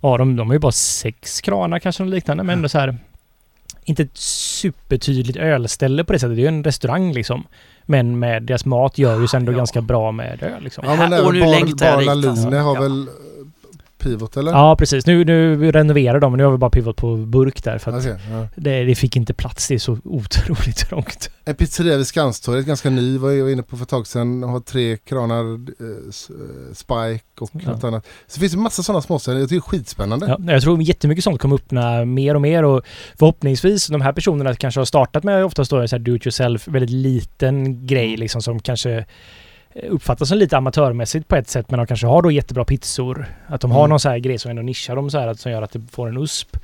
Ja, 0.00 0.16
de, 0.18 0.36
de 0.36 0.46
har 0.48 0.54
ju 0.54 0.58
bara 0.60 0.72
sex 0.72 1.40
kranar 1.40 1.78
kanske 1.78 2.02
och 2.02 2.08
liknande 2.08 2.42
men 2.42 2.52
ändå 2.58 2.68
så 2.68 2.78
här... 2.78 2.98
Inte 3.84 4.02
ett 4.02 4.16
supertydligt 4.16 5.36
ölställe 5.38 6.04
på 6.04 6.12
det 6.12 6.18
sättet. 6.18 6.36
Det 6.36 6.40
är 6.40 6.42
ju 6.42 6.48
en 6.48 6.64
restaurang 6.64 7.12
liksom. 7.12 7.46
Men 7.82 8.18
med 8.18 8.42
deras 8.42 8.64
mat 8.64 8.98
gör 8.98 9.20
ju 9.20 9.28
sig 9.28 9.38
ändå 9.38 9.52
Ja. 9.52 9.56
ganska 9.56 9.80
bra 9.80 10.12
med 10.12 10.42
öl 10.42 10.62
liksom. 10.62 10.84
Ja, 10.86 10.96
men 10.96 11.12
Här- 11.12 11.22
och 11.24 11.28
även 11.28 11.34
nu 11.34 11.40
Bar, 11.40 11.50
längtar 11.50 11.86
jag 11.86 11.94
Bar 11.94 12.00
dit, 12.00 12.06
Laline 12.06 12.28
alltså. 12.30 12.48
har 12.50 12.74
Ja. 12.74 12.80
väl 12.80 13.06
Pivot 13.98 14.36
eller? 14.36 14.52
Ja, 14.52 14.76
precis. 14.76 15.06
Nu, 15.06 15.24
nu 15.24 15.72
renoverar 15.72 16.20
de, 16.20 16.32
men 16.32 16.38
nu 16.38 16.44
har 16.44 16.50
vi 16.52 16.58
bara 16.58 16.70
pivot 16.70 16.96
på 16.96 17.16
burk 17.16 17.64
där 17.64 17.78
för 17.78 17.92
att 17.92 17.98
Okej, 18.04 18.16
ja. 18.30 18.46
det, 18.56 18.84
det 18.84 18.94
fick 18.94 19.16
inte 19.16 19.34
plats. 19.34 19.68
Det 19.68 19.74
är 19.74 19.78
så 19.78 19.98
otroligt 20.04 20.76
trångt. 20.88 21.30
En 21.44 21.54
pizzeria 21.54 21.96
vid 21.96 22.06
Skanstorget, 22.06 22.66
ganska 22.66 22.90
ny, 22.90 23.18
var 23.18 23.30
jag 23.30 23.52
inne 23.52 23.62
på 23.62 23.76
för 23.76 23.82
ett 23.82 23.88
tag 23.88 24.06
sedan. 24.06 24.42
Har 24.42 24.60
tre 24.60 24.96
kranar, 24.96 25.44
eh, 25.44 25.86
eh, 26.28 26.74
Spike 26.74 27.24
och 27.40 27.50
Ja. 27.52 27.70
något 27.70 27.84
annat. 27.84 28.06
Så 28.26 28.34
det 28.34 28.40
finns 28.40 28.54
en 28.54 28.60
massa 28.62 28.82
sådana 28.82 29.02
småställen. 29.02 29.40
Jag 29.40 29.48
tycker 29.48 29.60
det 29.60 29.76
är 29.76 29.78
skitspännande. 29.78 30.36
Ja, 30.46 30.52
jag 30.52 30.62
tror 30.62 30.82
jättemycket 30.82 31.24
sånt 31.24 31.40
kommer 31.40 31.56
öppna 31.56 32.04
mer 32.04 32.34
och 32.34 32.40
mer 32.40 32.64
och 32.64 32.82
förhoppningsvis 33.18 33.86
de 33.86 34.00
här 34.00 34.12
personerna 34.12 34.54
kanske 34.54 34.80
har 34.80 34.84
startat 34.84 35.24
med 35.24 35.44
oftast 35.44 35.70
då 35.70 35.88
så 35.88 35.96
här 35.96 36.00
do 36.04 36.16
it 36.16 36.26
yourself, 36.26 36.68
väldigt 36.68 36.90
liten 36.90 37.86
grej 37.86 38.16
liksom 38.16 38.42
som 38.42 38.60
kanske 38.60 39.04
uppfattas 39.82 40.28
som 40.28 40.38
lite 40.38 40.56
amatörmässigt 40.56 41.28
på 41.28 41.36
ett 41.36 41.48
sätt 41.48 41.70
men 41.70 41.78
de 41.78 41.86
kanske 41.86 42.06
har 42.06 42.22
då 42.22 42.30
jättebra 42.30 42.64
pizzor. 42.64 43.26
Att 43.46 43.60
de 43.60 43.70
har 43.70 43.80
Mm. 43.80 43.90
någon 43.90 44.00
så 44.00 44.08
här 44.08 44.18
grej 44.18 44.38
som 44.38 44.50
ändå 44.50 44.62
nischar 44.62 44.96
dem 44.96 45.10
så 45.10 45.18
här 45.18 45.28
att, 45.28 45.40
som 45.40 45.52
gör 45.52 45.62
att 45.62 45.72
det 45.72 45.80
får 45.90 46.08
en 46.08 46.16
USP. 46.16 46.56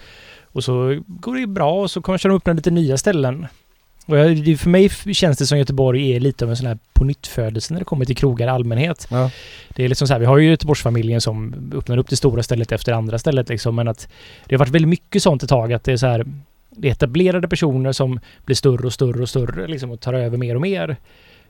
Och 0.42 0.64
så 0.64 1.02
går 1.06 1.36
det 1.36 1.46
bra 1.46 1.80
och 1.82 1.90
så 1.90 2.02
kanske 2.02 2.28
de 2.28 2.36
öppnar 2.36 2.54
lite 2.54 2.70
nya 2.70 2.98
ställen. 2.98 3.46
Och 4.06 4.18
jag, 4.18 4.58
för 4.58 4.68
mig 4.70 4.88
känns 4.88 5.38
det 5.38 5.46
som 5.46 5.58
Göteborg 5.58 6.12
är 6.16 6.20
lite 6.20 6.44
av 6.44 6.50
en 6.50 6.56
sån 6.56 6.66
här 6.66 6.78
på 6.92 7.04
när 7.04 7.78
det 7.78 7.84
kommer 7.84 8.04
till 8.04 8.16
krogar 8.16 8.46
i 8.46 8.50
allmänhet. 8.50 9.06
Ja. 9.10 9.30
Det 9.68 9.84
är 9.84 9.88
liksom 9.88 10.08
så 10.08 10.14
här, 10.14 10.20
vi 10.20 10.26
har 10.26 10.38
ju 10.38 10.50
Göteborgsfamiljen 10.50 11.20
som 11.20 11.54
öppnar 11.74 11.98
upp 11.98 12.08
det 12.08 12.16
stora 12.16 12.42
stället 12.42 12.72
efter 12.72 12.92
det 12.92 12.98
andra 12.98 13.18
stället 13.18 13.48
liksom, 13.48 13.74
men 13.74 13.88
att 13.88 14.08
det 14.46 14.54
har 14.54 14.58
varit 14.58 14.74
väldigt 14.74 14.88
mycket 14.88 15.22
sånt 15.22 15.42
ett 15.42 15.48
tag 15.48 15.72
att 15.72 15.84
det 15.84 15.92
är 15.92 15.96
så 15.96 16.06
här 16.06 16.26
det 16.70 16.88
är 16.88 16.92
etablerade 16.92 17.48
personer 17.48 17.92
som 17.92 18.20
blir 18.44 18.56
större 18.56 18.86
och 18.86 18.92
större 18.92 19.22
och 19.22 19.28
större 19.28 19.66
liksom 19.66 19.90
och 19.90 20.00
tar 20.00 20.14
över 20.14 20.38
mer 20.38 20.54
och 20.54 20.60
mer. 20.60 20.96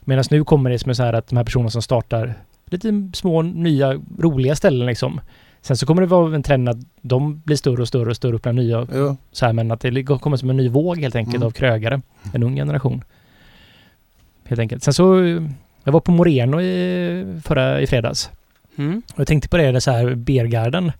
Medan 0.04 0.24
nu 0.30 0.44
kommer 0.44 0.70
det 0.70 0.78
som 0.78 0.90
är 0.90 0.94
så 0.94 1.02
här 1.02 1.12
att 1.12 1.26
de 1.28 1.36
här 1.36 1.44
personerna 1.44 1.70
som 1.70 1.82
startar 1.82 2.34
lite 2.66 3.10
små, 3.14 3.42
nya, 3.42 4.00
roliga 4.18 4.56
ställen 4.56 4.86
liksom. 4.86 5.20
Sen 5.62 5.76
så 5.76 5.86
kommer 5.86 6.02
det 6.02 6.08
vara 6.08 6.34
en 6.34 6.42
trend 6.42 6.68
att 6.68 6.76
de 7.02 7.40
blir 7.44 7.56
större 7.56 7.82
och 7.82 7.88
större 7.88 8.10
och 8.10 8.16
större 8.16 8.34
upp 8.36 8.44
med 8.44 8.54
nya 8.54 8.86
Ja. 8.92 9.16
så 9.32 9.46
här, 9.46 9.52
men 9.52 9.70
att 9.70 9.80
det 9.80 10.02
kommer 10.04 10.36
som 10.36 10.50
en 10.50 10.56
ny 10.56 10.68
våg 10.68 10.98
helt 11.00 11.16
enkelt 11.16 11.36
Mm. 11.36 11.46
av 11.46 11.50
krögare. 11.50 12.00
En 12.32 12.42
ung 12.42 12.56
generation. 12.56 13.04
Helt 14.44 14.58
enkelt. 14.58 14.82
Sen 14.82 14.94
så, 14.94 15.16
jag 15.84 15.92
var 15.92 16.00
på 16.00 16.10
Moreno 16.12 16.60
i, 16.60 17.40
förra, 17.44 17.80
i 17.80 17.86
fredags. 17.86 18.30
Mm. 18.76 19.02
Och 19.14 19.20
jag 19.20 19.26
tänkte 19.26 19.48
på 19.48 19.56
det, 19.56 19.72
det 19.72 19.80
så 19.80 19.90
här, 19.90 20.14
Beergarden 20.14 20.92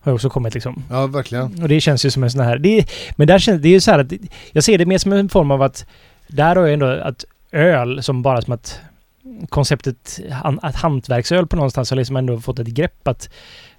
har 0.00 0.12
också 0.12 0.30
kommit 0.30 0.54
liksom. 0.54 0.82
ja, 0.90 1.06
verkligen. 1.06 1.62
Och 1.62 1.68
det 1.68 1.80
känns 1.80 2.04
ju 2.06 2.10
som 2.10 2.22
en 2.22 2.30
sån 2.30 2.40
här... 2.44 2.58
Det, 2.58 2.84
men 3.16 3.26
där 3.26 3.38
känns 3.38 3.62
det 3.62 3.68
är 3.68 3.72
ju 3.72 3.80
så 3.80 3.90
här 3.90 3.98
att... 3.98 4.12
Jag 4.52 4.64
ser 4.64 4.78
det 4.78 4.86
mer 4.86 4.98
som 4.98 5.12
en 5.12 5.28
form 5.28 5.50
av 5.50 5.62
att... 5.62 5.86
Där 6.28 6.56
har 6.56 6.62
jag 6.62 6.72
ändå 6.72 6.86
att 6.86 7.24
öl 7.52 8.02
som 8.02 8.22
bara 8.22 8.42
som 8.42 8.52
att 8.52 8.80
konceptet 9.48 10.20
att 10.62 10.74
hantverksöl 10.74 11.46
på 11.46 11.56
någonstans 11.56 11.90
har 11.90 11.96
liksom 11.96 12.16
ändå 12.16 12.40
fått 12.40 12.58
ett 12.58 12.66
grepp 12.66 13.08
att 13.08 13.30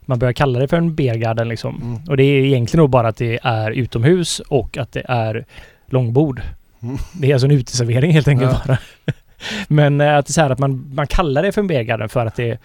man 0.02 0.20
börjar 0.20 0.34
kalla 0.34 0.60
det 0.60 0.68
för 0.68 0.78
en 0.78 0.96
beergarden 0.96 1.50
liksom. 1.50 1.82
Mm. 1.82 2.00
Och 2.08 2.18
det 2.18 2.24
är 2.24 2.44
egentligen 2.44 2.82
nog 2.82 2.90
bara 2.90 3.08
att 3.08 3.18
det 3.18 3.40
är 3.44 3.72
utomhus 3.72 4.40
och 4.40 4.78
att 4.78 4.92
det 4.92 5.06
är 5.08 5.46
långbord. 5.86 6.42
Mm. 6.82 6.98
Det 7.14 7.30
är 7.30 7.34
alltså 7.34 7.46
en 7.48 7.52
uteservering 7.52 8.12
helt 8.12 8.28
enkelt 8.28 8.52
Ja. 8.52 8.62
bara. 8.68 8.78
Men 9.68 10.02
eh, 10.02 10.18
att 10.18 10.26
det 10.26 10.32
är 10.32 10.34
så 10.34 10.42
här 10.42 10.50
att 10.50 10.60
man, 10.60 10.92
man 10.94 11.08
kallar 11.08 11.44
det 11.44 11.52
för 11.52 11.62
en 11.62 11.68
beergarden 11.68 12.10
för 12.10 12.26
att 12.26 12.36
det 12.36 12.58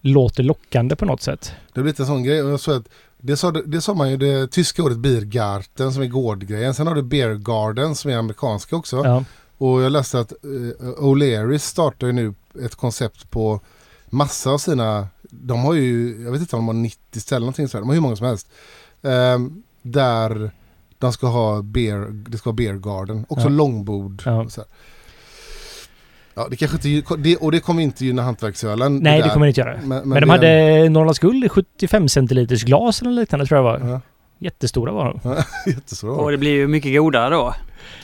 låter 0.00 0.42
lockande 0.42 0.96
på 0.96 1.04
något 1.04 1.22
sätt. 1.22 1.54
Det 1.74 1.80
blir 1.80 1.90
lite 1.90 2.02
en 2.02 2.06
sån 2.06 2.22
grej. 2.22 2.36
Jag 2.36 2.60
såg 2.60 2.76
att 2.76 2.88
det, 3.18 3.36
sa, 3.36 3.50
det 3.50 3.80
sa 3.80 3.94
man 3.94 4.10
ju 4.10 4.16
det 4.16 4.46
tyska 4.50 4.82
ordet 4.82 4.98
Biergarten 4.98 5.92
som 5.92 6.02
är 6.02 6.06
gårdgrejen. 6.06 6.74
Sen 6.74 6.86
har 6.86 6.94
du 6.94 7.02
Beer 7.02 7.34
Garden 7.34 7.94
som 7.94 8.10
är 8.10 8.16
amerikanska 8.16 8.76
också. 8.76 8.96
Ja. 9.04 9.24
Och 9.58 9.82
jag 9.82 9.92
läste 9.92 10.20
att 10.20 10.32
uh, 10.44 10.70
O'Learys 10.98 11.58
startar 11.58 12.06
ju 12.06 12.12
nu 12.12 12.34
ett 12.64 12.74
koncept 12.74 13.30
på 13.30 13.60
massa 14.10 14.50
av 14.50 14.58
sina, 14.58 15.08
de 15.30 15.60
har 15.64 15.74
ju, 15.74 16.22
jag 16.24 16.32
vet 16.32 16.40
inte 16.40 16.56
om 16.56 16.66
de 16.66 16.76
har 16.76 16.82
90 16.82 17.20
ställen 17.20 17.40
någonting 17.40 17.68
sådär, 17.68 17.80
de 17.82 17.88
har 17.88 17.94
hur 17.94 18.00
många 18.02 18.16
som 18.16 18.26
helst. 18.26 18.48
Ehm, 19.02 19.62
där 19.82 20.50
de 20.98 21.12
ska 21.12 21.26
ha 21.26 21.62
beer, 21.62 22.06
det 22.10 22.38
ska 22.38 22.50
vara 22.50 22.56
beer 22.56 22.74
garden, 22.74 23.26
också 23.28 23.46
Ja. 23.46 23.50
långbord. 23.50 24.22
Ja. 24.26 24.42
Och, 24.44 24.52
så 24.52 24.60
här. 24.60 24.68
ja, 26.34 26.46
det 26.50 26.56
kanske 26.56 26.88
inte, 26.88 27.14
det, 27.16 27.36
och 27.36 27.52
det 27.52 27.60
kommer 27.60 27.82
inte 27.82 28.04
gynna 28.04 28.22
hantverksölen. 28.22 28.96
Nej, 28.98 29.18
det 29.18 29.24
där. 29.26 29.32
kommer 29.34 29.46
det 29.46 29.50
inte 29.50 29.60
göra. 29.60 29.76
Men, 29.76 29.88
men 29.88 30.08
Men, 30.08 30.20
de 30.20 30.26
det 30.26 30.32
hade 30.32 30.88
Norrlands 30.88 31.18
guld 31.18 31.44
i 31.44 31.48
75 31.48 32.08
centiliters 32.08 32.64
glas 32.64 33.02
eller 33.02 33.10
liknande 33.10 33.46
tror 33.46 33.58
jag 33.58 33.62
var. 33.64 33.78
en- 33.78 33.88
Ja, 33.88 34.00
Jättestora 34.38 34.92
var 34.92 35.20
de. 35.22 35.36
jättestora. 35.72 36.12
Och 36.12 36.30
det 36.30 36.38
blir 36.38 36.50
ju 36.50 36.68
mycket 36.68 36.96
godare 37.00 37.34
då. 37.34 37.54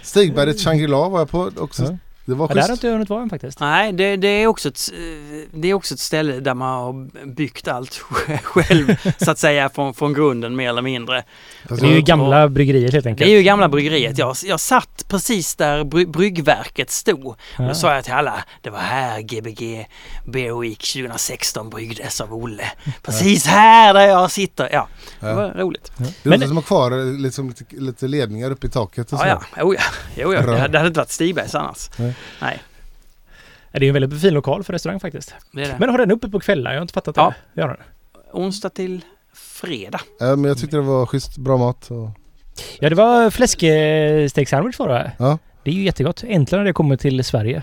Stigberget 0.02 0.60
Shangri-La 0.60 1.08
var 1.08 1.18
jag 1.18 1.30
på 1.30 1.50
också. 1.58 1.98
Ja. 2.24 2.32
Det 2.32 2.34
var 2.38 2.48
Ja, 2.48 2.54
där 2.54 2.62
har 2.62 2.72
inte 2.72 2.86
jag 2.86 2.92
hunnit 2.92 3.08
vara 3.10 3.22
än 3.22 3.30
faktiskt. 3.30 3.60
Nej, 3.60 3.92
det, 3.92 4.16
det, 4.16 4.28
är 4.28 4.46
också 4.46 4.68
ett, 4.68 4.80
eh, 4.92 5.48
det 5.58 5.68
är 5.68 5.74
också 5.74 5.94
ett 5.94 6.00
ställe 6.00 6.40
där 6.40 6.54
man 6.54 6.68
har 6.68 7.26
byggt 7.26 7.68
allt 7.68 7.94
själv 8.42 8.96
så 9.18 9.30
att 9.30 9.38
säga 9.38 9.68
från, 9.68 9.94
från 9.94 10.14
grunden 10.14 10.56
mer 10.56 10.68
eller 10.68 10.82
mindre. 10.82 11.24
Det 11.68 11.82
är 11.86 11.94
ju 11.94 12.00
gamla 12.02 12.48
bryggeriet 12.48 12.92
helt 12.92 13.04
Det 13.04 13.10
enkelt. 13.10 13.30
är 13.30 13.34
ju 13.34 13.42
gamla 13.42 13.68
bryggeriet. 13.68 14.18
Jag, 14.18 14.36
jag 14.44 14.60
satt 14.60 15.04
precis 15.08 15.54
där 15.54 15.84
bry, 15.84 16.06
bryggverket 16.06 16.90
stod. 16.90 17.26
Och 17.26 17.36
Ja. 17.58 17.64
då 17.68 17.74
sa 17.74 17.94
jag 17.94 18.04
till 18.04 18.12
alla, 18.12 18.44
det 18.60 18.70
var 18.70 18.78
här 18.78 19.20
Gbg 19.20 19.86
Beer 20.26 20.60
Week 20.60 20.78
2016 20.92 21.70
bryggdes 21.70 22.20
av 22.20 22.34
Olle. 22.34 22.64
Precis 23.02 23.46
här 23.46 23.94
där 23.94 24.06
jag 24.06 24.30
sitter. 24.30 24.68
Ja, 24.72 24.88
det 25.20 25.26
Ja. 25.28 25.34
var 25.34 25.48
roligt. 25.50 25.92
Det 25.96 26.04
är 26.04 26.12
Men- 26.22 26.38
Men, 26.40 26.48
som 26.48 26.56
har 26.56 26.62
kvar 26.64 27.18
liksom, 27.22 27.48
lite, 27.48 27.64
lite 27.70 28.06
ledningar 28.08 28.50
uppe 28.50 28.66
i 28.66 28.70
taket 28.70 29.12
och 29.12 29.18
Ja, 29.18 29.40
så. 29.40 29.46
ja. 29.56 29.62
Oh, 29.64 29.74
ja. 29.74 29.82
Jo, 30.16 30.34
ja. 30.34 30.40
Det 30.40 30.46
hade 30.58 30.68
det 30.72 30.78
hade 30.78 30.88
inte 30.88 31.00
varit 31.00 31.10
Stigbergs 31.10 31.54
annars. 31.54 31.90
Nej. 32.42 32.62
Det 33.72 33.84
är 33.86 33.88
en 33.88 33.94
väldigt 33.94 34.20
fin 34.20 34.34
lokal 34.34 34.64
för 34.64 34.72
restaurang 34.72 35.00
faktiskt. 35.00 35.34
det 35.52 35.60
det. 35.64 35.76
Men 35.78 35.88
har 35.88 35.98
den 35.98 36.10
uppe 36.10 36.28
på 36.28 36.40
kvällar? 36.40 36.70
Jag 36.70 36.78
har 36.78 36.82
inte 36.82 36.94
fattat 36.94 37.16
Ja. 37.16 37.34
det. 37.54 37.60
Gör 37.60 37.68
den? 37.68 37.76
Onsdag 38.32 38.68
till 38.70 39.04
fredag. 39.34 40.00
Ja, 40.20 40.36
men 40.36 40.44
jag 40.44 40.58
tyckte 40.58 40.76
det 40.76 40.82
var 40.82 41.06
schysst, 41.06 41.36
bra 41.38 41.56
mat. 41.56 41.90
Och, 41.90 42.10
Ja, 42.80 42.88
det 42.88 42.94
var 42.94 43.30
fläskestekssandwich 43.30 44.78
var 44.78 44.88
det. 44.88 45.12
ja. 45.18 45.38
Det 45.64 45.70
är 45.70 45.74
ju 45.74 45.82
jättegott. 45.84 46.24
Äntligen 46.26 46.60
har 46.60 46.64
det 46.66 46.72
kommit 46.72 47.00
till 47.00 47.24
Sverige. 47.24 47.62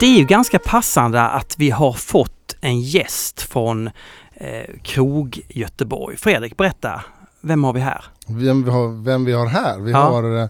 Det 0.00 0.06
är 0.06 0.18
ju 0.18 0.24
ganska 0.24 0.58
passande 0.58 1.20
att 1.22 1.54
vi 1.58 1.70
har 1.70 1.92
fått 1.92 2.56
en 2.60 2.80
gäst 2.80 3.40
från 3.42 3.90
eh, 4.34 4.70
Krog 4.82 5.40
Göteborg. 5.48 6.16
Fredrik, 6.16 6.56
berätta. 6.56 7.04
Vem 7.40 7.64
har 7.64 7.72
vi 7.72 7.80
här? 7.80 8.04
Vem, 8.26 8.64
vi 8.64 8.70
har, 8.70 9.04
vem 9.04 9.24
vi 9.24 9.32
har 9.32 9.46
här? 9.46 9.78
Vi 9.80 9.90
Ja. 9.92 9.98
har 9.98 10.42
eh, 10.42 10.48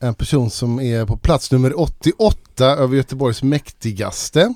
en 0.00 0.14
person 0.14 0.50
som 0.50 0.80
är 0.80 1.06
på 1.06 1.16
plats 1.16 1.52
nummer 1.52 1.80
88 1.80 2.64
över 2.64 2.96
Göteborgs 2.96 3.42
mäktigaste. 3.42 4.54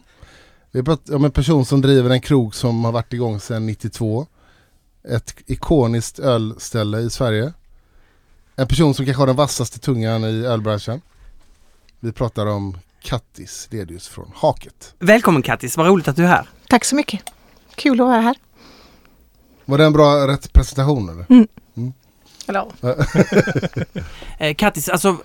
Vi 0.71 0.83
pratar 0.83 1.15
om 1.15 1.25
en 1.25 1.31
person 1.31 1.65
som 1.65 1.81
driver 1.81 2.11
en 2.11 2.21
krog 2.21 2.55
som 2.55 2.85
har 2.85 2.93
varit 2.93 3.13
igång 3.13 3.41
sedan 3.41 3.67
92. 3.67 4.27
Ett 5.09 5.35
ikoniskt 5.47 6.19
ölställe 6.19 6.99
i 6.99 7.11
Sverige. 7.11 7.53
En 8.57 8.69
person 8.69 8.95
som 8.95 9.05
kanske 9.05 9.21
har 9.23 9.27
den 9.27 9.37
vassaste 9.37 9.79
tungan 9.79 10.25
i 10.25 10.47
ölbranschen. 10.47 11.01
Vi 12.01 12.13
pratar 12.13 12.47
om 12.47 12.79
Kattis 13.03 13.69
Ledius 13.71 14.09
från 14.09 14.33
Haket. 14.35 14.95
Välkommen 14.99 15.43
Kattis, 15.43 15.77
vad 15.77 15.87
roligt 15.87 16.09
att 16.09 16.17
du 16.17 16.25
är 16.25 16.29
här. 16.29 16.49
Tack 16.69 16.85
så 16.85 16.97
mycket. 16.97 17.21
Kul 17.75 18.01
att 18.01 18.07
vara 18.07 18.21
här. 18.21 18.37
Var 19.65 19.79
det 19.79 19.85
en 19.85 19.93
bra 19.93 20.29
rätt 20.29 20.53
presentation 20.53 21.09
eller? 21.09 21.47
Eller, 22.47 22.67
Eh, 24.39 24.55
Kattis, 24.55 24.89
alltså 24.89 25.17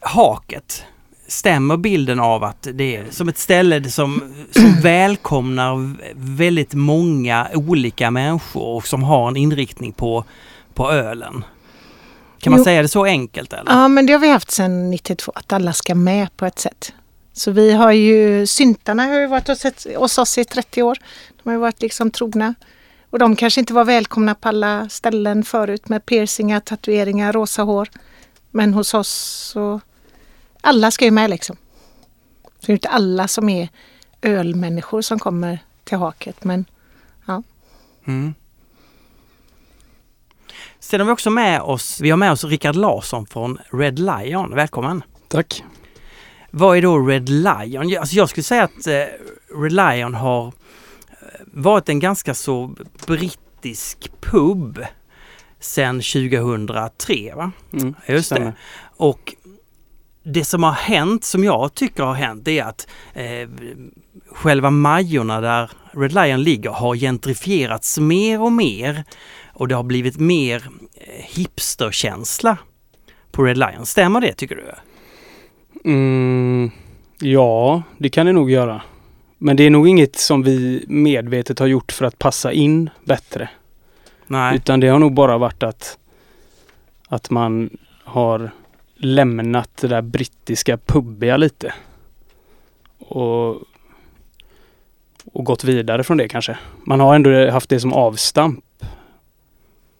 haket. 0.00 0.84
Stämmer 1.26 1.76
bilden 1.76 2.20
av 2.20 2.44
att 2.44 2.68
det 2.74 2.96
är 2.96 3.04
som 3.10 3.28
ett 3.28 3.38
ställe 3.38 3.90
som, 3.90 4.34
som 4.50 4.80
välkomnar 4.82 5.96
väldigt 6.14 6.74
många 6.74 7.48
olika 7.54 8.10
människor 8.10 8.62
och 8.76 8.86
som 8.86 9.02
har 9.02 9.28
en 9.28 9.36
inriktning 9.36 9.92
på, 9.92 10.24
på 10.74 10.90
ölen? 10.92 11.44
Kan 12.40 12.50
man 12.50 12.60
Jo. 12.60 12.64
säga 12.64 12.82
det 12.82 12.88
så 12.88 13.04
enkelt 13.04 13.52
eller? 13.52 13.72
ja, 13.72 13.88
men 13.88 14.06
det 14.06 14.12
har 14.12 14.20
vi 14.20 14.30
haft 14.30 14.50
sedan 14.50 14.90
92, 14.90 15.32
att 15.34 15.52
alla 15.52 15.72
ska 15.72 15.94
med 15.94 16.36
på 16.36 16.46
ett 16.46 16.58
sätt. 16.58 16.92
Så 17.32 17.50
vi 17.50 17.72
har 17.72 17.92
ju, 17.92 18.46
syntarna 18.46 19.02
har 19.02 19.20
ju 19.20 19.26
varit 19.26 19.48
hos, 19.48 19.66
hos 19.96 20.18
oss 20.18 20.38
i 20.38 20.44
30 20.44 20.82
år. 20.82 20.98
De 21.42 21.48
har 21.48 21.52
ju 21.54 21.60
varit 21.60 21.82
liksom 21.82 22.10
trogna. 22.10 22.54
Och 23.10 23.18
de 23.18 23.36
kanske 23.36 23.60
inte 23.60 23.72
var 23.74 23.84
välkomna 23.84 24.34
på 24.34 24.48
alla 24.48 24.88
ställen 24.88 25.44
förut 25.44 25.88
med 25.88 26.06
piercingar, 26.06 26.60
tatueringar, 26.60 27.32
rosa 27.32 27.62
hår. 27.62 27.88
Men 28.50 28.74
hos 28.74 28.94
oss 28.94 29.08
så, 29.52 29.80
alla 30.60 30.90
ska 30.90 31.04
ju 31.04 31.10
med 31.10 31.30
liksom. 31.30 31.56
Så 32.60 32.66
det 32.66 32.72
är 32.72 32.74
inte 32.74 32.88
alla 32.88 33.28
som 33.28 33.48
är 33.48 33.68
ölmänniskor 34.22 35.02
som 35.02 35.18
kommer 35.18 35.58
till 35.84 35.98
haket. 35.98 36.44
Men 36.44 36.64
Mm. 38.06 38.34
Sen 40.80 41.00
har 41.00 41.06
vi 41.06 41.12
också 41.12 41.30
med 41.30 41.60
oss, 41.62 42.00
vi 42.00 42.10
har 42.10 42.16
med 42.16 42.32
oss 42.32 42.44
Rickard 42.44 42.76
Larsson 42.76 43.26
från 43.26 43.58
Red 43.72 43.98
Lion. 43.98 44.54
Välkommen! 44.54 45.02
Tack. 45.28 45.64
Vad 46.50 46.76
är 46.78 46.82
då 46.82 46.98
Red 46.98 47.28
Lion? 47.28 47.88
Ja, 47.88 48.00
Alltså 48.00 48.16
jag 48.16 48.28
skulle 48.28 48.44
säga 48.44 48.64
att 48.64 48.86
eh, 48.86 49.04
Red 49.62 49.72
Lion 49.72 50.14
har 50.14 50.46
eh, 50.46 50.52
varit 51.44 51.88
en 51.88 52.00
ganska 52.00 52.34
så 52.34 52.74
brittisk 53.06 54.10
pub 54.20 54.84
sedan 55.60 55.96
2003 56.00 57.34
va? 57.36 57.50
Mm, 57.72 57.94
Just 58.06 58.30
det. 58.30 58.52
Och 58.96 59.34
det 60.32 60.44
som 60.44 60.62
har 60.62 60.72
hänt, 60.72 61.24
som 61.24 61.44
jag 61.44 61.74
tycker 61.74 62.02
har 62.02 62.14
hänt, 62.14 62.44
det 62.44 62.58
är 62.58 62.64
att 62.64 62.88
eh, 63.14 63.48
själva 64.32 64.70
Majorna 64.70 65.40
där 65.40 65.70
Red 65.92 66.12
Lion 66.12 66.42
ligger 66.42 66.70
har 66.70 66.96
gentrifierats 66.96 67.98
mer 67.98 68.42
och 68.42 68.52
mer 68.52 69.04
och 69.52 69.68
det 69.68 69.74
har 69.74 69.82
blivit 69.82 70.18
mer 70.18 70.68
eh, 70.94 71.24
hipsterkänsla 71.24 72.56
på 73.30 73.44
Red 73.44 73.58
Lion. 73.58 73.86
Stämmer 73.86 74.20
det 74.20 74.32
tycker 74.32 74.56
du? 74.56 74.64
Mm, 75.84 76.70
ja, 77.20 77.82
det 77.98 78.08
kan 78.08 78.26
det 78.26 78.32
nog 78.32 78.50
göra. 78.50 78.82
Men 79.38 79.56
det 79.56 79.62
är 79.62 79.70
nog 79.70 79.88
inget 79.88 80.16
som 80.16 80.42
vi 80.42 80.84
medvetet 80.88 81.58
har 81.58 81.66
gjort 81.66 81.92
för 81.92 82.04
att 82.04 82.18
passa 82.18 82.52
in 82.52 82.90
bättre. 83.04 83.48
Nej. 84.26 84.56
Utan 84.56 84.80
det 84.80 84.88
har 84.88 84.98
nog 84.98 85.14
bara 85.14 85.38
varit 85.38 85.62
att, 85.62 85.98
att 87.08 87.30
man 87.30 87.70
har 88.04 88.50
lämnat 88.98 89.70
det 89.76 89.88
där 89.88 90.02
brittiska 90.02 90.76
pubbiga 90.78 91.36
lite. 91.36 91.74
Och, 92.98 93.50
och 95.32 95.44
gått 95.44 95.64
vidare 95.64 96.04
från 96.04 96.16
det 96.16 96.28
kanske. 96.28 96.58
Man 96.84 97.00
har 97.00 97.14
ändå 97.14 97.50
haft 97.50 97.68
det 97.68 97.80
som 97.80 97.92
avstamp 97.92 98.64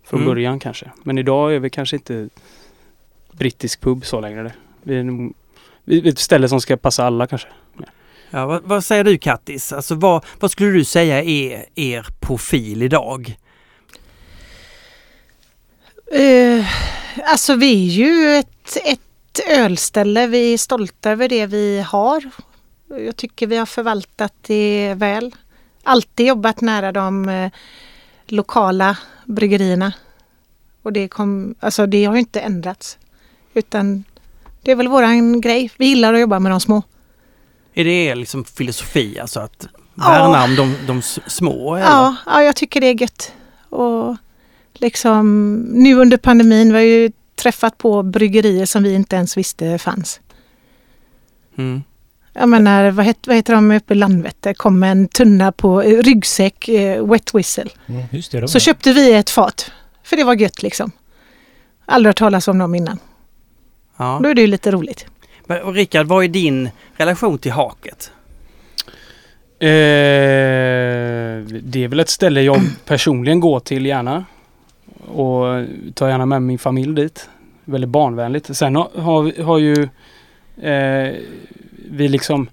från 0.04 0.20
Mm. 0.20 0.28
början 0.34 0.58
kanske. 0.58 0.90
Men 1.02 1.18
idag 1.18 1.54
är 1.54 1.58
vi 1.58 1.70
kanske 1.70 1.96
inte 1.96 2.28
brittisk 3.32 3.80
pub 3.80 4.04
så 4.06 4.20
längre. 4.20 4.52
Vi 4.82 4.98
är 4.98 5.02
nog- 5.04 5.34
vi 5.84 5.98
är 5.98 6.06
ett 6.12 6.18
ställe 6.18 6.48
som 6.48 6.60
ska 6.60 6.76
passa 6.76 7.04
alla 7.06 7.26
kanske. 7.26 7.48
Ja, 8.30 8.46
vad, 8.46 8.62
vad 8.62 8.84
säger 8.84 9.04
du 9.04 9.18
Kattis? 9.18 9.72
Alltså 9.72 9.94
vad, 9.94 10.24
vad 10.40 10.50
skulle 10.50 10.70
du 10.70 10.84
säga 10.84 11.22
är 11.22 11.64
er 11.74 12.06
profil 12.20 12.82
idag? 12.82 13.38
Eh, 16.12 16.66
alltså 17.24 17.54
vi 17.54 17.86
är 17.86 17.90
ju 17.90 18.30
ett, 18.38 18.76
ett 18.84 19.00
ölställe. 19.48 20.26
Vi 20.26 20.52
är 20.54 20.58
stolta 20.58 21.10
över 21.10 21.28
det 21.28 21.46
vi 21.46 21.80
har. 21.88 22.30
Jag 23.06 23.16
tycker 23.16 23.46
vi 23.46 23.56
har 23.56 23.66
förvaltat 23.66 24.32
det 24.46 24.94
väl. 24.96 25.34
Alltid 25.82 26.26
jobbat 26.26 26.60
nära 26.60 26.92
de 26.92 27.28
eh, 27.28 27.50
lokala 28.26 28.96
bryggerierna. 29.24 29.92
Och 30.82 30.92
det, 30.92 31.08
kom, 31.08 31.54
alltså 31.60 31.86
det 31.86 32.04
har 32.04 32.14
ju 32.14 32.20
inte 32.20 32.40
ändrats. 32.40 32.98
Utan 33.54 34.04
det 34.62 34.70
är 34.70 34.76
väl 34.76 34.88
våran 34.88 35.40
grej. 35.40 35.70
Vi 35.76 35.86
gillar 35.86 36.14
att 36.14 36.20
jobba 36.20 36.38
med 36.38 36.52
de 36.52 36.60
små. 36.60 36.82
Är 37.74 37.84
det 37.84 38.14
liksom 38.14 38.44
filosofi, 38.44 39.18
alltså 39.20 39.40
att 39.40 39.66
Ja. 39.94 40.08
värna 40.10 40.44
om 40.44 40.56
de, 40.56 40.74
de 40.86 41.02
små? 41.26 41.74
Eller? 41.74 41.86
Ja, 41.86 42.16
ja, 42.26 42.42
jag 42.42 42.56
tycker 42.56 42.80
det 42.80 42.86
är 42.86 43.00
gött. 43.02 43.32
Och 43.68 44.16
liksom 44.80 45.54
nu 45.72 45.94
under 45.94 46.16
pandemin, 46.16 46.68
vi 46.72 46.74
har 46.78 46.84
ju 46.84 47.10
träffat 47.36 47.78
på 47.78 48.02
bryggerier 48.02 48.66
som 48.66 48.82
vi 48.82 48.94
inte 48.94 49.16
ens 49.16 49.36
visste 49.36 49.78
fanns. 49.78 50.20
Mm. 51.58 51.82
Jag 52.32 52.48
menar, 52.48 52.90
vad 52.90 53.04
heter, 53.06 53.20
vad 53.30 53.36
heter 53.36 53.54
de 53.54 53.70
uppe 53.70 53.94
i 53.94 53.96
Landvetter? 53.96 54.54
kom 54.54 54.78
med 54.78 54.90
en 54.92 55.08
tunna 55.08 55.52
på 55.52 55.82
eh, 55.82 56.02
ryggsäck, 56.02 56.68
eh, 56.68 57.06
wet 57.06 57.34
whistle. 57.34 57.70
Just 58.10 58.32
det. 58.32 58.40
de 58.40 58.48
Så 58.48 58.58
är- 58.58 58.60
köpte 58.60 58.92
vi 58.92 59.12
ett 59.14 59.30
fat. 59.30 59.70
För 60.02 60.16
det 60.16 60.24
var 60.24 60.34
gött 60.34 60.62
liksom. 60.62 60.90
Aldrig 61.86 62.08
hört 62.08 62.18
talas 62.18 62.48
om 62.48 62.58
dem 62.58 62.74
innan. 62.74 62.98
Ja. 63.96 64.20
Då 64.22 64.28
är 64.28 64.34
det 64.34 64.40
ju 64.40 64.46
lite 64.46 64.70
roligt. 64.70 65.06
Men, 65.46 65.62
och 65.62 65.74
Rickard, 65.74 66.06
vad 66.06 66.24
är 66.24 66.28
din 66.28 66.70
relation 66.96 67.38
till 67.38 67.52
haket? 67.52 68.10
Eh, 69.60 69.66
det 71.62 71.84
är 71.84 71.88
väl 71.88 72.00
ett 72.00 72.08
ställe 72.08 72.42
jag 72.42 72.60
personligen 72.84 73.40
går 73.40 73.60
till 73.60 73.86
gärna. 73.86 74.24
Och 75.06 75.64
tar 75.94 76.08
gärna 76.08 76.26
med 76.26 76.42
min 76.42 76.58
familj 76.58 76.94
dit. 76.94 77.28
Väldigt 77.64 77.90
barnvänligt. 77.90 78.56
Sen 78.56 78.76
har, 78.76 78.88
har, 79.00 79.42
har 79.42 79.58
ju 79.58 79.82
eh, 80.62 81.14
vi 81.90 82.08
liksom 82.08 82.48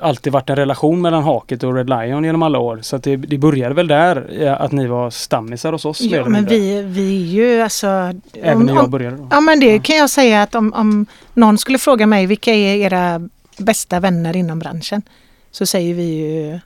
alltid 0.00 0.32
varit 0.32 0.50
en 0.50 0.56
relation 0.56 1.00
mellan 1.00 1.22
Haket 1.22 1.62
och 1.62 1.74
Red 1.74 1.88
Lion 1.88 2.24
genom 2.24 2.42
alla 2.42 2.58
år. 2.58 2.78
Så 2.82 2.96
att 2.96 3.02
det, 3.02 3.16
det 3.16 3.38
började 3.38 3.74
väl 3.74 3.88
där, 3.88 4.42
eh, 4.42 4.60
att 4.60 4.72
ni 4.72 4.86
var 4.86 5.10
stammisar 5.10 5.72
hos 5.72 5.84
oss. 5.84 6.00
Ja, 6.00 6.28
men 6.28 6.44
vi, 6.44 6.82
vi 6.82 7.22
är 7.22 7.26
ju 7.26 7.60
alltså... 7.60 7.86
Även 8.32 8.56
om- 8.56 8.66
när 8.66 8.74
jag 8.74 8.90
började 8.90 9.16
då. 9.16 9.28
Ja 9.30 9.40
men 9.40 9.60
det 9.60 9.78
kan 9.78 9.96
jag 9.96 10.10
säga 10.10 10.42
att 10.42 10.54
om, 10.54 10.72
om 10.72 11.06
någon 11.34 11.58
skulle 11.58 11.78
fråga 11.78 12.06
mig 12.06 12.26
vilka 12.26 12.54
är 12.54 12.76
era 12.76 13.28
bästa 13.58 14.00
vänner 14.00 14.36
inom 14.36 14.58
branschen 14.58 15.02
så 15.50 15.66
säger 15.66 15.94
vi 15.94 16.02
ju 16.04 16.58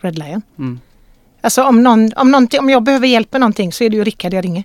Red 0.00 0.18
Lion. 0.18 0.42
Mm. 0.58 0.80
Alltså 1.40 1.62
om, 1.64 1.82
någon, 1.82 2.10
om, 2.16 2.30
någonting, 2.30 2.60
om 2.60 2.70
jag 2.70 2.82
behöver 2.82 3.06
hjälp 3.06 3.32
med 3.32 3.40
någonting 3.40 3.72
så 3.72 3.84
är 3.84 3.90
det 3.90 3.96
ju 3.96 4.04
Rickard 4.04 4.34
jag 4.34 4.44
ringer. 4.44 4.64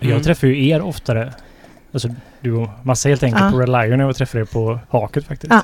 Jag 0.00 0.10
Mm. 0.10 0.22
träffar 0.22 0.46
ju 0.46 0.68
er 0.68 0.80
oftare. 0.82 1.32
Alltså 1.92 2.08
du 2.40 2.52
och 2.52 2.68
Massa 2.84 3.08
helt 3.08 3.22
enkelt 3.22 3.44
Ja. 3.44 3.50
på 3.50 3.58
Red 3.58 3.68
Lion. 3.68 4.00
Jag 4.00 4.16
träffade 4.16 4.42
er 4.42 4.46
på 4.46 4.78
Haket 4.90 5.26
faktiskt. 5.26 5.52
Ja. 5.52 5.62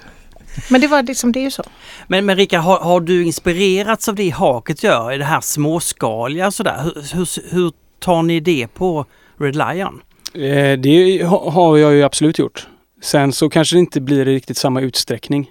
Men 0.70 0.80
det 0.80 0.86
var 0.86 1.02
liksom, 1.02 1.32
det 1.32 1.40
är 1.40 1.44
ju 1.44 1.50
så. 1.50 1.62
Men, 2.08 2.26
men 2.26 2.36
Rickard, 2.36 2.60
har, 2.60 2.78
har 2.78 3.00
du 3.00 3.24
inspirerats 3.26 4.08
av 4.08 4.14
det 4.14 4.30
haket 4.30 4.82
gör? 4.82 5.12
i 5.12 5.18
Det 5.18 5.24
här 5.24 5.40
småskaliga 5.40 6.50
sådär? 6.50 6.80
Hur, 6.82 7.16
hur, 7.16 7.54
hur 7.54 7.72
tar 7.98 8.22
ni 8.22 8.40
det 8.40 8.66
på 8.74 9.04
Red 9.38 9.56
Lion? 9.56 10.00
Eh, 10.34 10.78
det 10.78 11.24
ha- 11.26 11.50
har 11.50 11.76
jag 11.78 11.92
ju 11.94 12.02
absolut 12.02 12.38
gjort. 12.38 12.66
Sen 13.02 13.32
så 13.32 13.48
kanske 13.50 13.76
det 13.76 13.80
inte 13.80 14.00
blir 14.00 14.28
i 14.28 14.34
riktigt 14.34 14.56
samma 14.56 14.80
utsträckning. 14.80 15.50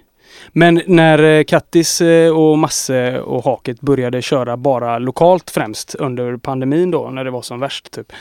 Men 0.52 0.82
när 0.86 1.38
eh, 1.38 1.44
Kattis 1.44 2.00
eh, 2.00 2.36
och 2.36 2.58
Masse 2.58 3.20
och 3.20 3.44
Haket 3.44 3.80
började 3.80 4.22
köra 4.22 4.56
bara 4.56 4.98
lokalt 4.98 5.50
främst 5.50 5.94
under 5.94 6.36
pandemin 6.36 6.90
då 6.90 7.10
när 7.10 7.24
det 7.24 7.30
var 7.30 7.42
som 7.42 7.60
värst 7.60 7.90
typ. 7.90 8.12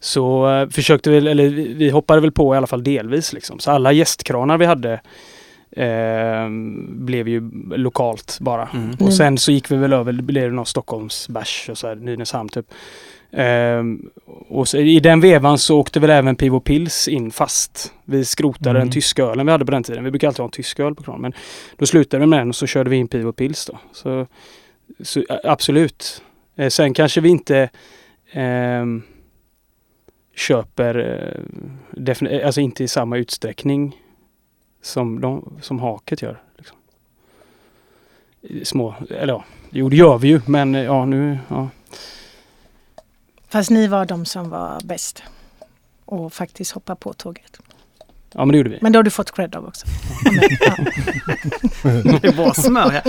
Så 0.00 0.50
eh, 0.50 0.68
försökte 0.68 1.10
vi, 1.10 1.16
eller 1.16 1.48
vi, 1.48 1.74
vi 1.74 1.90
hoppade 1.90 2.20
väl 2.20 2.32
på 2.32 2.54
i 2.54 2.58
alla 2.58 2.66
fall 2.66 2.84
delvis 2.84 3.32
liksom. 3.32 3.58
Så 3.58 3.70
alla 3.70 3.92
gästkranar 3.92 4.58
vi 4.58 4.66
hade 4.66 5.00
eh, 5.70 6.48
blev 6.88 7.28
ju 7.28 7.50
lokalt 7.76 8.38
bara. 8.40 8.68
Mm. 8.74 8.96
Och 9.00 9.14
sen 9.14 9.38
så 9.38 9.52
gick 9.52 9.70
vi 9.70 9.76
väl 9.76 9.92
över, 9.92 10.12
det 10.12 10.22
blev 10.22 10.52
någon 10.52 10.66
Stockholmsbärs 10.66 11.68
och 11.70 11.78
så 11.78 11.88
här, 11.88 11.94
Nynäshamn 11.94 12.48
typ. 12.48 12.66
Ehm, 13.32 14.10
och 14.48 14.68
så, 14.68 14.78
i 14.78 15.00
den 15.00 15.20
vevan 15.20 15.58
så 15.58 15.78
åkte 15.78 16.00
väl 16.00 16.10
även 16.10 16.36
Pivo 16.36 16.60
Pils 16.60 17.08
in 17.08 17.30
fast. 17.30 17.92
Vi 18.04 18.24
skrotade 18.24 18.70
Mm. 18.70 18.80
den 18.80 18.90
tyska 18.90 19.22
ölen 19.24 19.46
vi 19.46 19.52
hade 19.52 19.64
på 19.64 19.70
den 19.70 19.82
tiden. 19.82 20.04
Vi 20.04 20.10
brukar 20.10 20.28
alltid 20.28 20.38
ha 20.38 20.44
en 20.44 20.50
tysk 20.50 20.80
öl 20.80 20.94
på 20.94 21.02
kranen. 21.02 21.20
Men 21.20 21.32
då 21.76 21.86
slutade 21.86 22.20
vi 22.20 22.26
med 22.26 22.38
den 22.38 22.48
och 22.48 22.56
så 22.56 22.66
körde 22.66 22.90
vi 22.90 22.96
in 22.96 23.08
Pivo 23.08 23.32
Pils 23.32 23.66
då. 23.66 23.78
Så, 23.92 24.26
så 25.00 25.24
absolut. 25.44 26.22
Eh, 26.56 26.68
sen 26.68 26.94
kanske 26.94 27.20
vi 27.20 27.28
inte 27.28 27.70
ehm, 28.32 29.02
köper, 30.36 30.94
eh, 32.28 32.46
alltså 32.46 32.60
inte 32.60 32.84
i 32.84 32.88
samma 32.88 33.16
utsträckning 33.18 33.96
som, 34.82 35.20
de, 35.20 35.52
som 35.60 35.78
Haket 35.78 36.22
gör. 36.22 36.42
Liksom. 36.58 36.76
Små, 38.64 38.94
eller 39.10 39.32
ja, 39.32 39.44
jo 39.70 39.88
det 39.88 39.96
gör 39.96 40.18
vi 40.18 40.28
ju 40.28 40.40
men 40.46 40.74
eh, 40.74 40.82
ja 40.84 41.04
nu, 41.04 41.38
ja. 41.48 41.68
Fast 43.50 43.70
ni 43.70 43.86
var 43.86 44.04
de 44.06 44.24
som 44.26 44.50
var 44.50 44.80
bäst. 44.84 45.22
Och 46.04 46.32
faktiskt 46.32 46.72
hoppa 46.72 46.96
på 46.96 47.12
tåget. 47.12 47.58
Ja 48.32 48.38
men 48.44 48.48
det 48.48 48.56
gjorde 48.58 48.70
vi. 48.70 48.78
Men 48.82 48.92
det 48.92 48.98
har 48.98 49.02
du 49.02 49.10
fått 49.10 49.32
cred 49.32 49.54
av 49.56 49.66
också. 49.66 49.86
Ja, 50.24 50.32
men, 51.82 52.02
ja. 52.12 52.18
Det 52.22 52.30
var 52.36 52.54
smör 52.54 52.90
här. 52.90 53.02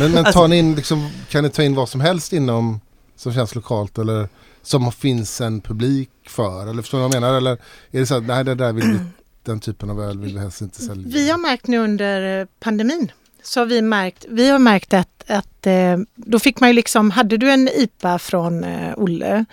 Men, 0.00 0.12
men 0.12 0.18
Alltså- 0.18 0.32
tar 0.40 0.48
ni 0.48 0.58
in, 0.58 0.74
liksom, 0.74 1.10
kan 1.28 1.44
ni 1.44 1.50
ta 1.50 1.62
in 1.62 1.74
vad 1.74 1.88
som 1.88 2.00
helst 2.00 2.32
inom 2.32 2.80
som 3.16 3.32
känns 3.32 3.54
lokalt 3.54 3.98
eller 3.98 4.28
som 4.62 4.92
finns 4.92 5.40
en 5.40 5.60
publik 5.60 6.10
för? 6.26 6.66
Eller 6.70 6.82
förstår 6.82 6.98
du 6.98 7.02
vad 7.02 7.14
jag 7.14 7.20
menar? 7.20 7.36
Eller 7.36 7.52
är 7.52 8.00
det 8.00 8.06
så 8.06 8.14
att 8.14 8.24
nej 8.24 8.44
det 8.44 8.54
där 8.54 8.72
vill 8.72 8.84
vi, 8.92 8.98
den 9.44 9.60
typen 9.60 9.90
av 9.90 10.00
öl 10.02 10.18
vill 10.20 10.34
vi 10.34 10.40
helst 10.40 10.60
inte 10.60 10.82
sälja? 10.82 11.08
Vi 11.08 11.30
har 11.30 11.38
märkt 11.38 11.66
nu 11.66 11.78
under 11.78 12.40
eh, 12.40 12.46
pandemin 12.60 13.12
så 13.42 13.60
har 13.60 13.66
vi 13.66 13.82
märkt, 13.82 14.24
vi 14.28 14.48
har 14.50 14.58
märkt 14.58 14.94
att, 14.94 15.13
att 15.26 15.66
eh, 15.66 15.96
då 16.14 16.38
fick 16.38 16.60
man 16.60 16.68
ju 16.70 16.72
liksom, 16.72 17.10
hade 17.10 17.36
du 17.36 17.50
en 17.50 17.68
IPA 17.68 18.18
från 18.18 18.64
eh, 18.64 18.92
Olle 18.96 19.44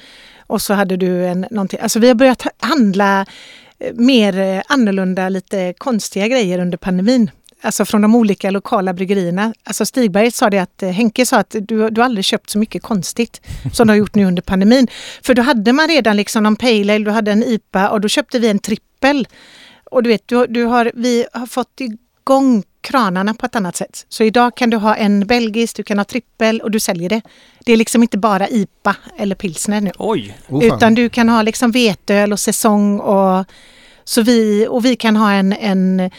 och 0.48 0.62
så 0.62 0.74
hade 0.74 0.98
du 0.98 1.26
en 1.26 1.46
någonting, 1.52 1.80
alltså 1.80 2.00
vi 2.00 2.08
har 2.08 2.16
börjat 2.16 2.48
handla 2.60 3.26
eh, 3.80 3.94
mer 3.94 4.64
annorlunda, 4.68 5.30
lite 5.30 5.74
konstiga 5.78 6.28
grejer 6.28 6.60
under 6.60 6.78
pandemin. 6.78 7.32
Alltså 7.64 7.86
från 7.86 8.02
de 8.02 8.16
olika 8.16 8.52
lokala 8.52 8.94
bryggerierna. 8.94 9.54
Alltså 9.64 9.86
Stigberg 9.86 10.32
sa 10.32 10.50
det 10.50 10.60
att, 10.60 10.82
Henke 10.82 11.26
sa 11.26 11.38
att 11.38 11.56
du, 11.60 11.90
du 11.90 12.02
har 12.02 12.06
aldrig 12.06 12.26
köpt 12.26 12.50
så 12.50 12.60
mycket 12.60 12.84
konstigt 12.84 13.42
som 13.74 13.88
du 13.88 13.92
har 13.92 13.98
gjort 13.98 14.16
nu 14.16 14.26
under 14.26 14.42
pandemin. 14.42 14.88
För 15.24 15.34
då 15.34 15.42
hade 15.42 15.74
man 15.74 15.88
redan 15.88 16.18
liksom 16.18 16.44
någon 16.44 16.56
pale 16.56 16.94
ale, 16.94 17.06
du 17.06 17.12
hade 17.12 17.32
en 17.32 17.44
IPA 17.44 17.90
och 17.90 18.02
då 18.02 18.08
köpte 18.08 18.40
vi 18.40 18.50
en 18.50 18.60
trippel. 18.60 19.28
Och 19.84 20.04
du 20.04 20.10
vet, 20.10 20.28
du, 20.28 20.48
du 20.48 20.64
har, 20.64 20.92
vi 20.96 21.26
har 21.34 21.46
fått 21.46 21.82
igång 21.82 22.64
kranarna 22.82 23.34
på 23.34 23.46
ett 23.46 23.56
annat 23.56 23.76
sätt. 23.76 24.06
Så 24.10 24.24
idag 24.24 24.56
kan 24.56 24.70
du 24.70 24.78
ha 24.78 24.96
en 24.96 25.28
belgisk, 25.28 25.76
du 25.76 25.84
kan 25.84 25.98
ha 25.98 26.06
trippel 26.06 26.62
och 26.62 26.72
du 26.72 26.80
säljer 26.80 27.10
det. 27.10 27.22
Det 27.60 27.74
är 27.74 27.78
liksom 27.78 28.02
inte 28.02 28.18
bara 28.18 28.50
IPA 28.50 28.96
eller 29.18 29.36
pilsner 29.36 29.82
nu. 29.82 29.92
Oj! 29.98 30.38
Oh, 30.50 30.66
utan 30.66 30.96
du 30.96 31.10
kan 31.10 31.30
ha 31.30 31.42
liksom 31.42 31.72
veteöl 31.72 32.32
och 32.32 32.40
säsong 32.40 33.00
och 33.00 33.46
så 34.12 34.22
vi, 34.22 34.68
och 34.70 34.86
vi 34.86 34.96
kan 34.96 35.16
ha 35.16 35.32
en, 35.32 35.54
en 35.54 36.00
eh, 36.00 36.10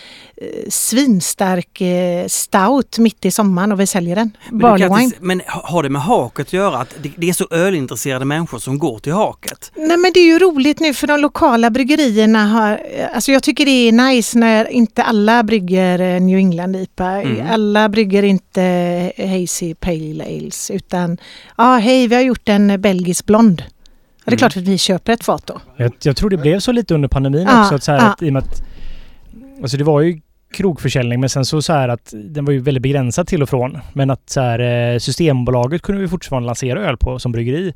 svinstark 0.69 1.81
eh, 1.81 2.27
stout 2.27 2.98
mitt 2.98 3.24
i 3.24 3.31
sommaren 3.31 3.73
och 3.73 3.81
vi 3.81 3.86
säljer 3.86 4.16
den. 4.16 4.36
Men, 4.51 4.59
Barley 4.59 4.89
wine. 4.89 5.12
men 5.20 5.40
ha- 5.40 5.62
har 5.69 5.82
det 5.82 5.89
med 5.89 6.02
haket 6.02 6.47
att 6.47 6.52
göra? 6.52 6.78
Att 6.78 6.94
det, 7.02 7.10
det 7.16 7.28
är 7.28 7.32
så 7.32 7.47
ölintresserade 7.51 8.24
människor 8.24 8.59
som 8.59 8.78
går 8.78 8.98
till 8.98 9.12
haket? 9.12 9.73
Nej 9.74 9.97
men 9.97 10.10
det 10.14 10.20
är 10.20 10.24
ju 10.27 10.39
roligt 10.39 10.81
nu 10.81 10.94
för 10.94 11.06
de 11.06 11.20
lokala 11.20 11.70
bryggerierna 11.70 12.47
har, 12.47 12.81
alltså 13.14 13.32
jag 13.32 13.43
tycker 13.43 13.64
det 13.64 13.89
är 13.89 13.93
nice 13.93 14.39
när 14.39 14.69
inte 14.70 15.02
alla 15.02 15.43
brygger 15.43 15.98
eh, 16.01 16.20
New 16.20 16.36
England 16.39 16.77
IPA. 16.77 17.10
Mm. 17.23 17.47
Alla 17.51 17.89
brygger 17.89 18.23
inte 18.23 18.62
Hazy 19.19 19.74
Pale 19.74 20.24
Ales 20.24 20.70
utan 20.70 21.19
ja 21.59 21.77
hej 21.77 22.06
vi 22.09 22.14
har 22.14 22.23
gjort 22.23 22.48
en 22.48 22.81
belgisk 22.81 23.27
blond. 23.27 23.62
Ja, 24.24 24.30
det 24.30 24.30
är 24.30 24.32
Mm. 24.32 24.38
klart 24.38 24.56
att 24.56 24.62
vi 24.68 24.78
köper 24.78 25.12
ett 25.12 25.24
fat 25.24 25.46
då. 25.46 25.60
Jag, 25.76 25.92
jag 26.02 26.16
tror 26.16 26.30
det 26.30 26.36
blev 26.36 26.58
så 26.58 26.72
lite 26.72 26.94
under 26.94 27.08
pandemin 27.08 27.42
Ja, 27.46 27.62
också. 27.62 27.74
Att 27.74 27.82
så 27.82 27.92
här, 27.92 27.98
ja. 27.98 28.12
att, 28.12 28.22
i 28.22 28.28
och 28.28 28.32
med 28.32 28.42
att, 28.42 28.62
alltså 29.62 29.76
det 29.76 29.84
var 29.84 30.00
ju 30.00 30.20
krogförsäljning 30.54 31.20
men 31.20 31.28
sen 31.28 31.44
så, 31.44 31.62
så 31.62 31.72
här 31.72 31.88
att 31.88 32.12
den 32.24 32.44
var 32.44 32.52
ju 32.52 32.58
väldigt 32.60 32.82
begränsad 32.82 33.26
till 33.26 33.42
och 33.42 33.48
från. 33.48 33.78
Men 33.92 34.10
att 34.10 34.30
så 34.30 34.40
här, 34.40 34.92
eh, 34.92 34.98
Systembolaget 34.98 35.82
kunde 35.82 36.00
vi 36.00 36.08
fortfarande 36.08 36.46
lansera 36.46 36.80
öl 36.88 36.96
på 36.96 37.18
som 37.18 37.32
bryggeri. 37.32 37.72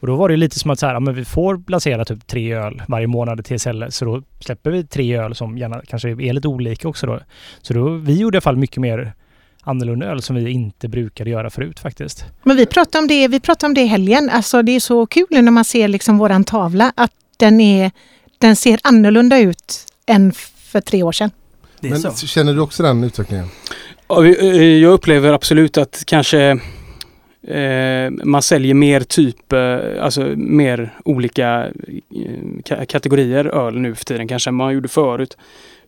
Och 0.00 0.06
då 0.06 0.16
var 0.16 0.28
det 0.28 0.36
lite 0.36 0.58
som 0.58 0.70
att 0.70 0.78
så 0.78 0.86
här, 0.86 0.94
ja, 0.94 1.00
men 1.00 1.14
vi 1.14 1.24
får 1.24 1.62
lansera 1.70 2.04
typ 2.04 2.26
tre 2.26 2.52
öl 2.54 2.82
varje 2.88 3.06
månad 3.06 3.44
till 3.44 3.58
TSL. 3.58 3.84
Så 3.88 4.04
då 4.04 4.22
släpper 4.40 4.70
vi 4.70 4.84
tre 4.86 5.16
öl 5.16 5.34
som 5.34 5.58
gärna 5.58 5.82
kanske 5.88 6.08
är 6.10 6.32
lite 6.32 6.48
olika 6.48 6.88
också 6.88 7.06
då. 7.06 7.20
Så 7.62 7.74
då, 7.74 7.88
vi 7.88 8.18
gjorde 8.18 8.34
i 8.34 8.36
alla 8.36 8.40
fall 8.42 8.56
mycket 8.56 8.78
mer 8.80 9.12
annorlunda 9.68 10.06
öl 10.06 10.22
som 10.22 10.36
vi 10.36 10.50
inte 10.50 10.88
brukade 10.88 11.30
göra 11.30 11.50
förut 11.50 11.80
faktiskt. 11.80 12.24
Men 12.42 12.56
vi 12.56 12.66
pratade 12.66 12.98
om 13.02 13.08
det, 13.08 13.28
vi 13.28 13.40
pratade 13.40 13.66
om 13.70 13.74
det 13.74 13.80
i 13.80 13.86
helgen. 13.86 14.30
Alltså 14.32 14.62
det 14.62 14.72
är 14.76 14.80
så 14.80 15.06
kul 15.06 15.26
när 15.30 15.50
man 15.50 15.64
ser 15.64 15.88
liksom 15.88 16.18
våran 16.18 16.44
tavla 16.44 16.92
att 16.96 17.12
den, 17.36 17.60
är, 17.60 17.90
den 18.38 18.56
ser 18.56 18.78
annorlunda 18.82 19.38
ut 19.38 19.86
än 20.06 20.32
för 20.56 20.80
tre 20.80 21.02
år 21.02 21.12
sedan. 21.12 21.30
Det 21.80 21.86
är 21.88 21.90
Men 21.90 22.00
så. 22.00 22.26
känner 22.26 22.54
du 22.54 22.60
också 22.60 22.82
den 22.82 23.04
utvecklingen? 23.04 23.46
Ja, 24.08 24.24
eh, 24.26 24.62
Jag 24.62 24.92
upplever 24.92 25.32
absolut 25.32 25.78
att 25.78 26.02
kanske 26.06 26.40
eh, 27.48 28.10
man 28.24 28.42
säljer 28.42 28.74
mer 28.74 29.00
typ, 29.00 29.52
eh, 29.52 29.78
alltså 30.00 30.20
mer 30.36 30.94
olika 31.04 31.66
eh, 31.66 31.72
ka- 32.64 32.84
kategorier 32.84 33.44
öl 33.44 33.78
nu 33.80 33.94
för 33.94 34.04
tiden 34.04 34.28
kanske 34.28 34.50
än 34.50 34.54
man 34.54 34.74
gjorde 34.74 34.88
förut. 34.88 35.36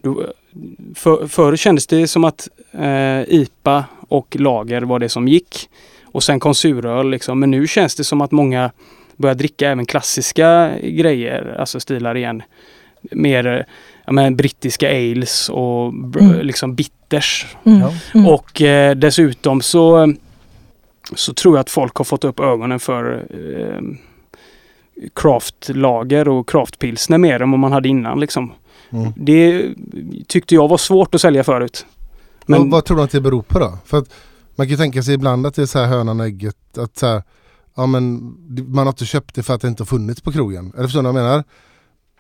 Då, 0.03 0.25
för, 0.95 1.27
förr 1.27 1.57
kändes 1.57 1.87
det 1.87 2.07
som 2.09 2.25
att 2.25 2.49
eh, 2.73 3.21
IPA 3.29 3.85
och 4.09 4.37
lager 4.39 4.83
var 4.83 4.99
det 4.99 5.09
som 5.09 5.29
gick. 5.29 5.69
Och 6.05 6.23
sen 6.23 6.41
kom 6.41 6.55
suröl 6.55 7.11
liksom. 7.11 7.41
Men 7.41 7.51
nu 7.51 7.67
känns 7.67 7.95
det 7.95 8.05
som 8.05 8.21
att 8.21 8.31
många 8.31 8.71
börjar 9.17 9.35
dricka 9.35 9.71
även 9.71 9.87
klassiska 9.87 10.71
grejer, 10.83 11.57
alltså 11.61 11.81
stilar 11.81 12.17
igen. 12.17 12.43
Mer 13.11 13.67
ja, 14.05 14.13
men, 14.13 14.37
brittiska 14.37 14.89
ales 14.89 15.49
och 15.49 15.93
br- 15.93 16.21
Mm. 16.21 16.47
liksom 16.47 16.75
bitters. 16.75 17.47
Mm. 17.65 17.83
Mm. 18.15 18.27
Och 18.27 18.63
eh, 18.63 18.95
dessutom 18.95 19.61
så, 19.61 20.15
så 21.15 21.35
tror 21.35 21.57
jag 21.57 21.61
att 21.61 21.71
folk 21.71 21.95
har 21.97 22.05
fått 22.05 22.25
upp 22.25 22.41
ögonen 22.41 22.81
för 22.81 23.25
eh, 23.31 23.81
craftlager 25.15 26.29
och 26.29 26.49
craftpilsner 26.49 27.19
mer 27.19 27.43
än 27.43 27.51
vad 27.51 27.61
man 27.61 27.73
hade 27.73 27.89
innan. 27.89 28.21
Liksom. 28.21 28.53
Mm. 28.91 29.13
Det 29.17 29.75
tyckte 30.29 30.55
jag 30.55 30.69
var 30.69 30.79
svårt 30.79 31.15
att 31.15 31.21
sälja 31.21 31.45
förut. 31.45 31.87
Men 32.47 32.61
Men 32.61 32.71
vad 32.71 32.85
tror 32.85 32.97
du 32.97 33.03
att 33.03 33.11
det 33.11 33.21
beror 33.21 33.43
på 33.43 33.59
då? 33.59 33.79
För 33.85 33.99
att 33.99 34.11
man 34.57 34.67
kan 34.67 34.71
ju 34.71 34.77
tänka 34.77 35.03
sig 35.03 35.15
ibland 35.15 35.47
att 35.47 35.55
det 35.55 35.63
är 35.63 35.67
så 35.67 35.79
här 35.79 35.87
hönan 35.87 36.21
och 36.21 36.27
ägget. 36.27 36.79
Att 36.79 36.99
så 36.99 37.07
här, 37.07 37.23
ja 37.75 37.87
men 37.87 38.35
man 38.67 38.87
har 38.87 38.93
inte 38.93 39.07
köpt 39.07 39.35
det 39.35 39.43
för 39.43 39.55
att 39.55 39.61
det 39.61 39.69
inte 39.69 39.83
har 39.83 39.87
funnits 39.87 40.21
på 40.21 40.33
krogen. 40.33 40.73
Eller 40.75 40.85
förstår 40.85 41.03
ni 41.03 41.13
vad 41.13 41.21
jag 41.21 41.25
menar? 41.25 41.45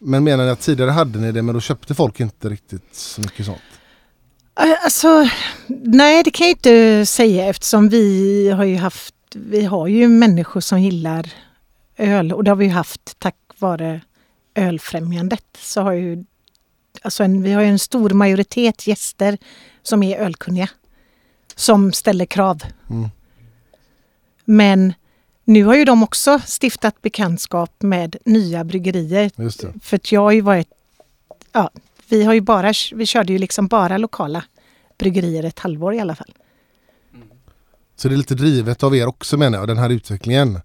Men 0.00 0.24
menar 0.24 0.44
ni 0.44 0.50
att 0.50 0.60
tidigare 0.60 0.90
hade 0.90 1.18
ni 1.18 1.32
det 1.32 1.42
men 1.42 1.54
då 1.54 1.60
köpte 1.60 1.94
folk 1.94 2.20
inte 2.20 2.48
riktigt 2.48 2.94
så 2.94 3.20
mycket 3.20 3.46
sånt? 3.46 3.60
Alltså, 4.54 5.28
nej 5.84 6.22
det 6.22 6.30
kan 6.30 6.46
jag 6.46 6.52
inte 6.52 7.06
säga 7.06 7.46
eftersom 7.46 7.88
vi 7.88 8.50
har 8.50 8.64
ju 8.64 8.76
haft, 8.76 9.14
vi 9.34 9.64
har 9.64 9.86
ju 9.86 10.08
människor 10.08 10.60
som 10.60 10.80
gillar 10.80 11.32
öl 11.96 12.32
och 12.32 12.44
det 12.44 12.50
har 12.50 12.56
vi 12.56 12.64
ju 12.64 12.70
haft 12.70 13.18
tack 13.18 13.36
vare 13.58 14.00
Ölfrämjandet. 14.54 15.44
Så 15.58 15.80
har 15.80 15.92
ju, 15.92 16.24
alltså 17.02 17.24
en, 17.24 17.42
vi 17.42 17.52
har 17.52 17.62
ju 17.62 17.68
en 17.68 17.78
stor 17.78 18.10
majoritet 18.10 18.86
gäster 18.86 19.38
som 19.82 20.02
är 20.02 20.18
ölkunniga. 20.18 20.68
Som 21.54 21.92
ställer 21.92 22.26
krav. 22.26 22.62
Mm. 22.90 23.08
Men 24.44 24.94
nu 25.44 25.64
har 25.64 25.74
ju 25.74 25.84
de 25.84 26.02
också 26.02 26.40
stiftat 26.60 27.02
bekantskap 27.02 27.82
med 27.82 28.16
nya 28.24 28.64
bryggerier. 28.64 29.30
För 29.80 29.96
att 29.96 30.12
jag 30.12 30.20
har 30.20 30.32
ju 30.32 30.40
varit... 30.40 30.68
Ja, 31.52 31.70
vi 32.08 32.24
har 32.24 32.34
ju 32.34 32.40
bara... 32.40 32.72
Vi 32.92 33.06
körde 33.06 33.32
ju 33.32 33.38
liksom 33.38 33.66
bara 33.66 33.98
lokala 33.98 34.44
bryggerier 34.98 35.44
ett 35.44 35.58
halvår 35.58 35.94
i 35.94 36.00
alla 36.00 36.14
fall. 36.14 36.34
Så 37.96 38.08
det 38.08 38.14
är 38.14 38.16
lite 38.16 38.34
drivet 38.34 38.82
av 38.82 38.96
er 38.96 39.06
också 39.06 39.36
menar 39.36 39.58
jag, 39.58 39.68
den 39.68 39.78
här 39.78 39.90
utvecklingen. 39.90 40.60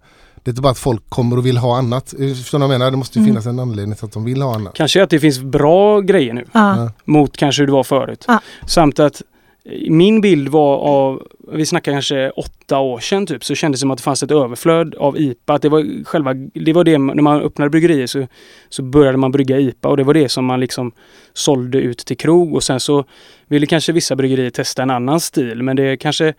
Det 0.46 0.50
är 0.50 0.52
inte 0.52 0.62
bara 0.62 0.70
att 0.72 0.78
folk 0.78 1.02
kommer 1.08 1.38
och 1.38 1.46
vill 1.46 1.56
ha 1.56 1.78
annat. 1.78 2.14
Eh, 2.20 2.28
Förstår 2.34 2.58
vad 2.58 2.64
jag 2.64 2.78
menar? 2.78 2.90
Det 2.90 2.96
måste 2.96 3.18
ju 3.18 3.20
Mm. 3.22 3.30
finnas 3.34 3.46
en 3.46 3.58
anledning 3.58 3.96
till 3.96 4.04
att 4.04 4.12
de 4.12 4.24
vill 4.24 4.42
ha 4.42 4.54
annat. 4.54 4.74
kanske 4.74 5.02
att 5.02 5.10
det 5.10 5.20
finns 5.20 5.38
bra 5.38 6.00
grejer 6.00 6.34
nu 6.34 6.44
Ja. 6.52 6.76
Ja. 6.76 6.90
mot 7.04 7.36
kanske 7.36 7.62
hur 7.62 7.66
det 7.66 7.72
var 7.72 7.84
förut. 7.84 8.24
Ja. 8.28 8.40
Samt 8.66 8.98
att 8.98 9.22
eh, 9.64 9.90
min 9.90 10.20
bild 10.20 10.48
var 10.48 10.76
av, 10.78 11.22
vi 11.52 11.66
snackar 11.66 11.92
kanske 11.92 12.30
åtta 12.30 12.78
år 12.78 12.98
sedan 13.00 13.26
typ, 13.26 13.44
så 13.44 13.54
kändes 13.54 13.78
det 13.78 13.80
som 13.80 13.90
att 13.90 13.98
det 13.98 14.02
fanns 14.02 14.22
ett 14.22 14.30
överflöd 14.30 14.94
av 14.94 15.18
IPA. 15.20 15.54
Att 15.54 15.62
det 15.62 15.68
var 15.68 16.04
själva, 16.04 16.34
det 16.54 16.72
var 16.72 16.84
det, 16.84 16.98
när 16.98 17.22
man 17.22 17.40
öppnade 17.40 17.70
bryggerier 17.70 18.06
så, 18.06 18.26
så 18.68 18.82
började 18.82 19.18
man 19.18 19.32
brygga 19.32 19.58
IPA 19.58 19.88
och 19.88 19.96
det 19.96 20.04
var 20.04 20.14
det 20.14 20.28
som 20.28 20.44
man 20.44 20.60
liksom 20.60 20.92
sålde 21.34 21.78
ut 21.78 21.98
till 21.98 22.16
krog 22.16 22.54
och 22.54 22.62
sen 22.62 22.80
så 22.80 23.04
ville 23.48 23.66
kanske 23.66 23.92
vissa 23.92 24.16
bryggerier 24.16 24.50
testa 24.50 24.82
en 24.82 24.90
annan 24.90 25.20
stil 25.20 25.62
men 25.62 25.76
det 25.76 25.96
kanske 25.96 26.34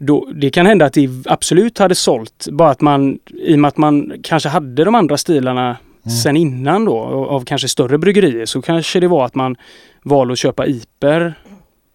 då, 0.00 0.28
det 0.34 0.50
kan 0.50 0.66
hända 0.66 0.84
att 0.86 0.92
det 0.92 1.08
absolut 1.24 1.78
hade 1.78 1.94
sålt, 1.94 2.48
bara 2.52 2.70
att 2.70 2.80
man, 2.80 3.18
i 3.26 3.54
och 3.54 3.58
med 3.58 3.68
att 3.68 3.76
man 3.76 4.12
kanske 4.22 4.48
hade 4.48 4.84
de 4.84 4.94
andra 4.94 5.16
stilarna 5.16 5.76
Mm. 6.06 6.10
sen 6.16 6.36
innan 6.36 6.84
då, 6.84 6.98
av 7.28 7.44
kanske 7.44 7.68
större 7.68 7.98
bryggerier, 7.98 8.46
så 8.46 8.62
kanske 8.62 9.00
det 9.00 9.08
var 9.08 9.24
att 9.24 9.34
man 9.34 9.56
valde 10.02 10.32
att 10.32 10.38
köpa 10.38 10.66
IPer 10.66 11.34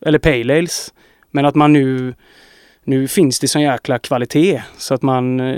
eller 0.06 0.20
Pale 0.20 0.58
Ales. 0.58 0.94
Men 1.32 1.46
att 1.46 1.56
man 1.56 1.74
nu, 1.74 2.14
nu 2.84 3.08
finns 3.08 3.40
det 3.40 3.48
sån 3.48 3.62
jäkla 3.62 4.00
kvalitet 4.00 4.62
så 4.78 4.94
att 4.94 5.02
man, 5.02 5.40
eh, 5.40 5.56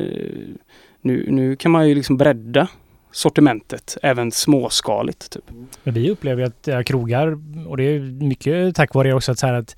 nu, 1.02 1.28
nu 1.30 1.56
kan 1.56 1.72
man 1.72 1.90
ju 1.90 1.96
liksom 1.96 2.18
bredda 2.18 2.68
sortimentet, 3.12 3.98
även 4.02 4.32
småskaligt. 4.32 5.32
Typ. 5.32 5.44
Men 5.84 5.94
vi 5.94 6.10
upplever 6.10 6.42
ju 6.42 6.48
att 6.78 6.86
krogar, 6.86 7.38
och 7.68 7.78
det 7.78 7.84
är 7.84 8.00
mycket 8.00 8.76
tack 8.76 8.94
vare 8.94 9.10
er 9.10 9.14
också, 9.14 9.32
att, 9.32 9.40
så 9.40 9.48
här 9.48 9.54
att 9.54 9.76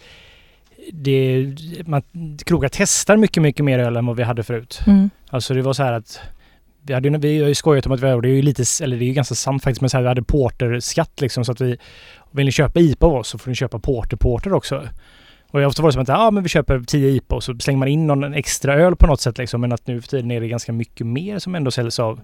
det, 0.93 1.47
man, 1.85 2.01
krogar 2.45 2.69
testar 2.73 3.17
mycket, 3.17 3.43
mycket 3.43 3.65
mer 3.65 3.79
öl 3.79 3.97
än 3.97 4.05
vad 4.05 4.15
vi 4.17 4.23
hade 4.23 4.43
förut. 4.43 4.79
Mm. 4.87 5.09
Alltså 5.29 5.53
det 5.53 5.61
var 5.61 5.73
så 5.73 5.83
här 5.83 5.93
att 5.93 6.19
vi, 6.81 6.93
hade, 6.93 7.09
vi 7.17 7.41
har 7.41 7.47
ju 7.47 7.55
skojat 7.55 7.85
om 7.85 7.91
att 7.91 7.99
vi 7.99 8.07
har, 8.07 8.15
och 8.15 8.21
det 8.21 8.29
är 8.29 8.33
ju 8.35 8.41
lite, 8.41 8.63
eller 8.83 8.97
det 8.97 9.03
är 9.05 9.07
ju 9.07 9.13
ganska 9.13 9.35
sant 9.35 9.63
faktiskt, 9.63 9.81
men 9.81 9.89
så 9.89 9.97
här, 9.97 10.01
vi 10.01 10.07
hade 10.07 10.23
porterskatt 10.23 11.21
liksom 11.21 11.45
så 11.45 11.51
att 11.51 11.61
vi, 11.61 11.77
vill 12.31 12.45
ni 12.45 12.51
köpa 12.51 12.79
IPA 12.79 13.05
av 13.07 13.15
oss 13.15 13.27
så 13.27 13.37
får 13.37 13.49
ni 13.49 13.55
köpa 13.55 13.79
porter 13.79 14.17
porter 14.17 14.53
också. 14.53 14.87
Och 15.51 15.61
ofta 15.61 15.81
var 15.81 15.89
det 15.89 15.93
som 15.93 16.01
att 16.01 16.07
ja, 16.07 16.31
men 16.31 16.43
vi 16.43 16.49
köper 16.49 16.79
10 16.79 17.09
IPA 17.09 17.35
och 17.35 17.43
så 17.43 17.57
slänger 17.59 17.77
man 17.79 17.87
in 17.87 18.07
någon 18.07 18.33
extra 18.33 18.73
öl 18.75 18.95
på 18.95 19.07
något 19.07 19.21
sätt 19.21 19.37
liksom. 19.37 19.61
Men 19.61 19.71
att 19.73 19.87
nu 19.87 20.01
för 20.01 20.07
tiden 20.09 20.31
är 20.31 20.41
det 20.41 20.47
ganska 20.47 20.71
mycket 20.73 21.07
mer 21.07 21.39
som 21.39 21.55
ändå 21.55 21.71
säljs 21.71 21.99
av. 21.99 22.19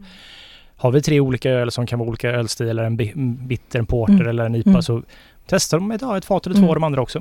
Har 0.75 0.91
vi 0.91 1.01
tre 1.01 1.19
olika 1.19 1.49
öl 1.51 1.71
som 1.71 1.85
kan 1.87 1.99
vara 1.99 2.09
olika 2.09 2.29
ölstilar, 2.29 2.83
en 2.83 2.97
bi- 2.97 3.11
en 3.15 3.47
bitter, 3.47 3.79
en 3.79 3.85
porter 3.85 4.13
Mm. 4.13 4.27
eller 4.27 4.45
en 4.45 4.55
IPA 4.55 4.69
Mm. 4.69 4.81
så 4.81 5.03
testar 5.47 5.77
de 5.77 5.91
ett, 5.91 6.01
ja, 6.01 6.17
ett 6.17 6.25
fat 6.25 6.45
eller 6.45 6.53
två 6.55 6.59
Mm. 6.59 6.69
av 6.69 6.75
de 6.75 6.83
andra 6.83 7.01
också. 7.01 7.19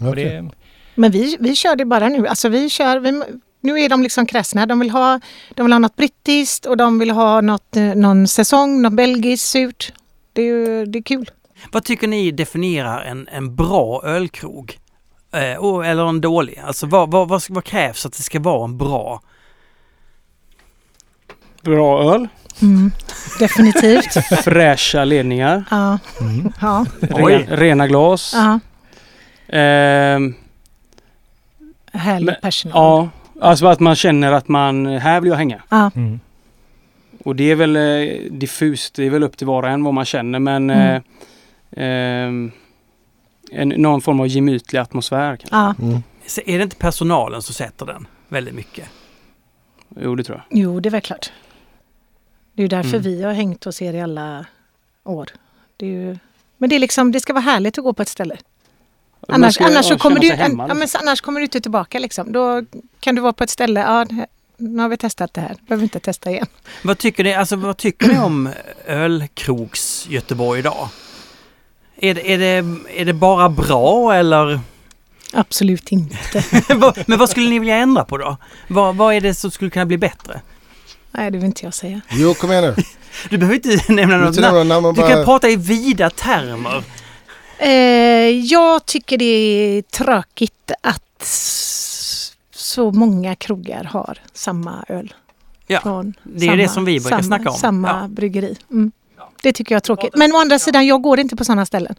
Och 0.00 0.08
Okej. 0.08 0.24
det, 0.24 0.50
Men 0.98 1.10
vi, 1.10 1.36
vi 1.40 1.56
kör 1.56 1.76
det 1.76 1.84
bara 1.84 2.08
nu. 2.08 2.26
Alltså 2.26 2.48
vi 2.48 2.70
kör, 2.70 3.00
vi, 3.00 3.22
nu 3.60 3.80
är 3.80 3.88
de 3.88 4.02
liksom 4.02 4.26
kräsna. 4.26 4.66
De 4.66 4.80
vill, 4.80 4.90
ha, 4.90 5.20
de 5.54 5.62
vill 5.62 5.72
ha 5.72 5.78
något 5.78 5.96
brittiskt 5.96 6.66
och 6.66 6.76
de 6.76 6.98
vill 6.98 7.10
ha 7.10 7.40
något, 7.40 7.76
eh, 7.76 7.82
någon 7.82 8.28
säsong, 8.28 8.82
något 8.82 8.92
belgiskt 8.92 9.46
surt. 9.46 9.92
Det 10.32 10.84
det 10.84 10.98
är 10.98 11.02
kul. 11.02 11.30
Vad 11.72 11.84
tycker 11.84 12.08
ni 12.08 12.30
definierar 12.30 13.02
en, 13.02 13.28
en 13.28 13.56
bra 13.56 14.02
ölkrog? 14.04 14.78
Eh, 15.32 15.90
eller 15.90 16.08
en 16.08 16.20
dålig? 16.20 16.62
Alltså 16.64 16.86
vad, 16.86 17.10
vad, 17.10 17.28
vad, 17.28 17.42
vad 17.48 17.64
krävs 17.64 18.06
att 18.06 18.12
det 18.12 18.22
ska 18.22 18.40
vara 18.40 18.64
en 18.64 18.78
bra? 18.78 19.22
Bra 21.62 22.14
öl, 22.14 22.28
Mm. 22.62 22.92
Definitivt. 23.38 24.12
fräscha 24.44 25.04
ledningar, 25.04 25.64
ja. 25.70 25.98
mm. 26.20 26.52
Ja. 26.60 26.86
Oj. 27.10 27.32
re, 27.32 27.56
rena 27.56 27.86
glas. 27.86 28.32
ja. 28.34 28.60
Ehm, 29.58 30.34
Härlig 31.92 32.26
Men- 32.26 32.34
personal. 32.42 32.74
ja, 32.76 33.08
alltså 33.48 33.66
att 33.66 33.80
man 33.80 33.96
känner 33.96 34.32
att 34.32 34.48
man, 34.48 34.86
här 34.86 35.20
vill 35.20 35.30
jag 35.30 35.36
hänga. 35.36 35.62
Ja. 35.68 35.90
Mm. 35.96 36.20
Och 37.24 37.36
det 37.36 37.50
är 37.50 37.54
väl 37.54 37.76
eh, 37.76 38.30
diffust, 38.30 38.94
det 38.94 39.04
är 39.06 39.10
väl 39.10 39.22
upp 39.22 39.36
till 39.36 39.46
var 39.46 39.62
och 39.62 39.68
en 39.68 39.84
vad 39.84 39.94
man 39.94 40.04
känner 40.04 40.38
men 40.38 40.70
Mm. 40.70 41.02
eh, 41.70 41.84
ehm, 41.84 42.52
en, 43.52 43.68
någon 43.68 44.00
form 44.00 44.20
av 44.20 44.26
gemytlig 44.28 44.78
atmosfär. 44.78 45.36
kanske. 45.36 45.56
Ja. 45.56 45.74
Mm. 45.88 46.02
Så 46.26 46.40
är 46.46 46.58
det 46.58 46.62
inte 46.64 46.76
personalen 46.76 47.42
som 47.42 47.54
sätter 47.54 47.86
den 47.86 48.06
väldigt 48.28 48.54
mycket? 48.54 48.88
Jo 50.00 50.14
det 50.14 50.24
tror 50.24 50.42
jag. 50.48 50.58
Jo, 50.60 50.80
det 50.80 50.88
är 50.88 50.90
väl 50.90 51.00
klart. 51.00 51.32
Det 52.52 52.60
är 52.62 52.64
ju 52.64 52.68
därför 52.68 52.90
Mm. 52.98 53.02
vi 53.02 53.22
har 53.22 53.32
hängt 53.32 53.64
hos 53.64 53.82
er 53.82 53.94
i 53.94 54.00
alla 54.00 54.46
år. 55.04 55.28
Det 55.76 55.86
är 55.86 55.90
ju, 55.90 56.18
men 56.56 56.70
det, 56.70 56.76
är 56.76 56.80
liksom, 56.80 57.12
det 57.12 57.20
ska 57.20 57.32
vara 57.32 57.42
härligt 57.42 57.78
att 57.78 57.84
gå 57.84 57.92
på 57.92 58.02
ett 58.02 58.08
ställe. 58.08 58.36
Annars, 59.32 59.54
ska, 59.54 59.66
annars, 59.66 59.86
så 59.86 59.92
ja, 59.94 59.98
kommer 59.98 60.20
du, 60.20 60.30
hemma, 60.32 60.68
ja, 60.68 60.74
liksom. 60.74 60.88
så- 60.88 60.98
annars 60.98 61.20
kommer 61.20 61.40
du 61.40 61.44
inte 61.44 61.60
tillbaka. 61.60 61.98
Liksom. 61.98 62.32
Då 62.32 62.62
kan 63.00 63.14
du 63.14 63.20
vara 63.20 63.32
på 63.32 63.44
ett 63.44 63.50
ställe. 63.50 63.80
Ja, 63.80 64.06
nu 64.56 64.82
har 64.82 64.88
vi 64.88 64.96
testat 64.96 65.34
det 65.34 65.40
här. 65.40 65.56
Behöver 65.68 65.82
inte 65.82 66.00
testa 66.00 66.30
igen. 66.30 66.46
Vad 66.82 66.98
tycker 66.98 67.24
ni, 67.24 67.34
alltså, 67.34 67.56
vad 67.56 67.76
tycker 67.76 68.08
ni 68.08 68.18
om 68.18 68.48
ölkrogs 68.86 70.06
Göteborg 70.08 70.58
idag? 70.58 70.88
Är 71.96 72.14
det, 72.14 72.32
är, 72.32 72.38
det, 72.38 72.64
är 73.00 73.04
det 73.04 73.12
bara 73.12 73.48
bra 73.48 74.14
eller? 74.14 74.60
Absolut 75.32 75.92
inte. 75.92 76.44
Men 77.06 77.18
vad 77.18 77.30
skulle 77.30 77.50
ni 77.50 77.58
vilja 77.58 77.76
ändra 77.76 78.04
på 78.04 78.18
då? 78.18 78.36
Vad, 78.68 78.96
vad 78.96 79.14
är 79.14 79.20
det 79.20 79.34
som 79.34 79.50
skulle 79.50 79.70
kunna 79.70 79.86
bli 79.86 79.98
bättre? 79.98 80.40
Nej, 81.12 81.30
det 81.30 81.38
vill 81.38 81.46
inte 81.46 81.64
jag 81.64 81.74
säga. 81.74 82.00
Jo, 82.10 82.34
kom 82.34 82.52
igen 82.52 82.64
nu. 82.64 82.74
Du 83.30 83.38
behöver 83.38 83.54
inte 83.56 83.92
nämna 83.92 84.16
något 84.16 84.40
namn. 84.68 84.82
Du 84.94 85.00
bara- 85.00 85.08
kan 85.10 85.24
prata 85.24 85.48
i 85.48 85.56
vida 85.56 86.10
termer. 86.10 86.82
Eh, 87.58 87.68
jag 88.30 88.86
tycker 88.86 89.18
det 89.18 89.24
är 89.24 89.82
tråkigt 89.82 90.70
att 90.80 91.22
så 92.54 92.92
många 92.92 93.34
krogar 93.34 93.84
har 93.84 94.18
samma 94.32 94.84
öl. 94.88 95.14
Ja, 95.66 95.80
Från 95.80 96.14
det 96.22 96.46
är 96.46 96.56
det 96.56 96.68
som 96.68 96.84
vi 96.84 97.00
brukar 97.00 97.10
samma, 97.10 97.22
snacka 97.22 97.50
om. 97.50 97.56
Samma 97.56 97.88
Ja. 97.88 98.08
bryggeri. 98.08 98.56
Mm. 98.70 98.92
Det 99.42 99.52
tycker 99.52 99.74
jag 99.74 99.76
är 99.76 99.80
tråkigt. 99.80 100.16
Men 100.16 100.32
å 100.34 100.38
andra 100.38 100.58
sidan, 100.58 100.86
jag 100.86 101.02
går 101.02 101.20
inte 101.20 101.36
på 101.36 101.44
sådana 101.44 101.66
ställen. 101.66 101.94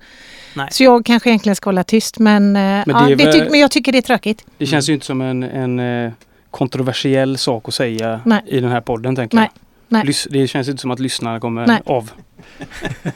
Nej. 0.55 0.67
Så 0.71 0.83
jag 0.83 1.05
kanske 1.05 1.29
egentligen 1.29 1.55
ska 1.55 1.67
hålla 1.67 1.83
tyst. 1.83 2.19
Men, 2.19 2.55
eh, 2.55 2.61
Men 2.61 2.83
ja, 2.87 2.99
det 3.07 3.11
är 3.13 3.15
det 3.15 3.25
väl- 3.39 3.47
men 3.51 3.59
jag 3.59 3.71
tycker 3.71 3.91
det 3.91 3.97
är 3.97 4.01
tråkigt. 4.01 4.45
Det 4.57 4.65
känns 4.65 4.89
ju 4.89 4.93
inte 4.93 5.05
som 5.05 5.21
en, 5.21 5.43
en 5.43 5.79
eh, 5.79 6.11
kontroversiell 6.51 7.37
sak 7.37 7.67
att 7.67 7.73
säga 7.73 8.21
Nej. 8.25 8.41
i 8.47 8.59
den 8.59 8.71
här 8.71 8.81
podden 8.81 9.15
tänker 9.15 9.35
Nej. 9.37 9.49
jag. 9.53 10.05
Nej. 10.05 10.13
Det 10.29 10.47
känns 10.47 10.67
inte 10.67 10.81
som 10.81 10.91
att 10.91 10.99
lyssnarna 10.99 11.39
kommer 11.39 11.67
Nej. 11.67 11.81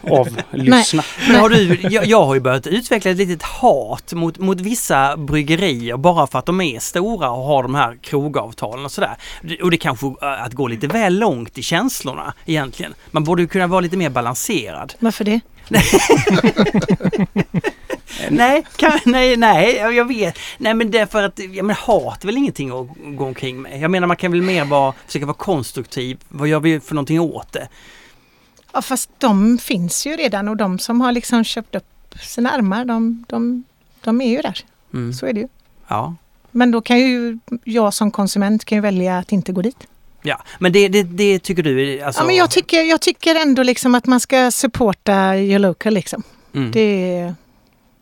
Av, 0.02 0.28
avlyssna. 0.52 1.04
Men 1.28 1.36
har 1.36 1.50
du, 1.50 1.80
jag, 1.82 2.06
jag 2.06 2.26
har 2.26 2.34
ju 2.34 2.40
börjat 2.40 2.68
utveckla 2.68 3.12
ett 3.12 3.18
litet 3.18 3.44
hat 3.44 4.14
mot, 4.14 4.38
mot 4.38 4.62
vissa 4.62 5.18
bryggerier 5.18 5.98
bara 5.98 6.28
för 6.28 6.40
att 6.40 6.46
de 6.46 6.62
är 6.62 6.80
stora 6.80 7.32
och 7.32 7.44
har 7.44 7.64
de 7.64 7.76
här 7.76 7.98
krogavtalen 8.02 8.86
och 8.86 8.92
sådär. 8.92 9.16
Och 9.62 9.72
det 9.72 9.78
kanske 9.78 10.08
är 10.22 10.46
att 10.46 10.54
gå 10.54 10.68
lite 10.68 10.88
väl 10.88 11.20
långt 11.20 11.58
i 11.58 11.64
känslorna 11.64 12.34
egentligen. 12.46 12.94
Man 13.12 13.24
borde 13.24 13.42
ju 13.42 13.48
kunna 13.48 13.68
vara 13.68 13.82
lite 13.82 13.98
mer 13.98 14.10
balanserad. 14.10 14.94
Varför 15.00 15.26
det? 15.26 15.40
Nej, 18.30 18.66
kan, 18.76 19.00
nej, 19.06 19.38
nej, 19.38 19.76
jag 19.76 20.04
jag 20.04 20.08
vet. 20.08 20.40
Nej 20.58 20.74
men 20.74 20.92
därför 20.92 21.24
att, 21.24 21.40
ja 21.40 21.64
men 21.64 21.76
hat 21.76 22.24
är 22.24 22.26
väl 22.26 22.38
ingenting 22.38 22.70
att 22.70 23.18
gå 23.18 23.26
omkring 23.26 23.62
med. 23.62 23.82
Jag 23.82 23.92
menar 23.92 24.08
man 24.08 24.18
kan 24.18 24.32
väl 24.32 24.42
mer 24.42 24.66
vara, 24.66 24.94
försöka 25.06 25.26
vara 25.26 25.38
konstruktiv. 25.38 26.18
Vad 26.30 26.48
gör 26.48 26.60
vi 26.60 26.80
för 26.80 26.96
någonting 26.96 27.20
åt 27.20 27.52
det? 27.52 27.68
Ja 28.74 28.82
fast 28.82 29.10
de 29.18 29.58
finns 29.58 30.06
ju 30.08 30.16
redan 30.16 30.48
och 30.48 30.58
de 30.58 30.80
som 30.80 31.02
har 31.02 31.12
liksom 31.12 31.44
köpt 31.44 31.76
upp 31.76 31.86
sina 32.22 32.50
armar 32.50 32.86
de, 32.86 33.26
de, 33.30 33.64
de 34.04 34.22
är 34.22 34.30
ju 34.30 34.42
där. 34.42 34.60
Mm. 34.94 35.14
Så 35.14 35.26
är 35.26 35.34
det 35.34 35.40
ju. 35.40 35.48
Ja. 35.88 36.16
Men 36.52 36.72
då 36.72 36.82
kan 36.82 37.00
ju 37.00 37.40
jag 37.64 37.94
som 37.94 38.12
konsument 38.12 38.66
kan 38.66 38.76
ju 38.78 38.82
välja 38.82 39.18
att 39.18 39.32
inte 39.32 39.52
gå 39.52 39.62
dit. 39.62 39.88
Ja, 40.22 40.42
men 40.60 40.72
det, 40.72 40.88
det, 40.88 41.04
det 41.04 41.40
tycker 41.40 41.64
du 41.64 42.02
alltså... 42.02 42.22
ja, 42.22 42.26
men 42.26 42.36
jag, 42.36 42.52
tycker, 42.52 42.82
jag 42.84 43.02
tycker 43.02 43.36
ändå 43.36 43.64
liksom 43.64 43.96
att 43.96 44.06
man 44.06 44.20
ska 44.20 44.52
supporta 44.52 45.38
your 45.38 45.60
local 45.60 45.94
liksom. 45.94 46.24
mm. 46.56 46.72
Det, 46.72 47.34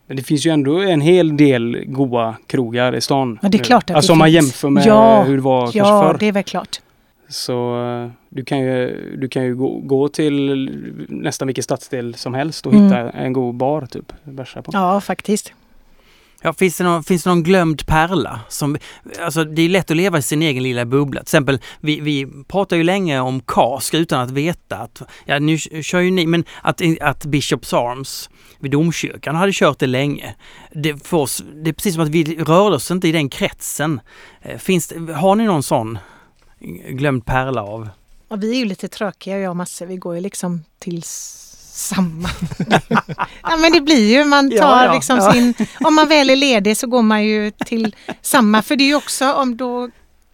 Men 0.07 0.17
det 0.17 0.23
finns 0.23 0.45
ju 0.45 0.51
ändå 0.51 0.79
en 0.79 1.01
hel 1.01 1.37
del 1.37 1.83
goa 1.87 2.35
krogar 2.47 2.95
i 2.95 3.01
stan. 3.01 3.39
Ja, 3.41 3.49
det 3.49 3.57
är 3.59 3.63
klart 3.63 3.89
att 3.89 3.95
Alltså 3.95 4.09
det 4.09 4.13
om 4.13 4.19
man 4.19 4.27
finns. 4.27 4.35
jämför 4.35 4.69
med 4.69 4.85
Ja, 4.85 5.23
hur 5.23 5.35
det 5.35 5.41
var 5.43 5.61
kanske 5.61 5.79
ja, 5.79 6.01
förr. 6.03 6.17
det 6.19 6.25
är 6.25 6.31
väl 6.31 6.43
klart. 6.43 6.79
Så 7.31 7.85
eh, 7.85 8.09
du 8.29 8.45
kan 8.45 8.59
ju, 8.59 9.15
du 9.21 9.27
kan 9.29 9.43
ju 9.43 9.55
gå, 9.55 9.79
gå 9.79 10.07
till 10.09 10.69
nästan 11.09 11.45
vilken 11.47 11.63
stadsdel 11.63 12.15
som 12.15 12.33
helst 12.33 12.65
och 12.65 12.73
Mm. 12.73 12.83
hitta 12.85 13.09
en 13.09 13.33
god 13.33 13.55
bar 13.55 13.85
typ. 13.85 14.13
Bärsa 14.23 14.61
på. 14.61 14.71
Ja, 14.73 15.01
faktiskt. 15.01 15.53
Ja, 16.43 16.53
finns, 16.53 16.77
det 16.77 16.83
någon, 16.83 17.03
finns 17.03 17.23
det 17.23 17.29
någon 17.29 17.43
glömd 17.43 17.85
pärla? 17.87 18.39
Som, 18.49 18.77
alltså 19.21 19.43
det 19.43 19.61
är 19.61 19.69
lätt 19.69 19.91
att 19.91 19.97
leva 19.97 20.17
i 20.17 20.21
sin 20.21 20.41
egen 20.41 20.63
lilla 20.63 20.85
bubbla. 20.85 21.19
Till 21.19 21.25
exempel, 21.25 21.59
vi, 21.79 21.99
vi 21.99 22.27
pratar 22.47 22.77
ju 22.77 22.83
länge 22.83 23.19
om 23.19 23.39
KASK 23.41 23.93
utan 23.93 24.21
att 24.21 24.31
veta 24.31 24.77
att, 24.77 25.01
ja 25.25 25.39
nu 25.39 25.57
kör 25.57 25.99
ju 25.99 26.11
ni, 26.11 26.25
men 26.27 26.43
att, 26.61 26.81
att 27.01 27.25
Bishops 27.25 27.73
Arms 27.73 28.29
vid 28.59 28.71
domkyrkan 28.71 29.35
hade 29.35 29.51
kört 29.53 29.79
det 29.79 29.87
länge. 29.87 30.35
Det, 30.73 31.07
för 31.07 31.17
oss, 31.17 31.43
det 31.63 31.69
är 31.69 31.73
precis 31.73 31.93
som 31.95 32.03
att 32.03 32.09
vi 32.09 32.35
rörde 32.43 32.75
oss 32.75 32.91
inte 32.91 33.07
i 33.07 33.11
den 33.11 33.29
kretsen. 33.29 33.99
Eh, 34.41 34.57
Finns 34.57 34.87
det, 34.87 35.13
har 35.13 35.35
ni 35.35 35.43
någon 35.45 35.63
sån 35.63 35.97
glömd 36.89 37.25
pärla 37.25 37.63
av? 37.63 37.89
Ja, 38.29 38.35
vi 38.35 38.51
är 38.51 38.55
ju 38.55 38.65
lite 38.65 38.87
tråkiga 38.87 39.37
jag 39.39 39.49
och 39.49 39.55
Masse. 39.55 39.85
Vi 39.85 39.97
går 39.97 40.15
ju 40.15 40.21
liksom 40.21 40.63
till 40.79 41.01
samma. 41.05 42.29
ja, 43.43 43.57
men 43.57 43.71
det 43.71 43.81
blir 43.81 44.17
ju, 44.17 44.25
man 44.25 44.49
tar 44.49 44.57
Ja, 44.57 44.85
ja, 44.85 44.93
liksom 44.93 45.17
ja. 45.17 45.33
sin... 45.33 45.53
Om 45.79 45.95
man 45.95 46.07
väl 46.07 46.29
är 46.29 46.35
ledig 46.35 46.77
så 46.77 46.87
går 46.87 47.01
man 47.01 47.23
ju 47.23 47.51
till 47.51 47.95
samma. 48.21 48.61
För 48.61 48.75
det 48.75 48.83
är 48.83 48.85
ju 48.85 48.95
också 48.95 49.33
om 49.33 49.57
då 49.57 49.89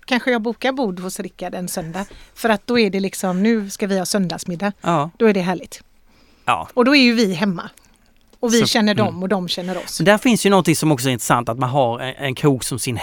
kanske 0.06 0.32
jag 0.32 0.42
bokar 0.42 0.72
bord 0.72 1.00
hos 1.00 1.20
Rickard 1.20 1.56
en 1.56 1.68
söndag. 1.68 2.06
För 2.36 2.50
att 2.50 2.68
då 2.68 2.80
är 2.80 2.90
det 2.90 3.00
liksom, 3.00 3.44
nu 3.44 3.70
ska 3.70 3.88
vi 3.88 3.98
ha 3.98 4.06
söndagsmiddag. 4.06 4.72
Ja. 4.82 5.10
Då 5.18 5.26
är 5.26 5.34
det 5.34 5.42
härligt. 5.42 5.82
ja. 6.46 6.68
Och 6.74 6.86
då 6.86 6.96
är 6.96 7.02
ju 7.02 7.14
vi 7.14 7.34
hemma. 7.34 7.70
Och 8.40 8.54
vi 8.54 8.60
Så- 8.60 8.66
känner 8.68 8.96
dem 8.96 9.08
mm. 9.08 9.24
och 9.24 9.30
de 9.30 9.48
känner 9.48 9.78
oss. 9.78 9.98
Där 9.98 10.18
finns 10.18 10.46
ju 10.46 10.50
någonting 10.50 10.76
som 10.76 10.92
också 10.92 11.08
är 11.08 11.12
intressant, 11.14 11.50
att 11.50 11.58
man 11.60 11.70
har 11.70 12.00
en, 12.00 12.16
en 12.16 12.36
krog 12.36 12.64
som 12.66 12.80
sin 12.80 12.98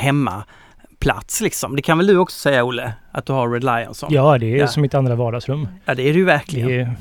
hemmaplats 1.05 1.41
liksom. 1.41 1.77
Det 1.77 1.83
kan 1.83 1.99
väl 1.99 2.07
du 2.07 2.19
också 2.19 2.39
säga 2.39 2.65
Olle? 2.65 2.93
Att 3.13 3.27
du 3.27 3.33
har 3.33 3.51
Red 3.51 3.65
Lion 3.65 3.95
som? 3.95 4.15
Ja, 4.15 4.39
det 4.39 4.47
är 4.47 4.57
Ja. 4.57 4.69
som 4.69 4.83
mitt 4.83 4.95
andra 4.95 5.15
vardagsrum. 5.15 5.69
ja 5.85 5.95
det 5.95 6.03
är 6.03 6.13
det 6.13 6.19
ju 6.19 6.25
verkligen. 6.25 6.69
Det 6.69 6.75
är, 6.81 6.97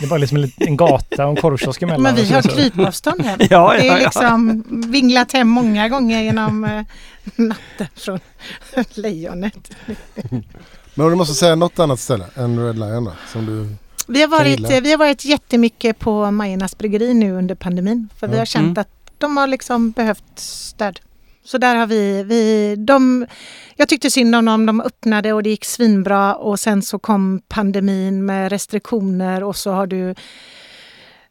det 0.00 0.04
är 0.04 0.08
bara 0.08 0.18
liksom 0.18 0.46
en, 0.56 0.76
gata 0.76 1.24
och 1.26 1.30
en 1.30 1.36
korvkiosk 1.36 1.82
emellan. 1.82 2.02
Men 2.02 2.14
vi 2.14 2.22
och 2.22 2.26
har 2.26 2.42
sen 2.42 2.50
så- 2.50 2.56
krypavstånd 2.56 3.22
hem. 3.22 3.38
Ja, 3.50 3.74
Det 3.78 3.88
är 3.88 3.98
liksom 3.98 4.64
vinglat 4.90 5.32
hem 5.32 5.48
många 5.48 5.88
gånger 5.88 6.22
genom 6.22 6.64
eh, 6.64 6.82
natten 7.36 7.86
från 7.94 8.20
lejonet. 8.94 9.70
Men 10.94 11.08
du 11.10 11.14
måste 11.14 11.34
säga 11.34 11.54
något 11.54 11.78
annat 11.78 12.00
ställe 12.00 12.24
än 12.34 12.66
Red 12.66 12.78
Lion 12.78 13.04
då, 13.04 13.12
som 13.32 13.46
du... 13.46 13.74
Vi 14.10 14.20
har, 14.20 14.28
varit, 14.28 14.70
vi 14.84 14.90
har 14.90 14.98
varit 14.98 15.24
jättemycket 15.24 15.98
på 15.98 16.30
Majernas 16.30 16.78
bryggeri 16.78 17.14
nu 17.14 17.32
under 17.32 17.54
pandemin. 17.54 18.08
För 18.16 18.28
vi 18.28 18.38
har 18.38 18.44
känt 18.44 18.64
Mm. 18.64 18.78
att 18.80 18.88
de 19.18 19.36
har 19.36 19.46
liksom 19.46 19.90
behövt 19.90 20.24
stöd. 20.38 21.00
Så 21.48 21.58
där 21.58 21.74
har 21.76 21.86
vi, 21.86 22.22
vi 22.22 22.74
de, 22.76 23.26
jag 23.76 23.88
tyckte 23.88 24.10
synd 24.10 24.34
om 24.34 24.44
dem, 24.44 24.66
de 24.66 24.80
öppnade 24.80 25.32
och 25.32 25.42
det 25.42 25.50
gick 25.50 25.64
svinbra 25.64 26.34
och 26.34 26.60
sen 26.60 26.82
så 26.82 26.98
kom 26.98 27.40
pandemin 27.48 28.24
med 28.26 28.52
restriktioner 28.52 29.44
och 29.44 29.56
så 29.56 29.72
har 29.72 29.86
du 29.86 30.14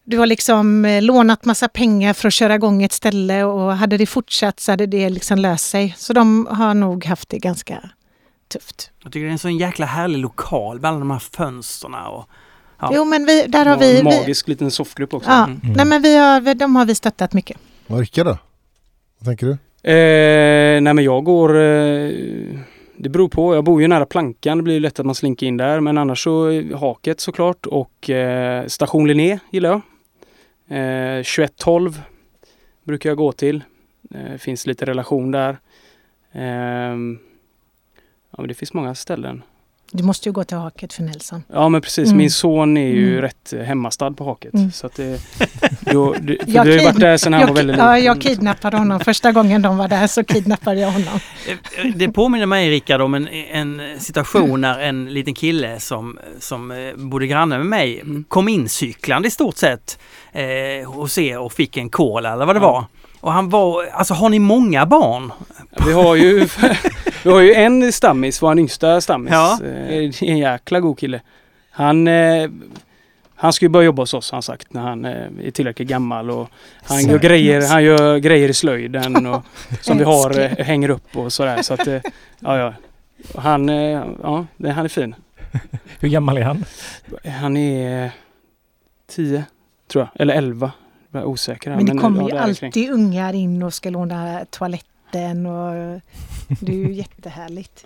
du 0.03 0.17
har 0.17 0.25
liksom 0.25 0.85
eh, 0.85 1.01
lånat 1.01 1.45
massa 1.45 1.67
pengar 1.67 2.13
för 2.13 2.27
att 2.27 2.33
köra 2.33 2.55
igång 2.55 2.83
ett 2.83 2.91
ställe 2.91 3.43
och 3.43 3.73
hade 3.77 3.97
det 3.97 4.05
fortsatt 4.05 4.59
så 4.59 4.71
hade 4.71 4.85
det 4.85 5.09
liksom 5.09 5.39
löst 5.39 5.69
sig. 5.69 5.95
Så 5.97 6.13
de 6.13 6.47
har 6.51 6.73
nog 6.73 7.05
haft 7.05 7.29
det 7.29 7.39
ganska 7.39 7.89
tufft. 8.47 8.91
Jag 9.03 9.11
tycker 9.11 9.23
det 9.25 9.29
är 9.29 9.31
en 9.31 9.39
sån 9.39 9.57
jäkla 9.57 9.85
härlig 9.85 10.19
lokal 10.19 10.79
med 10.79 10.89
alla 10.89 10.99
de 10.99 11.11
här 11.11 11.19
fönstren 11.19 11.93
och... 11.93 12.29
Ja. 12.79 12.91
Jo 12.93 13.05
men 13.05 13.25
vi, 13.25 13.45
där 13.47 13.65
har 13.65 13.77
vi... 13.77 13.99
en 13.99 14.05
vi 14.05 14.17
magisk 14.19 14.47
liten 14.47 14.71
soffgrupp 14.71 15.13
också. 15.13 15.29
ja, 15.29 15.43
Mm. 15.43 15.59
nej 15.75 15.85
men 15.85 16.01
vi 16.01 16.17
har, 16.17 16.53
de 16.53 16.75
har 16.75 16.85
vi 16.85 16.95
stöttat 16.95 17.33
mycket. 17.33 17.57
Rickard 17.87 18.25
då? 18.25 18.37
Vad 19.19 19.25
tänker 19.27 19.45
du? 19.47 19.57
Eh, 19.87 20.81
nej 20.81 20.93
men 20.93 21.03
jag 21.03 21.23
går... 21.23 21.49
Eh, 21.49 22.11
det 22.99 23.09
beror 23.09 23.29
på. 23.29 23.55
Jag 23.55 23.63
bor 23.63 23.81
ju 23.81 23.87
nära 23.87 24.05
plankan. 24.05 24.57
Det 24.57 24.63
blir 24.63 24.73
ju 24.73 24.79
lätt 24.79 24.99
att 24.99 25.05
man 25.05 25.15
slinker 25.15 25.47
in 25.47 25.57
där. 25.57 25.79
Men 25.79 25.97
annars 25.97 26.23
så 26.23 26.49
eh, 26.49 26.79
Haket 26.79 27.19
såklart 27.19 27.65
och 27.65 28.09
eh, 28.09 28.65
Station 28.65 29.07
Linné 29.07 29.39
gillar 29.49 29.69
jag. 29.69 29.81
Eh, 30.77 31.23
2112 31.23 32.01
brukar 32.83 33.09
jag 33.09 33.17
gå 33.17 33.31
till. 33.31 33.63
Eh, 34.15 34.37
finns 34.37 34.67
lite 34.67 34.85
relation 34.85 35.31
där. 35.31 35.57
Eh, 36.31 36.41
ja 38.31 38.37
men 38.37 38.47
det 38.47 38.53
finns 38.53 38.73
många 38.73 38.95
ställen. 38.95 39.43
Du 39.91 40.03
måste 40.03 40.29
ju 40.29 40.33
gå 40.33 40.43
till 40.43 40.57
haket 40.57 40.93
för 40.93 41.03
Nelson. 41.03 41.43
Ja 41.53 41.69
men 41.69 41.81
precis, 41.81 42.05
Mm. 42.07 42.17
min 42.17 42.31
son 42.31 42.77
är 42.77 42.87
ju 42.87 43.09
Mm. 43.09 43.21
rätt 43.21 43.53
eh, 43.53 43.59
hemmastad 43.59 44.11
på 44.11 44.23
Haket. 44.25 44.53
Mm. 44.53 44.71
Så 44.71 44.87
att 44.87 44.95
det, 44.95 45.19
då, 45.79 46.13
det, 46.13 46.37
för 46.45 46.51
Jag 46.51 46.65
du 46.65 46.71
har 46.71 46.79
ju 46.79 46.85
varit 46.85 46.99
där 46.99 47.17
sedan 47.17 47.33
han 47.33 47.39
Jag, 47.41 47.47
var 47.47 47.55
väldigt 47.55 47.77
ja, 47.77 47.93
liten. 47.95 48.05
jag 48.05 48.21
kidnappade 48.21 48.77
honom. 48.77 48.99
Första 48.99 49.31
gången 49.31 49.61
de 49.61 49.77
var 49.77 49.87
där 49.87 50.07
så 50.07 50.23
kidnappade 50.23 50.79
jag 50.79 50.91
honom. 50.91 51.19
Eh, 51.47 51.85
Det 51.95 52.09
påminner 52.09 52.45
mig 52.45 52.69
Rickard 52.69 53.01
om 53.01 53.13
en, 53.13 53.27
en 53.27 53.81
situation 53.99 54.61
när 54.61 54.79
en 54.79 55.13
liten 55.13 55.33
kille 55.33 55.79
som, 55.79 56.17
som 56.39 56.71
eh, 56.71 56.77
bodde 56.95 57.27
granne 57.27 57.57
med 57.57 57.65
mig 57.67 57.99
Mm. 58.01 58.23
kom 58.27 58.47
in 58.47 58.69
cyklande 58.69 59.27
i 59.27 59.31
stort 59.31 59.57
sett 59.57 59.99
eh, 60.31 60.89
hos 60.91 61.17
er 61.17 61.39
och 61.39 61.53
fick 61.53 61.77
en 61.77 61.89
cola 61.89 62.33
eller 62.33 62.45
vad 62.45 62.55
det 62.55 62.59
Ja. 62.59 62.71
var. 62.71 62.85
Och 63.19 63.31
han 63.33 63.49
var, 63.49 63.85
alltså 63.93 64.13
har 64.13 64.29
ni 64.29 64.39
många 64.39 64.85
barn? 64.85 65.31
Vi 65.85 65.93
har 65.93 66.15
ju, 66.15 66.47
vi 67.27 67.33
har 67.33 67.41
ju 67.41 67.53
en 67.53 67.93
stammis, 67.93 68.41
vår 68.41 68.59
yngsta 68.59 69.01
stammis. 69.01 69.31
Ja. 69.33 69.59
Eh, 69.63 70.29
En 70.29 70.37
jäkla 70.37 70.79
god 70.79 70.99
kille. 70.99 71.21
Han, 71.69 72.07
eh, 72.07 72.49
han 73.35 73.53
ska 73.53 73.65
ju 73.65 73.69
börja 73.69 73.85
jobba 73.85 74.01
hos 74.01 74.13
oss 74.13 74.31
har 74.31 74.35
han 74.35 74.43
sagt 74.43 74.73
när 74.73 74.81
han 74.81 75.05
eh, 75.05 75.27
är 75.43 75.51
tillräckligt 75.51 75.87
gammal. 75.87 76.31
Och 76.31 76.49
han, 76.83 77.05
gör 77.07 77.19
grejer, 77.19 77.67
han 77.67 77.83
gör 77.83 78.17
grejer 78.17 78.49
i 78.49 78.53
slöjden 78.53 79.25
och, 79.33 79.43
som 79.81 79.97
vi 79.97 80.03
har, 80.03 80.39
eh, 80.39 80.65
hänger 80.65 80.89
upp 80.89 81.17
och 81.17 81.33
sådär. 81.33 81.61
Så 81.61 81.73
att, 81.73 81.87
eh, 81.87 82.01
ja, 82.39 82.57
ja. 82.57 82.73
Han, 83.35 83.69
eh, 83.69 84.03
ja, 84.23 84.45
han 84.57 84.85
är 84.85 84.87
fin. 84.87 85.15
Hur 85.99 86.09
gammal 86.09 86.37
är 86.37 86.41
han? 86.41 86.65
Han 87.39 87.57
är 87.57 88.11
10 89.07 89.43
tror 89.87 90.03
jag, 90.03 90.21
eller 90.21 90.33
11. 90.33 90.71
Jag 91.11 91.21
är 91.21 91.25
osäker. 91.25 91.75
Men 91.75 91.85
det 91.85 91.97
kommer 91.97 92.29
ja, 92.29 92.47
ju 92.47 92.53
kring. 92.55 92.67
alltid 92.67 92.91
ungar 92.91 93.33
in 93.33 93.63
och 93.63 93.73
ska 93.73 93.89
låna 93.89 94.45
toaletten 95.11 95.45
och 95.45 96.01
det 96.59 96.71
är 96.71 96.75
ju 96.75 96.93
jättehärligt. 96.93 97.85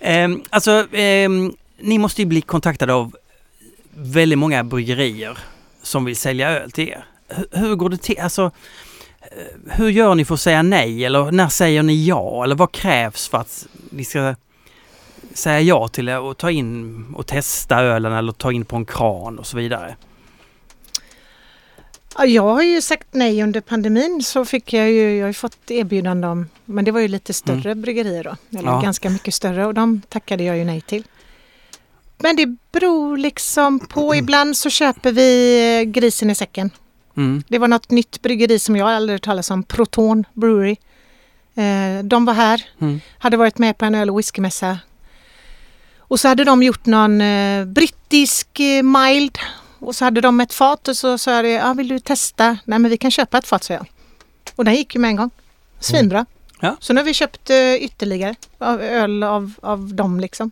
Ehm, 0.00 0.42
alltså, 0.50 0.86
ehm, 0.92 1.52
ni 1.78 1.98
måste 1.98 2.22
ju 2.22 2.26
bli 2.26 2.40
kontaktade 2.40 2.94
av 2.94 3.16
väldigt 3.94 4.38
många 4.38 4.64
bryggerier 4.64 5.38
som 5.82 6.04
vill 6.04 6.16
sälja 6.16 6.50
öl 6.50 6.70
till 6.70 6.88
er. 6.88 7.04
Hur, 7.28 7.46
hur 7.50 7.74
går 7.74 7.90
det 7.90 8.02
till? 8.02 8.20
Alltså, 8.20 8.50
eh, 9.20 9.72
hur 9.76 9.88
gör 9.88 10.14
ni 10.14 10.24
för 10.24 10.34
att 10.34 10.40
säga 10.40 10.62
nej? 10.62 11.04
Eller 11.04 11.30
när 11.32 11.48
säger 11.48 11.82
ni 11.82 12.06
ja? 12.06 12.44
Eller 12.44 12.54
vad 12.54 12.72
krävs 12.72 13.28
för 13.28 13.38
att 13.38 13.66
ni 13.90 14.04
ska 14.04 14.34
säga 15.34 15.60
ja 15.60 15.88
till 15.88 16.08
att 16.08 16.38
ta 16.38 16.50
in 16.50 17.04
och 17.14 17.26
testa 17.26 17.80
ölen 17.80 18.12
eller 18.12 18.32
ta 18.32 18.52
in 18.52 18.64
på 18.64 18.76
en 18.76 18.84
kran 18.84 19.38
och 19.38 19.46
så 19.46 19.56
vidare? 19.56 19.96
Ja, 22.18 22.26
jag 22.26 22.42
har 22.54 22.62
ju 22.62 22.80
sagt 22.80 23.06
nej 23.12 23.42
under 23.42 23.60
pandemin 23.60 24.22
så 24.22 24.44
fick 24.44 24.72
jag 24.72 24.90
ju, 24.90 25.16
jag 25.16 25.26
har 25.26 25.32
fått 25.32 25.70
erbjudande 25.70 26.26
om, 26.26 26.48
men 26.64 26.84
det 26.84 26.90
var 26.90 27.00
ju 27.00 27.08
lite 27.08 27.32
större 27.32 27.74
bryggerier 27.74 28.24
då, 28.24 28.58
eller 28.58 28.70
Ja. 28.70 28.80
ganska 28.80 29.10
mycket 29.10 29.34
större 29.34 29.66
och 29.66 29.74
de 29.74 30.02
tackade 30.08 30.44
jag 30.44 30.56
ju 30.58 30.64
nej 30.64 30.80
till. 30.80 31.04
Men 32.18 32.36
det 32.36 32.46
beror 32.72 33.16
liksom 33.16 33.78
på, 33.80 34.14
ibland 34.14 34.56
så 34.56 34.70
köper 34.70 35.12
vi 35.12 35.58
eh, 35.80 35.90
grisen 35.90 36.30
i 36.30 36.34
säcken. 36.34 36.70
Mm. 37.16 37.42
Det 37.48 37.58
var 37.58 37.68
något 37.68 37.90
nytt 37.90 38.22
bryggeri 38.22 38.58
som 38.58 38.76
jag 38.76 38.88
aldrig 38.88 39.22
talas 39.22 39.50
om, 39.50 39.62
Proton 39.62 40.24
Brewery. 40.32 40.76
Eh, 41.54 42.04
de 42.04 42.24
var 42.24 42.34
här, 42.34 42.62
Mm. 42.80 43.00
hade 43.18 43.36
varit 43.36 43.58
med 43.58 43.78
på 43.78 43.84
en 43.84 43.94
öl 43.94 44.10
och 44.10 44.18
whiskymässa. 44.18 44.78
Och 45.98 46.20
så 46.20 46.28
hade 46.28 46.44
de 46.44 46.62
gjort 46.62 46.86
någon 46.86 47.20
eh, 47.20 47.64
brittisk 47.64 48.60
eh, 48.60 48.82
mild 48.82 49.38
Och 49.84 49.94
så 49.96 50.04
hade 50.04 50.20
de 50.20 50.40
ett 50.40 50.52
fat 50.52 50.88
och 50.88 50.96
så 50.96 51.18
sa 51.18 51.30
jag, 51.32 51.46
ja, 51.46 51.72
vill 51.74 51.88
du 51.88 51.98
testa? 51.98 52.58
Nej 52.64 52.78
men 52.78 52.90
vi 52.90 52.96
kan 52.96 53.10
köpa 53.10 53.38
ett 53.38 53.46
fat, 53.46 53.64
sa 53.64 53.74
jag. 53.74 53.86
Och 54.56 54.64
den 54.64 54.74
gick 54.74 54.94
ju 54.94 55.00
med 55.00 55.08
en 55.08 55.16
gång. 55.16 55.30
Svinbra. 55.80 56.26
Ja. 56.60 56.76
Så 56.80 56.92
nu 56.92 57.00
har 57.00 57.04
vi 57.04 57.14
köpt 57.14 57.50
eh, 57.50 57.74
ytterligare 57.74 58.34
av, 58.58 58.80
öl 58.82 59.22
av, 59.22 59.52
av 59.62 59.94
dem 59.94 60.20
liksom. 60.20 60.50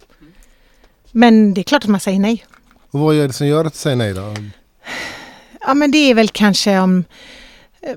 Men 1.12 1.54
det 1.54 1.60
är 1.60 1.62
klart 1.62 1.84
att 1.84 1.90
man 1.90 2.00
säger 2.00 2.18
nej. 2.18 2.44
Och 2.90 3.00
vad 3.00 3.16
är 3.16 3.26
det 3.26 3.32
som 3.32 3.46
gör 3.46 3.64
att 3.64 3.72
du 3.72 3.78
säger 3.78 3.96
nej 3.96 4.14
då? 4.14 4.34
Ja 5.60 5.74
men 5.74 5.90
det 5.90 5.98
är 6.10 6.14
väl 6.14 6.28
kanske 6.28 6.78
om 6.78 7.04
eh, 7.80 7.94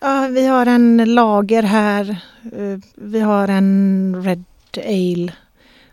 Ja, 0.00 0.26
vi 0.30 0.46
har 0.46 0.66
en 0.66 1.14
lager 1.14 1.62
här. 1.62 2.16
eh, 2.44 2.78
Vi 2.94 3.20
har 3.20 3.48
en 3.48 4.22
Red 4.24 4.44
Ale. 4.76 5.32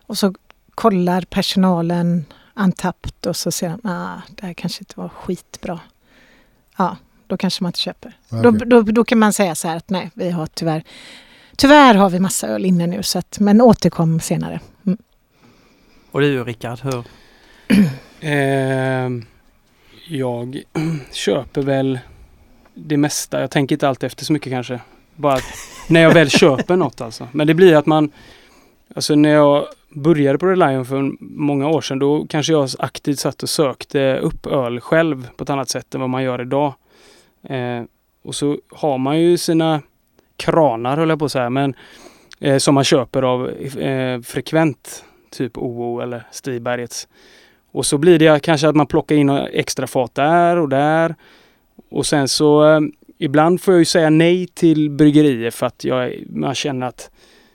Och 0.07 0.17
så 0.17 0.33
kollar 0.75 1.21
personalen 1.21 2.25
antappt 2.53 3.25
och 3.25 3.35
så 3.35 3.51
ser 3.51 3.69
de 3.69 3.89
ah, 3.89 4.21
det 4.29 4.45
här 4.45 4.53
kanske 4.53 4.81
inte 4.81 4.99
var 4.99 5.09
skitbra. 5.09 5.79
Ja, 6.77 6.97
då 7.27 7.37
kanske 7.37 7.63
man 7.63 7.69
inte 7.69 7.79
köper. 7.79 8.17
Ja, 8.29 8.41
Då, 8.41 8.51
då, 8.51 8.81
då 8.81 9.03
kan 9.03 9.19
man 9.19 9.33
säga 9.33 9.55
så 9.55 9.67
här 9.67 9.77
att 9.77 9.89
nej, 9.89 10.11
vi 10.13 10.29
har 10.29 10.45
tyvärr 10.45 10.83
Tyvärr 11.61 11.95
har 11.95 12.09
vi 12.09 12.19
massa 12.19 12.47
öl 12.47 12.65
inne 12.65 12.87
nu, 12.87 13.03
så 13.03 13.19
att, 13.19 13.39
men 13.39 13.61
återkom 13.61 14.19
senare. 14.19 14.59
Mm. 14.85 14.97
Och 16.11 16.21
du 16.21 16.43
Rickard, 16.43 16.79
hur? 16.79 17.03
Ehm, 18.21 19.25
jag 20.07 20.61
köper 21.11 21.61
väl 21.61 21.99
det 22.73 22.97
mesta. 22.97 23.41
Jag 23.41 23.51
tänker 23.51 23.75
inte 23.75 23.87
alltid 23.87 24.07
efter 24.07 24.25
så 24.25 24.33
mycket 24.33 24.51
kanske. 24.51 24.79
Bara 25.15 25.39
när 25.87 26.01
jag 26.01 26.13
väl 26.13 26.29
köper 26.29 26.75
något 26.75 27.01
alltså. 27.01 27.27
Men 27.31 27.47
det 27.47 27.53
blir 27.53 27.75
att 27.75 27.85
man... 27.85 28.11
Alltså 28.95 29.15
när 29.15 29.29
jag 29.29 29.65
började 29.89 30.37
på 30.37 30.45
Relion 30.45 30.85
för 30.85 31.11
många 31.19 31.69
år 31.69 31.81
sedan 31.81 31.99
då 31.99 32.25
kanske 32.29 32.53
jag 32.53 32.69
aktivt 32.79 33.19
satt 33.19 33.43
och 33.43 33.49
sökte 33.49 34.17
upp 34.17 34.45
öl 34.45 34.79
själv 34.79 35.27
på 35.35 35.43
ett 35.43 35.49
annat 35.49 35.69
sätt 35.69 35.95
än 35.95 36.01
vad 36.01 36.09
man 36.09 36.23
gör 36.23 36.41
idag. 36.41 36.73
Eh, 37.43 37.83
och 38.23 38.35
så 38.35 38.57
har 38.69 38.97
man 38.97 39.19
ju 39.21 39.37
sina 39.37 39.81
kranar 40.37 40.97
höll 40.97 41.09
jag 41.09 41.19
på 41.19 41.25
att 41.25 41.31
säga, 41.31 41.49
men 41.49 41.75
eh, 42.39 42.57
som 42.57 42.75
man 42.75 42.83
köper 42.83 43.21
av 43.21 43.49
eh, 43.49 44.21
frekvent. 44.21 45.05
Typ 45.29 45.57
OO 45.57 45.99
eller 45.99 46.27
Stibergets. 46.31 47.07
Och 47.71 47.85
så 47.85 47.97
blir 47.97 48.19
det 48.19 48.41
kanske 48.41 48.67
att 48.67 48.75
man 48.75 48.87
plockar 48.87 49.15
in 49.15 49.29
extra 49.29 49.87
fat 49.87 50.15
där 50.15 50.57
och 50.57 50.69
där. 50.69 51.15
Och 51.89 52.05
sen 52.05 52.27
så 52.27 52.69
eh, 52.69 52.79
ibland 53.17 53.61
får 53.61 53.73
jag 53.73 53.79
ju 53.79 53.85
säga 53.85 54.09
nej 54.09 54.47
till 54.47 54.89
bryggerier 54.89 55.51
för 55.51 55.65
att 55.65 55.83
jag, 55.83 56.13
man 56.29 56.55
känner 56.55 56.87
att 56.87 57.09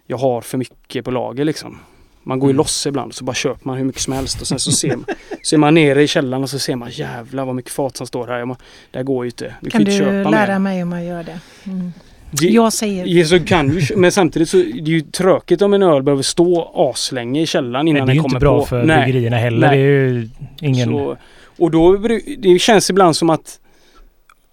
jag 0.07 0.17
har 0.17 0.41
för 0.41 0.59
mycket 0.59 1.05
på 1.05 1.11
lager 1.11 1.45
liksom. 1.45 1.79
Man 2.23 2.39
går 2.39 2.49
ju 2.49 2.53
Mm. 2.53 2.57
loss 2.59 2.87
ibland 2.87 3.15
så 3.15 3.25
bara 3.25 3.35
köper 3.35 3.61
man 3.69 3.77
hur 3.77 3.85
mycket 3.85 4.03
som 4.03 4.13
helst 4.13 4.41
och 4.41 4.47
sen 4.47 4.59
så 4.59 4.73
ser 4.73 4.97
man, 4.97 5.05
så 5.43 5.57
är 5.57 5.59
man 5.59 5.75
nere 5.75 6.03
i 6.03 6.07
källaren 6.09 6.43
och 6.43 6.51
så 6.51 6.59
ser 6.59 6.77
man 6.77 6.91
jävlar 6.91 7.45
vad 7.45 7.55
mycket 7.55 7.73
fat 7.73 7.97
som 7.97 8.07
står 8.07 8.27
här. 8.27 8.39
Jag 8.39 8.49
Det 8.91 8.99
här 8.99 9.03
går 9.05 9.25
ju 9.25 9.29
inte. 9.29 9.55
Du 9.61 9.71
Kan 9.71 9.81
inte 9.81 9.93
du 9.99 10.31
lära 10.31 10.47
mer. 10.53 10.59
mig 10.59 10.79
hur 10.79 10.85
man 10.85 11.05
gör 11.05 11.23
det? 11.23 11.41
Mm. 11.67 11.93
Det- 12.31 12.47
Jag 12.47 12.73
säger 12.73 13.07
Ja, 13.07 13.27
så 13.27 13.41
kan 13.41 13.81
kö- 13.81 13.97
men 13.97 14.13
samtidigt 14.13 14.49
så 14.49 14.57
är 14.59 14.65
det 14.65 14.91
ju 14.91 15.01
tråkigt 15.01 15.63
om 15.63 15.75
en 15.75 15.83
öl 15.83 16.03
behöver 16.03 16.23
stå 16.23 16.73
aslänge 16.75 17.43
i 17.43 17.47
källaren 17.47 17.89
innan 17.89 18.07
det 18.07 18.13
är 18.13 18.15
ju 18.15 18.21
den 18.21 18.25
inte 18.27 18.29
kommer 18.29 18.41
bra 18.41 18.61
på. 18.61 18.67
för 18.67 18.85
bryggerierna 18.85 19.37
heller. 19.37 19.69
Nej. 19.69 19.77
Det 19.79 19.83
är 19.85 19.89
ju 20.09 20.29
ingen... 20.61 20.89
Så, 20.89 21.17
och 21.59 21.71
då, 21.71 21.97
det 22.39 22.59
känns 22.59 22.91
ibland 22.91 23.17
som 23.17 23.31
att 23.31 23.61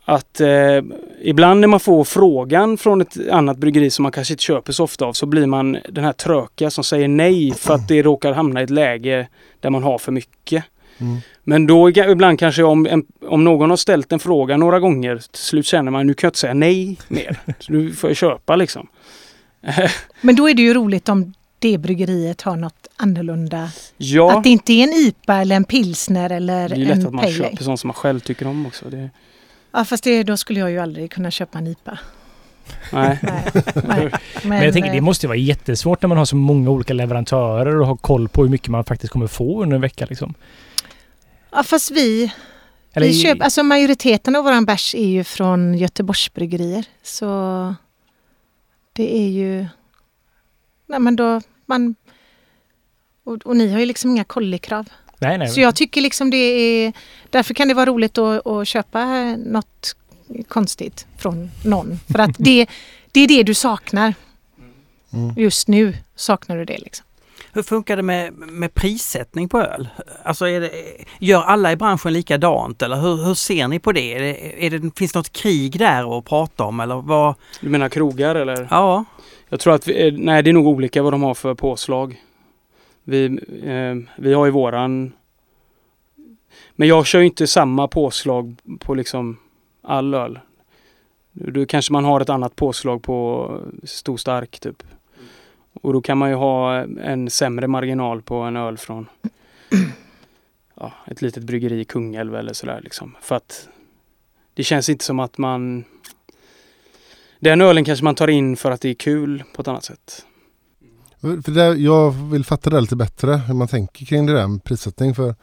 att 0.05 0.41
eh, 0.41 0.81
ibland 1.21 1.59
när 1.59 1.67
man 1.67 1.79
får 1.79 2.03
frågan 2.03 2.77
från 2.77 3.01
ett 3.01 3.29
annat 3.31 3.57
bryggeri 3.57 3.89
som 3.89 4.03
man 4.03 4.11
kanske 4.11 4.33
inte 4.33 4.43
köper 4.43 4.73
så 4.73 4.83
ofta 4.83 5.05
av 5.05 5.13
så 5.13 5.25
blir 5.25 5.45
man 5.45 5.77
den 5.89 6.03
här 6.03 6.13
tröka 6.13 6.69
som 6.69 6.83
säger 6.83 7.07
nej 7.07 7.53
för 7.53 7.73
att 7.73 7.87
det 7.87 8.01
råkar 8.01 8.33
hamna 8.33 8.61
i 8.61 8.63
ett 8.63 8.69
läge 8.69 9.27
där 9.59 9.69
man 9.69 9.83
har 9.83 9.97
för 9.97 10.11
mycket. 10.11 10.63
Mm. 10.97 11.17
Men 11.43 11.67
då 11.67 11.89
ibland 11.89 12.39
kanske 12.39 12.63
om, 12.63 12.87
en, 12.87 13.05
om 13.27 13.43
någon 13.43 13.69
har 13.69 13.77
ställt 13.77 14.11
en 14.11 14.19
fråga 14.19 14.57
några 14.57 14.79
gånger 14.79 15.17
till 15.17 15.41
slut 15.41 15.65
känner 15.65 15.91
man 15.91 16.07
nu 16.07 16.13
kan 16.13 16.27
jag 16.27 16.29
inte 16.29 16.39
säga 16.39 16.53
nej 16.53 16.97
mer. 17.07 17.39
Så 17.59 17.73
nu 17.73 17.91
får 17.91 18.09
jag 18.09 18.17
köpa 18.17 18.55
liksom. 18.55 18.87
Men 20.21 20.35
då 20.35 20.49
är 20.49 20.53
det 20.53 20.61
ju 20.61 20.73
roligt 20.73 21.09
om 21.09 21.33
det 21.59 21.77
bryggeriet 21.77 22.41
har 22.41 22.55
något 22.55 22.87
annorlunda. 22.95 23.69
Ja, 23.97 24.37
Att 24.37 24.43
det 24.43 24.49
inte 24.49 24.73
är 24.73 24.83
en 24.83 24.93
IPA 24.93 25.35
eller 25.35 25.55
en 25.55 25.63
pilsner 25.63 26.29
eller 26.29 26.69
det 26.69 26.75
är 26.75 26.79
ju 26.79 26.85
lätt 26.85 26.97
en 26.97 27.07
att 27.07 27.13
man 27.13 27.31
köper 27.31 27.63
sånt 27.63 27.79
som 27.79 27.87
man 27.87 27.93
själv 27.93 28.19
tycker 28.19 28.47
om 28.47 28.65
också. 28.65 28.85
Det, 28.89 29.09
Ja 29.73 29.85
fast 29.85 30.03
det, 30.03 30.23
då 30.23 30.37
skulle 30.37 30.59
jag 30.59 30.71
ju 30.71 30.79
aldrig 30.79 31.11
kunna 31.11 31.31
köpa 31.31 31.57
en 31.57 31.67
IPA. 31.67 31.99
nej. 32.91 33.19
Nej, 33.23 33.51
nej. 33.73 33.73
Men, 33.73 34.11
Men 34.43 34.63
jag 34.63 34.73
tänker 34.73 34.91
det 34.91 34.97
eh, 34.97 35.03
måste 35.03 35.27
vara 35.27 35.37
jättesvårt 35.37 36.01
när 36.01 36.07
man 36.07 36.17
har 36.17 36.25
så 36.25 36.35
många 36.35 36.69
olika 36.69 36.93
leverantörer 36.93 37.79
och 37.79 37.87
har 37.87 37.95
koll 37.95 38.29
på 38.29 38.43
hur 38.43 38.49
mycket 38.49 38.67
man 38.67 38.83
faktiskt 38.83 39.13
kommer 39.13 39.27
få 39.27 39.63
under 39.63 39.75
en 39.75 39.81
vecka 39.81 40.05
liksom. 40.09 40.33
Ja 41.51 41.63
fast 41.63 41.91
vi, 41.91 42.33
Eller 42.93 43.07
vi 43.07 43.21
köper, 43.21 43.43
alltså 43.43 43.63
majoriteten 43.63 44.35
av 44.35 44.43
våran 44.43 44.65
bärs 44.65 44.95
är 44.95 45.07
ju 45.07 45.23
från 45.23 45.77
Göteborgsbryggerier. 45.77 46.85
Så 47.03 47.25
det 48.93 49.17
är 49.17 49.29
ju, 49.29 49.65
nej 50.87 50.99
men 50.99 51.15
då 51.15 51.41
man, 51.65 51.95
och, 53.23 53.37
och 53.45 53.57
ni 53.57 53.71
har 53.71 53.79
ju 53.79 53.85
liksom 53.85 54.11
inga 54.11 54.23
kollikrav. 54.23 54.89
Nej, 55.23 55.37
nej. 55.37 55.47
Så 55.47 55.61
jag 55.61 55.75
tycker 55.75 56.01
liksom 56.01 56.29
det 56.29 56.37
är, 56.37 56.93
därför 57.29 57.53
kan 57.53 57.67
det 57.67 57.73
vara 57.73 57.85
roligt 57.85 58.17
att, 58.17 58.47
att 58.47 58.67
köpa 58.67 59.05
något 59.35 59.95
konstigt 60.47 61.07
från 61.17 61.51
någon. 61.65 61.99
För 62.11 62.19
att 62.19 62.31
det, 62.37 62.67
det 63.11 63.19
är 63.19 63.27
det 63.27 63.43
du 63.43 63.53
saknar. 63.53 64.13
Mm. 65.13 65.33
Just 65.37 65.67
nu 65.67 65.93
saknar 66.15 66.57
du 66.57 66.65
det 66.65 66.77
liksom. 66.77 67.05
Hur 67.55 67.63
funkar 67.63 67.97
det 67.97 68.03
med, 68.03 68.33
med 68.33 68.73
prissättning 68.73 69.49
på 69.49 69.61
öl? 69.61 69.87
Alltså 70.23 70.47
är 70.47 70.61
det, 70.61 70.71
gör 71.19 71.43
alla 71.43 71.71
i 71.71 71.75
branschen 71.75 72.13
likadant 72.13 72.81
eller 72.81 72.95
hur, 72.95 73.25
hur 73.25 73.33
ser 73.33 73.67
ni 73.67 73.79
på 73.79 73.91
det? 73.91 74.13
Är 74.13 74.19
det, 74.19 74.65
är 74.65 74.69
det? 74.69 74.97
Finns 74.97 75.11
det 75.11 75.19
något 75.19 75.31
krig 75.33 75.79
där 75.79 76.17
att 76.17 76.25
prata 76.25 76.63
om 76.63 76.79
eller 76.79 76.95
vad? 76.95 77.35
Du 77.61 77.69
menar 77.69 77.89
krogar 77.89 78.35
eller? 78.35 78.67
Ja, 78.71 79.05
Jag 79.49 79.59
tror 79.59 79.73
att 79.73 79.87
vi, 79.87 80.07
eh, 80.07 80.13
nej 80.17 80.43
det 80.43 80.49
är 80.49 80.53
nog 80.53 80.67
olika 80.67 81.03
vad 81.03 81.13
de 81.13 81.23
har 81.23 81.33
för 81.33 81.53
påslag. 81.53 82.21
Vi, 83.03 83.25
eh, 83.63 84.13
vi 84.15 84.33
har 84.33 84.45
ju 84.45 84.51
våran 84.51 85.13
Men 86.75 86.87
jag 86.87 87.05
kör 87.05 87.19
ju 87.19 87.25
inte 87.25 87.47
samma 87.47 87.87
påslag 87.87 88.55
på 88.79 88.93
liksom 88.93 89.37
all 89.81 90.13
öl. 90.13 90.39
Då 91.31 91.65
kanske 91.65 91.93
man 91.93 92.05
har 92.05 92.21
ett 92.21 92.29
annat 92.29 92.55
påslag 92.55 93.03
på 93.03 93.49
stor 93.83 94.17
stark 94.17 94.59
typ. 94.59 94.83
Och 95.73 95.93
då 95.93 96.01
kan 96.01 96.17
man 96.17 96.29
ju 96.29 96.35
ha 96.35 96.75
en 97.03 97.29
sämre 97.29 97.67
marginal 97.67 98.21
på 98.21 98.35
en 98.35 98.57
öl 98.57 98.77
från 98.77 99.09
ja, 100.75 100.93
ett 101.07 101.21
litet 101.21 101.43
bryggeri 101.43 101.79
i 101.79 101.85
Kungälv 101.85 102.35
eller 102.35 102.53
sådär 102.53 102.81
liksom. 102.83 103.15
För 103.21 103.35
att 103.35 103.69
det 104.53 104.63
känns 104.63 104.89
inte 104.89 105.05
som 105.05 105.19
att 105.19 105.37
man 105.37 105.83
den 107.39 107.61
ölen 107.61 107.85
kanske 107.85 108.03
man 108.03 108.15
tar 108.15 108.27
in 108.27 108.57
för 108.57 108.71
att 108.71 108.81
det 108.81 108.89
är 108.89 108.93
kul 108.93 109.43
på 109.53 109.61
ett 109.61 109.67
annat 109.67 109.83
sätt. 109.83 110.25
För 111.23 111.51
där, 111.51 111.75
jag 111.75 112.11
vill 112.11 112.45
fatta 112.45 112.69
det 112.69 112.81
lite 112.81 112.95
bättre 112.95 113.35
hur 113.35 113.53
man 113.53 113.67
tänker 113.67 114.05
kring 114.05 114.25
det 114.25 114.33
där 114.33 114.47
med 114.47 114.63
prissättning. 114.63 115.15
För 115.15 115.35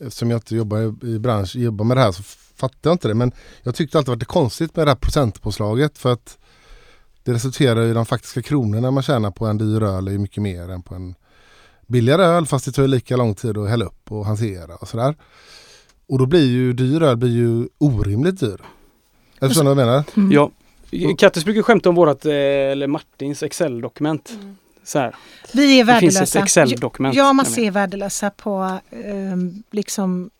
eftersom 0.00 0.30
jag 0.30 0.38
inte 0.38 0.56
jobbar 0.56 1.06
i, 1.06 1.18
bransch, 1.18 1.56
jobbar 1.56 1.84
med 1.84 1.96
det 1.96 2.00
här 2.00 2.12
så 2.12 2.22
fattar 2.56 2.90
jag 2.90 2.94
inte 2.94 3.08
det. 3.08 3.14
Men 3.14 3.32
jag 3.62 3.74
tyckte 3.74 3.98
alltid 3.98 4.08
varit 4.08 4.20
det 4.20 4.26
konstigt 4.26 4.76
med 4.76 4.86
det 4.86 4.90
här 4.90 4.96
procentpåslaget. 4.96 5.98
För 5.98 6.12
att 6.12 6.38
det 7.22 7.32
resulterar 7.32 7.82
i 7.82 7.92
de 7.92 8.06
faktiska 8.06 8.42
kronorna 8.42 8.90
man 8.90 9.02
tjänar 9.02 9.30
på 9.30 9.46
en 9.46 9.58
dyr 9.58 9.82
öl 9.82 10.08
är 10.08 10.12
ju 10.12 10.18
mycket 10.18 10.42
mer 10.42 10.70
än 10.70 10.82
på 10.82 10.94
en 10.94 11.14
billigare 11.86 12.22
öl. 12.22 12.46
Fast 12.46 12.64
det 12.64 12.72
tar 12.72 12.82
ju 12.82 12.88
lika 12.88 13.16
lång 13.16 13.34
tid 13.34 13.58
att 13.58 13.68
hälla 13.68 13.84
upp 13.84 14.12
och 14.12 14.26
hantera 14.26 14.76
och 14.76 14.88
sådär. 14.88 15.14
Och 16.06 16.18
då 16.18 16.26
blir 16.26 16.46
ju 16.46 16.72
dyr 16.72 17.02
öl 17.02 17.16
blir 17.16 17.30
ju 17.30 17.68
orimligt 17.78 18.40
dyr. 18.40 18.60
Jag 19.38 19.50
förstår 19.50 19.64
vad 19.64 19.70
jag 19.70 19.86
menar? 19.86 20.04
Mm. 20.16 20.32
Ja. 20.32 20.50
Kattes 21.18 21.44
brukar 21.44 21.62
skämta 21.62 21.88
om 21.88 21.94
vårat, 21.94 22.26
eh, 22.26 22.32
eller 22.32 22.86
Martins 22.86 23.42
Excel-dokument. 23.42 24.38
Här. 24.42 24.54
Vi 25.52 25.80
är 25.80 25.84
Det 25.84 26.00
finns 26.00 26.16
ett 26.16 26.20
värdelösa. 26.20 26.38
Excel-dokument. 26.38 27.16
Ja, 27.16 27.32
man 27.32 27.46
ser 27.46 27.70
värdelösa 27.70 28.30
på 28.30 28.78
eh, 28.90 29.36
liksom 29.70 30.30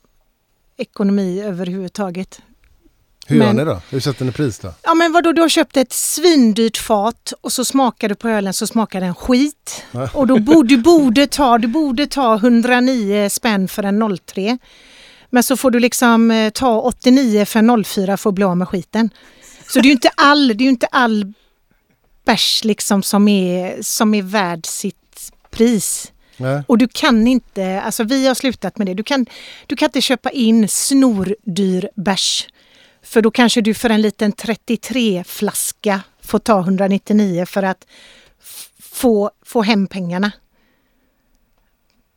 ekonomi 0.76 1.42
överhuvudtaget. 1.42 2.40
Hur 3.26 3.36
gör 3.36 3.46
Men- 3.46 3.56
ni 3.56 3.64
då? 3.64 3.80
Hur 3.90 4.00
sätter 4.00 4.24
ni 4.24 4.32
pris 4.32 4.58
då? 4.58 4.74
Ja 4.82 4.94
men 4.94 5.12
vadå, 5.12 5.32
du 5.32 5.40
har 5.40 5.48
köpt 5.48 5.76
ett 5.76 5.92
svindyrt 5.92 6.76
fat 6.76 7.32
och 7.40 7.52
så 7.52 7.64
smakar 7.64 8.08
du 8.08 8.14
på 8.14 8.28
ölen 8.28 8.52
så 8.52 8.66
smakar 8.66 9.00
den 9.00 9.14
skit. 9.14 9.84
Ja. 9.92 10.08
Och 10.14 10.26
då 10.26 10.38
borde 10.38 10.68
du 10.68 10.82
borde 10.82 11.26
ta, 11.26 11.58
du 11.58 11.68
borde 11.68 12.06
ta 12.06 12.34
109 12.34 13.28
spänn 13.30 13.68
för 13.68 13.82
en 13.82 14.18
03. 14.26 14.58
Men 15.30 15.42
så 15.42 15.56
får 15.56 15.70
du 15.70 15.80
liksom 15.80 16.30
eh, 16.30 16.50
ta 16.50 16.80
89 16.80 17.44
för 17.44 17.58
en 17.58 17.84
04 17.84 18.16
för 18.16 18.30
att 18.30 18.34
bli 18.34 18.44
av 18.44 18.56
med 18.56 18.68
skiten. 18.68 19.10
Så 19.68 19.78
det 19.80 19.86
är 19.86 19.88
ju 19.88 19.92
inte 19.92 20.10
all, 20.16 20.48
det 20.48 20.54
är 20.54 20.64
ju 20.64 20.70
inte 20.70 20.86
all 20.86 21.32
bärs 22.24 22.64
liksom 22.64 23.02
som 23.02 23.28
är, 23.28 23.82
som 23.82 24.14
är 24.14 24.22
värd 24.22 24.66
sitt 24.66 25.32
pris. 25.50 26.12
Nej. 26.36 26.62
Och 26.68 26.78
du 26.78 26.88
kan 26.88 27.26
inte, 27.26 27.80
alltså 27.80 28.04
vi 28.04 28.26
har 28.26 28.34
slutat 28.34 28.78
med 28.78 28.86
det, 28.86 28.94
du 28.94 29.02
kan, 29.02 29.26
du 29.66 29.76
kan 29.76 29.86
inte 29.86 30.00
köpa 30.00 30.30
in 30.30 30.68
snordyr 30.68 31.88
bärs. 31.94 32.48
För 33.02 33.22
då 33.22 33.30
kanske 33.30 33.60
du 33.60 33.74
för 33.74 33.90
en 33.90 34.02
liten 34.02 34.32
33-flaska 34.32 36.00
får 36.22 36.38
ta 36.38 36.60
199 36.60 37.46
för 37.46 37.62
att 37.62 37.86
få, 38.80 39.30
få 39.44 39.62
hem 39.62 39.86
pengarna. 39.86 40.32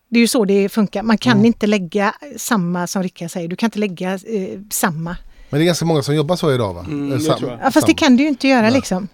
Det 0.10 0.20
är 0.20 0.22
ju 0.22 0.28
så 0.28 0.46
det 0.46 0.70
funkar. 0.70 1.04
Man 1.04 1.18
kan 1.18 1.32
Mm. 1.34 1.46
inte 1.46 1.68
lägga 1.68 2.16
samma 2.38 2.88
som 2.88 3.04
Rickard 3.04 3.32
säger. 3.32 3.48
Du 3.48 3.56
kan 3.56 3.68
inte 3.68 3.80
lägga 3.80 4.14
eh, 4.14 4.60
samma. 4.72 5.18
Men 5.50 5.60
det 5.60 5.64
är 5.64 5.66
ganska 5.66 5.86
många 5.86 6.04
som 6.04 6.16
jobbar 6.16 6.36
så 6.36 6.54
idag 6.54 6.74
va? 6.74 6.80
Mm, 6.88 7.12
Eh, 7.12 7.18
det 7.18 7.24
sam- 7.24 7.38
tror 7.40 7.52
jag. 7.52 7.60
Ja, 7.64 7.72
fast 7.72 7.88
det 7.88 7.94
kan 7.94 8.18
du 8.18 8.24
ju 8.24 8.30
inte 8.30 8.48
göra 8.48 8.62
Nej. 8.62 8.72
liksom. 8.72 9.08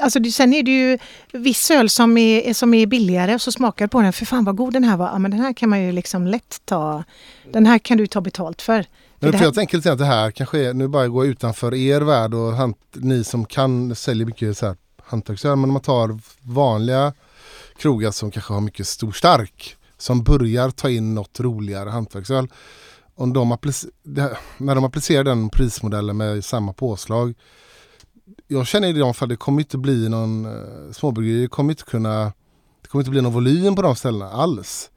Alltså, 0.00 0.18
det- 0.20 0.30
sen 0.32 0.52
är 0.54 0.62
det 0.62 0.70
ju 0.70 0.98
viss 1.32 1.70
öl 1.70 1.90
som 1.90 2.18
är, 2.18 2.54
som 2.54 2.74
är 2.74 2.86
billigare 2.86 3.34
och 3.34 3.40
så 3.40 3.52
smakar 3.52 3.86
på 3.86 4.00
den. 4.02 4.12
För 4.12 4.24
fan 4.26 4.44
vad 4.44 4.56
god 4.56 4.72
den 4.72 4.84
här 4.84 4.96
var. 4.96 5.06
Ja, 5.06 5.18
men 5.18 5.30
den 5.30 5.40
här 5.40 5.52
kan 5.52 5.68
man 5.68 5.82
ju 5.82 5.92
liksom 5.92 6.26
lätt 6.26 6.60
ta. 6.64 7.04
Den 7.52 7.66
här 7.66 7.78
kan 7.78 7.98
du 7.98 8.06
ta 8.06 8.20
betalt 8.20 8.62
för. 8.62 8.84
Men 9.18 9.32
för 9.32 9.44
jag 9.44 9.54
tänker 9.54 9.76
lite 9.76 9.92
att 9.92 9.98
det 9.98 10.04
här 10.04 10.30
kanske 10.30 10.58
är, 10.58 10.74
nu 10.74 10.88
bara 10.88 11.08
går 11.08 11.26
utanför 11.26 11.74
er 11.74 12.00
värld 12.00 12.34
och 12.34 12.52
hant, 12.52 12.78
ni 12.92 13.24
som 13.24 13.44
kan 13.44 13.94
säljer 13.94 14.26
mycket 14.26 14.58
så 14.58 14.66
här 14.66 14.76
hantverksöl. 15.06 15.56
Men 15.56 15.64
om 15.64 15.72
man 15.72 15.82
tar 15.82 16.18
vanliga 16.40 17.12
krogar 17.78 18.10
som 18.10 18.30
kanske 18.30 18.52
har 18.52 18.60
mycket 18.60 18.86
stor 18.86 19.12
stark. 19.12 19.76
Som 19.98 20.22
börjar 20.22 20.70
ta 20.70 20.90
in 20.90 21.14
något 21.14 21.40
roligare 21.40 21.90
hantverksöl. 21.90 22.48
Om 23.14 23.32
de 23.32 23.52
applic- 23.52 23.86
det, 24.02 24.36
när 24.58 24.74
de 24.74 24.84
applicerar 24.84 25.24
den 25.24 25.48
prismodellen 25.50 26.16
med 26.16 26.44
samma 26.44 26.72
påslag. 26.72 27.34
Jag 28.48 28.66
känner 28.66 28.88
i 28.88 28.92
de 28.92 29.14
fall 29.14 29.28
det 29.28 29.36
kommer 29.36 29.60
inte 29.60 29.78
bli 29.78 30.08
någon 30.08 30.46
uh, 30.46 30.92
småbryggeri. 30.92 31.42
Det 31.42 31.48
kommer 31.48 31.72
inte 31.72 31.82
kunna 31.84 32.32
Det 32.82 32.88
kommer 32.88 33.02
inte 33.02 33.10
bli 33.10 33.20
någon 33.22 33.32
volym 33.32 33.76
på 33.76 33.82
de 33.82 33.96
ställena 33.96 34.30
alls. 34.30 34.90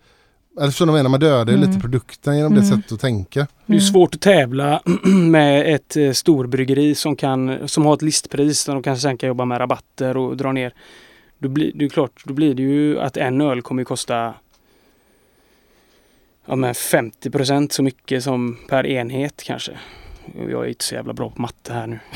Eller 0.58 0.68
förstår 0.68 0.86
du 0.86 0.92
vad 0.92 1.00
jag 1.00 1.04
menar? 1.04 1.10
Man 1.10 1.20
dödar 1.20 1.52
ju 1.54 1.58
Mm. 1.58 1.70
lite 1.70 1.82
produkten 1.82 2.38
genom 2.38 2.54
det 2.56 2.62
Mm. 2.62 2.78
sättet 2.78 2.92
att 2.92 3.00
tänka. 3.00 3.40
Det 3.40 3.74
är 3.74 3.78
Mm. 3.78 3.82
svårt 3.82 4.16
att 4.16 4.22
tävla 4.22 4.82
med 5.30 5.76
ett 5.76 5.96
eh, 5.98 6.12
storbryggeri 6.12 6.96
som, 6.96 7.16
kan, 7.16 7.68
som 7.68 7.86
har 7.86 7.94
ett 7.94 8.02
listpris 8.02 8.66
där 8.66 8.74
de 8.74 8.84
kanske 8.84 9.02
sen 9.02 9.18
kan 9.18 9.28
jobba 9.28 9.46
med 9.46 9.60
rabatter 9.60 10.18
och 10.18 10.38
dra 10.38 10.52
ner. 10.52 10.74
Då 11.38 11.50
blir 11.50 11.72
det 11.76 11.86
är 11.86 11.90
klart, 11.90 12.24
då 12.26 12.34
blir 12.34 12.54
det 12.56 12.62
ju 12.64 13.00
att 13.00 13.18
en 13.18 13.42
öl 13.42 13.62
kommer 13.62 13.84
kosta 13.84 14.34
ja, 16.46 16.56
men 16.56 16.74
50% 16.74 17.70
så 17.74 17.84
mycket 17.84 18.24
som 18.24 18.58
per 18.70 18.86
enhet 18.86 19.44
kanske. 19.46 19.72
Jag 20.50 20.64
är 20.66 20.68
inte 20.70 20.84
så 20.86 20.96
jävla 20.96 21.14
bra 21.14 21.30
på 21.30 21.42
matte 21.42 21.74
här 21.74 21.88
nu. 21.88 22.00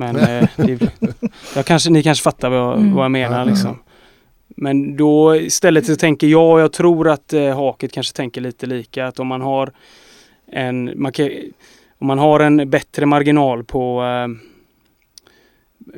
Men 0.00 0.16
eh, 0.16 0.48
det, 0.56 0.80
jag 1.56 1.66
kanske, 1.66 1.90
ni 1.90 2.02
kanske 2.02 2.22
fattar 2.22 2.50
vad 2.50 2.58
jag, 2.58 2.78
Mm. 2.78 2.94
vad 2.94 3.04
jag 3.04 3.10
menar 3.10 3.44
liksom. 3.44 3.78
Men 4.56 4.96
då 4.96 5.36
istället 5.36 5.86
så 5.86 5.96
tänker 5.96 6.26
jag, 6.26 6.60
jag 6.60 6.72
tror 6.72 7.08
att 7.08 7.32
eh, 7.32 7.56
Haket 7.56 7.92
kanske 7.92 8.16
tänker 8.16 8.40
lite 8.40 8.66
lika 8.66 9.06
att 9.06 9.20
om 9.20 9.26
man 9.26 9.40
har 9.40 9.70
en, 10.52 10.92
man 10.96 11.12
kan, 11.12 11.28
om 11.98 12.06
man 12.06 12.18
har 12.18 12.40
en 12.40 12.70
bättre 12.70 13.06
marginal 13.06 13.64
på 13.64 14.02
eh, 14.04 14.28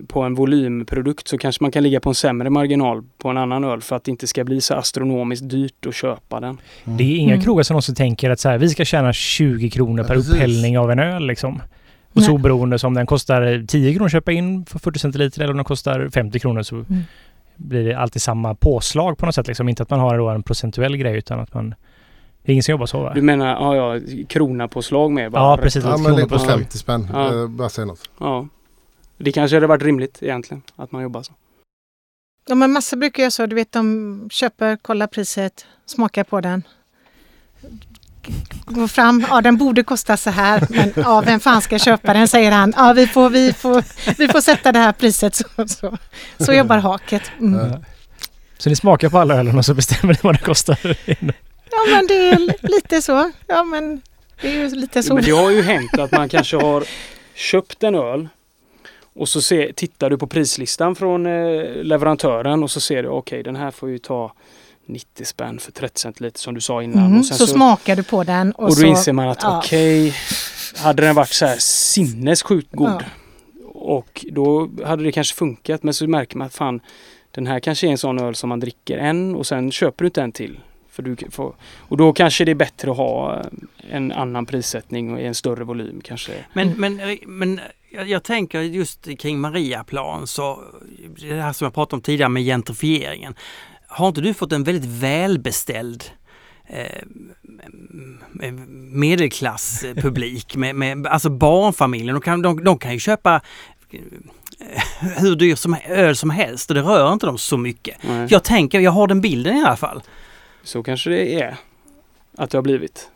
på 0.07 0.23
en 0.23 0.35
volymprodukt 0.35 1.29
så 1.29 1.39
kanske 1.39 1.65
man 1.65 1.71
kan 1.73 1.83
ligga 1.83 2.01
på 2.01 2.09
en 2.09 2.15
sämre 2.15 2.51
marginal 2.51 3.03
på 3.19 3.29
en 3.29 3.37
annan 3.37 3.65
öl 3.65 3.81
för 3.81 3.97
att 3.97 4.05
det 4.05 4.11
inte 4.11 4.27
ska 4.27 4.45
bli 4.45 4.61
så 4.61 4.75
astronomiskt 4.75 5.49
dyrt 5.51 5.87
att 5.87 5.95
köpa 5.95 6.41
den. 6.41 6.59
Det 6.85 7.05
är 7.05 7.17
inga 7.17 7.33
Mm. 7.35 7.45
krogar 7.45 7.63
som 7.63 7.75
någonsin 7.75 7.95
tänker 7.95 8.31
att 8.31 8.41
så 8.41 8.49
här, 8.49 8.59
vi 8.59 8.69
ska 8.69 8.85
tjäna 8.85 9.13
20 9.13 9.71
kronor 9.71 9.99
Ja, 10.05 10.09
per 10.09 10.15
precis. 10.15 10.33
upphällning 10.35 10.79
av 10.79 10.91
en 10.91 10.99
öl 10.99 11.27
liksom. 11.27 11.63
Och 12.15 12.17
Nej. 12.17 12.25
så 12.25 12.33
oberoende 12.33 12.79
som 12.79 12.95
den 12.95 13.07
kostar 13.07 13.67
10 13.69 13.93
kronor 13.95 14.07
att 14.07 14.13
köpa 14.13 14.33
in 14.33 14.67
för 14.67 14.79
40 14.79 14.99
centiliter 14.99 15.43
eller 15.43 15.51
om 15.53 15.57
den 15.57 15.65
kostar 15.65 16.09
50 16.15 16.39
kronor 16.39 16.63
så 16.63 16.75
Mm. 16.77 17.03
blir 17.57 17.85
det 17.85 17.95
alltid 17.95 18.23
samma 18.23 18.55
påslag 18.55 19.19
på 19.19 19.27
något 19.27 19.35
sätt. 19.35 19.47
Liksom. 19.47 19.69
Inte 19.69 19.83
att 19.83 19.91
man 19.91 20.01
har 20.01 20.19
då 20.19 20.29
en 20.29 20.43
procentuell 20.43 20.97
grej 20.97 21.17
utan 21.17 21.41
att 21.41 21.55
man... 21.55 21.75
Det 22.43 22.51
är 22.51 22.53
ingen 22.53 22.63
som 22.63 22.73
jobbar 22.73 22.87
så 22.87 23.03
va? 23.03 23.13
Du 23.15 23.23
menar, 23.23 23.47
ja, 23.47 23.95
ja 23.95 24.01
kronapåslag 24.29 25.13
med? 25.13 25.33
bara 25.33 25.43
Ja, 25.43 25.57
precis. 25.57 25.85
Ja 25.85 25.91
men 25.91 26.05
på 26.05 26.09
kronopåslag. 26.17 26.59
50 26.59 26.79
spänn. 26.79 27.09
Ja. 27.13 27.47
Bara 27.47 27.69
säga 27.69 27.85
något. 27.85 28.11
Ja. 28.21 28.47
Det 29.19 29.33
kanske 29.33 29.57
hade 29.57 29.67
varit 29.67 29.83
rimligt 29.83 30.19
egentligen 30.23 30.63
att 30.77 30.93
man 30.93 31.03
jobbar 31.03 31.23
så. 31.23 31.33
Ja, 32.49 32.55
men 32.55 32.73
massor 32.73 32.97
brukar 32.97 33.23
göra 33.23 33.31
så. 33.31 33.47
Du 33.47 33.55
vet, 33.57 33.73
de 33.73 34.29
köper, 34.33 34.77
kollar 34.77 35.07
priset, 35.07 35.67
smakar 35.87 36.25
på 36.25 36.41
den. 36.41 36.63
Går 38.65 38.87
fram, 38.89 39.27
ja 39.31 39.41
den 39.41 39.57
borde 39.57 39.83
kosta 39.83 40.17
så 40.17 40.31
här, 40.31 40.67
men 40.71 40.93
ja, 40.97 41.21
vem 41.21 41.41
fan 41.41 41.63
ska 41.63 41.79
köpa 41.79 42.13
den, 42.13 42.29
säger 42.29 42.51
han. 42.53 42.73
Ja, 42.77 42.93
vi 42.93 43.07
får, 43.07 43.31
vi 43.31 43.53
får, 43.53 43.85
vi 44.19 44.29
får 44.29 44.41
sätta 44.41 44.73
det 44.73 44.79
här 44.79 44.93
priset. 44.93 45.35
Så, 45.35 45.45
så, 45.69 45.99
så 46.39 46.53
jobbar 46.53 46.79
haket. 46.79 47.23
Mm. 47.41 47.71
Ja. 47.71 47.79
Så 48.59 48.69
ni 48.69 48.77
smakar 48.77 49.09
på 49.09 49.19
alla 49.19 49.35
ölen 49.35 49.59
och 49.59 49.65
så 49.65 49.75
bestämmer 49.75 50.15
ni 50.15 50.19
vad 50.23 50.35
det 50.35 50.39
kostar? 50.39 50.79
Ja, 51.71 51.79
men 51.95 52.07
det 52.07 52.29
är 52.29 52.39
li- 52.39 52.55
lite 52.63 53.03
så. 53.03 53.31
Ja, 53.47 53.65
men 53.65 54.03
det 54.43 54.49
är 54.49 54.53
ju 54.53 54.69
lite 54.69 55.03
så. 55.03 55.15
Men 55.15 55.25
det 55.25 55.31
har 55.31 55.51
ju 55.51 55.63
hänt 55.63 55.99
att 55.99 56.13
man 56.13 56.29
kanske 56.29 56.57
har 56.57 56.85
köpt 57.35 57.83
en 57.83 57.95
öl 57.95 58.29
och 59.15 59.29
så 59.29 59.43
se, 59.43 59.73
tittar 59.73 60.11
du 60.11 60.19
på 60.19 60.27
prislistan 60.27 60.95
från 60.95 61.27
eh, 61.27 61.65
leverantören 61.83 62.63
och 62.63 62.71
så 62.71 62.81
ser 62.81 63.03
du 63.03 63.09
okej 63.09 63.43
den 63.43 63.57
här 63.57 63.71
får 63.71 63.91
ju 63.91 63.99
ta 63.99 64.33
90 64.87 65.25
spänn 65.25 65.59
för 65.59 65.73
30 65.73 66.01
centiliter 66.01 66.41
som 66.41 66.55
du 66.55 66.61
sa 66.61 66.83
innan. 66.83 67.07
Mm, 67.07 67.19
och, 67.19 67.27
sen 67.27 67.39
så, 67.39 67.47
smakar 67.47 67.97
du 67.97 68.03
på 68.03 68.25
den 68.25 68.53
och, 68.53 68.63
och 68.63 68.69
då 68.69 68.75
så... 68.75 68.87
inser 68.87 69.13
man 69.13 69.29
att 69.29 69.43
ja. 69.43 69.59
okej, 69.59 70.15
hade 70.77 71.03
den 71.03 71.15
varit 71.15 71.33
så 71.33 71.47
här 71.47 71.57
sinnessjukt 71.59 72.73
god 72.73 72.89
Ja. 72.89 73.71
och 73.75 74.27
då 74.31 74.71
hade 74.85 75.05
det 75.05 75.13
kanske 75.13 75.37
funkat 75.37 75.83
men 75.83 75.95
så 75.95 76.07
märker 76.07 76.37
man 76.37 76.47
att 76.47 76.55
fan 76.55 76.81
den 77.31 77.47
här 77.47 77.61
kanske 77.61 77.87
är 77.87 77.91
en 77.91 77.99
sån 77.99 78.19
öl 78.19 78.35
som 78.35 78.49
man 78.49 78.61
dricker 78.61 78.99
en 78.99 79.35
och 79.35 79.47
sen 79.47 79.73
köper 79.73 80.05
du 80.05 80.07
inte 80.07 80.23
en 80.23 80.33
till. 80.33 80.59
För 80.91 81.03
du 81.03 81.17
får, 81.31 81.55
och 81.79 81.97
då 81.97 82.13
kanske 82.13 82.45
det 82.45 82.51
är 82.51 82.55
bättre 82.55 82.91
att 82.91 82.97
ha 82.97 83.37
eh, 83.37 83.47
en 83.91 84.13
annan 84.13 84.47
prissättning 84.47 85.13
och 85.13 85.21
i 85.21 85.25
en 85.25 85.35
större 85.35 85.65
volym 85.65 86.01
kanske. 86.05 86.33
Men, 86.53 86.69
men, 86.71 87.19
men 87.27 87.61
jag, 87.91 88.09
jag 88.09 88.23
tänker 88.23 88.61
just 88.61 89.19
kring 89.19 89.41
Mariaplan 89.41 90.27
så 90.27 90.61
det 91.21 91.43
här 91.43 91.53
som 91.53 91.65
jag 91.65 91.75
pratade 91.75 91.97
om 91.97 92.03
tidigare 92.03 92.29
med 92.29 92.43
gentrifieringen. 92.43 93.35
Har 93.93 94.09
inte 94.09 94.21
du 94.21 94.35
fått 94.35 94.53
en 94.53 94.65
väldigt 94.65 94.91
välbeställd 94.91 96.05
eh, 96.67 97.03
medelklasspublik 98.93 100.57
med, 100.57 100.77
med 100.77 101.07
alltså 101.07 101.31
barnfamiljen? 101.31 102.15
De 102.15 102.21
kan, 102.21 102.43
de, 102.43 102.65
de 102.65 102.79
kan 102.79 102.93
ju 102.93 102.99
köpa 102.99 103.41
eh, 103.91 104.01
hur 105.19 105.37
dyr 105.37 105.55
som, 105.55 105.77
öl 105.89 106.17
som 106.17 106.31
helst 106.31 106.71
och 106.71 106.75
det 106.75 106.83
rör 106.83 107.13
inte 107.13 107.27
dem 107.27 107.39
så 107.39 107.57
mycket. 107.57 107.97
Nej. 108.03 108.27
Jag 108.31 108.45
tänker, 108.45 108.81
jag 108.81 108.91
har 108.91 109.07
den 109.07 109.21
bilden 109.21 109.57
i 109.57 109.65
alla 109.65 109.77
fall. 109.77 110.03
Så 110.63 110.83
kanske 110.83 111.11
det 111.11 111.41
är. 111.41 111.57
Att 112.37 112.51
det 112.51 112.59
har 112.59 112.63
blivit. 112.63 113.11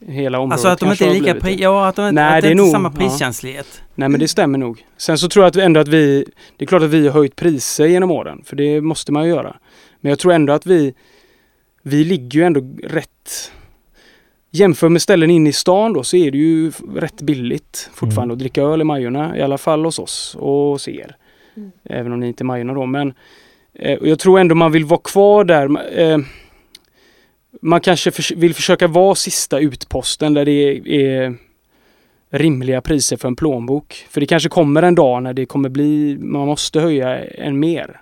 Hela 0.00 0.38
området 0.38 0.52
Alltså 0.52 0.68
att 0.68 0.78
de 0.80 0.90
inte 0.90 1.06
är 1.06 1.14
lika, 1.14 1.34
pri, 1.34 1.56
ja, 1.62 1.86
att 1.86 1.96
de, 1.96 2.14
Nej, 2.14 2.24
att 2.24 2.34
det 2.34 2.40
det 2.40 2.48
är 2.48 2.50
inte 2.50 2.62
är 2.62 2.64
nog- 2.64 2.72
samma 2.72 2.92
ja. 2.94 2.98
priskänslighet. 3.00 3.82
Nej 3.94 4.08
men 4.08 4.20
det 4.20 4.28
stämmer 4.28 4.58
nog. 4.58 4.84
Sen 4.96 5.18
så 5.18 5.28
tror 5.28 5.44
jag 5.44 5.48
att 5.50 5.56
ändå 5.56 5.80
att 5.80 5.88
vi, 5.88 6.24
det 6.56 6.64
är 6.64 6.66
klart 6.66 6.82
att 6.82 6.90
vi 6.90 7.06
har 7.08 7.14
höjt 7.14 7.36
priser 7.36 7.86
genom 7.86 8.10
åren. 8.10 8.42
För 8.44 8.56
det 8.56 8.80
måste 8.80 9.12
man 9.12 9.24
ju 9.24 9.30
göra. 9.30 9.56
Men 10.00 10.10
jag 10.10 10.18
tror 10.18 10.32
ändå 10.32 10.52
att 10.52 10.66
vi, 10.66 10.94
vi 11.82 12.04
ligger 12.04 12.38
ju 12.40 12.46
ändå 12.46 12.60
rätt 12.84 13.52
Jämför 14.50 14.88
med 14.88 15.02
ställen 15.02 15.30
inne 15.30 15.48
i 15.48 15.52
stan 15.52 15.92
då 15.92 16.02
så 16.02 16.16
är 16.16 16.30
det 16.30 16.38
ju 16.38 16.72
rätt 16.94 17.22
billigt 17.22 17.90
fortfarande 17.94 18.32
att 18.32 18.38
dricka 18.38 18.62
öl 18.62 18.80
i 18.80 18.84
Majorna. 18.84 19.36
I 19.38 19.42
alla 19.42 19.58
fall 19.58 19.84
hos 19.84 19.98
oss 19.98 20.36
och 20.40 20.48
hos 20.48 20.88
er. 20.88 21.16
Mm. 21.56 21.70
Även 21.84 22.12
om 22.12 22.20
ni 22.20 22.26
inte 22.28 22.42
är 22.42 22.44
Majorna 22.44 22.74
då. 22.74 22.86
Men 22.86 23.12
eh, 23.74 23.98
och 23.98 24.08
jag 24.08 24.18
tror 24.18 24.38
ändå 24.40 24.54
man 24.54 24.72
vill 24.72 24.84
vara 24.84 25.00
kvar 25.04 25.44
där. 25.44 25.98
Eh, 26.00 26.18
man 27.62 27.80
kanske 27.80 28.10
förs- 28.10 28.32
vill 28.32 28.54
försöka 28.54 28.86
vara 28.86 29.14
sista 29.14 29.58
utposten 29.58 30.34
där 30.34 30.44
det 30.44 30.50
är, 30.52 30.88
är 30.88 31.36
rimliga 32.30 32.80
priser 32.80 33.16
för 33.16 33.28
en 33.28 33.36
plånbok. 33.36 34.06
För 34.10 34.20
det 34.20 34.26
kanske 34.26 34.48
kommer 34.48 34.82
en 34.82 34.94
dag 34.94 35.22
när 35.22 35.32
det 35.32 35.46
kommer 35.46 35.68
bli, 35.68 36.18
man 36.20 36.46
måste 36.46 36.80
höja 36.80 37.24
en 37.24 37.58
mer. 37.58 38.00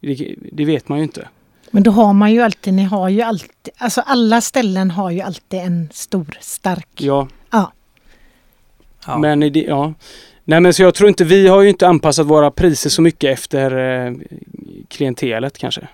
Det, 0.00 0.34
det 0.52 0.64
vet 0.64 0.88
man 0.88 0.98
ju 0.98 1.04
inte. 1.04 1.28
Men 1.70 1.82
då 1.82 1.90
har 1.90 2.12
man 2.12 2.32
ju 2.32 2.40
alltid, 2.40 2.74
ni 2.74 2.82
har 2.84 3.08
ju 3.08 3.22
alltid, 3.22 3.72
alltså 3.76 4.00
alla 4.00 4.40
ställen 4.40 4.90
har 4.90 5.10
ju 5.10 5.20
alltid 5.20 5.60
en 5.60 5.88
stor, 5.92 6.38
stark. 6.40 6.88
Ja, 6.96 7.28
Ja. 7.50 9.18
men 9.18 9.42
i 9.42 9.50
det, 9.50 9.62
ja. 9.62 9.94
Nej 10.44 10.60
men 10.60 10.74
så 10.74 10.82
jag 10.82 10.94
tror 10.94 11.08
inte, 11.08 11.24
vi 11.24 11.48
har 11.48 11.62
ju 11.62 11.68
inte 11.68 11.88
anpassat 11.88 12.26
våra 12.26 12.50
priser 12.50 12.90
så 12.90 13.02
mycket 13.02 13.30
efter 13.38 13.76
eh, 14.06 14.12
klientelet 14.88 15.58
kanske. 15.58 15.88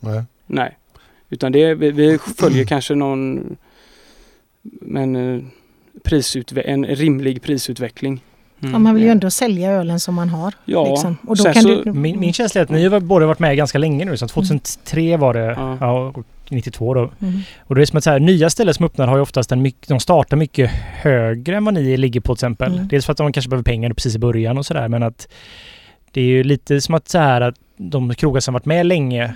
Nej. 0.00 0.22
Nej. 0.46 0.76
Utan 1.30 1.52
det, 1.52 1.74
vi, 1.74 1.90
vi 1.90 2.18
följer 2.38 2.64
kanske 2.64 2.94
någon 2.94 3.56
men, 4.80 5.16
eh, 5.16 5.42
prisutve- 6.04 6.62
en 6.66 6.84
rimlig 6.86 7.42
prisutveckling. 7.42 8.20
Mm. 8.60 8.72
Ja, 8.72 8.78
man 8.78 8.94
vill 8.94 9.04
ju 9.04 9.10
ändå 9.10 9.30
sälja 9.30 9.70
ölen 9.72 10.00
som 10.00 10.14
man 10.14 10.28
har. 10.28 10.54
Ja, 10.64 10.90
liksom. 10.90 11.16
Och 11.26 11.36
då 11.36 11.44
kan 11.44 11.62
så- 11.62 11.82
du, 11.82 11.92
Min, 11.92 12.20
min 12.20 12.32
känsla 12.32 12.60
är 12.60 12.62
att 12.64 12.70
ni 12.70 12.88
har 12.88 13.00
båda 13.00 13.26
varit 13.26 13.38
med 13.38 13.56
ganska 13.56 13.78
länge 13.78 14.04
nu. 14.04 14.16
Så 14.16 14.28
2003 14.28 15.16
var 15.16 15.34
det, 15.34 15.40
Ja. 15.56 15.76
ja, 15.80 16.08
och 16.14 16.24
92 16.48 16.94
då. 16.94 17.10
Mm. 17.20 17.40
Och 17.60 17.74
det 17.74 17.82
är 17.82 17.86
som 17.86 17.96
att 17.98 18.04
så 18.04 18.10
här, 18.10 18.18
nya 18.20 18.50
ställen 18.50 18.74
som 18.74 18.84
öppnar 18.86 19.06
har 19.06 19.16
ju 19.16 19.22
oftast 19.22 19.52
en 19.52 19.62
mycket, 19.62 19.88
de 19.88 20.00
startar 20.00 20.36
mycket 20.36 20.70
högre 21.02 21.56
än 21.56 21.64
vad 21.64 21.74
ni 21.74 21.96
ligger 21.96 22.20
på 22.20 22.34
till 22.34 22.38
exempel. 22.46 22.72
Mm. 22.74 22.88
Dels 22.88 23.06
för 23.06 23.12
att 23.12 23.18
de 23.18 23.32
kanske 23.32 23.48
behöver 23.48 23.64
pengar 23.64 23.92
precis 23.92 24.14
i 24.16 24.18
början 24.18 24.58
och 24.58 24.66
sådär 24.66 24.88
men 24.88 25.02
att 25.02 25.28
det 26.12 26.20
är 26.20 26.24
ju 26.24 26.42
lite 26.44 26.80
som 26.80 26.94
att 26.94 27.08
så 27.08 27.18
här 27.18 27.40
att 27.40 27.54
de 27.76 28.14
krogar 28.14 28.40
som 28.40 28.54
varit 28.54 28.64
med 28.64 28.86
länge 28.86 29.34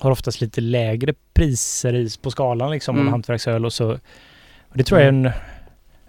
har 0.00 0.10
oftast 0.10 0.40
lite 0.40 0.60
lägre 0.60 1.14
priser 1.34 1.94
i, 1.94 2.08
på 2.22 2.30
skalan 2.30 2.70
liksom 2.70 2.94
Mm. 2.96 3.06
av 3.06 3.10
hantverksöl 3.10 3.64
och 3.64 3.72
så. 3.72 3.90
Och 4.68 4.76
det 4.76 4.84
tror 4.84 5.00
jag 5.00 5.08
en, 5.08 5.30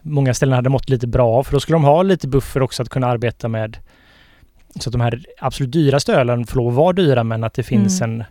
många 0.01 0.33
ställen 0.33 0.55
hade 0.55 0.69
mått 0.69 0.89
lite 0.89 1.07
bra 1.07 1.29
av 1.29 1.43
för 1.43 1.53
då 1.53 1.59
skulle 1.59 1.75
de 1.75 1.83
ha 1.83 2.03
lite 2.03 2.27
buffer 2.27 2.61
också 2.61 2.83
att 2.83 2.89
kunna 2.89 3.07
arbeta 3.07 3.47
med 3.47 3.77
så 4.79 4.89
att 4.89 4.91
de 4.91 5.01
här 5.01 5.23
absolut 5.39 5.71
dyraste 5.71 6.13
ölen 6.13 6.45
får 6.47 6.57
lov 6.57 6.67
att 6.67 6.73
vara 6.75 6.93
dyra 6.93 7.23
men 7.23 7.43
att 7.43 7.53
det 7.53 7.63
finns 7.63 8.01
Mm. 8.01 8.19
en 8.19 8.23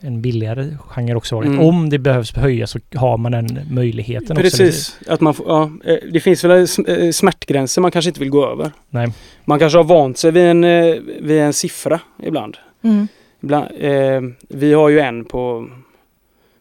en 0.00 0.22
billigare 0.22 0.76
genre 0.88 1.14
också. 1.14 1.36
Mm. 1.36 1.60
Om 1.60 1.90
det 1.90 1.98
behövs 1.98 2.34
höjas 2.36 2.70
så 2.70 2.78
har 2.94 3.18
man 3.18 3.32
den 3.32 3.60
möjligheten 3.70 4.36
också. 4.36 4.42
Precis. 4.42 4.98
Att 5.08 5.20
man 5.20 5.34
får, 5.34 5.46
ja, 5.48 5.70
eh, 5.84 5.96
det 6.12 6.20
finns 6.20 6.44
väl 6.44 6.64
sm- 6.64 7.04
eh, 7.06 7.10
smärtgränser 7.10 7.80
man 7.82 7.90
kanske 7.90 8.08
inte 8.08 8.20
vill 8.20 8.30
gå 8.30 8.46
över. 8.46 8.70
Nej. 8.90 9.12
Man 9.44 9.58
kanske 9.58 9.78
har 9.78 9.84
vant 9.84 10.18
sig 10.18 10.30
vid 10.30 10.42
en, 10.42 10.64
eh, 10.64 10.94
vid 11.20 11.38
en 11.40 11.52
siffra 11.52 12.00
ibland. 12.22 12.56
Mm. 12.82 13.08
Ibland 13.40 13.66
eh, 13.78 14.20
vi 14.48 14.72
har 14.72 14.88
ju 14.88 15.00
en 15.00 15.24
på, 15.24 15.68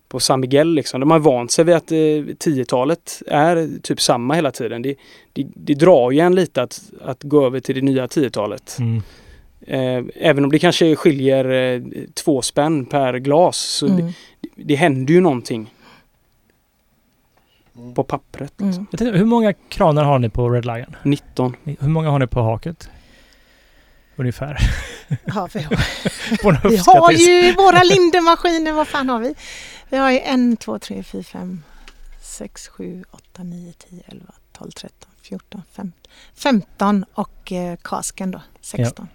på 0.08 0.20
San 0.20 0.40
Miguel 0.40 0.74
liksom. 0.74 1.00
De 1.00 1.12
har 1.12 1.20
vant 1.20 1.52
sig 1.52 1.66
vid 1.66 1.76
att 1.76 1.92
eh, 1.92 1.96
10-talet 1.96 3.22
är 3.28 3.70
typ 3.82 4.02
samma 4.02 4.34
hela 4.34 4.52
tiden. 4.52 4.82
Det, 4.82 4.96
det, 5.34 5.48
det 5.56 5.74
drar 5.74 6.12
ju 6.12 6.20
en 6.20 6.36
lite 6.36 6.62
att, 6.62 6.82
att 7.02 7.24
gå 7.24 7.46
över 7.46 7.60
till 7.60 7.76
det 7.76 7.82
nya 7.82 8.06
10-talet. 8.08 8.78
Mm. 8.80 9.02
Eh, 9.68 10.04
även 10.16 10.44
om 10.44 10.52
det 10.52 10.60
kanske 10.60 10.96
skiljer 10.96 11.50
eh, 11.76 11.82
två 12.14 12.42
spänn 12.42 12.86
per 12.86 13.14
glas 13.18 13.58
så 13.58 13.88
det, 13.88 13.94
Mm. 13.94 14.12
det 14.56 14.76
händer 14.76 15.14
ju 15.14 15.22
någonting 15.22 15.74
på 17.96 18.04
pappret. 18.04 18.54
Liksom. 18.58 18.70
Mm. 18.70 18.88
Jag 18.92 19.00
tänkte, 19.00 19.18
hur 19.18 19.26
många 19.26 19.54
kranar 19.54 20.04
har 20.04 20.20
ni 20.20 20.30
på 20.30 20.50
Red 20.50 20.66
Lion? 20.66 20.96
19. 21.04 21.56
Hur 21.80 21.88
många 21.90 22.10
har 22.10 22.20
ni 22.20 22.28
på 22.28 22.42
haket? 22.42 22.90
Ungefär. 24.16 24.58
Ja, 25.26 25.48
vi, 25.54 25.64
har, 25.64 26.70
vi 26.70 26.78
har 26.78 27.12
ju 27.12 27.54
våra 27.54 27.84
lindemaskiner, 27.84 28.72
vad 28.72 28.88
fan 28.88 29.10
har 29.10 29.20
vi? 29.20 29.36
Vi 29.90 29.98
har 29.98 30.12
ju 30.12 30.20
en, 30.20 30.58
två, 30.58 30.80
tre, 30.80 31.04
fyra, 31.04 31.24
fem, 31.24 31.64
sex, 32.22 32.68
sju, 32.68 33.04
åtta, 33.12 33.44
nio, 33.44 33.74
tio, 33.74 34.04
elva, 34.08 34.34
tolv, 34.58 34.72
tretton, 34.72 35.10
fjorton, 35.22 35.62
fem, 35.76 35.92
femton 36.36 37.06
och 37.14 37.52
eh, 37.52 37.78
kasken 37.82 38.32
då, 38.32 38.42
16. 38.62 39.08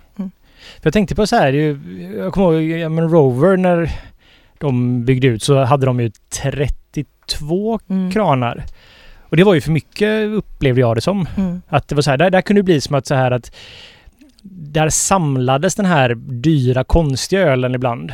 För 0.57 0.87
jag 0.87 0.93
tänkte 0.93 1.15
på 1.15 1.27
så 1.27 1.37
här, 1.37 1.53
jag 2.17 2.33
kommer 2.33 2.53
ihåg 2.53 2.79
ja, 2.79 2.89
men 2.89 3.09
Rover 3.11 3.57
när 3.57 3.91
de 4.59 5.05
byggde 5.05 5.27
ut 5.27 5.43
så 5.43 5.65
hade 5.65 5.87
de 5.87 6.01
ju 6.01 6.11
32 6.29 7.81
Mm. 7.89 8.11
kranar. 8.11 8.65
Och 9.21 9.37
det 9.37 9.45
var 9.45 9.55
ju 9.55 9.61
för 9.61 9.71
mycket 9.71 10.29
upplevde 10.29 10.81
jag 10.81 10.97
det 10.97 11.01
som. 11.01 11.27
Mm. 11.37 11.63
Att 11.69 11.89
det 11.89 11.95
var 11.95 12.03
så 12.03 12.11
här, 12.11 12.19
där, 12.19 12.31
där 12.31 12.41
kunde 12.43 12.61
det 12.63 12.65
bli 12.65 12.81
som 12.81 12.95
att 12.95 13.07
så 13.07 13.15
här 13.15 13.31
att 13.31 13.57
där 14.43 14.89
samlades 14.89 15.75
den 15.75 15.87
här 15.87 16.15
dyra 16.15 16.85
konstiga 16.85 17.43
ölen 17.43 17.75
ibland. 17.75 18.13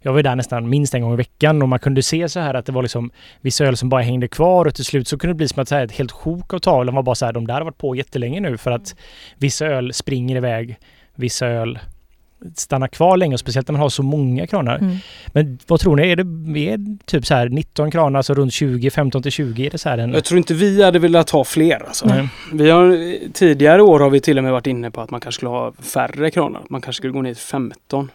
Jag 0.00 0.12
var 0.12 0.22
där 0.22 0.36
nästan 0.36 0.68
minst 0.68 0.94
en 0.94 1.02
gång 1.02 1.12
i 1.12 1.16
veckan 1.16 1.62
och 1.62 1.68
man 1.68 1.78
kunde 1.78 2.02
se 2.02 2.28
så 2.28 2.40
här 2.40 2.54
att 2.54 2.66
det 2.66 2.72
var 2.72 2.82
liksom 2.82 3.10
vissa 3.40 3.64
öl 3.64 3.76
som 3.76 3.88
bara 3.88 4.02
hängde 4.02 4.28
kvar 4.28 4.64
och 4.66 4.74
till 4.74 4.84
slut 4.84 5.08
så 5.08 5.18
kunde 5.18 5.34
det 5.34 5.36
bli 5.36 5.48
som 5.48 5.62
att 5.62 5.72
ett 5.72 5.92
helt 5.92 6.12
sjok 6.12 6.54
av 6.54 6.58
tavlan 6.58 6.94
var 6.94 7.02
bara 7.02 7.14
så 7.14 7.26
här, 7.26 7.32
de 7.32 7.46
där 7.46 7.54
har 7.54 7.64
varit 7.64 7.78
på 7.78 7.96
jättelänge 7.96 8.40
nu 8.40 8.56
för 8.56 8.70
att 8.70 8.96
vissa 9.38 9.66
öl 9.66 9.92
springer 9.92 10.36
iväg, 10.36 10.78
vissa 11.14 11.46
öl 11.46 11.78
stannar 12.54 12.88
kvar 12.88 13.16
länge 13.16 13.34
och 13.34 13.40
speciellt 13.40 13.68
när 13.68 13.72
man 13.72 13.80
har 13.80 13.88
så 13.88 14.02
många 14.02 14.46
kranar. 14.46 14.76
Mm. 14.78 14.96
Men 15.26 15.58
vad 15.66 15.80
tror 15.80 15.96
ni, 15.96 16.10
är 16.10 16.16
det 16.16 16.68
är 16.72 16.96
typ 17.06 17.26
så 17.26 17.34
här 17.34 17.48
19 17.48 17.90
kranar, 17.90 18.16
alltså 18.18 18.34
runt 18.34 18.52
20, 18.52 18.90
15 18.90 19.22
till 19.22 19.32
20? 19.32 19.66
Är 19.66 19.70
det 19.70 19.78
så 19.78 19.88
här 19.88 19.98
en... 19.98 20.12
Jag 20.12 20.24
tror 20.24 20.38
inte 20.38 20.54
vi 20.54 20.82
hade 20.82 20.98
velat 20.98 21.30
ha 21.30 21.44
fler 21.44 21.86
alltså. 21.86 22.06
Nej. 22.06 22.28
Vi 22.52 22.70
har, 22.70 22.98
tidigare 23.32 23.82
år 23.82 24.00
har 24.00 24.10
vi 24.10 24.20
till 24.20 24.38
och 24.38 24.44
med 24.44 24.52
varit 24.52 24.66
inne 24.66 24.90
på 24.90 25.00
att 25.00 25.10
man 25.10 25.20
kanske 25.20 25.38
skulle 25.38 25.50
ha 25.50 25.72
färre 25.72 26.30
kranar. 26.30 26.62
Man 26.70 26.80
kanske 26.80 27.00
skulle 27.00 27.12
gå 27.12 27.22
ner 27.22 27.34
till 27.34 27.42
15. 27.42 28.10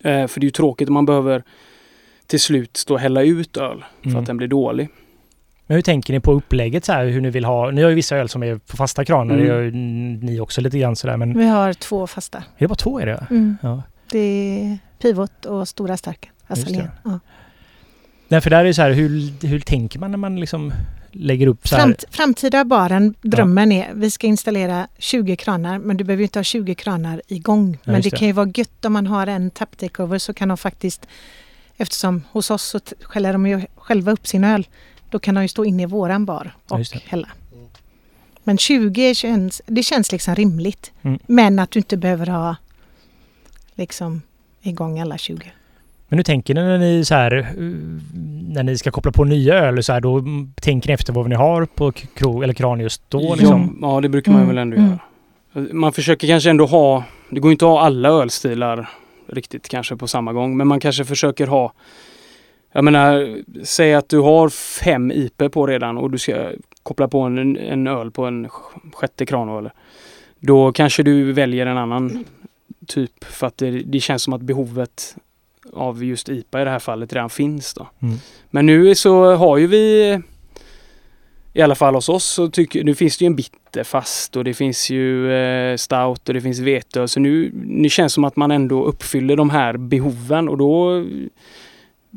Eh, 0.00 0.26
för 0.26 0.40
det 0.40 0.44
är 0.44 0.46
ju 0.46 0.50
tråkigt 0.50 0.88
om 0.88 0.94
man 0.94 1.06
behöver 1.06 1.42
till 2.26 2.40
slut 2.40 2.76
stå 2.76 2.94
och 2.94 3.00
hälla 3.00 3.22
ut 3.22 3.56
öl 3.56 3.84
för 4.02 4.08
Mm. 4.10 4.20
att 4.20 4.26
den 4.26 4.36
blir 4.36 4.48
dålig. 4.48 4.88
Men 5.66 5.74
hur 5.74 5.82
tänker 5.82 6.12
ni 6.12 6.20
på 6.20 6.32
upplägget 6.32 6.84
så 6.84 6.92
här, 6.92 7.06
hur 7.06 7.20
ni 7.20 7.30
vill 7.30 7.44
ha? 7.44 7.70
Ni 7.70 7.82
har 7.82 7.88
ju 7.88 7.94
vissa 7.94 8.16
öl 8.16 8.28
som 8.28 8.42
är 8.42 8.58
på 8.58 8.76
fasta 8.76 9.04
kranar, 9.04 9.34
Mm. 9.34 9.46
det 9.46 9.52
gör 9.52 9.70
ni 10.26 10.40
också 10.40 10.60
lite 10.60 10.78
grann 10.78 10.96
sådär 10.96 11.16
men... 11.16 11.38
Vi 11.38 11.46
har 11.48 11.72
två 11.72 12.06
fasta. 12.06 12.38
Är 12.38 12.42
det 12.58 12.68
bara 12.68 12.74
två 12.74 13.00
är 13.00 13.06
det? 13.06 13.26
Mm. 13.30 13.56
Ja. 13.62 13.82
Det 14.10 14.18
är 14.18 14.78
pivot 14.98 15.46
och 15.46 15.68
stora 15.68 15.96
starka. 15.96 16.28
Azalén. 16.46 16.88
Ja. 17.04 17.20
Nej 18.28 18.40
för 18.40 18.50
där 18.50 18.60
är 18.60 18.64
det 18.64 18.74
så 18.74 18.82
här, 18.82 18.90
hur, 18.90 19.46
hur 19.46 19.60
tänker 19.60 19.98
man 19.98 20.10
när 20.10 20.18
man 20.18 20.40
liksom 20.40 20.72
lägger 21.12 21.46
upp 21.46 21.68
så 21.68 21.76
här? 21.76 21.82
Framt, 21.82 22.04
framtida 22.10 22.64
baren, 22.64 23.14
drömmen 23.22 23.72
är 23.72 23.90
vi 23.94 24.10
ska 24.10 24.26
installera 24.26 24.88
20 24.98 25.36
kranar 25.36 25.78
men 25.78 25.96
du 25.96 26.04
behöver 26.04 26.20
ju 26.20 26.24
inte 26.24 26.38
ha 26.38 26.44
20 26.44 26.74
kranar 26.74 27.22
igång. 27.26 27.78
men 27.84 27.94
just 27.94 28.04
det, 28.04 28.10
det. 28.10 28.18
kan 28.18 28.26
ju 28.26 28.32
vara 28.32 28.50
gött 28.54 28.84
om 28.84 28.92
man 28.92 29.06
har 29.06 29.26
en 29.26 29.50
tap 29.50 29.76
takeover 29.76 30.18
så 30.18 30.34
kan 30.34 30.48
de 30.48 30.56
faktiskt 30.56 31.06
Eftersom 31.76 32.22
hos 32.32 32.50
oss 32.50 32.62
så 32.62 32.80
skäller 33.02 33.32
de 33.32 33.46
ju 33.46 33.66
själva 33.76 34.12
upp 34.12 34.26
sin 34.26 34.44
öl. 34.44 34.66
Då 35.10 35.18
kan 35.18 35.34
de 35.34 35.42
ju 35.42 35.48
stå 35.48 35.64
inne 35.64 35.82
i 35.82 35.86
våran 35.86 36.24
bar 36.24 36.54
Ja, 36.68 36.74
och 36.74 36.80
det. 36.92 37.02
hälla. 37.06 37.28
Men 38.46 38.58
20 38.58 39.14
känns, 39.14 39.62
det 39.66 39.82
känns 39.82 40.12
liksom 40.12 40.34
rimligt. 40.34 40.92
Mm. 41.02 41.18
Men 41.26 41.58
att 41.58 41.70
du 41.70 41.78
inte 41.78 41.96
behöver 41.96 42.26
ha 42.26 42.56
liksom 43.74 44.22
igång 44.62 45.00
alla 45.00 45.18
20. 45.18 45.52
Men 46.08 46.18
hur 46.18 46.24
tänker 46.24 46.54
ni 46.54 46.60
när 46.60 46.78
ni 46.78 47.04
så 47.04 47.14
här, 47.14 47.36
eh, 47.38 47.44
när 48.54 48.62
ni 48.62 48.78
ska 48.78 48.90
koppla 48.90 49.12
på 49.12 49.24
nya 49.24 49.54
öl 49.54 49.82
så 49.82 49.92
här, 49.92 50.00
då 50.00 50.24
tänker 50.54 50.88
ni 50.88 50.94
efter 50.94 51.12
vad 51.12 51.28
ni 51.28 51.34
har 51.34 51.64
på 51.66 51.92
krog 51.92 52.42
eller 52.42 52.54
kran 52.54 52.80
just 52.80 53.02
då 53.08 53.34
liksom? 53.34 53.78
Ja, 53.82 53.94
ja, 53.94 54.00
det 54.00 54.08
brukar 54.08 54.32
man 54.32 54.40
Mm, 54.42 54.54
väl 54.54 54.58
ändå 54.62 54.76
mm. 54.76 54.88
göra. 54.90 54.98
Man 55.72 55.92
försöker 55.92 56.26
kanske 56.28 56.50
ändå 56.50 56.66
ha, 56.66 57.04
det 57.30 57.40
går 57.40 57.52
inte 57.52 57.64
att 57.64 57.70
ha 57.70 57.80
alla 57.80 58.08
ölstilar 58.08 58.88
riktigt 59.26 59.68
kanske 59.68 59.96
på 59.96 60.06
samma 60.08 60.32
gång, 60.32 60.56
men 60.56 60.66
man 60.66 60.80
kanske 60.80 61.04
försöker 61.04 61.46
ha 61.46 61.72
jag 62.76 62.84
menar, 62.84 63.38
säg 63.64 63.94
att 63.94 64.08
du 64.08 64.18
har 64.18 64.48
fem 64.48 65.12
IP 65.12 65.42
på 65.52 65.66
redan 65.66 65.98
och 65.98 66.10
du 66.10 66.18
ska 66.18 66.50
koppla 66.82 67.08
på 67.08 67.20
en, 67.20 67.56
en 67.56 67.86
öl 67.86 68.10
på 68.10 68.24
en 68.24 68.46
sj- 68.46 68.92
sjätte 68.92 69.26
kranöl. 69.26 69.70
Då 70.40 70.72
kanske 70.72 71.02
du 71.02 71.32
väljer 71.32 71.66
en 71.66 71.78
annan 71.78 72.24
typ 72.86 73.24
för 73.24 73.46
att 73.46 73.58
det, 73.58 73.70
det 73.70 74.00
känns 74.00 74.22
som 74.22 74.32
att 74.32 74.40
behovet 74.40 75.16
av 75.72 76.04
just 76.04 76.28
IPA 76.28 76.60
i 76.60 76.64
det 76.64 76.70
här 76.70 76.78
fallet 76.78 77.12
redan 77.12 77.30
finns. 77.30 77.74
Då. 77.74 77.88
Mm. 78.02 78.16
Men 78.50 78.66
nu 78.66 78.94
så 78.94 79.34
har 79.34 79.56
ju 79.56 79.66
vi 79.66 80.20
i 81.52 81.62
alla 81.62 81.74
fall 81.74 81.94
hos 81.94 82.08
oss 82.08 82.24
så 82.24 82.48
tycker 82.50 82.84
nu 82.84 82.94
finns 82.94 83.18
det 83.18 83.24
ju 83.24 83.26
en 83.26 83.36
bitter 83.36 83.84
fast 83.84 84.36
och 84.36 84.44
det 84.44 84.54
finns 84.54 84.90
ju 84.90 85.32
eh, 85.32 85.76
stout 85.76 86.28
och 86.28 86.34
det 86.34 86.40
finns 86.40 86.58
vete. 86.58 87.08
Så 87.08 87.20
nu, 87.20 87.50
nu 87.54 87.88
känns 87.88 88.12
det 88.12 88.14
som 88.14 88.24
att 88.24 88.36
man 88.36 88.50
ändå 88.50 88.84
uppfyller 88.84 89.36
de 89.36 89.50
här 89.50 89.76
behoven 89.76 90.48
och 90.48 90.58
då 90.58 91.04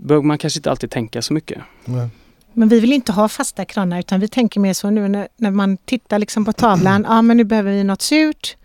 behöver 0.01 0.25
man 0.25 0.37
kanske 0.37 0.59
inte 0.59 0.71
alltid 0.71 0.91
tänka 0.91 1.21
så 1.21 1.33
mycket. 1.33 1.61
Nej. 1.85 2.07
Men 2.53 2.69
vi 2.69 2.79
vill 2.79 2.93
inte 2.93 3.11
ha 3.11 3.27
fasta 3.27 3.65
kranar 3.65 3.99
utan 3.99 4.19
vi 4.19 4.27
tänker 4.27 4.59
mer 4.59 4.73
så 4.73 4.89
nu 4.89 5.07
när, 5.07 5.27
när 5.37 5.51
man 5.51 5.77
tittar 5.77 6.19
liksom 6.19 6.45
på 6.45 6.53
tavlan. 6.53 7.05
Ja 7.09 7.21
men 7.21 7.37
nu 7.37 7.43
behöver 7.43 7.71
vi 7.71 7.83
något 7.83 8.01
surt. 8.01 8.55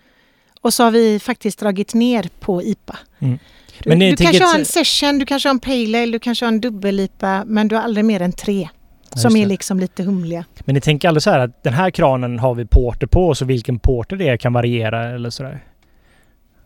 Och 0.60 0.74
så 0.74 0.84
har 0.84 0.90
vi 0.90 1.18
faktiskt 1.18 1.58
dragit 1.58 1.94
ner 1.94 2.28
på 2.40 2.62
IPA. 2.62 2.98
Mm. 3.18 3.38
Du, 3.82 3.88
Men 3.88 3.98
du 3.98 4.06
tänker 4.06 4.24
kanske 4.24 4.44
har 4.44 4.58
en 4.58 4.64
session, 4.64 5.18
du 5.18 5.26
kanske 5.26 5.48
har 5.48 5.54
en 5.54 5.60
pale 5.60 6.02
ale, 6.02 6.12
du 6.12 6.18
kanske 6.18 6.44
har 6.44 6.52
en 6.52 6.60
dubbel-IPA 6.60 7.44
men 7.46 7.68
du 7.68 7.76
har 7.76 7.82
aldrig 7.82 8.04
mer 8.04 8.22
än 8.22 8.32
tre. 8.32 8.68
Som 9.14 9.36
är 9.36 9.46
liksom 9.46 9.80
lite 9.80 10.02
humliga. 10.02 10.44
Men 10.64 10.74
ni 10.74 10.80
tänker 10.80 11.08
aldrig 11.08 11.22
så 11.22 11.30
här 11.30 11.38
att 11.38 11.62
den 11.62 11.72
här 11.72 11.90
kranen 11.90 12.38
har 12.38 12.54
vi 12.54 12.66
porter 12.66 13.06
på 13.06 13.28
och 13.28 13.38
så 13.38 13.44
vilken 13.44 13.78
porter 13.78 14.16
det 14.16 14.28
är 14.28 14.36
kan 14.36 14.52
variera 14.52 15.04
eller 15.04 15.30
sådär? 15.30 15.64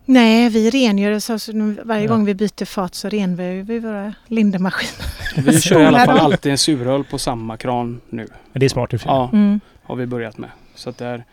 Nej, 0.09 0.49
vi 0.49 0.69
rengör 0.69 1.19
så, 1.19 1.39
så 1.39 1.51
nu- 1.51 1.77
varje 1.83 2.03
Ja. 2.03 2.07
gång 2.09 2.25
vi 2.25 2.33
byter 2.35 2.65
fat 2.65 2.95
så 2.95 3.09
rengör 3.09 3.63
vi 3.63 3.79
våra 3.79 4.13
lindemaskiner. 4.27 5.05
Vi 5.51 5.61
kör 5.61 5.81
i 5.81 5.85
alla 5.85 6.05
fall 6.05 6.19
alltid 6.19 6.51
en 6.51 6.57
suröl 6.57 7.03
på 7.03 7.17
samma 7.17 7.57
kran 7.57 8.01
nu. 8.09 8.27
Men 8.51 8.59
det 8.59 8.65
är 8.65 8.69
smart 8.69 8.93
i. 8.93 8.97
Ja, 9.05 9.29
Mm. 9.33 9.59
har 9.83 9.95
vi 9.95 10.05
börjat 10.05 10.37
med. 10.37 10.49
Så 10.75 10.89
att 10.89 10.97
det 10.97 11.05
är 11.05 11.23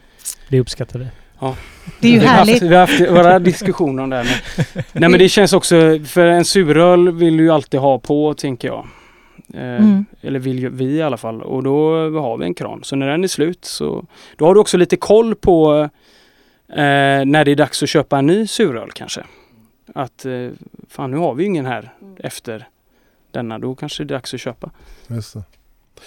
Det 0.48 0.60
uppskattar 0.60 0.98
vi. 0.98 1.06
Det 2.01 2.09
är 2.09 2.12
ju 2.12 2.18
vi 2.18 2.26
har 2.26 2.34
härligt. 2.34 2.55
Haft, 2.55 2.62
vi 2.62 2.74
har 2.74 2.80
haft 2.80 3.01
våra 3.01 3.38
diskussioner 3.38 4.02
om 4.02 4.10
det 4.10 4.16
här. 4.16 4.42
Men, 4.74 4.84
nej 4.92 5.09
men 5.10 5.18
det 5.18 5.28
känns 5.28 5.52
också, 5.52 5.98
för 6.06 6.26
en 6.26 6.44
suröl 6.44 7.12
vill 7.12 7.36
du 7.36 7.42
ju 7.44 7.51
alltid 7.51 7.80
ha 7.80 7.98
på 7.98 8.34
tänker 8.34 8.68
jag. 8.68 8.86
Eh, 9.55 9.60
Mm. 9.76 10.05
Eller 10.22 10.38
vill 10.38 10.59
ju 10.59 10.68
vi 10.68 10.84
i 10.84 11.02
alla 11.02 11.16
fall. 11.16 11.42
Och 11.42 11.62
då 11.62 11.90
har 12.20 12.36
vi 12.38 12.44
en 12.44 12.55
kran. 12.55 12.80
Så 12.82 12.96
när 12.96 13.06
den 13.09 13.24
är 13.24 13.28
slut 13.28 13.64
så 13.64 14.05
då 14.36 14.46
har 14.46 14.55
du 14.55 14.60
också 14.60 14.76
lite 14.76 14.96
koll 14.96 15.34
på 15.34 15.88
eh, 16.74 17.24
när 17.24 17.44
det 17.44 17.51
är 17.51 17.56
dags 17.56 17.82
att 17.82 17.88
köpa 17.88 18.18
en 18.18 18.26
ny 18.26 18.46
suröl 18.46 18.90
kanske. 18.94 19.24
Att 19.94 20.24
eh, 20.24 20.48
fan 20.88 21.10
nu 21.10 21.16
har 21.16 21.34
vi 21.34 21.42
ju 21.42 21.48
ingen 21.48 21.66
här 21.66 21.92
efter 22.18 22.68
denna. 23.30 23.59
Då 23.59 23.74
kanske 23.74 24.05
det 24.05 24.14
är 24.14 24.16
dags 24.16 24.34
att 24.34 24.40
köpa. 24.40 24.70
Just 25.06 25.34
det. 25.34 25.42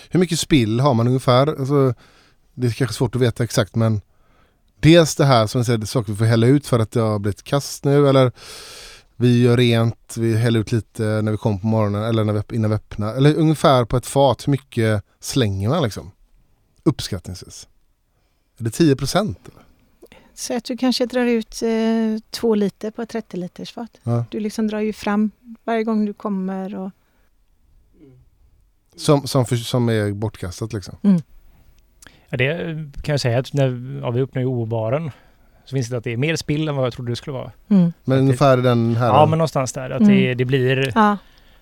Hur 0.10 0.20
mycket 0.20 0.40
spill 0.40 0.80
har 0.80 0.94
man 0.94 1.08
ungefär? 1.08 1.48
Alltså, 1.48 1.94
det 2.54 2.68
är 2.68 2.72
kanske 2.72 2.96
svårt 2.96 3.16
att 3.16 3.22
veta 3.22 3.44
exakt 3.44 3.76
men 3.76 4.02
Dels 4.80 5.16
det 5.16 5.26
här 5.26 5.48
som 5.48 5.60
jag 5.60 5.66
säger, 5.66 5.86
saker 5.86 6.12
vi 6.12 6.18
får 6.18 6.26
hälla 6.26 6.48
ut 6.48 6.68
för 6.68 6.80
att 6.80 6.92
det 6.92 7.00
har 7.00 7.20
blivit 7.20 7.44
kast 7.44 7.84
nu 7.84 8.10
eller 8.10 8.32
vi 9.16 9.44
gör 9.44 9.58
rent, 9.58 10.18
vi 10.18 10.38
häller 10.38 10.60
ut 10.60 10.72
lite 10.72 11.04
när 11.04 11.32
vi 11.32 11.38
kommer 11.38 11.58
på 11.58 11.68
morgonen 11.68 12.04
eller 12.04 12.24
när 12.24 12.34
vi, 12.34 12.56
innan 12.56 12.70
vi 12.70 12.76
öppnar. 12.76 13.16
Eller 13.16 13.36
ungefär 13.36 13.86
på 13.86 13.98
ett 13.98 14.06
fat, 14.06 14.48
hur 14.48 14.52
mycket 14.52 15.04
slänger 15.20 15.70
man 15.70 15.84
liksom? 15.84 16.12
Uppskattningsvis. 16.84 17.68
Är 18.60 18.64
det 18.64 18.70
10 18.70 18.96
procent? 18.96 19.40
Så 20.40 20.58
att 20.58 20.64
du 20.64 20.78
kanske 20.78 21.06
drar 21.06 21.26
ut 21.26 21.62
eh, 21.62 22.22
två 22.32 22.56
liter 22.56 22.92
på 22.92 23.02
ett 23.02 23.10
30 23.10 23.38
liters 23.38 23.72
fat. 23.74 23.98
Ja. 24.04 24.26
Du 24.32 24.40
liksom 24.40 24.68
drar 24.68 24.80
ju 24.80 24.94
fram 24.94 25.32
varje 25.64 25.84
gång 25.84 26.06
du 26.06 26.14
kommer. 26.14 26.76
Och, 26.76 26.92
Som, 28.96 29.28
som, 29.28 29.46
för, 29.46 29.56
som 29.56 29.90
är 29.90 30.12
bortkastat 30.12 30.74
liksom. 30.74 30.98
Ja, 32.30 32.38
det 32.38 32.58
kan 33.04 33.14
jag 33.14 33.20
säga 33.22 33.40
att 33.40 33.54
när 33.54 34.00
ja, 34.02 34.12
vi 34.12 34.22
öppnade 34.22 34.48
O-baren 34.48 35.12
så 35.66 35.76
finns 35.76 35.90
det 35.90 35.98
att 35.98 36.04
det 36.04 36.14
är 36.14 36.18
mer 36.18 36.36
spill 36.36 36.68
än 36.68 36.76
vad 36.76 36.86
jag 36.86 36.94
trodde 36.94 37.12
det 37.12 37.16
skulle 37.16 37.34
vara. 37.34 37.52
mm. 37.68 37.94
Men 38.04 38.18
det- 38.18 38.22
ungefär 38.22 38.58
den 38.58 38.96
här... 38.96 39.08
Ja, 39.08 39.26
men 39.26 39.38
någonstans 39.38 39.74
där. 39.74 39.90
Att 39.90 40.02
Mm. 40.02 40.16
det, 40.16 40.34
det 40.34 40.46
blir... 40.46 40.92
Ja, 40.96 41.18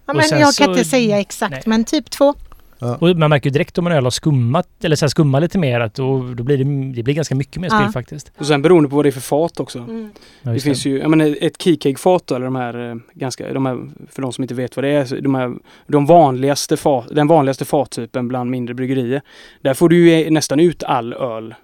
Ja, 0.07 0.13
men 0.13 0.23
jag 0.29 0.39
kan 0.39 0.53
så- 0.53 0.63
inte 0.71 0.85
säga 0.85 1.19
exakt, 1.19 1.51
Nej. 1.51 1.63
men 1.65 1.83
typ 1.85 2.09
två. 2.09 2.33
Och 2.79 3.17
man 3.17 3.29
märker 3.29 3.49
ju 3.49 3.51
direkt 3.53 3.77
om 3.77 3.87
en 3.87 3.93
öl 3.93 4.03
har 4.03 4.11
skummat, 4.11 4.67
eller 4.83 4.95
så 4.95 5.05
här 5.05 5.09
skummar 5.09 5.41
lite 5.41 5.57
mer, 5.57 5.79
att 5.79 5.93
då, 5.93 6.33
då 6.37 6.43
blir 6.43 6.57
det, 6.57 6.93
det 6.95 7.03
blir 7.03 7.13
ganska 7.13 7.35
mycket 7.35 7.61
mer 7.61 7.69
Ja. 7.71 7.79
spill 7.79 7.91
faktiskt. 7.93 8.31
Och 8.37 8.45
sen 8.45 8.61
beroende 8.61 8.89
på 8.89 8.95
vad 8.95 9.05
det 9.05 9.09
är 9.09 9.11
för 9.11 9.21
fat 9.21 9.59
också. 9.59 9.79
Mm. 9.79 10.09
Ja, 10.41 10.51
Det 10.51 10.59
finns 10.59 10.85
ju, 10.85 10.99
jag 10.99 11.09
menar 11.09 11.37
ett 11.41 11.61
keycake-fat 11.61 12.31
eller 12.31 12.45
de 12.45 12.55
här 12.55 12.89
eh, 12.91 12.95
ganska, 13.13 13.53
de 13.53 13.65
här, 13.65 13.79
för 14.09 14.21
de 14.21 14.33
som 14.33 14.41
inte 14.43 14.53
vet 14.53 14.75
vad 14.75 14.83
det 14.83 14.89
är, 14.89 15.21
de 15.21 15.35
här, 15.35 15.53
de 15.87 16.05
vanligaste 16.05 16.77
fat, 16.77 17.07
den 17.11 17.27
vanligaste 17.27 17.65
fattypen 17.65 18.27
bland 18.27 18.49
mindre 18.51 18.73
bryggerier. 18.75 19.21
Där 19.61 19.73
får 19.73 19.89
du 19.89 20.09
ju 20.09 20.29
nästan 20.29 20.59
ut 20.59 20.83
all 20.83 21.13
öl 21.13 21.55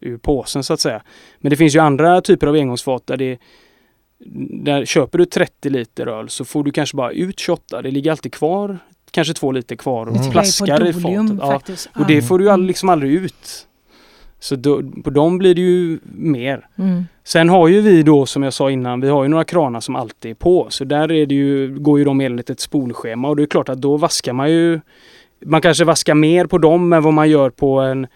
ur 0.00 0.18
påsen 0.18 0.64
så 0.64 0.72
att 0.72 0.80
säga. 0.80 1.02
Men 1.38 1.50
det 1.50 1.56
finns 1.56 1.74
ju 1.76 1.78
andra 1.78 2.20
typer 2.20 2.46
av 2.46 2.54
engångsfat 2.54 3.06
där 3.06 3.16
det 3.16 3.38
där 4.64 4.84
köper 4.84 5.18
du 5.18 5.24
30 5.24 5.70
liter 5.70 6.06
öl 6.06 6.28
så 6.28 6.44
får 6.44 6.64
du 6.64 6.70
kanske 6.70 6.96
bara 6.96 7.10
ut 7.10 7.38
28. 7.40 7.82
Det 7.82 7.90
ligger 7.90 8.10
alltid 8.10 8.32
kvar 8.32 8.78
kanske 9.12 9.34
två 9.34 9.52
liter 9.52 9.76
kvar 9.76 10.06
och 10.06 10.16
Mm. 10.16 10.30
plaskar 10.30 10.86
i 10.86 10.92
fatet. 10.92 11.88
Ja, 11.94 12.00
och 12.00 12.06
det 12.06 12.22
får 12.22 12.38
du 12.38 12.56
liksom 12.56 12.88
aldrig 12.88 13.12
ut. 13.12 13.66
Så 14.40 14.56
då, 14.56 14.82
på 15.04 15.10
dem 15.10 15.38
blir 15.38 15.54
det 15.54 15.60
ju 15.60 15.98
mer. 16.04 16.66
Mm. 16.78 17.04
Sen 17.24 17.48
har 17.48 17.68
ju 17.68 17.80
vi 17.80 18.02
då 18.02 18.26
som 18.26 18.42
jag 18.42 18.52
sa 18.52 18.70
innan, 18.70 19.00
vi 19.00 19.08
har 19.08 19.22
ju 19.22 19.28
några 19.28 19.44
kranar 19.44 19.80
som 19.80 19.96
alltid 19.96 20.30
är 20.30 20.34
på. 20.34 20.66
Så 20.70 20.84
där 20.84 21.12
är 21.12 21.26
det 21.26 21.34
ju, 21.34 21.78
går 21.78 21.98
ju 21.98 22.04
de 22.04 22.20
enligt 22.20 22.50
ett 22.50 22.60
spolschema 22.60 23.28
och 23.28 23.36
det 23.36 23.42
är 23.42 23.46
klart 23.46 23.68
att 23.68 23.80
då 23.80 23.96
vaskar 23.96 24.32
man 24.32 24.50
ju 24.50 24.80
Man 25.46 25.60
kanske 25.60 25.84
vaskar 25.84 26.14
mer 26.14 26.46
på 26.46 26.58
dem 26.58 26.92
än 26.92 27.02
vad 27.02 27.12
man 27.12 27.30
gör 27.30 27.50
på 27.50 27.80
en 27.80 28.06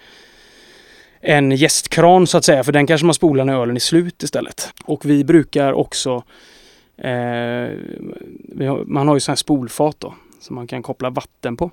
en 1.20 1.50
gästkran 1.52 2.26
så 2.26 2.38
att 2.38 2.44
säga, 2.44 2.64
för 2.64 2.72
den 2.72 2.86
kanske 2.86 3.04
man 3.06 3.14
spolar 3.14 3.44
när 3.44 3.62
ölen 3.62 3.76
är 3.76 3.80
slut 3.80 4.22
istället. 4.22 4.72
Och 4.84 5.04
vi 5.04 5.24
brukar 5.24 5.72
också 5.72 6.22
eh, 6.98 7.68
vi 8.48 8.66
har, 8.66 8.84
Man 8.86 9.08
har 9.08 9.16
ju 9.16 9.20
sådana 9.20 9.32
här 9.32 9.36
spolfat 9.36 9.96
då 10.00 10.14
som 10.46 10.54
man 10.56 10.66
kan 10.66 10.82
koppla 10.82 11.10
vatten 11.10 11.56
på. 11.56 11.70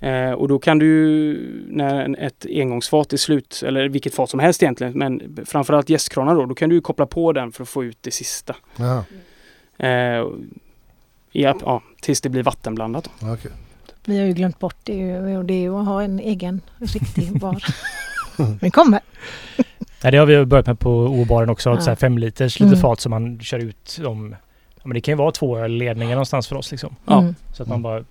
Eh, 0.00 0.30
och 0.32 0.48
då 0.48 0.58
kan 0.58 0.78
du, 0.78 1.64
när 1.68 2.04
en- 2.04 2.16
ett 2.16 2.46
engångsfat 2.50 3.12
är 3.12 3.16
slut, 3.16 3.62
eller 3.66 3.88
vilket 3.88 4.14
fat 4.14 4.30
som 4.30 4.40
helst 4.40 4.62
egentligen, 4.62 4.92
men 4.98 5.36
framförallt 5.46 5.88
gästkranar 5.88 6.34
då, 6.34 6.46
då 6.46 6.54
kan 6.54 6.68
du 6.70 6.80
koppla 6.80 7.06
på 7.06 7.32
den 7.32 7.52
för 7.52 7.62
att 7.62 7.68
få 7.68 7.84
ut 7.84 7.98
det 8.00 8.10
sista. 8.10 8.56
Ja, 8.76 9.04
Eh, 9.78 10.24
ja, 11.32 11.54
ja, 11.64 11.82
tills 12.02 12.20
det 12.20 12.28
blir 12.28 12.42
vattenblandat. 12.42 13.10
Då. 13.20 13.32
okej. 13.32 13.50
Vi 14.04 14.18
har 14.18 14.26
ju 14.26 14.32
glömt 14.32 14.58
bort 14.58 14.76
det 14.84 15.18
och 15.38 15.44
det 15.44 15.54
är 15.54 15.60
ju 15.60 15.74
att 15.80 15.86
ha 15.86 16.02
en 16.02 16.20
egen 16.20 16.60
riktig 16.78 17.32
bar. 17.40 17.64
Den 18.60 18.70
kommer. 18.70 19.00
Nej, 20.02 20.12
det 20.12 20.18
har 20.18 20.26
vi 20.26 20.44
börjat 20.44 20.66
med 20.66 20.78
på 20.78 20.90
O-baren 20.90 21.50
också. 21.50 21.70
Ja. 21.70 21.80
Så 21.80 21.90
här 21.90 21.96
fem 21.96 22.18
liters 22.18 22.60
litet 22.60 22.72
Mm. 22.72 22.80
fat 22.82 23.00
som 23.00 23.10
man 23.10 23.40
kör 23.40 23.58
ut 23.58 24.00
om... 24.06 24.36
Ja, 24.82 24.88
men 24.88 24.94
det 24.94 25.00
kan 25.00 25.12
ju 25.12 25.16
vara 25.16 25.32
två 25.32 25.66
ledningar 25.66 26.14
någonstans 26.14 26.48
för 26.48 26.56
oss 26.56 26.70
liksom. 26.70 26.96
Ja. 27.06 27.20
Mm. 27.20 27.34
Så 27.52 27.62
att 27.62 27.68
man 27.68 27.82
bara... 27.82 28.04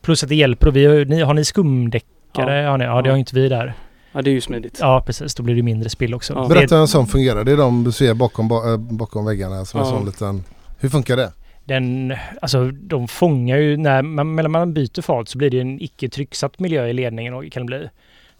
Plus 0.00 0.22
att 0.22 0.28
det 0.28 0.34
hjälper 0.34 0.66
och 0.68 0.76
vi 0.76 0.86
har, 0.86 1.04
ni, 1.04 1.20
har 1.22 1.34
ni 1.34 1.44
skumdäckare? 1.44 2.62
Ja. 2.62 2.70
Har 2.70 2.78
ni? 2.78 2.84
ja, 2.84 3.02
det 3.02 3.10
har 3.10 3.16
inte 3.16 3.34
vi 3.34 3.48
där. 3.48 3.74
Ja, 4.12 4.22
det 4.22 4.30
är 4.30 4.32
ju 4.32 4.40
smidigt. 4.40 4.78
Ja, 4.80 5.02
precis. 5.06 5.34
Då 5.34 5.42
blir 5.42 5.54
det 5.54 5.62
mindre 5.62 5.88
spill 5.90 6.14
också. 6.14 6.32
Ja. 6.32 6.48
Berätta 6.48 6.74
hur 6.74 6.82
en 6.82 6.88
sån 6.88 7.06
fungerar. 7.06 7.44
Det 7.44 7.52
är 7.52 7.56
de 7.56 7.84
du 7.84 7.92
ser 7.92 8.14
bakom, 8.14 8.48
ba- 8.48 8.72
äh, 8.72 8.76
bakom 8.76 9.24
väggarna 9.24 9.64
som 9.64 9.80
en 9.80 9.86
Ja. 9.86 9.92
sån 9.92 10.06
liten... 10.06 10.44
Hur 10.80 10.88
funkar 10.88 11.16
det? 11.16 11.32
Den, 11.64 12.14
alltså 12.42 12.70
de 12.70 13.08
fångar 13.08 13.56
ju, 13.56 13.76
när 13.76 14.02
man, 14.02 14.36
när 14.36 14.48
man 14.48 14.74
byter 14.74 15.02
fat 15.02 15.28
så 15.28 15.38
blir 15.38 15.50
det 15.50 15.60
en 15.60 15.80
icke 15.82 16.08
trycksatt 16.08 16.58
miljö 16.58 16.86
i 16.86 16.92
ledningen 16.92 17.34
och 17.34 17.52
kan 17.52 17.62
det 17.62 17.66
bli 17.66 17.88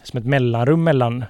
som 0.02 0.18
ett 0.18 0.24
mellanrum 0.26 0.84
mellan 0.84 1.24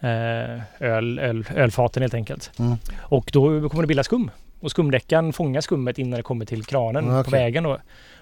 eh, 0.00 0.60
öl, 0.80 1.18
öl, 1.18 1.44
ölfaten 1.56 2.02
helt 2.02 2.14
enkelt. 2.14 2.50
Mm. 2.58 2.76
Och 3.00 3.30
då 3.32 3.68
kommer 3.68 3.82
det 3.82 3.86
bilda 3.86 4.04
skum. 4.04 4.30
Och 4.60 4.70
skumdäckan 4.70 5.32
fångar 5.32 5.60
skummet 5.60 5.98
innan 5.98 6.16
det 6.16 6.22
kommer 6.22 6.44
till 6.44 6.64
kranen 6.64 7.06
Ja, 7.06 7.12
på 7.12 7.20
okej. 7.20 7.30
vägen 7.40 7.64
då. 7.64 7.78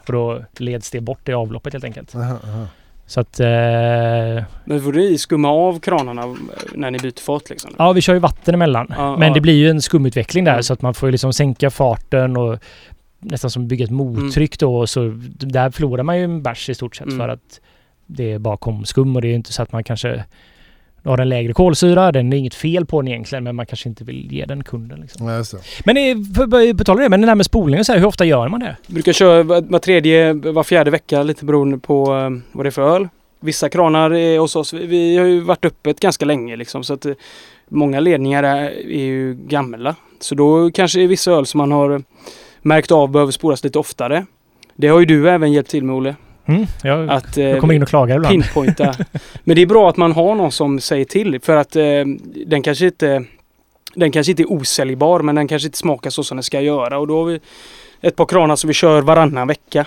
Och 0.07 0.13
då 0.13 0.43
leds 0.59 0.91
det 0.91 1.01
bort 1.01 1.29
i 1.29 1.33
avloppet 1.33 1.73
helt 1.73 1.85
enkelt. 1.85 2.15
Aha, 2.15 2.39
aha. 2.45 2.67
Så 3.07 3.21
att 3.21 3.41
eh, 3.41 3.47
Men 4.65 4.83
får 4.83 4.93
ni 4.93 5.19
skumma 5.19 5.49
av 5.49 5.81
kranarna 5.81 6.37
när 6.75 6.91
ni 6.91 6.99
byter 6.99 7.21
fat 7.21 7.51
liksom? 7.51 7.71
ja, 7.79 7.93
vi 7.93 8.01
kör 8.01 8.15
ju 8.15 8.21
vatten 8.21 8.55
emellan. 8.55 8.87
Ja, 8.97 9.17
Men 9.17 9.29
ja. 9.29 9.35
det 9.35 9.41
blir 9.41 9.55
ju 9.55 9.69
en 9.71 9.83
skumutveckling 9.83 10.45
där 10.45 10.53
Mm. 10.53 10.63
så 10.63 10.73
att 10.73 10.83
man 10.83 10.95
får 10.95 11.07
ju 11.07 11.11
liksom 11.11 11.33
sänka 11.33 11.71
farten 11.71 12.37
och 12.37 12.59
nästan 13.19 13.51
som 13.51 13.69
bygga 13.69 13.85
ett 13.85 13.91
mottryck 13.91 14.59
då. 14.59 14.87
Så 14.87 15.13
där 15.31 15.71
förlorar 15.71 16.03
man 16.03 16.19
ju 16.19 16.25
en 16.25 16.43
bärs 16.43 16.69
i 16.69 16.75
stort 16.75 16.97
sett 16.97 17.07
Mm. 17.07 17.19
för 17.19 17.29
att 17.29 17.61
det 18.07 18.39
bara 18.39 18.57
kom 18.57 18.85
skum 18.85 19.17
och 19.17 19.23
det 19.23 19.29
är 19.29 19.31
ju 19.31 19.35
inte 19.37 19.53
så 19.53 19.63
att 19.63 19.73
man 19.73 19.85
kanske 19.85 20.25
har 21.11 21.19
en 21.19 21.28
lägre 21.28 21.53
kolsyra. 21.53 22.12
Den 22.12 22.33
är 22.33 22.37
inget 22.37 22.55
fel 22.55 22.87
på 22.87 23.01
den 23.03 23.09
egentligen 23.09 23.45
men 23.45 23.57
man 23.57 23.66
kanske 23.66 23.89
inte 23.89 24.05
vill 24.05 24.33
ge 24.33 24.45
den 24.45 24.65
kunden. 24.65 25.01
Liksom. 25.01 25.28
Ja, 25.28 25.39
det. 25.39 25.59
Men 25.85 25.97
eh, 25.97 26.16
för- 26.35 26.74
på 26.74 26.85
tal 26.85 26.97
om 26.97 27.03
det, 27.03 27.09
men 27.09 27.20
det 27.20 27.27
där 27.27 27.35
med 27.35 27.47
spolning 27.47 27.81
och 27.81 27.87
så 27.87 27.93
här, 27.93 27.99
hur 27.99 28.07
ofta 28.07 28.24
gör 28.24 28.49
man 28.49 28.61
det? 28.61 28.77
brukar 28.87 29.12
köra 29.12 29.43
var 29.43 29.78
tredje, 29.78 30.33
var 30.33 30.62
fjärde 30.65 30.91
vecka 30.91 31.23
lite 31.23 31.45
beroende 31.45 31.78
på 31.78 32.03
eh, 32.16 32.31
vad 32.53 32.65
det 32.65 32.69
är 32.69 32.70
för 32.70 32.95
öl. 32.97 33.09
Vissa 33.41 33.69
kranar 33.69 34.15
är 34.15 34.39
hos 34.39 34.57
oss, 34.57 34.73
vi, 34.73 34.87
vi 34.87 35.16
har 35.16 35.24
ju 35.24 35.41
varit 35.41 35.65
öppet 35.65 36.01
ganska 36.01 36.24
länge 36.24 36.57
liksom 36.57 36.85
så 36.85 36.95
att 36.95 37.07
eh, 37.07 37.12
många 37.69 38.01
ledningar 38.01 38.43
är, 38.43 38.65
är 38.91 39.05
ju 39.05 39.35
gamla. 39.35 39.95
Så 40.20 40.35
då 40.35 40.70
kanske 40.70 40.99
det 40.99 41.05
är 41.05 41.09
vissa 41.09 41.31
öl 41.33 41.47
som 41.47 41.59
man 41.59 41.73
har 41.73 42.03
märkt 42.62 42.91
av 42.93 43.11
behöver 43.11 43.33
spolas 43.33 43.65
lite 43.65 43.78
oftare. 43.78 44.27
Det 44.77 44.89
har 44.89 45.01
ju 45.01 45.07
du 45.07 45.31
även 45.31 45.53
hjälpt 45.53 45.70
till 45.70 45.85
med 45.85 45.97
Olle. 45.97 46.15
Mm, 46.47 46.66
jag, 46.82 47.10
Att, 47.10 47.36
eh, 47.36 47.44
jag 47.44 47.60
kommer 47.60 47.74
in 47.74 47.82
och 47.82 47.89
klagar 47.89 48.16
ibland. 48.16 48.32
pinpointa. 48.32 48.94
Men 49.44 49.56
det 49.56 49.62
är 49.62 49.66
bra 49.66 49.89
att 49.89 49.97
man 49.97 50.12
har 50.12 50.35
någon 50.35 50.52
som 50.52 50.81
säger 50.81 51.05
till 51.05 51.40
för 51.40 51.56
att 51.56 51.77
eh, 51.77 51.82
den 52.47 52.62
kanske 52.62 52.86
inte 52.86 53.24
den 53.94 54.12
kanske 54.12 54.32
inte 54.32 54.43
är 54.43 54.52
osäljbar 54.52 55.20
men 55.20 55.35
den 55.35 55.48
kanske 55.48 55.66
inte 55.68 55.78
smakar 55.78 56.10
så 56.10 56.24
som 56.24 56.36
den 56.36 56.43
ska 56.43 56.60
göra 56.60 56.98
och 56.98 57.06
då 57.06 57.18
har 57.18 57.24
vi 57.24 57.40
ett 58.01 58.16
par 58.16 58.27
kranar 58.27 58.56
som 58.56 58.68
vi 58.68 58.74
kör 58.74 59.02
varannan 59.02 59.48
vecka. 59.48 59.86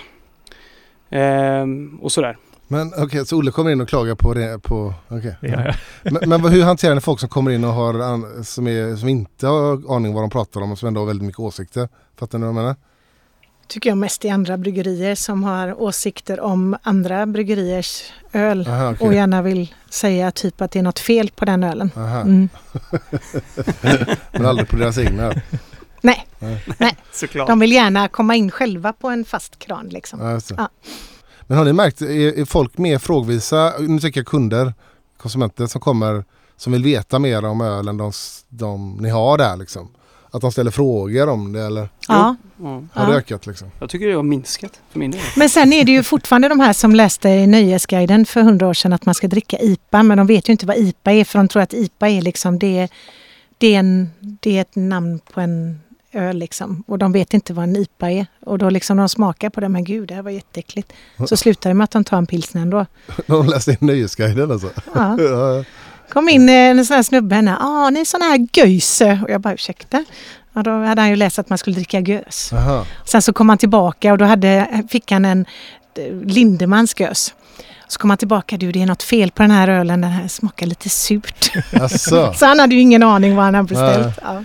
Ehm, 1.10 1.98
och 2.02 2.12
sådär. 2.12 2.36
Men 2.68 2.92
okej, 2.96 3.26
så 3.26 3.36
Olle 3.38 3.50
kommer 3.50 3.70
in 3.70 3.80
och 3.80 3.88
klagar 3.88 4.14
på 4.14 4.34
det. 4.34 4.58
På, 4.62 4.94
okej. 5.08 5.36
Det 5.40 5.48
gör 5.48 5.74
jag. 6.02 6.12
men, 6.12 6.42
men 6.42 6.52
hur 6.52 6.62
hanterar 6.62 6.94
ni 6.94 7.00
folk 7.00 7.20
som 7.20 7.28
kommer 7.28 7.50
in 7.50 7.64
och 7.64 7.72
har, 7.72 8.42
som, 8.42 8.66
är, 8.66 8.96
som 8.96 9.08
inte 9.08 9.46
har 9.46 9.96
aning 9.96 10.14
vad 10.14 10.22
de 10.22 10.30
pratar 10.30 10.60
om 10.60 10.72
och 10.72 10.78
som 10.78 10.88
ändå 10.88 11.00
har 11.00 11.06
väldigt 11.06 11.26
mycket 11.26 11.40
åsikter? 11.40 11.88
Fattar 12.18 12.38
ni 12.38 12.42
vad 12.42 12.48
jag 12.48 12.54
menar? 12.54 12.76
Tycker 13.70 13.90
jag 13.90 13.98
mest 13.98 14.24
i 14.24 14.28
andra 14.28 14.58
bryggerier 14.58 15.14
som 15.14 15.44
har 15.44 15.82
åsikter 15.82 16.40
om 16.40 16.76
andra 16.82 17.26
bryggeriers 17.26 18.02
öl. 18.32 18.68
Aha, 18.68 18.90
okej. 18.90 19.06
Och 19.06 19.14
gärna 19.14 19.42
vill 19.42 19.74
säga 19.90 20.30
typ 20.30 20.60
att 20.60 20.70
det 20.70 20.78
är 20.78 20.82
något 20.82 20.98
fel 20.98 21.30
på 21.30 21.44
den 21.44 21.64
ölen. 21.64 21.90
Mm. 21.96 22.48
Men 24.32 24.46
aldrig 24.46 24.68
på 24.68 24.76
deras 24.76 24.98
egna. 24.98 25.32
Nej, 26.00 26.26
Såklart. 27.12 27.48
de 27.48 27.58
vill 27.58 27.72
gärna 27.72 28.08
komma 28.08 28.34
in 28.36 28.50
själva 28.50 28.92
på 28.92 29.08
en 29.08 29.24
fast 29.24 29.58
kran 29.58 29.88
liksom. 29.88 30.18
Det. 30.18 30.54
Ja. 30.56 30.68
Men 31.42 31.58
har 31.58 31.64
ni 31.64 31.72
märkt, 31.72 32.02
är, 32.02 32.38
är 32.38 32.44
folk 32.44 32.78
mer 32.78 32.98
frågvisa, 32.98 33.72
nu 33.78 34.00
tänker 34.00 34.20
jag 34.20 34.26
kunder, 34.26 34.74
konsumenter 35.16 35.66
som 35.66 35.80
kommer, 35.80 36.24
som 36.56 36.72
vill 36.72 36.84
veta 36.84 37.18
mer 37.18 37.44
om 37.44 37.60
ölen 37.60 37.96
de, 37.96 38.12
de 38.48 38.96
ni 38.96 39.10
har 39.10 39.38
där 39.38 39.56
liksom? 39.56 39.90
Att 40.32 40.40
de 40.40 40.52
ställer 40.52 40.70
frågor 40.70 41.28
om 41.28 41.52
det 41.52 41.62
eller 41.62 41.88
Ja. 42.08 42.36
Ja. 42.62 42.82
har 42.92 43.04
Ja. 43.04 43.10
det 43.10 43.16
ökat 43.16 43.46
liksom? 43.46 43.70
Jag 43.80 43.90
tycker 43.90 44.06
det 44.08 44.14
har 44.14 44.22
minskat 44.22 44.80
för 44.92 44.98
min 44.98 45.10
del. 45.10 45.20
Men 45.36 45.48
sen 45.48 45.72
är 45.72 45.84
det 45.84 45.92
ju 45.92 46.02
fortfarande 46.02 46.48
de 46.48 46.60
här 46.60 46.72
som 46.72 46.94
läste 46.94 47.28
i 47.28 47.46
Nöjesguiden 47.46 48.26
för 48.26 48.42
hundra 48.42 48.68
år 48.68 48.74
sedan 48.74 48.92
att 48.92 49.06
man 49.06 49.14
ska 49.14 49.28
dricka 49.28 49.58
IPA 49.58 50.02
men 50.02 50.18
de 50.18 50.26
vet 50.26 50.48
ju 50.48 50.52
inte 50.52 50.66
vad 50.66 50.76
IPA 50.76 51.12
är 51.12 51.24
för 51.24 51.38
de 51.38 51.48
tror 51.48 51.62
att 51.62 51.74
IPA 51.74 52.08
är 52.08 52.22
liksom 52.22 52.58
det, 52.58 52.88
det, 53.58 53.74
är, 53.74 53.78
en, 53.78 54.10
det 54.20 54.56
är 54.56 54.60
ett 54.60 54.76
namn 54.76 55.20
på 55.32 55.40
en 55.40 55.80
öl 56.12 56.36
liksom 56.36 56.84
och 56.86 56.98
de 56.98 57.12
vet 57.12 57.34
inte 57.34 57.52
vad 57.52 57.64
en 57.64 57.76
IPA 57.76 58.10
är 58.10 58.26
och 58.46 58.58
då 58.58 58.70
liksom 58.70 58.96
de 58.96 59.08
smakar 59.08 59.50
på 59.50 59.60
det 59.60 59.68
men 59.68 59.84
gud 59.84 60.08
det 60.08 60.14
här 60.14 60.22
var 60.22 60.30
jätteäckligt. 60.30 60.92
Så 61.28 61.36
slutar 61.36 61.70
det 61.70 61.74
med 61.74 61.84
att 61.84 61.90
de 61.90 62.04
tar 62.04 62.18
en 62.18 62.26
pilsner 62.26 62.62
ändå. 62.62 62.86
De 63.26 63.46
läste 63.46 63.70
in 63.70 63.76
Nöjesguiden 63.80 64.50
alltså? 64.50 64.70
Ja. 64.94 65.16
Kom 66.10 66.28
in 66.28 66.48
eh, 66.48 66.54
en 66.54 66.84
sån 66.86 66.94
här 66.94 67.02
snubbe 67.02 67.34
henne. 67.34 67.56
ah, 67.60 67.90
ni 67.90 68.00
är 68.00 68.04
såna 68.04 68.24
här 68.24 68.46
göjse. 68.52 69.20
Och 69.22 69.30
jag 69.30 69.40
bara 69.40 69.54
ursäkta. 69.54 70.04
Ja, 70.52 70.62
då 70.62 70.70
hade 70.70 71.00
han 71.00 71.10
ju 71.10 71.16
läst 71.16 71.38
att 71.38 71.48
man 71.48 71.58
skulle 71.58 71.76
dricka 71.76 72.00
gös. 72.00 72.52
Aha. 72.52 72.86
Sen 73.04 73.22
så 73.22 73.32
kom 73.32 73.48
han 73.48 73.58
tillbaka 73.58 74.12
och 74.12 74.18
då 74.18 74.24
hade, 74.24 74.82
fick 74.90 75.12
han 75.12 75.24
en 75.24 75.46
eh, 75.98 76.14
Lindemans 76.14 77.00
gös. 77.00 77.34
Så 77.88 77.98
kom 77.98 78.10
han 78.10 78.16
tillbaka, 78.16 78.56
du 78.56 78.72
det 78.72 78.82
är 78.82 78.86
något 78.86 79.02
fel 79.02 79.30
på 79.30 79.42
den 79.42 79.50
här 79.50 79.68
ölen, 79.68 80.00
den 80.00 80.10
här 80.10 80.28
smakar 80.28 80.66
lite 80.66 80.88
surt. 80.88 81.52
Så 82.36 82.46
han 82.46 82.58
hade 82.58 82.74
ju 82.74 82.80
ingen 82.80 83.02
aning 83.02 83.36
vad 83.36 83.44
han 83.44 83.54
hade 83.54 83.68
beställt. 83.68 84.18
Ja. 84.22 84.44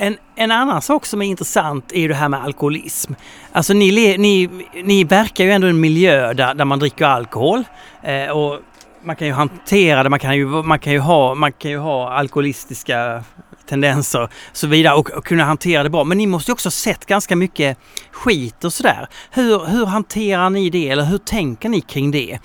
En, 0.00 0.16
en 0.36 0.50
annan 0.50 0.82
sak 0.82 1.06
som 1.06 1.22
är 1.22 1.26
intressant 1.26 1.92
är 1.92 2.00
ju 2.00 2.08
det 2.08 2.14
här 2.14 2.28
med 2.28 2.42
alkoholism. 2.42 3.12
Alltså 3.52 3.72
ni, 3.72 4.16
ni, 4.18 4.50
ni 4.84 5.04
verkar 5.04 5.44
ju 5.44 5.50
ändå 5.50 5.66
i 5.66 5.70
en 5.70 5.80
miljö 5.80 6.32
där, 6.32 6.54
där 6.54 6.64
man 6.64 6.78
dricker 6.78 7.04
alkohol. 7.04 7.64
Eh, 8.02 8.30
och 8.30 8.60
man 9.02 9.16
kan 9.16 9.26
ju 9.26 9.32
hantera 9.32 10.02
det, 10.02 10.08
man 10.10 10.18
kan 10.18 10.36
ju, 10.36 10.46
man 10.46 10.78
kan 10.78 10.92
ju, 10.92 10.98
ha, 10.98 11.34
man 11.34 11.52
kan 11.52 11.70
ju 11.70 11.78
ha 11.78 12.12
alkoholistiska 12.12 13.24
tendenser 13.66 14.22
och 14.22 14.30
så 14.52 14.66
vidare 14.66 14.94
och, 14.94 15.10
och 15.10 15.24
kunna 15.24 15.44
hantera 15.44 15.82
det 15.82 15.90
bra. 15.90 16.04
Men 16.04 16.18
ni 16.18 16.26
måste 16.26 16.50
ju 16.50 16.52
också 16.52 16.66
ha 16.66 16.70
sett 16.70 17.06
ganska 17.06 17.36
mycket 17.36 17.78
skit 18.12 18.64
och 18.64 18.72
sådär. 18.72 19.06
Hur, 19.30 19.66
hur 19.66 19.86
hanterar 19.86 20.50
ni 20.50 20.70
det 20.70 20.88
eller 20.88 21.04
hur 21.04 21.18
tänker 21.18 21.68
ni 21.68 21.80
kring 21.80 22.10
det? 22.10 22.38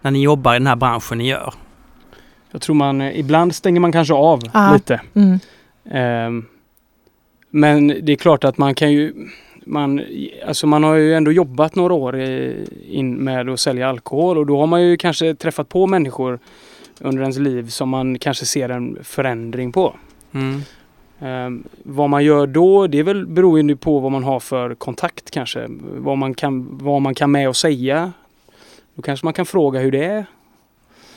När 0.00 0.10
ni 0.10 0.22
jobbar 0.22 0.54
i 0.54 0.58
den 0.58 0.66
här 0.66 0.76
branschen 0.76 1.18
ni 1.18 1.28
gör. 1.28 1.54
Jag 2.50 2.62
tror 2.62 2.76
man, 2.76 3.00
eh, 3.00 3.18
ibland 3.18 3.54
stänger 3.54 3.80
man 3.80 3.92
kanske 3.92 4.14
av 4.14 4.42
Ja. 4.52 4.72
lite. 4.74 5.00
Mm. 5.14 5.38
Ehm, 5.90 6.46
men 7.50 7.86
det 7.88 8.12
är 8.12 8.16
klart 8.16 8.44
att 8.44 8.58
man 8.58 8.74
kan 8.74 8.92
ju 8.92 9.14
man, 9.66 10.02
alltså 10.46 10.66
man 10.66 10.84
har 10.84 10.94
ju 10.94 11.14
ändå 11.14 11.32
jobbat 11.32 11.74
några 11.74 11.94
år 11.94 12.20
i, 12.20 12.64
in 12.90 13.14
med 13.14 13.48
att 13.48 13.60
sälja 13.60 13.88
alkohol 13.88 14.38
och 14.38 14.46
då 14.46 14.58
har 14.60 14.66
man 14.66 14.82
ju 14.82 14.96
kanske 14.96 15.34
träffat 15.34 15.68
på 15.68 15.86
människor 15.86 16.38
under 17.00 17.22
ens 17.22 17.38
liv 17.38 17.68
som 17.68 17.88
man 17.88 18.18
kanske 18.18 18.46
ser 18.46 18.68
en 18.68 18.98
förändring 19.02 19.72
på. 19.72 19.94
Mm. 20.32 20.62
Eh, 21.20 21.66
vad 21.82 22.10
man 22.10 22.24
gör 22.24 22.46
då, 22.46 22.86
det 22.86 22.98
är 22.98 23.02
väl 23.02 23.26
beroende 23.26 23.76
på 23.76 23.98
vad 23.98 24.12
man 24.12 24.24
har 24.24 24.40
för 24.40 24.74
kontakt 24.74 25.30
kanske. 25.30 25.66
Vad 25.96 26.18
man 26.18 26.34
kan, 26.34 26.68
vad 26.70 27.02
man 27.02 27.14
kan 27.14 27.30
med 27.30 27.48
och 27.48 27.56
säga. 27.56 28.12
Då 28.94 29.02
kanske 29.02 29.26
man 29.26 29.32
kan 29.32 29.46
fråga 29.46 29.80
hur 29.80 29.90
det 29.92 30.04
är. 30.04 30.26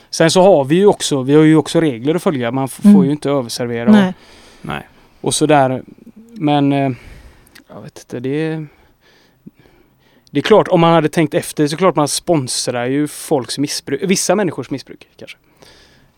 Sen 0.09 0.31
så 0.31 0.41
har 0.41 0.63
vi 0.65 0.75
ju 0.75 0.85
också, 0.85 1.21
vi 1.23 1.35
har 1.35 1.43
ju 1.43 1.55
också 1.55 1.81
regler 1.81 2.15
att 2.15 2.23
följa. 2.23 2.51
Man 2.51 2.69
Mm. 2.83 2.95
får 2.95 3.05
ju 3.05 3.11
inte 3.11 3.29
överservera 3.29 3.91
Nej. 3.91 4.13
Nej. 4.61 4.87
och, 5.21 5.25
och 5.27 5.33
sådär. 5.33 5.81
Men 6.33 6.73
eh, 6.73 6.91
jag 7.69 7.81
vet 7.81 7.99
inte, 7.99 8.19
det 8.19 8.29
är... 8.29 8.67
Det 10.31 10.39
är 10.39 10.43
klart, 10.43 10.67
om 10.67 10.79
man 10.79 10.93
hade 10.93 11.09
tänkt 11.09 11.33
efter 11.33 11.67
så 11.67 11.77
klart 11.77 11.95
man 11.95 12.07
sponsrar 12.07 12.85
ju 12.85 13.07
folks 13.07 13.57
missbruk, 13.57 14.01
vissa 14.03 14.35
människors 14.35 14.69
missbruk 14.69 15.07
kanske. 15.17 15.37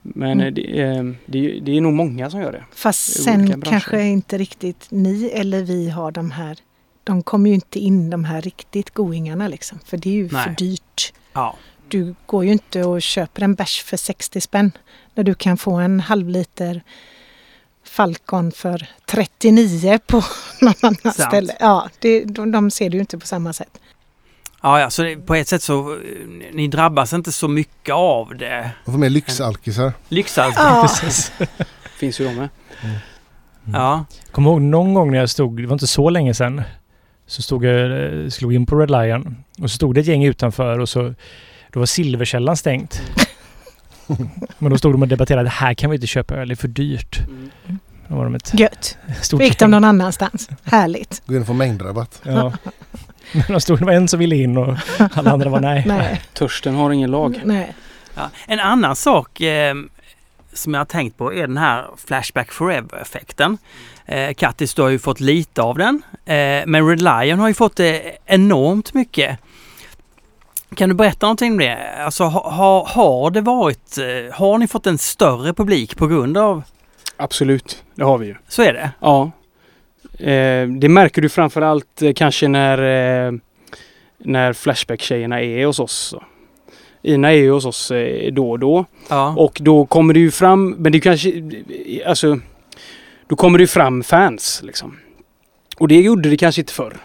Men 0.01 0.31
Mm. 0.41 0.47
eh, 0.47 0.53
det, 0.53 0.79
är, 0.81 1.15
det, 1.25 1.37
är, 1.57 1.61
det 1.61 1.77
är 1.77 1.81
nog 1.81 1.93
många 1.93 2.29
som 2.29 2.41
gör 2.41 2.51
det. 2.51 2.63
Fast 2.75 3.23
sen 3.23 3.61
kanske 3.61 4.03
inte 4.03 4.37
riktigt 4.37 4.87
ni 4.89 5.25
eller 5.33 5.61
vi 5.63 5.89
har 5.89 6.11
de 6.11 6.31
här. 6.31 6.57
De 7.03 7.23
kommer 7.23 7.49
ju 7.49 7.53
inte 7.55 7.79
in 7.79 8.09
de 8.09 8.25
här 8.25 8.41
riktigt 8.41 8.89
goingarna 8.93 9.47
liksom. 9.47 9.79
För 9.85 9.97
det 9.97 10.09
är 10.09 10.13
ju 10.13 10.29
för 10.29 10.35
Nej. 10.35 10.55
dyrt. 10.57 11.13
Ja. 11.33 11.55
Du 11.87 12.15
går 12.25 12.45
ju 12.45 12.51
inte 12.51 12.83
och 12.83 13.01
köper 13.01 13.41
en 13.41 13.55
bärs 13.55 13.83
för 13.83 13.97
60 13.97 14.41
spänn. 14.41 14.71
När 15.15 15.23
du 15.23 15.33
kan 15.33 15.57
få 15.57 15.71
en 15.71 15.99
halv 15.99 16.29
liter 16.29 16.83
Falcon 17.83 18.51
för 18.51 18.87
39 19.05 19.99
på 20.07 20.23
någon 20.61 20.73
annan 20.81 20.95
Sant. 20.95 21.15
ställe. 21.15 21.55
Ja, 21.59 21.89
det, 21.99 22.23
de, 22.23 22.51
de 22.51 22.71
ser 22.71 22.89
du 22.89 22.97
ju 22.97 23.01
inte 23.01 23.17
på 23.17 23.27
samma 23.27 23.53
sätt. 23.53 23.79
Ja, 24.63 24.79
ja, 24.79 24.89
så 24.89 25.03
det, 25.03 25.15
på 25.15 25.35
ett 25.35 25.47
sätt 25.47 25.63
så 25.63 25.97
ni 26.53 26.67
drabbas 26.67 27.13
inte 27.13 27.31
så 27.31 27.47
mycket 27.47 27.93
av 27.95 28.35
det. 28.37 28.71
Och 28.85 28.93
få 28.93 28.99
med 28.99 29.11
lyxalkisar. 29.11 29.93
Lyxallt. 30.09 30.55
Ja, 30.57 30.89
Finns 31.97 32.19
ju 32.19 32.25
de 32.25 32.35
med. 32.35 32.49
Ja. 33.73 34.05
Kommer 34.31 34.49
ihåg 34.49 34.61
någon 34.61 34.93
gång 34.93 35.11
när 35.11 35.17
jag 35.19 35.29
stod, 35.29 35.57
det 35.57 35.67
var 35.67 35.73
inte 35.73 35.87
så 35.87 36.09
länge 36.09 36.33
sedan, 36.33 36.61
så 37.27 37.41
stod 37.41 37.65
jag, 37.65 38.33
slog 38.33 38.53
in 38.53 38.65
på 38.65 38.75
Red 38.75 38.91
Lion 38.91 39.43
och 39.61 39.71
så 39.71 39.75
stod 39.75 39.95
det 39.95 40.01
ett 40.01 40.07
gäng 40.07 40.23
utanför 40.25 40.79
och 40.79 40.89
så 40.89 41.13
då 41.71 41.79
var 41.79 41.85
Silverkällan 41.85 42.57
stängt. 42.57 43.01
Men 44.57 44.71
då 44.71 44.77
stod 44.77 44.93
de 44.93 45.01
och 45.01 45.07
debatterade, 45.07 45.49
här 45.49 45.73
kan 45.73 45.89
vi 45.89 45.95
inte 45.95 46.07
köpa 46.07 46.35
öl, 46.35 46.47
det 46.47 46.53
är 46.53 46.55
för 46.55 46.67
dyrt. 46.67 47.19
Då 48.07 48.15
var 48.15 48.23
de 48.23 48.35
ett 48.35 48.59
gött. 48.59 48.97
stort 49.21 49.39
Då 49.39 49.45
gick 49.45 49.59
de 49.59 49.71
någon 49.71 49.83
annanstans. 49.83 50.49
Härligt. 50.63 51.21
Gå 51.25 51.35
in 51.35 51.41
och 51.41 51.47
få 51.47 51.53
mängdrabatt. 51.53 52.21
Ja. 52.23 52.53
Men 53.31 53.43
de 53.47 53.61
stod, 53.61 53.79
det 53.79 53.85
var 53.85 53.93
en 53.93 54.07
som 54.07 54.19
ville 54.19 54.35
in 54.35 54.57
och 54.57 54.77
alla 55.13 55.31
andra 55.31 55.49
var 55.49 55.59
nej. 55.59 55.83
Nej. 55.87 56.21
Törsten 56.33 56.75
har 56.75 56.91
ingen 56.91 57.11
lag. 57.11 57.41
Nej. 57.45 57.73
Ja. 58.15 58.29
En 58.47 58.59
annan 58.59 58.95
sak 58.95 59.41
eh, 59.41 59.75
som 60.53 60.73
jag 60.73 60.79
har 60.81 60.85
tänkt 60.85 61.17
på 61.17 61.33
är 61.33 61.47
den 61.47 61.57
här 61.57 61.85
Flashback 62.07 62.51
Forever-effekten. 62.51 63.57
Eh, 64.05 64.33
Kattis, 64.33 64.73
du 64.73 64.81
har 64.81 64.89
ju 64.89 64.99
fått 64.99 65.19
lite 65.19 65.61
av 65.61 65.77
den. 65.77 66.01
Eh, 66.25 66.63
men 66.65 66.87
Red 66.87 67.01
Lion 67.01 67.39
har 67.39 67.47
ju 67.47 67.53
fått 67.53 67.79
eh, 67.79 67.95
enormt 68.25 68.93
mycket. 68.93 69.39
Kan 70.75 70.89
du 70.89 70.95
berätta 70.95 71.25
någonting 71.25 71.51
om 71.51 71.57
det? 71.57 71.93
Alltså 71.97 72.23
ha, 72.23 72.49
ha, 72.49 72.87
har 72.87 73.31
det 73.31 73.41
varit, 73.41 73.97
eh, 73.97 74.35
har 74.35 74.57
ni 74.57 74.67
fått 74.67 74.87
en 74.87 74.97
större 74.97 75.53
publik 75.53 75.97
på 75.97 76.07
grund 76.07 76.37
av, 76.37 76.63
Absolut, 77.17 77.83
det 77.95 78.03
har 78.03 78.17
vi 78.17 78.27
ju. 78.27 78.35
så 78.47 78.61
är 78.61 78.73
det? 78.73 78.91
Ja. 78.99 79.31
Eh, 80.19 80.67
det 80.67 80.89
märker 80.89 81.21
du 81.21 81.29
framförallt 81.29 82.01
eh, 82.01 82.13
kanske 82.13 82.47
när, 82.47 82.77
eh, 83.27 83.31
när 84.17 84.53
Flashback-tjejerna 84.53 85.41
är 85.41 85.65
hos 85.65 85.79
oss. 85.79 86.15
Ina 87.01 87.29
är 87.29 87.35
ju 87.35 87.51
hos 87.51 87.65
oss 87.65 87.91
eh, 87.91 88.33
då 88.33 88.51
och 88.51 88.59
då. 88.59 88.85
Ja. 89.09 89.33
Och 89.37 89.57
då 89.61 89.85
kommer 89.85 90.13
det 90.13 90.19
ju 90.19 90.31
fram, 90.31 90.69
men 90.69 90.91
det 90.91 90.99
kanske, 90.99 91.43
alltså, 92.05 92.39
då 93.27 93.35
kommer 93.35 93.57
det 93.57 93.63
ju 93.63 93.67
fram 93.67 94.03
fans 94.03 94.61
liksom. 94.63 94.97
Och 95.77 95.87
det 95.87 96.01
gjorde 96.01 96.29
det 96.29 96.37
kanske 96.37 96.61
inte 96.61 96.73
förr. 96.73 96.97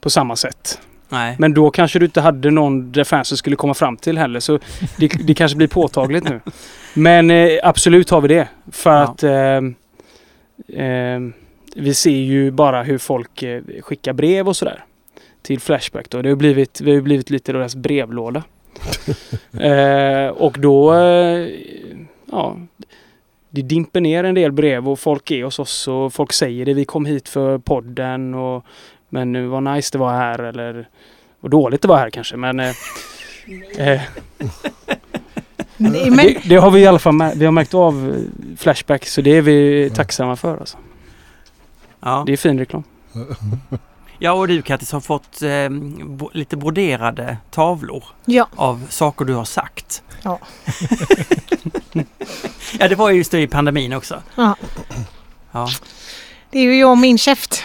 På 0.00 0.10
samma 0.10 0.36
sätt. 0.36 0.80
Nej. 1.08 1.36
Men 1.38 1.54
då 1.54 1.70
kanske 1.70 1.98
du 1.98 2.04
inte 2.04 2.20
hade 2.20 2.50
någon 2.50 2.92
där 2.92 3.04
fansen 3.04 3.38
skulle 3.38 3.56
komma 3.56 3.74
fram 3.74 3.96
till 3.96 4.18
heller. 4.18 4.40
Så 4.40 4.58
det, 4.96 5.08
det 5.26 5.34
kanske 5.34 5.56
blir 5.56 5.68
påtagligt 5.68 6.24
nu. 6.24 6.40
Men 6.94 7.30
eh, 7.30 7.48
absolut 7.62 8.10
har 8.10 8.20
vi 8.20 8.28
det. 8.28 8.48
För 8.72 8.90
Ja. 8.90 9.02
att 9.02 9.22
eh, 9.22 10.84
eh, 10.86 11.20
vi 11.76 11.94
ser 11.94 12.10
ju 12.10 12.50
bara 12.50 12.82
hur 12.82 12.98
folk 12.98 13.42
eh, 13.42 13.62
skickar 13.82 14.12
brev 14.12 14.48
och 14.48 14.56
sådär. 14.56 14.84
Till 15.42 15.60
Flashback 15.60 16.10
då. 16.10 16.22
Det 16.22 16.28
har 16.28 16.36
blivit, 16.36 16.80
vi 16.80 16.94
har 16.94 17.00
blivit 17.00 17.30
lite 17.30 17.52
deras 17.52 17.76
brevlåda. 17.76 18.42
eh, 19.60 20.28
och 20.28 20.56
då, 20.60 20.94
eh, 20.94 21.48
ja. 22.32 22.56
Det 23.50 23.62
dimper 23.62 24.00
ner 24.00 24.24
en 24.24 24.34
del 24.34 24.52
brev 24.52 24.88
och 24.88 24.98
folk 24.98 25.30
är 25.30 25.44
hos 25.44 25.58
oss 25.58 25.88
och 25.88 26.12
folk 26.14 26.32
säger 26.32 26.64
det. 26.64 26.74
Vi 26.74 26.84
kom 26.84 27.06
hit 27.06 27.28
för 27.28 27.58
podden 27.58 28.34
och 28.34 28.64
men 29.08 29.32
nu 29.32 29.46
vad 29.46 29.62
nice 29.62 29.88
det 29.92 29.98
var 29.98 30.12
här 30.12 30.38
eller 30.38 30.88
vad 31.40 31.50
dåligt 31.50 31.82
det 31.82 31.88
var 31.88 31.98
här 31.98 32.10
kanske 32.10 32.36
men 32.36 32.60
eh, 32.60 32.74
eh, 33.78 34.00
Nej, 35.76 36.10
Men, 36.10 36.26
det, 36.26 36.40
det 36.44 36.56
har 36.56 36.70
vi 36.70 36.80
i 36.80 36.86
alla 36.86 36.98
fall 36.98 37.32
vi 37.34 37.44
har 37.44 37.52
märkt 37.52 37.74
av 37.74 38.14
eh, 38.14 38.56
Flashback 38.56 39.06
så 39.06 39.20
det 39.20 39.36
är 39.36 39.42
vi 39.42 39.90
tacksamma 39.94 40.36
för 40.36 40.56
alltså. 40.56 40.78
Ja. 42.00 42.22
Det 42.26 42.32
är 42.32 42.36
fin 42.36 42.58
reklam. 42.58 42.84
ja, 44.18 44.32
och 44.32 44.48
du 44.48 44.62
Kattis 44.62 44.92
har 44.92 45.00
fått 45.00 45.42
eh, 45.42 45.68
bo, 46.04 46.30
lite 46.32 46.56
broderade 46.56 47.36
tavlor 47.50 48.04
ja, 48.24 48.48
av 48.54 48.86
saker 48.88 49.24
du 49.24 49.34
har 49.34 49.44
sagt. 49.44 50.02
Ja. 50.22 50.38
ja, 52.78 52.88
det 52.88 52.94
var 52.94 53.10
ju 53.10 53.16
just 53.16 53.30
det 53.30 53.40
i 53.40 53.46
pandemin 53.46 53.92
också. 53.92 54.22
Ja. 54.34 54.56
Ja, 55.52 55.68
det 56.56 56.60
är 56.60 56.64
ju 56.64 56.78
jag 56.78 56.90
och 56.90 56.98
min 56.98 57.18
käft. 57.18 57.62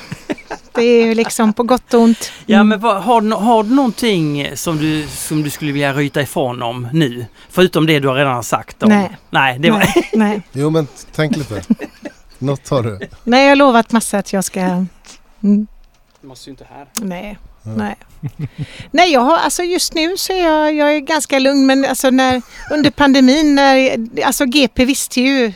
Det 0.73 0.81
är 0.83 1.05
ju 1.05 1.15
liksom 1.15 1.53
på 1.53 1.63
gott 1.63 1.93
och 1.93 2.01
ont. 2.01 2.31
ja 2.45 2.55
Mm. 2.55 2.67
men 2.67 2.79
vad, 2.79 3.03
har, 3.03 3.21
du 3.21 3.31
har 3.31 3.63
du 3.63 3.69
någonting 3.75 4.57
som 4.57 4.77
du, 4.77 5.07
som 5.07 5.43
du 5.43 5.49
skulle 5.49 5.71
vilja 5.71 5.93
ryta 5.93 6.21
ifrån 6.21 6.61
om 6.61 6.87
nu? 6.93 7.25
Förutom 7.49 7.85
det 7.85 7.99
du 7.99 8.07
har 8.07 8.15
redan 8.15 8.43
sagt 8.43 8.83
om. 8.83 8.89
Nej. 8.89 9.17
Nej, 9.29 9.59
det 9.59 9.71
var... 9.71 9.77
Nej, 9.79 10.09
nej. 10.13 10.41
Jo 10.51 10.69
men 10.69 10.87
tänk 11.15 11.35
lite. 11.37 11.61
Något 12.39 12.69
har 12.69 12.83
du. 12.83 12.99
nej, 13.23 13.43
jag 13.43 13.49
har 13.51 13.55
lovat 13.55 13.91
massa 13.91 14.17
att 14.17 14.33
jag 14.33 14.43
ska... 14.43 14.59
Mm, 14.59 15.67
Måste 16.21 16.49
ju 16.49 16.51
inte 16.51 16.65
här. 16.75 16.87
nej, 16.95 17.37
Ja. 17.63 17.71
nej. 17.77 17.95
Nej, 18.91 19.11
jag 19.13 19.21
har, 19.21 19.37
alltså 19.37 19.63
just 19.63 19.93
nu 19.93 20.17
så 20.17 20.33
är 20.33 20.43
jag, 20.43 20.73
jag 20.75 20.95
är 20.95 20.99
ganska 20.99 21.39
lugn 21.39 21.65
men 21.65 21.85
alltså 21.85 22.09
när, 22.09 22.41
under 22.71 22.91
pandemin, 22.91 23.55
när, 23.55 23.97
alltså 24.25 24.45
GP 24.45 24.85
visste 24.85 25.21
ju, 25.21 25.53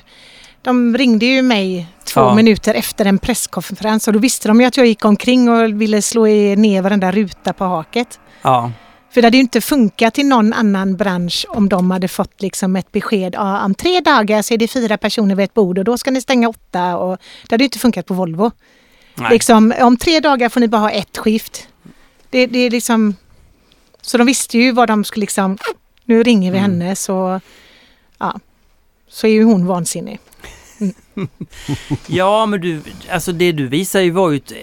de 0.66 0.98
ringde 0.98 1.26
ju 1.26 1.42
mig 1.42 1.88
två 2.04 2.22
Ja. 2.22 2.36
minuter 2.36 2.74
efter 2.74 3.06
en 3.06 3.18
presskonferens 3.18 4.08
och 4.08 4.14
då 4.14 4.20
visste 4.20 4.48
de 4.48 4.62
ju 4.62 4.68
att 4.68 4.78
jag 4.78 4.86
gick 4.88 5.06
omkring 5.06 5.50
och 5.50 5.82
ville 5.82 6.02
slå 6.02 6.26
ner 6.56 6.82
varenda 6.82 7.12
ruta 7.12 7.54
på 7.54 7.66
haket. 7.66 8.20
Ja, 8.42 8.72
För 9.12 9.22
det 9.22 9.26
hade 9.28 9.38
ju 9.38 9.42
inte 9.42 9.62
funkat 9.62 10.20
i 10.20 10.24
någon 10.24 10.54
annan 10.54 10.96
bransch 10.96 11.46
om 11.50 11.70
de 11.70 11.92
hade 11.92 12.08
fått 12.08 12.42
liksom 12.42 12.76
ett 12.76 12.92
besked. 12.92 13.34
Ja, 13.34 13.66
om 13.66 13.76
tre 13.76 14.00
dagar 14.00 14.42
så 14.42 14.54
är 14.54 14.58
det 14.58 14.68
fyra 14.68 14.98
personer 14.98 15.36
vid 15.36 15.44
ett 15.44 15.54
bord 15.54 15.78
och 15.78 15.84
då 15.86 15.98
ska 15.98 16.12
ni 16.12 16.22
stänga 16.22 16.50
åtta. 16.50 16.98
Och 16.98 17.18
det 17.48 17.54
hade 17.54 17.64
ju 17.64 17.66
inte 17.68 17.80
funkat 17.80 18.06
på 18.06 18.14
Volvo. 18.14 18.52
nej. 19.16 19.30
Liksom, 19.32 19.74
om 19.82 19.98
tre 19.98 20.20
dagar 20.20 20.50
får 20.50 20.60
ni 20.60 20.68
bara 20.68 20.82
ha 20.82 20.92
ett 20.92 21.18
skift. 21.18 21.68
Det, 22.30 22.48
det 22.48 22.60
är 22.60 22.70
liksom... 22.70 23.16
Så 24.02 24.18
de 24.18 24.28
visste 24.28 24.58
ju 24.58 24.72
vad 24.72 24.88
de 24.88 25.04
skulle 25.04 25.22
liksom... 25.22 25.58
Nu 26.06 26.24
ringer 26.24 26.52
vi 26.52 26.58
Mm. 26.58 26.72
henne 26.72 26.96
så... 26.96 27.42
Ja. 28.18 28.40
Så 29.10 29.28
är 29.28 29.32
ju 29.32 29.44
hon 29.44 29.66
vansinnig. 29.66 30.20
Ja, 32.08 32.46
men 32.46 32.62
du, 32.62 32.82
alltså 33.12 33.32
det 33.32 33.52
du 33.52 33.68
visar 33.68 34.00
ju 34.00 34.12
var 34.12 34.32
ju 34.32 34.38
ett 34.38 34.54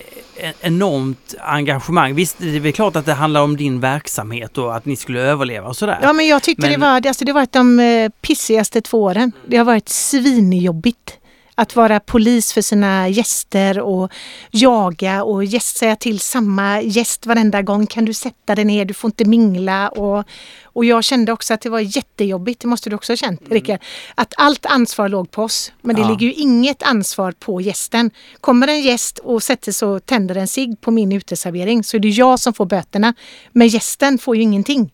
enormt 0.60 1.34
engagemang. 1.40 2.14
Visst, 2.14 2.36
det 2.38 2.56
är 2.56 2.60
väl 2.60 2.72
klart 2.72 2.96
att 2.96 3.06
det 3.06 3.12
handlar 3.12 3.42
om 3.42 3.56
din 3.56 3.80
verksamhet 3.80 4.58
och 4.58 4.76
att 4.76 4.84
ni 4.84 4.96
skulle 4.96 5.20
överleva 5.20 5.68
och 5.68 5.76
sådär. 5.76 5.98
Ja 6.02 6.12
men 6.12 6.26
jag 6.26 6.42
tyckte 6.42 6.62
Men- 6.62 6.70
det 6.70 6.86
var, 6.86 7.06
alltså 7.06 7.24
det 7.24 7.32
varit 7.32 7.52
de 7.52 7.80
eh, 7.80 8.08
pissigaste 8.20 8.80
två 8.80 9.02
åren. 9.02 9.32
Det 9.46 9.56
har 9.56 9.64
varit 9.64 9.88
svinjobbigt. 9.88 11.18
Att 11.62 11.76
vara 11.76 12.00
polis 12.00 12.52
för 12.52 12.60
sina 12.62 13.08
gäster 13.08 13.80
och 13.80 14.12
jaga 14.50 15.22
och 15.24 15.44
gäst, 15.44 15.76
säga 15.76 15.96
till 15.96 16.20
samma 16.20 16.80
gäst 16.80 17.26
varenda 17.26 17.62
gång. 17.62 17.86
Kan 17.86 18.04
du 18.04 18.14
sätta 18.14 18.54
dig 18.54 18.64
ner? 18.64 18.84
Du 18.84 18.94
får 18.94 19.08
inte 19.08 19.24
mingla. 19.24 19.88
Och, 19.88 20.24
och 20.64 20.84
jag 20.84 21.04
kände 21.04 21.32
också 21.32 21.54
att 21.54 21.60
det 21.60 21.68
var 21.70 21.80
jättejobbigt. 21.80 22.60
Det 22.60 22.68
måste 22.68 22.90
du 22.90 22.96
också 22.96 23.12
ha 23.12 23.16
känt 23.16 23.40
Rickard. 23.50 23.78
Att 24.14 24.34
allt 24.36 24.66
ansvar 24.66 25.08
låg 25.08 25.30
på 25.30 25.42
oss. 25.42 25.72
Men 25.80 25.96
det 25.96 26.02
Ja. 26.02 26.08
ligger 26.10 26.26
ju 26.26 26.32
inget 26.32 26.82
ansvar 26.82 27.32
på 27.32 27.60
gästen. 27.60 28.10
Kommer 28.40 28.68
en 28.68 28.80
gäst 28.80 29.18
och 29.18 29.42
sätter 29.42 29.72
sig 29.72 29.88
och 29.88 30.06
tänder 30.06 30.34
en 30.34 30.48
cigg 30.48 30.80
på 30.80 30.90
min 30.90 31.12
uteservering 31.12 31.84
så 31.84 31.96
är 31.96 32.00
det 32.00 32.08
jag 32.08 32.40
som 32.40 32.52
får 32.52 32.66
böterna. 32.66 33.14
Men 33.52 33.68
gästen 33.68 34.18
får 34.18 34.36
ju 34.36 34.42
ingenting. 34.42 34.92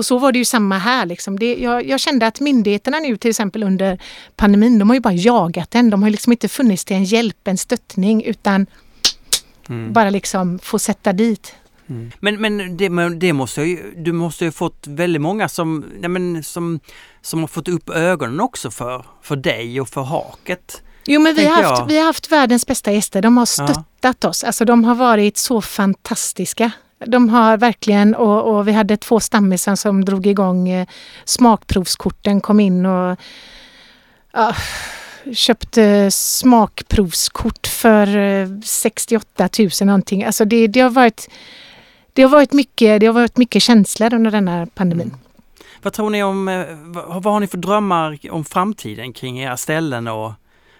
Och 0.00 0.06
så 0.06 0.18
var 0.18 0.32
det 0.32 0.38
ju 0.38 0.44
samma 0.44 0.78
här. 0.78 1.06
Liksom. 1.06 1.38
Det, 1.38 1.54
jag, 1.56 1.86
jag 1.86 2.00
kände 2.00 2.26
att 2.26 2.40
myndigheterna 2.40 2.98
nu 2.98 3.16
till 3.16 3.30
exempel 3.30 3.62
under 3.62 3.98
pandemin, 4.36 4.78
de 4.78 4.88
har 4.90 4.94
ju 4.96 5.00
bara 5.00 5.14
jagat 5.14 5.74
en. 5.74 5.90
De 5.90 6.02
har 6.02 6.10
liksom 6.10 6.32
inte 6.32 6.48
funnits 6.48 6.84
till 6.84 6.96
en 6.96 7.04
hjälp, 7.04 7.48
en 7.48 7.58
stöttning 7.58 8.24
utan 8.24 8.66
Mm. 9.68 9.92
Bara 9.92 10.10
liksom 10.10 10.58
få 10.58 10.78
sätta 10.78 11.12
dit. 11.12 11.54
Mm. 11.88 12.10
Men, 12.20 12.40
men, 12.40 12.76
det, 12.76 12.90
men 12.90 13.18
det 13.18 13.32
måste 13.32 13.62
ju, 13.62 13.94
du 13.96 14.12
måste 14.12 14.44
ju 14.44 14.52
fått 14.52 14.86
väldigt 14.86 15.22
många 15.22 15.48
som, 15.48 15.84
nej 15.98 16.08
men, 16.08 16.42
som, 16.42 16.80
som 17.22 17.40
har 17.40 17.46
fått 17.48 17.68
upp 17.68 17.90
ögonen 17.90 18.40
också 18.40 18.70
för, 18.70 19.04
för 19.22 19.36
dig 19.36 19.80
och 19.80 19.88
för 19.88 20.02
haket. 20.02 20.82
Jo 21.06 21.20
men 21.20 21.34
vi 21.34 21.44
har, 21.44 21.62
haft, 21.62 21.80
jag. 21.80 21.86
vi 21.86 21.98
har 21.98 22.04
haft 22.04 22.32
världens 22.32 22.66
bästa 22.66 22.92
gäster. 22.92 23.22
De 23.22 23.36
har 23.36 23.48
Ja. 23.58 23.66
stöttat 23.68 24.24
oss. 24.24 24.44
Alltså 24.44 24.64
de 24.64 24.84
har 24.84 24.94
varit 24.94 25.36
så 25.36 25.60
fantastiska. 25.60 26.70
De 27.06 27.28
har 27.28 27.56
verkligen, 27.56 28.14
och, 28.14 28.56
och 28.56 28.68
vi 28.68 28.72
hade 28.72 28.96
två 28.96 29.20
stammisar 29.20 29.76
som 29.76 30.04
drog 30.04 30.26
igång 30.26 30.68
eh, 30.68 30.86
smakprovskorten, 31.24 32.40
kom 32.40 32.60
in 32.60 32.86
och 32.86 33.18
ja, 34.32 34.54
köpte 35.32 36.10
smakprovskort 36.10 37.66
för 37.66 38.16
eh, 38.16 38.48
68 38.64 39.48
000 39.58 39.70
någonting. 39.80 40.24
Alltså 40.24 40.44
det, 40.44 40.66
det, 40.66 40.80
har 40.80 40.90
varit, 40.90 41.30
det, 42.12 42.22
har 42.22 42.28
varit 42.28 42.52
mycket, 42.52 43.00
det 43.00 43.06
har 43.06 43.14
varit 43.14 43.36
mycket 43.36 43.62
känslor 43.62 44.14
under 44.14 44.30
den 44.30 44.48
här 44.48 44.66
pandemin. 44.66 45.16
Vad 45.82 45.92
tror 45.92 46.10
ni 46.10 46.22
om, 46.22 46.48
eh, 46.48 46.64
vad, 46.70 47.22
vad 47.22 47.32
har 47.32 47.40
ni 47.40 47.46
för 47.46 47.58
drömmar 47.58 48.18
om 48.30 48.44
framtiden 48.44 49.12
kring 49.12 49.40
era 49.40 49.56
ställen 49.56 50.08
och 50.08 50.32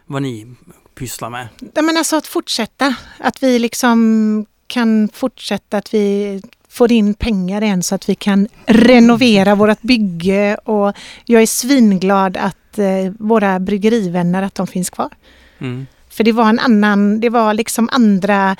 vad 0.06 0.22
ni 0.22 0.54
pysslar 0.94 1.30
med? 1.30 1.48
Nej, 1.60 1.84
men 1.84 1.96
alltså 1.96 2.16
att 2.16 2.26
fortsätta. 2.26 2.94
Att 3.18 3.42
vi 3.42 3.58
liksom 3.58 4.46
kan 4.70 5.08
fortsätta, 5.12 5.76
att 5.76 5.94
vi 5.94 6.40
får 6.68 6.92
in 6.92 7.14
pengar 7.14 7.62
igen 7.62 7.82
så 7.82 7.94
att 7.94 8.08
vi 8.08 8.14
kan 8.14 8.48
renovera 8.66 9.54
vårt 9.54 9.82
bygge 9.82 10.54
och 10.54 10.96
jag 11.24 11.42
är 11.42 11.46
svinglad 11.46 12.36
att 12.36 12.78
eh, 12.78 13.12
våra 13.18 13.60
bryggerivänner 13.60 14.42
att 14.42 14.54
de 14.54 14.66
finns 14.66 14.90
kvar. 14.90 15.10
Mm. 15.58 15.86
För 16.10 16.24
det 16.24 16.32
var 16.32 16.48
en 16.48 16.58
annan, 16.58 17.20
det 17.20 17.28
var 17.28 17.54
liksom 17.54 17.88
andra 17.92 18.56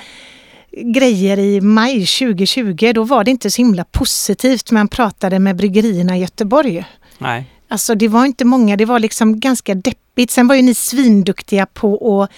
grejer 0.71 1.39
i 1.39 1.61
maj 1.61 2.05
2020. 2.05 2.91
Då 2.95 3.03
var 3.03 3.23
det 3.23 3.31
inte 3.31 3.51
så 3.51 3.61
himla 3.61 3.83
positivt. 3.83 4.71
Man 4.71 4.87
pratade 4.87 5.39
med 5.39 5.55
bryggerierna 5.55 6.17
i 6.17 6.21
Göteborg. 6.21 6.85
Nej. 7.17 7.45
Alltså 7.67 7.95
det 7.95 8.07
var 8.07 8.25
inte 8.25 8.45
många, 8.45 8.77
det 8.77 8.85
var 8.85 8.99
liksom 8.99 9.39
ganska 9.39 9.75
deppigt. 9.75 10.31
Sen 10.31 10.47
var 10.47 10.55
ju 10.55 10.61
ni 10.61 10.73
svinduktiga 10.73 11.65
på 11.65 12.21
att 12.23 12.31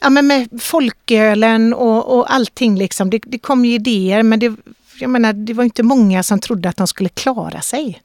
Ja 0.00 0.10
men 0.10 0.26
med 0.26 0.48
folkölen 0.62 1.74
och, 1.74 2.18
och 2.18 2.32
allting 2.34 2.78
liksom. 2.78 3.10
Det, 3.10 3.18
det 3.26 3.38
kom 3.38 3.64
ju 3.64 3.74
idéer 3.74 4.22
men 4.22 4.38
det, 4.38 4.56
jag 5.00 5.10
menar, 5.10 5.32
det 5.32 5.52
var 5.54 5.64
inte 5.64 5.82
många 5.82 6.22
som 6.22 6.40
trodde 6.40 6.68
att 6.68 6.76
de 6.76 6.86
skulle 6.86 7.08
klara 7.08 7.60
sig. 7.60 8.02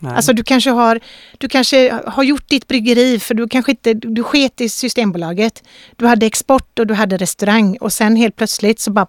Nej. 0.00 0.12
Alltså 0.16 0.32
du 0.32 0.42
kanske 0.44 0.70
har, 0.70 1.00
du 1.38 1.48
kanske 1.48 2.00
har 2.06 2.22
gjort 2.22 2.48
ditt 2.48 2.68
bryggeri 2.68 3.18
för 3.18 3.34
du 3.34 3.48
kanske 3.48 3.72
inte, 3.72 3.94
du 3.94 4.22
sket 4.22 4.60
i 4.60 4.68
Systembolaget. 4.68 5.62
Du 5.96 6.06
hade 6.06 6.26
export 6.26 6.78
och 6.78 6.86
du 6.86 6.94
hade 6.94 7.16
restaurang 7.16 7.76
och 7.80 7.92
sen 7.92 8.16
helt 8.16 8.36
plötsligt 8.36 8.80
så 8.80 8.90
bara 8.90 9.06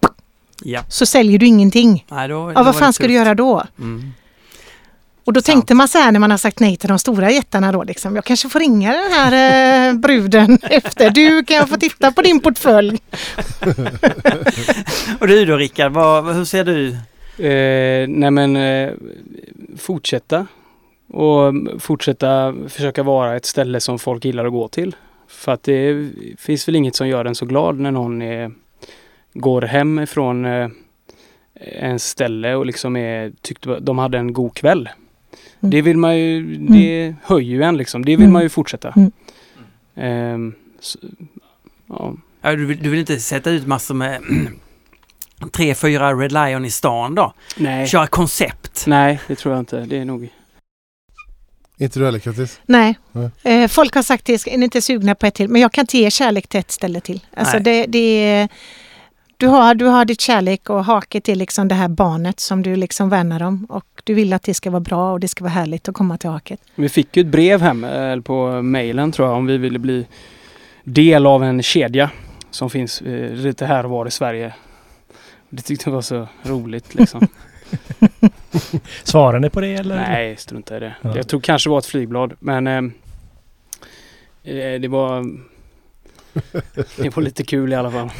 ja. 0.62 0.84
så 0.88 1.06
säljer 1.06 1.38
du 1.38 1.46
ingenting. 1.46 2.04
Nej, 2.10 2.28
då, 2.28 2.34
då 2.34 2.50
Ja, 2.50 2.54
var 2.54 2.64
vad 2.64 2.76
fan 2.78 2.92
ska 2.92 3.02
du 3.04 3.08
tufft. 3.08 3.14
göra 3.16 3.34
då? 3.34 3.64
Mm. 3.78 4.12
Och 5.28 5.34
då 5.34 5.40
tänkte 5.40 5.74
man 5.74 5.88
så 5.88 5.98
här 5.98 6.12
när 6.12 6.20
man 6.20 6.30
har 6.30 6.38
sagt 6.38 6.60
nej 6.60 6.76
till 6.76 6.88
de 6.88 6.98
stora 6.98 7.30
jättarna 7.30 7.72
då 7.72 7.82
liksom. 7.82 8.14
Jag 8.14 8.24
kanske 8.24 8.48
får 8.48 8.60
ringa 8.60 8.92
den 8.92 9.12
här 9.12 9.88
eh, 9.88 9.94
bruden 9.94 10.58
efter. 10.70 11.10
Du 11.10 11.44
kan 11.44 11.56
jag 11.56 11.68
få 11.68 11.76
titta 11.76 12.12
på 12.12 12.22
din 12.22 12.40
portfölj? 12.40 12.98
Och 15.20 15.28
du 15.28 15.44
då 15.44 15.56
Rickard, 15.56 15.92
vad, 15.92 16.34
hur 16.34 16.44
ser 16.44 16.64
du? 16.64 16.88
Eh, 17.46 18.08
nej 18.08 18.30
men 18.30 18.56
eh, 18.56 18.92
fortsätta. 19.76 20.46
Och 21.12 21.54
fortsätta 21.78 22.54
försöka 22.68 23.02
vara 23.02 23.36
ett 23.36 23.46
ställe 23.46 23.80
som 23.80 23.98
folk 23.98 24.24
gillar 24.24 24.46
att 24.46 24.52
gå 24.52 24.68
till. 24.68 24.96
För 25.28 25.52
att 25.52 25.62
det 25.62 26.10
finns 26.38 26.68
väl 26.68 26.76
inget 26.76 26.96
som 26.96 27.08
gör 27.08 27.24
en 27.24 27.34
så 27.34 27.46
glad 27.46 27.78
när 27.78 27.90
någon 27.90 28.22
är, 28.22 28.50
går 29.32 29.62
hem 29.62 29.98
ifrån 29.98 30.44
eh, 30.44 30.68
en 31.60 31.98
ställe 31.98 32.54
och 32.54 32.66
liksom 32.66 32.96
är, 32.96 33.32
tyckte 33.42 33.80
de 33.80 33.98
hade 33.98 34.18
en 34.18 34.32
god 34.32 34.54
kväll. 34.54 34.88
Mm. 35.60 35.70
Det 35.70 35.82
vill 35.82 35.96
man 35.96 36.18
ju, 36.18 36.56
det 36.56 37.14
höjer 37.22 37.50
ju 37.50 37.62
en 37.62 37.76
liksom. 37.76 38.04
Det 38.04 38.10
vill 38.16 38.20
Mm. 38.24 38.32
man 38.32 38.42
ju 38.42 38.48
fortsätta. 38.48 38.94
Mm. 38.96 39.12
Ehm, 39.96 40.54
så, 40.80 40.98
ja. 41.88 42.14
Ja, 42.42 42.56
du, 42.56 42.66
vill, 42.66 42.82
du 42.82 42.90
vill 42.90 43.00
inte 43.00 43.20
sätta 43.20 43.50
ut 43.50 43.66
massor 43.66 43.94
med 43.94 44.20
tre, 45.52 45.74
fyra 45.74 46.14
Red 46.14 46.32
Lion 46.32 46.64
i 46.64 46.70
stan 46.70 47.14
då? 47.14 47.32
Nej. 47.56 47.86
Köra 47.88 48.06
koncept? 48.06 48.84
Nej, 48.86 49.20
det 49.26 49.34
tror 49.36 49.54
jag 49.54 49.60
inte. 49.62 49.80
Det 49.80 49.96
är 49.98 50.04
nog... 50.04 50.28
Inte 51.80 51.98
du 51.98 52.04
heller 52.04 52.18
Kattis? 52.18 52.60
Nej. 52.66 52.98
Nej. 53.12 53.30
Eh, 53.62 53.68
folk 53.68 53.94
har 53.94 54.02
sagt 54.02 54.24
till 54.24 54.34
är 54.46 54.58
ni 54.58 54.64
inte 54.64 54.82
sugna 54.82 55.14
på 55.14 55.26
ett 55.26 55.34
till? 55.34 55.48
Men 55.48 55.60
jag 55.62 55.72
kan 55.72 55.82
inte 55.82 55.98
ge 55.98 56.10
kärlek 56.10 56.46
till 56.48 56.60
ett 56.60 56.70
ställe 56.70 57.00
till. 57.00 57.20
Alltså 57.36 57.54
Nej. 57.54 57.62
det, 57.62 57.86
det 57.86 57.98
är, 58.24 58.48
du, 59.38 59.46
har, 59.46 59.74
du 59.74 59.84
har 59.84 60.04
ditt 60.04 60.20
kärlek 60.20 60.70
och 60.70 60.84
hake 60.84 61.20
till 61.20 61.38
liksom 61.38 61.68
det 61.68 61.74
här 61.74 61.88
barnet 61.88 62.40
som 62.40 62.62
du 62.62 62.76
liksom 62.76 63.08
värnar 63.08 63.42
om. 63.42 63.66
Och 63.68 64.02
du 64.04 64.14
vill 64.14 64.32
att 64.32 64.42
det 64.42 64.54
ska 64.54 64.70
vara 64.70 64.80
bra 64.80 65.12
och 65.12 65.20
det 65.20 65.28
ska 65.28 65.44
vara 65.44 65.52
härligt 65.52 65.88
att 65.88 65.94
komma 65.94 66.18
till 66.18 66.30
haket. 66.30 66.60
Vi 66.74 66.88
fick 66.88 67.16
ju 67.16 67.20
ett 67.20 67.26
brev 67.26 67.60
hem 67.60 67.84
eller 67.84 68.22
på 68.22 68.62
mejlen 68.62 69.12
tror 69.12 69.28
jag 69.28 69.36
om 69.36 69.46
vi 69.46 69.58
ville 69.58 69.78
bli 69.78 70.06
del 70.84 71.26
av 71.26 71.44
en 71.44 71.62
kedja 71.62 72.10
som 72.50 72.70
finns 72.70 73.00
eh, 73.00 73.32
lite 73.32 73.66
här 73.66 73.84
och 73.84 73.90
var 73.90 74.06
i 74.06 74.10
Sverige. 74.10 74.54
Det 75.50 75.62
tyckte 75.62 75.88
jag 75.88 75.94
var 75.94 76.02
så 76.02 76.28
roligt 76.42 76.94
liksom. 76.94 77.28
Svarar 79.02 79.40
ni 79.40 79.50
på 79.50 79.60
det 79.60 79.74
eller? 79.74 79.96
Nej, 79.96 80.36
strunta 80.36 80.76
i 80.76 80.80
det. 80.80 80.96
Ja. 81.02 81.16
Jag 81.16 81.28
tror 81.28 81.40
kanske 81.40 81.68
det 81.68 81.70
var 81.70 81.78
ett 81.78 81.86
flygblad 81.86 82.34
men 82.38 82.66
eh, 82.66 82.82
eh, 84.54 84.80
det 84.80 84.88
var 84.88 85.22
det 86.96 87.16
var 87.16 87.22
lite 87.22 87.44
kul 87.44 87.72
i 87.72 87.76
alla 87.76 87.90
fall. 87.90 88.10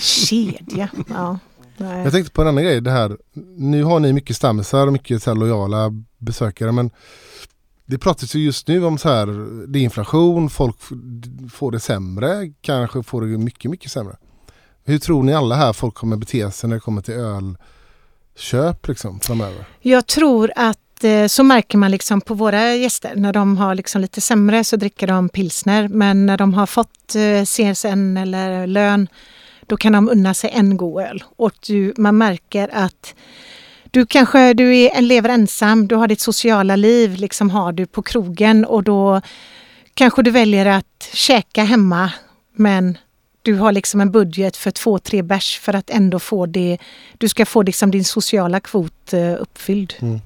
Kedja. 0.00 0.88
Ja. 1.08 1.38
Nej. 1.76 2.02
Jag 2.02 2.12
tänkte 2.12 2.32
på 2.32 2.42
en 2.42 2.48
annan 2.48 2.64
grej. 2.64 2.80
Det 2.80 2.90
här. 2.90 3.16
Nu 3.56 3.84
har 3.84 4.00
ni 4.00 4.12
mycket 4.12 4.36
stammisar 4.36 4.86
och 4.86 4.92
mycket 4.92 5.22
så 5.22 5.30
här 5.30 5.36
lojala 5.36 5.90
besökare 6.18 6.72
men 6.72 6.90
det 7.86 7.98
pratas 7.98 8.34
ju 8.34 8.44
just 8.44 8.68
nu 8.68 8.84
om 8.84 8.98
så 8.98 9.08
här, 9.08 9.26
det 9.66 9.78
är 9.78 9.82
inflation, 9.82 10.50
folk 10.50 10.76
får 11.52 11.72
det 11.72 11.80
sämre, 11.80 12.52
kanske 12.60 13.02
får 13.02 13.22
det 13.22 13.26
mycket, 13.26 13.70
mycket 13.70 13.92
sämre. 13.92 14.16
Hur 14.84 14.98
tror 14.98 15.22
ni 15.22 15.34
alla 15.34 15.54
här 15.54 15.72
folk 15.72 15.94
kommer 15.94 16.16
bete 16.16 16.50
sig 16.50 16.68
när 16.68 16.76
det 16.76 16.80
kommer 16.80 17.02
till 17.02 17.14
ölköp 17.14 18.88
liksom 18.88 19.20
framöver? 19.20 19.64
Jag 19.80 20.06
tror 20.06 20.52
att 20.56 21.04
eh, 21.04 21.26
så 21.26 21.42
märker 21.42 21.78
man 21.78 21.90
liksom 21.90 22.20
på 22.20 22.34
våra 22.34 22.74
gäster. 22.74 23.12
När 23.16 23.32
de 23.32 23.56
har 23.56 23.74
liksom 23.74 24.00
lite 24.00 24.20
sämre 24.20 24.64
så 24.64 24.76
dricker 24.76 25.06
de 25.06 25.28
pilsner. 25.28 25.88
Men 25.88 26.26
när 26.26 26.36
de 26.36 26.54
har 26.54 26.66
fått 26.66 27.14
eh, 27.14 27.44
CSN 27.44 28.16
eller 28.16 28.66
lön 28.66 29.08
då 29.72 29.76
kan 29.76 29.92
de 29.92 30.08
unna 30.08 30.34
sig 30.34 30.50
en 30.54 30.76
god 30.76 31.02
öl. 31.02 31.24
Och 31.36 31.52
du, 31.66 31.94
man 31.96 32.18
märker 32.18 32.68
att 32.72 33.14
du 33.90 34.06
kanske 34.06 34.54
du 34.54 34.76
är, 34.76 35.00
lever 35.00 35.28
ensam, 35.28 35.88
du 35.88 35.94
har 35.94 36.08
ditt 36.08 36.20
sociala 36.20 36.76
liv 36.76 37.16
liksom 37.16 37.50
har 37.50 37.72
du 37.72 37.86
på 37.86 38.02
krogen 38.02 38.64
och 38.64 38.82
då 38.82 39.20
kanske 39.94 40.22
du 40.22 40.30
väljer 40.30 40.66
att 40.66 41.10
käka 41.12 41.64
hemma 41.64 42.12
men 42.54 42.98
du 43.42 43.54
har 43.54 43.72
liksom 43.72 44.00
en 44.00 44.10
budget 44.10 44.56
för 44.56 44.70
två, 44.70 44.98
tre 44.98 45.22
bärs 45.22 45.58
för 45.58 45.74
att 45.74 45.90
ändå 45.90 46.18
få 46.18 46.46
det, 46.46 46.78
du 47.18 47.28
ska 47.28 47.46
få 47.46 47.62
liksom 47.62 47.90
din 47.90 48.04
sociala 48.04 48.60
kvot 48.60 49.12
eh, 49.12 49.34
uppfylld. 49.40 49.94
Mm. 50.00 50.20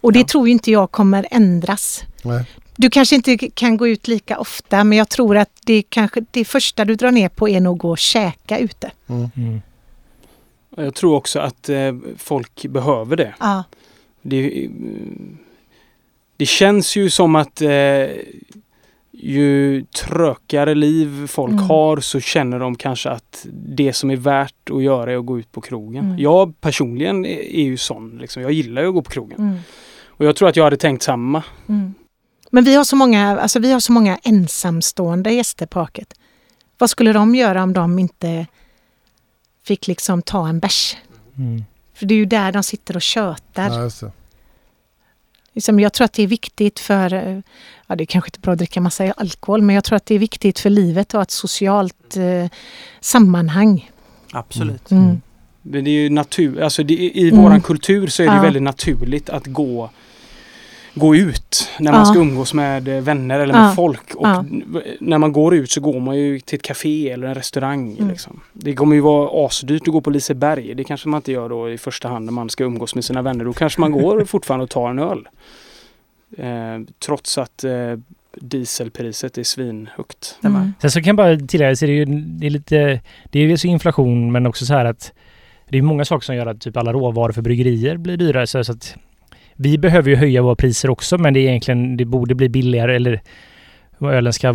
Och 0.00 0.12
det 0.12 0.18
Ja. 0.18 0.26
tror 0.26 0.48
inte 0.48 0.70
jag 0.70 0.90
kommer 0.90 1.26
ändras. 1.30 2.02
Nej. 2.24 2.44
Du 2.76 2.90
kanske 2.90 3.16
inte 3.16 3.36
kan 3.38 3.76
gå 3.76 3.88
ut 3.88 4.08
lika 4.08 4.38
ofta 4.38 4.84
men 4.84 4.98
jag 4.98 5.08
tror 5.08 5.36
att 5.36 5.50
det 5.64 5.82
kanske 5.82 6.24
det 6.30 6.44
första 6.44 6.84
du 6.84 6.94
drar 6.94 7.10
ner 7.10 7.28
på 7.28 7.48
är 7.48 7.60
nog 7.60 7.76
att 7.76 7.80
gå 7.80 7.90
och 7.90 7.98
käka 7.98 8.58
ute. 8.58 8.90
Mm. 9.06 9.28
Mm. 9.36 9.60
Jag 10.76 10.94
tror 10.94 11.14
också 11.14 11.38
att 11.40 11.68
eh, 11.68 11.94
folk 12.16 12.66
behöver 12.66 13.16
det. 13.16 13.34
Ja. 13.40 13.64
Det, 14.22 14.68
det 16.36 16.46
känns 16.46 16.96
ju 16.96 17.10
som 17.10 17.36
att 17.36 17.62
eh, 17.62 18.06
ju 19.12 19.84
trökare 19.84 20.74
liv 20.74 21.26
folk 21.26 21.52
Mm. 21.52 21.64
har 21.64 21.96
så 22.00 22.20
känner 22.20 22.58
de 22.58 22.76
kanske 22.76 23.10
att 23.10 23.46
det 23.52 23.92
som 23.92 24.10
är 24.10 24.16
värt 24.16 24.70
att 24.70 24.82
göra 24.82 25.12
är 25.12 25.16
att 25.16 25.26
gå 25.26 25.38
ut 25.38 25.52
på 25.52 25.60
krogen. 25.60 26.04
Mm. 26.04 26.18
Jag 26.18 26.60
personligen 26.60 27.24
är, 27.24 27.38
är 27.38 27.62
ju 27.64 27.76
sån. 27.76 28.18
Liksom. 28.18 28.42
Jag 28.42 28.52
gillar 28.52 28.82
ju 28.82 28.88
att 28.88 28.94
gå 28.94 29.02
på 29.02 29.10
krogen. 29.10 29.38
Mm. 29.38 29.58
Och 30.06 30.24
jag 30.24 30.36
tror 30.36 30.48
att 30.48 30.56
jag 30.56 30.64
hade 30.64 30.76
tänkt 30.76 31.02
samma. 31.02 31.42
Men 32.50 32.64
vi 32.64 32.74
har, 32.74 32.84
så 32.84 32.96
många, 32.96 33.40
alltså 33.40 33.58
vi 33.58 33.72
har 33.72 33.80
så 33.80 33.92
många 33.92 34.18
ensamstående 34.22 35.32
gäster 35.32 35.66
på 35.66 35.78
Haket. 35.80 36.14
Vad 36.78 36.90
skulle 36.90 37.12
de 37.12 37.34
göra 37.34 37.62
om 37.62 37.72
de 37.72 37.98
inte 37.98 38.46
fick 39.64 39.86
liksom 39.86 40.22
ta 40.22 40.48
en 40.48 40.58
bärs? 40.58 40.96
Mm. 41.38 41.64
För 41.94 42.06
det 42.06 42.14
är 42.14 42.16
ju 42.16 42.26
där 42.26 42.52
de 42.52 42.62
sitter 42.62 42.96
och 42.96 43.02
tjötar. 43.02 43.70
Ja. 44.02 44.10
Liksom, 45.52 45.80
jag 45.80 45.92
tror 45.92 46.04
att 46.04 46.12
det 46.12 46.22
är 46.22 46.26
viktigt 46.26 46.78
för, 46.80 47.42
ja 47.86 47.96
det 47.96 48.04
är 48.04 48.06
kanske 48.06 48.28
inte 48.28 48.40
bra 48.40 48.52
att 48.52 48.58
dricka 48.58 48.80
massa 48.80 49.12
alkohol, 49.12 49.62
men 49.62 49.74
jag 49.74 49.84
tror 49.84 49.96
att 49.96 50.06
det 50.06 50.14
är 50.14 50.18
viktigt 50.18 50.58
för 50.58 50.70
livet 50.70 51.06
att 51.08 51.12
ha 51.12 51.22
ett 51.22 51.30
socialt 51.30 52.16
eh, 52.16 52.46
sammanhang. 53.00 53.90
Absolut. 54.32 54.90
Mm. 54.90 55.04
Mm. 55.04 55.20
Men 55.62 55.84
det 55.84 55.90
är 55.90 55.92
ju 56.02 56.10
natur, 56.10 56.60
alltså 56.62 56.82
det, 56.82 56.94
i 56.94 57.28
Mm. 57.28 57.42
våran 57.42 57.60
kultur 57.60 58.06
så 58.06 58.22
är 58.22 58.26
det 58.26 58.34
Ja. 58.36 58.42
väldigt 58.42 58.62
naturligt 58.62 59.30
att 59.30 59.46
gå 59.46 59.90
gå 60.98 61.16
ut 61.16 61.68
när 61.80 61.92
man 61.92 62.00
Ja. 62.00 62.04
ska 62.04 62.18
umgås 62.18 62.54
med 62.54 62.88
eh, 62.88 63.00
vänner 63.02 63.40
eller 63.40 63.54
med 63.54 63.62
Ja. 63.70 63.72
folk. 63.76 64.14
Och 64.14 64.26
Ja. 64.28 64.44
när 65.00 65.18
man 65.18 65.32
går 65.32 65.54
ut 65.54 65.70
så 65.70 65.80
går 65.80 66.00
man 66.00 66.16
ju 66.16 66.40
till 66.40 66.56
ett 66.56 66.62
café 66.62 67.10
eller 67.10 67.26
en 67.26 67.34
restaurang. 67.34 67.96
Mm. 67.98 68.08
Liksom. 68.10 68.40
Det 68.52 68.74
kommer 68.74 68.94
ju 68.94 69.00
vara 69.02 69.46
asdyrt 69.46 69.82
att 69.88 69.92
gå 69.92 70.00
på 70.00 70.10
Liseberg. 70.10 70.74
Det 70.74 70.84
kanske 70.84 71.08
man 71.08 71.18
inte 71.18 71.32
gör 71.32 71.48
då 71.48 71.70
i 71.70 71.78
första 71.78 72.08
hand 72.08 72.24
när 72.24 72.32
man 72.32 72.50
ska 72.50 72.64
umgås 72.64 72.94
med 72.94 73.04
sina 73.04 73.22
vänner. 73.22 73.44
Då 73.44 73.52
kanske 73.52 73.80
man 73.80 73.92
går 73.92 74.24
fortfarande 74.24 74.64
och 74.64 74.70
tar 74.70 74.90
en 74.90 74.98
öl. 74.98 75.28
Eh, 76.38 76.80
trots 77.06 77.38
att 77.38 77.64
eh, 77.64 77.72
dieselpriset 78.40 79.38
är 79.38 79.42
svinhögt. 79.44 80.38
Mm. 80.44 80.72
Sen 80.80 80.90
så 80.90 81.00
kan 81.00 81.06
jag 81.06 81.16
bara 81.16 81.36
tillägga, 81.46 81.76
så 81.76 81.86
det 81.86 81.92
är 81.92 81.96
ju 81.96 82.04
det 82.04 82.46
är 82.46 82.50
lite... 82.50 83.00
Det 83.30 83.38
är 83.38 83.42
ju 83.42 83.56
så 83.58 83.66
inflation 83.66 84.32
men 84.32 84.46
också 84.46 84.66
så 84.66 84.74
här 84.74 84.84
att 84.84 85.12
det 85.68 85.78
är 85.78 85.82
många 85.82 86.04
saker 86.04 86.24
som 86.24 86.36
gör 86.36 86.46
att 86.46 86.60
typ 86.60 86.76
alla 86.76 86.92
råvaror 86.92 87.32
för 87.32 87.42
bryggerier 87.42 87.96
blir 87.96 88.16
dyrare. 88.16 88.46
Så 88.46 88.58
att 88.58 88.96
vi 89.56 89.78
behöver 89.78 90.10
ju 90.10 90.16
höja 90.16 90.42
våra 90.42 90.56
priser 90.56 90.90
också 90.90 91.18
men 91.18 91.34
det 91.34 91.40
är 91.40 91.48
egentligen, 91.48 91.96
det 91.96 92.04
borde 92.04 92.34
bli 92.34 92.48
billigare 92.48 92.96
eller 92.96 93.20
ölen 94.00 94.32
ska, 94.32 94.54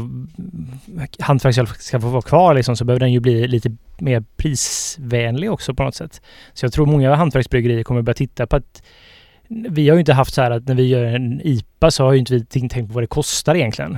hantverksöl 1.19 1.67
ska 1.67 1.99
få 1.99 2.07
vara 2.07 2.21
kvar 2.21 2.53
liksom, 2.53 2.75
så 2.75 2.85
behöver 2.85 2.99
den 2.99 3.13
ju 3.13 3.19
bli 3.19 3.47
lite 3.47 3.71
mer 3.99 4.23
prisvänlig 4.35 5.51
också 5.51 5.73
på 5.73 5.83
något 5.83 5.95
sätt. 5.95 6.21
Så 6.53 6.65
jag 6.65 6.73
tror 6.73 6.85
många 6.85 7.15
hantverksbryggerier 7.15 7.83
kommer 7.83 8.01
börja 8.01 8.15
titta 8.15 8.47
på 8.47 8.55
att 8.55 8.83
vi 9.47 9.89
har 9.89 9.95
ju 9.95 9.99
inte 9.99 10.13
haft 10.13 10.33
så 10.33 10.41
här 10.41 10.51
att 10.51 10.67
när 10.67 10.75
vi 10.75 10.87
gör 10.87 11.03
en 11.03 11.41
IPA 11.43 11.91
så 11.91 12.03
har 12.03 12.13
ju 12.13 12.19
inte 12.19 12.33
vi 12.33 12.69
tänkt 12.69 12.87
på 12.87 12.93
vad 12.93 13.03
det 13.03 13.07
kostar 13.07 13.55
egentligen. 13.55 13.97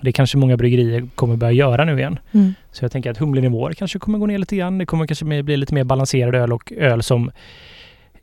Det 0.00 0.12
kanske 0.12 0.38
många 0.38 0.56
bryggerier 0.56 1.08
kommer 1.14 1.36
börja 1.36 1.52
göra 1.52 1.84
nu 1.84 1.98
igen. 1.98 2.18
Mm. 2.32 2.54
Så 2.72 2.84
jag 2.84 2.92
tänker 2.92 3.10
att 3.10 3.18
humlenivåer 3.18 3.72
kanske 3.72 3.98
kommer 3.98 4.18
gå 4.18 4.26
ner 4.26 4.38
lite 4.38 4.56
grann. 4.56 4.78
Det 4.78 4.86
kommer 4.86 5.06
kanske 5.06 5.42
bli 5.42 5.56
lite 5.56 5.74
mer 5.74 5.84
balanserad 5.84 6.34
öl 6.34 6.52
och 6.52 6.72
öl 6.76 7.02
som 7.02 7.30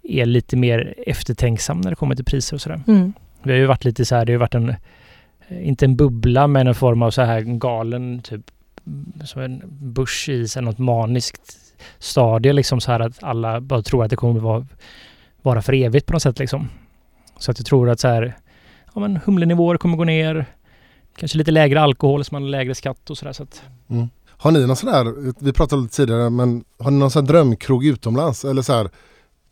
är 0.07 0.25
lite 0.25 0.55
mer 0.57 0.93
eftertänksam 1.07 1.81
när 1.81 1.89
det 1.89 1.95
kommer 1.95 2.15
till 2.15 2.25
priser 2.25 2.55
och 2.55 2.61
sådär. 2.61 2.81
Mm. 2.87 3.13
Vi 3.43 3.51
har 3.51 3.59
ju 3.59 3.65
varit 3.65 3.85
lite 3.85 4.05
så 4.05 4.15
här, 4.15 4.25
det 4.25 4.31
har 4.31 4.35
ju 4.35 4.39
varit 4.39 4.55
en, 4.55 4.69
eh, 5.47 5.67
inte 5.67 5.85
en 5.85 5.95
bubbla 5.95 6.47
men 6.47 6.67
en 6.67 6.75
form 6.75 7.01
av 7.01 7.11
så 7.11 7.21
här 7.21 7.41
galen 7.41 8.21
typ 8.21 8.51
som 9.23 9.41
en 9.41 9.61
börs 9.65 10.29
i 10.29 10.47
så 10.47 10.59
här 10.59 10.65
något 10.65 10.77
maniskt 10.77 11.57
stadie 11.99 12.53
liksom 12.53 12.81
så 12.81 12.91
här 12.91 12.99
att 12.99 13.23
alla 13.23 13.61
bara 13.61 13.81
tror 13.81 14.03
att 14.03 14.09
det 14.09 14.15
kommer 14.15 14.39
vara, 14.39 14.67
vara 15.41 15.61
för 15.61 15.73
evigt 15.73 16.05
på 16.05 16.13
något 16.13 16.21
sätt 16.21 16.39
liksom. 16.39 16.69
Så 17.39 17.51
att 17.51 17.59
jag 17.59 17.65
tror 17.65 17.89
att 17.89 17.99
så 17.99 18.07
här, 18.07 18.37
ja 18.93 19.01
men 19.01 19.19
humlenivåer 19.25 19.77
kommer 19.77 19.97
gå 19.97 20.03
ner, 20.03 20.45
kanske 21.17 21.37
lite 21.37 21.51
lägre 21.51 21.81
alkohol 21.81 22.23
så 22.23 22.35
man 22.35 22.41
har 22.41 22.49
lägre 22.49 22.75
skatt 22.75 23.09
och 23.09 23.17
sådär 23.17 23.33
så 23.33 23.43
att 23.43 23.63
Mm. 23.89 24.09
Har 24.37 24.51
ni 24.51 24.67
någon 24.67 24.75
sån 24.75 24.89
här, 24.89 25.33
vi 25.39 25.53
pratade 25.53 25.81
lite 25.81 25.95
tidigare, 25.95 26.29
men 26.29 26.63
har 26.79 26.91
ni 26.91 26.97
någon 26.97 27.11
sån 27.11 27.25
här 27.25 27.33
drömkrog 27.33 27.85
utomlands? 27.85 28.45
Eller 28.45 28.61
så 28.61 28.73
här 28.73 28.89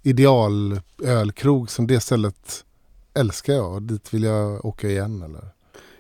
idealölkrog 0.04 1.70
som 1.70 1.88
det 1.88 2.00
stället 2.00 2.66
älskar 3.14 3.54
jag 3.54 3.74
och 3.74 3.82
dit 3.82 4.14
vill 4.14 4.24
jag 4.24 4.66
åka 4.66 4.90
igen 4.90 5.22
eller? 5.22 5.42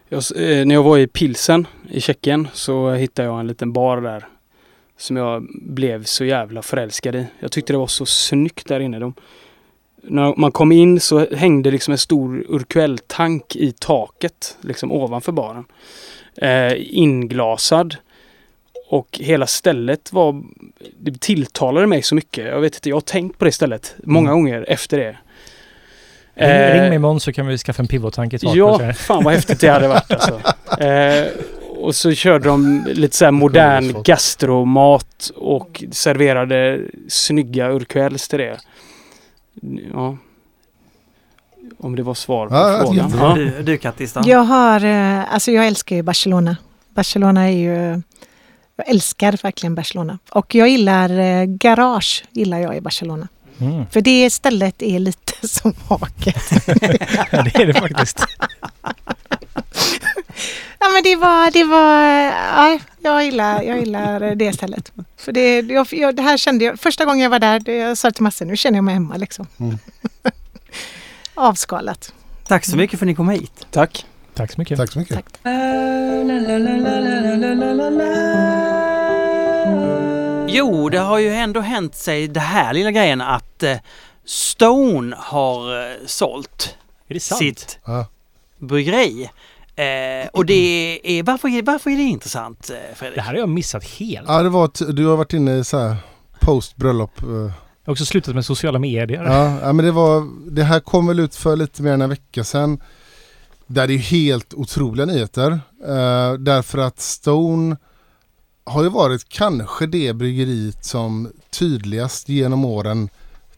Jag, 0.09 0.23
eh, 0.35 0.65
när 0.65 0.75
jag 0.75 0.83
var 0.83 0.97
i 0.97 1.07
Pilsen 1.07 1.67
i 1.89 2.01
Tjeckien 2.01 2.47
så 2.53 2.91
hittade 2.91 3.27
jag 3.27 3.39
en 3.39 3.47
liten 3.47 3.73
bar 3.73 4.01
där 4.01 4.27
som 4.97 5.17
jag 5.17 5.47
blev 5.61 6.03
så 6.03 6.25
jävla 6.25 6.61
förälskad 6.61 7.15
i. 7.15 7.25
Jag 7.39 7.51
tyckte 7.51 7.73
det 7.73 7.77
var 7.77 7.87
så 7.87 8.05
snyggt 8.05 8.67
där 8.67 8.79
inne. 8.79 8.99
De, 8.99 9.13
när 10.01 10.35
man 10.37 10.51
kom 10.51 10.71
in 10.71 10.99
så 10.99 11.35
hängde 11.35 11.71
liksom 11.71 11.91
en 11.91 11.97
stor 11.97 12.45
Urquell-tank 12.49 13.55
i 13.55 13.71
taket, 13.71 14.57
liksom 14.61 14.91
ovanför 14.91 15.31
baren. 15.31 15.65
Eh, 16.35 16.97
inglasad. 16.97 17.95
Och 18.89 19.07
hela 19.21 19.47
stället 19.47 20.13
var... 20.13 20.43
Det 20.99 21.19
tilltalade 21.21 21.87
mig 21.87 22.01
så 22.01 22.15
mycket. 22.15 22.45
Jag 22.45 22.61
vet 22.61 22.75
inte, 22.75 22.89
jag 22.89 22.95
har 22.95 23.01
tänkt 23.01 23.37
på 23.39 23.45
det 23.45 23.51
stället 23.51 23.95
många 24.03 24.29
Mm. 24.29 24.41
gånger 24.43 24.65
efter 24.69 24.97
det. 24.97 25.17
ring, 26.35 26.49
Eh, 26.49 26.73
ring 26.73 26.81
mig 26.81 26.95
imorgon 26.95 27.19
så 27.19 27.33
kan 27.33 27.47
vi 27.47 27.57
skaffa 27.57 27.81
en 27.81 27.87
pivottank 27.87 28.33
i 28.33 28.39
taket. 28.39 28.61
och 28.63 28.75
så 28.79 28.83
Ja, 28.85 28.93
fan 28.93 29.23
vad 29.23 29.33
häftigt 29.33 29.59
det 29.59 29.67
hade 29.67 29.87
varit 29.87 30.11
alltså. 30.11 30.41
Eh, 30.83 31.27
och 31.77 31.95
så 31.95 32.11
körde 32.11 32.45
de 32.47 32.83
lite 32.87 33.15
så 33.15 33.25
här 33.25 33.31
modern 33.31 34.03
gastromat 34.03 35.31
och 35.35 35.83
serverade 35.91 36.81
snygga 37.09 37.71
urquells 37.71 38.27
till 38.27 38.39
det. 38.39 38.57
Ja. 39.93 40.17
Om 41.77 41.95
det 41.95 42.03
var 42.03 42.13
svar 42.13 42.47
på 42.47 42.55
Ja, 42.55 42.81
frågan. 42.85 43.13
Ja. 43.17 43.35
Du, 43.35 43.63
du 43.63 43.77
Kattistan? 43.77 44.23
Jag 44.27 44.39
har, 44.39 44.85
eh, 44.85 45.33
alltså 45.33 45.51
jag 45.51 45.67
älskar 45.67 45.95
ju 45.95 46.01
Barcelona. 46.01 46.57
Barcelona 46.89 47.43
är 47.51 47.57
ju, 47.57 48.01
jag 48.75 48.89
älskar 48.89 49.37
verkligen 49.43 49.75
Barcelona. 49.75 50.19
Och 50.29 50.55
jag 50.55 50.69
gillar 50.69 51.19
eh, 51.19 51.45
garage, 51.45 52.23
gillar 52.31 52.59
jag 52.59 52.77
i 52.77 52.81
Barcelona. 52.81 53.27
Mm. 53.59 53.85
För 53.91 54.01
det 54.01 54.29
stället 54.29 54.81
är 54.81 54.99
lite 54.99 55.47
som 55.47 55.73
haket. 55.87 56.43
Ja, 57.31 57.43
det 57.43 57.55
är 57.55 57.67
det 57.67 57.73
faktiskt. 57.73 58.25
Ja 60.79 60.89
men 60.89 61.03
det 61.03 61.15
var, 61.15 61.51
det 61.51 61.63
var, 61.63 62.01
ja, 62.57 62.79
jag 63.01 63.25
gillar, 63.25 63.61
jag 63.61 63.79
gillar 63.79 64.35
det 64.35 64.53
stället. 64.53 64.91
För 65.17 65.31
det, 65.31 65.59
jag, 65.59 65.87
jag, 65.91 66.15
det 66.15 66.21
här 66.21 66.37
kände 66.37 66.65
jag, 66.65 66.79
första 66.79 67.05
gången 67.05 67.19
jag 67.19 67.29
var 67.29 67.39
där, 67.39 67.59
det, 67.59 67.73
jag 67.75 67.97
sa 67.97 68.11
till 68.11 68.23
Masse, 68.23 68.45
nu 68.45 68.57
känner 68.57 68.77
jag 68.77 68.83
mig 68.83 68.93
hemma 68.93 69.17
liksom. 69.17 69.47
Mm. 69.59 69.77
Avskalat. 71.33 72.13
Tack 72.47 72.65
så 72.65 72.77
mycket 72.77 72.99
för 72.99 73.05
att 73.05 73.07
ni 73.07 73.15
kom 73.15 73.29
hit. 73.29 73.67
Tack. 73.71 74.05
Tack 74.33 74.51
så 74.51 74.61
mycket. 74.61 74.77
Tack 74.77 74.91
så 74.91 74.99
mycket. 74.99 75.15
Tack. 75.15 75.25
Jo, 80.47 80.89
det 80.89 80.97
har 80.99 81.17
ju 81.19 81.29
ändå 81.33 81.59
hänt 81.59 81.95
sig 81.95 82.27
det 82.27 82.39
här 82.39 82.73
lilla 82.73 82.91
grejen 82.91 83.21
att 83.21 83.63
eh, 83.63 83.77
Stone 84.25 85.15
har 85.19 85.81
eh, 85.81 85.95
sålt 86.05 86.75
Är 87.07 87.13
det 87.13 87.19
sant? 87.19 87.39
sitt 87.39 87.79
Ja. 87.85 88.05
bryggeri. 88.59 89.29
Eh, 89.75 90.27
och 90.33 90.45
det 90.45 90.99
är, 91.03 91.23
varför, 91.23 91.47
är- 91.47 91.63
varför 91.63 91.89
är 91.89 91.95
det 91.97 92.03
intressant 92.03 92.69
eh, 92.69 92.95
Fredrik? 92.95 93.15
Det 93.15 93.21
här 93.21 93.31
har 93.31 93.39
jag 93.39 93.49
missat 93.49 93.83
helt. 93.83 94.27
Ja, 94.27 94.43
det 94.43 94.49
var, 94.49 94.91
du 94.93 95.05
har 95.05 95.17
varit 95.17 95.33
inne 95.33 95.55
i 95.57 95.63
så 95.63 95.77
här 95.79 95.95
post 96.39 96.75
bröllop. 96.75 97.11
Jag 97.21 97.29
har 97.85 97.91
också 97.91 98.05
slutat 98.05 98.35
med 98.35 98.45
sociala 98.45 98.79
medier. 98.79 99.23
Ja, 99.23 99.59
ja, 99.61 99.73
men 99.73 99.85
det 99.85 99.91
var, 99.91 100.27
det 100.51 100.63
här 100.63 100.79
kom 100.79 101.07
väl 101.07 101.19
ut 101.19 101.35
för 101.35 101.55
lite 101.55 101.81
mer 101.83 101.91
än 101.93 102.01
en 102.01 102.09
vecka 102.09 102.43
sedan. 102.43 102.81
Där 103.67 103.87
det 103.87 103.93
är 103.93 103.97
helt 103.97 104.53
otroliga 104.53 105.05
nyheter. 105.05 105.51
Eh, 105.85 106.33
därför 106.33 106.77
att 106.77 106.99
Stone 106.99 107.77
har 108.63 108.83
ju 108.83 108.89
varit 108.89 109.29
kanske 109.29 109.85
det 109.87 110.13
bryggeriet 110.13 110.85
som 110.85 111.31
tydligast 111.59 112.29
genom 112.29 112.65
åren 112.65 113.09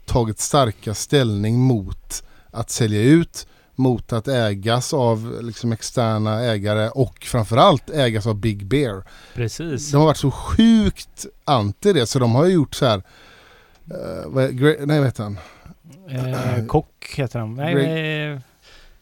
tagit 0.05 0.39
starka 0.39 0.93
ställning 0.93 1.59
mot 1.59 2.23
att 2.51 2.69
sälja 2.69 3.01
ut, 3.01 3.47
mot 3.75 4.13
att 4.13 4.27
ägas 4.27 4.93
av 4.93 5.37
liksom 5.41 5.71
externa 5.71 6.39
ägare 6.41 6.89
och 6.89 7.23
framförallt 7.23 7.89
ägas 7.89 8.27
av 8.27 8.35
Big 8.35 8.65
Bear. 8.65 9.03
Precis. 9.33 9.91
De 9.91 9.97
har 9.97 10.05
varit 10.05 10.17
så 10.17 10.31
sjukt 10.31 11.25
anti 11.45 11.93
det 11.93 12.05
så 12.05 12.19
de 12.19 12.35
har 12.35 12.45
ju 12.45 12.53
gjort 12.53 12.75
så 12.75 12.85
här 12.85 12.97
eh, 13.91 14.25
vad 14.25 14.53
nej 14.61 14.99
vad 14.99 15.05
heter 15.05 15.23
han? 15.23 15.37
Eh, 16.09 16.65
kock 16.65 17.13
heter 17.17 17.39
han. 17.39 17.55
Nej, 17.55 17.75
Greg- 17.75 18.33
eh, 18.33 18.39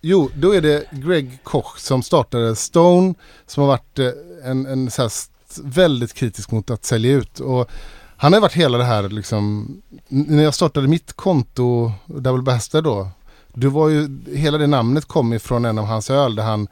Jo, 0.06 0.30
då 0.36 0.56
är 0.56 0.62
det 0.62 0.86
Greg 0.92 1.40
Koch 1.44 1.80
som 1.80 2.04
startade 2.04 2.56
Stone 2.56 3.14
som 3.46 3.62
har 3.64 3.68
varit 3.68 4.00
eh, 4.00 4.10
en, 4.44 4.66
en 4.66 4.92
så 4.92 5.10
väldigt 5.64 6.14
kritisk 6.14 6.52
mot 6.52 6.70
att 6.72 6.86
sälja 6.86 7.12
ut. 7.12 7.40
Och 7.40 7.70
han 8.18 8.34
har 8.34 8.40
varit 8.42 8.54
hela 8.54 8.78
det 8.78 8.84
här 8.84 9.10
liksom, 9.10 9.68
när 10.08 10.44
jag 10.44 10.54
startade 10.54 10.88
mitt 10.88 11.14
konto, 11.14 11.92
Double 12.06 12.44
Bastard 12.44 12.84
då, 12.84 13.08
det 13.54 13.68
var 13.68 13.90
ju, 13.90 14.20
hela 14.36 14.58
det 14.58 14.68
namnet 14.68 15.06
kom 15.06 15.34
ifrån 15.34 15.66
en 15.66 15.78
av 15.78 15.86
hans 15.86 16.10
öl 16.10 16.36
där 16.36 16.44
han 16.44 16.68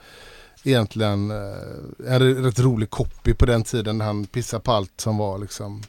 egentligen 0.63 1.31
eh, 1.31 2.11
hade 2.11 2.33
rätt 2.33 2.59
rolig 2.59 2.89
copy 2.89 3.33
på 3.33 3.45
den 3.45 3.63
tiden 3.63 3.97
där 3.97 4.05
han 4.05 4.25
pissade 4.25 4.63
på 4.63 4.71
allt 4.71 4.93
som 5.01 5.17
var 5.17 5.37
liksom 5.37 5.83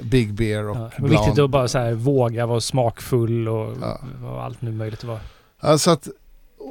Big 0.00 0.34
Beer 0.34 0.68
och 0.68 0.76
ja, 0.76 0.90
det 0.96 1.02
var 1.02 1.08
viktigt 1.08 1.38
att 1.38 1.50
bara 1.50 1.68
så 1.68 1.78
här, 1.78 1.92
våga 1.92 2.46
vara 2.46 2.60
smakfull 2.60 3.48
och 3.48 3.76
Ja. 3.80 4.00
vad 4.22 4.44
allt 4.44 4.62
nu 4.62 4.72
möjligt 4.72 4.98
att 5.00 5.04
vara. 5.04 5.20
Alltså 5.60 5.90
att, 5.90 6.08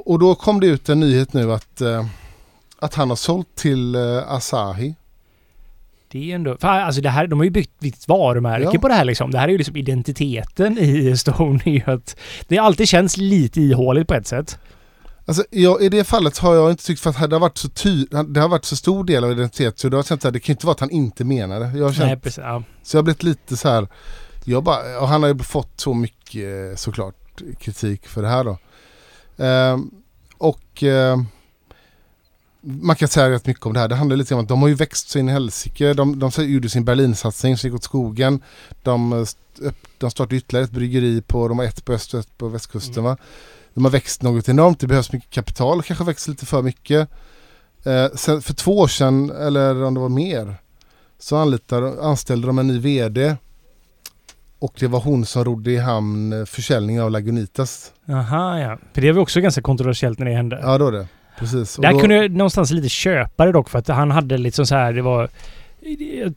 och 0.04 0.18
då 0.18 0.34
kom 0.34 0.60
det 0.60 0.66
ut 0.66 0.88
en 0.88 1.00
nyhet 1.00 1.32
nu 1.32 1.52
att, 1.52 1.80
eh, 1.80 2.06
att 2.78 2.94
han 2.94 3.08
har 3.08 3.16
sålt 3.16 3.54
till 3.54 3.94
eh, 3.94 4.32
Asahi. 4.32 4.94
Det 6.08 6.30
är 6.30 6.34
ändå... 6.34 6.56
Fan, 6.60 6.82
alltså 6.82 7.00
det 7.00 7.10
här, 7.10 7.26
de 7.26 7.38
har 7.38 7.44
ju 7.44 7.50
byggt 7.50 7.84
ett 7.84 8.08
varumärke 8.08 8.70
Ja. 8.72 8.80
på 8.80 8.88
det 8.88 8.94
här 8.94 9.04
liksom. 9.04 9.30
Det 9.30 9.38
här 9.38 9.48
är 9.48 9.52
ju 9.52 9.58
liksom 9.58 9.76
identiteten 9.76 10.78
i 10.78 11.16
Stone. 11.16 11.60
är 11.64 11.70
ju 11.70 11.82
att 11.86 12.16
Det 12.48 12.58
alltid 12.58 12.88
känts 12.88 13.16
lite 13.16 13.60
ihåligt 13.60 14.08
på 14.08 14.14
ett 14.14 14.26
sätt. 14.26 14.58
Alltså 15.28 15.44
jag, 15.50 15.82
i 15.82 15.88
det 15.88 16.04
fallet 16.04 16.38
har 16.38 16.54
jag 16.54 16.70
inte 16.70 16.84
tyckt 16.84 17.00
för 17.00 17.10
att 17.10 17.30
det 17.30 17.36
har 17.36 17.40
varit 17.40 17.58
så 17.58 17.68
ty, 17.68 18.06
det 18.28 18.40
har 18.40 18.48
varit 18.48 18.64
så 18.64 18.76
stor 18.76 19.04
del 19.04 19.24
av 19.24 19.32
identitet 19.32 19.78
så 19.78 19.88
då 19.88 19.96
har 19.98 20.02
känt 20.02 20.24
att 20.24 20.32
det 20.32 20.40
kan 20.40 20.52
inte 20.52 20.66
vara 20.66 20.74
att 20.74 20.80
han 20.80 20.90
inte 20.90 21.24
menar 21.24 21.60
det. 21.60 21.78
Jag 21.78 21.84
har 21.84 21.92
känt, 21.92 22.06
Nej, 22.06 22.16
precis. 22.16 22.38
Ja. 22.38 22.62
så 22.82 22.96
jag 22.96 22.98
har 22.98 23.04
blivit 23.04 23.22
lite 23.22 23.56
så 23.56 23.68
här, 23.68 23.88
jag 24.44 24.62
bara, 24.62 25.00
och 25.00 25.08
han 25.08 25.22
har 25.22 25.30
ju 25.30 25.38
fått 25.38 25.80
så 25.80 25.94
mycket 25.94 26.70
eh, 26.70 26.76
såklart 26.76 27.14
kritik 27.58 28.06
för 28.06 28.22
det 28.22 28.28
här 28.28 28.44
då. 28.44 28.58
Ehm, 29.36 29.90
och 30.38 30.82
ehm, 30.82 31.26
man 32.60 32.96
kan 32.96 33.08
säga 33.08 33.30
rätt 33.30 33.46
mycket 33.46 33.66
om 33.66 33.72
det 33.72 33.80
här. 33.80 33.88
Det 33.88 33.94
handlar 33.94 34.16
lite 34.16 34.34
om 34.34 34.40
att 34.40 34.48
de 34.48 34.62
har 34.62 34.68
ju 34.68 34.74
växt 34.74 35.08
så 35.08 35.18
in 35.18 35.28
i 35.28 35.32
helsike. 35.32 35.94
De, 35.94 36.18
de 36.18 36.30
gjorde 36.38 36.68
sin 36.68 36.84
Berlinsatsning 36.84 37.56
som 37.56 37.68
gick 37.68 37.76
åt 37.76 37.84
skogen. 37.84 38.42
De, 38.82 39.12
eh, 39.12 39.72
de 39.98 40.10
startade 40.10 40.36
ytterligare 40.36 40.64
ett 40.64 40.70
bryggeri 40.70 41.22
på, 41.22 41.48
de 41.48 41.58
har 41.58 41.66
ett 41.66 41.84
på 41.84 41.92
öst 41.92 42.14
och 42.14 42.20
ett 42.20 42.38
på 42.38 42.48
västkusten 42.48 43.04
va. 43.04 43.16
de 43.74 43.84
har 43.84 43.90
växt 43.90 44.22
något 44.22 44.48
enormt, 44.48 44.80
det 44.80 44.86
behövs 44.86 45.12
mycket 45.12 45.30
kapital, 45.30 45.82
kanske 45.82 46.04
växt 46.04 46.28
lite 46.28 46.46
för 46.46 46.62
mycket. 46.62 47.08
Eh, 47.84 48.06
sen 48.14 48.42
för 48.42 48.54
två 48.54 48.78
år 48.78 48.88
sedan, 48.88 49.30
eller 49.30 49.82
om 49.82 49.94
det 49.94 50.00
var 50.00 50.08
mer, 50.08 50.56
så 51.18 51.36
anlitade, 51.36 52.02
anställde 52.02 52.46
de 52.46 52.58
en 52.58 52.66
ny 52.66 52.78
VD. 52.78 53.36
Och 54.58 54.72
det 54.80 54.86
var 54.86 55.00
hon 55.00 55.26
som 55.26 55.44
rodde 55.44 55.70
i 55.70 55.78
hamn 55.78 56.32
eh, 56.32 56.44
försäljningen 56.44 57.02
av 57.02 57.10
Lagunitas. 57.10 57.92
Aha, 58.08 58.58
ja. 58.58 58.78
För 58.92 59.00
det 59.00 59.12
var 59.12 59.22
också 59.22 59.40
ganska 59.40 59.62
kontroversiellt 59.62 60.18
när 60.18 60.26
det 60.26 60.32
hände. 60.32 60.58
Ja, 60.62 60.78
då 60.78 60.90
det. 60.90 61.08
Precis. 61.38 61.78
Och 61.78 61.82
Där 61.82 61.92
då, 61.92 61.98
kunde 61.98 62.14
jag 62.14 62.30
någonstans 62.30 62.70
lite 62.70 62.88
köpa 62.88 63.46
det 63.46 63.52
dock 63.52 63.70
för 63.70 63.78
att 63.78 63.88
han 63.88 64.10
hade 64.10 64.38
liksom 64.38 64.66
så 64.66 64.74
här, 64.74 64.92
det 64.92 65.02
var... 65.02 65.28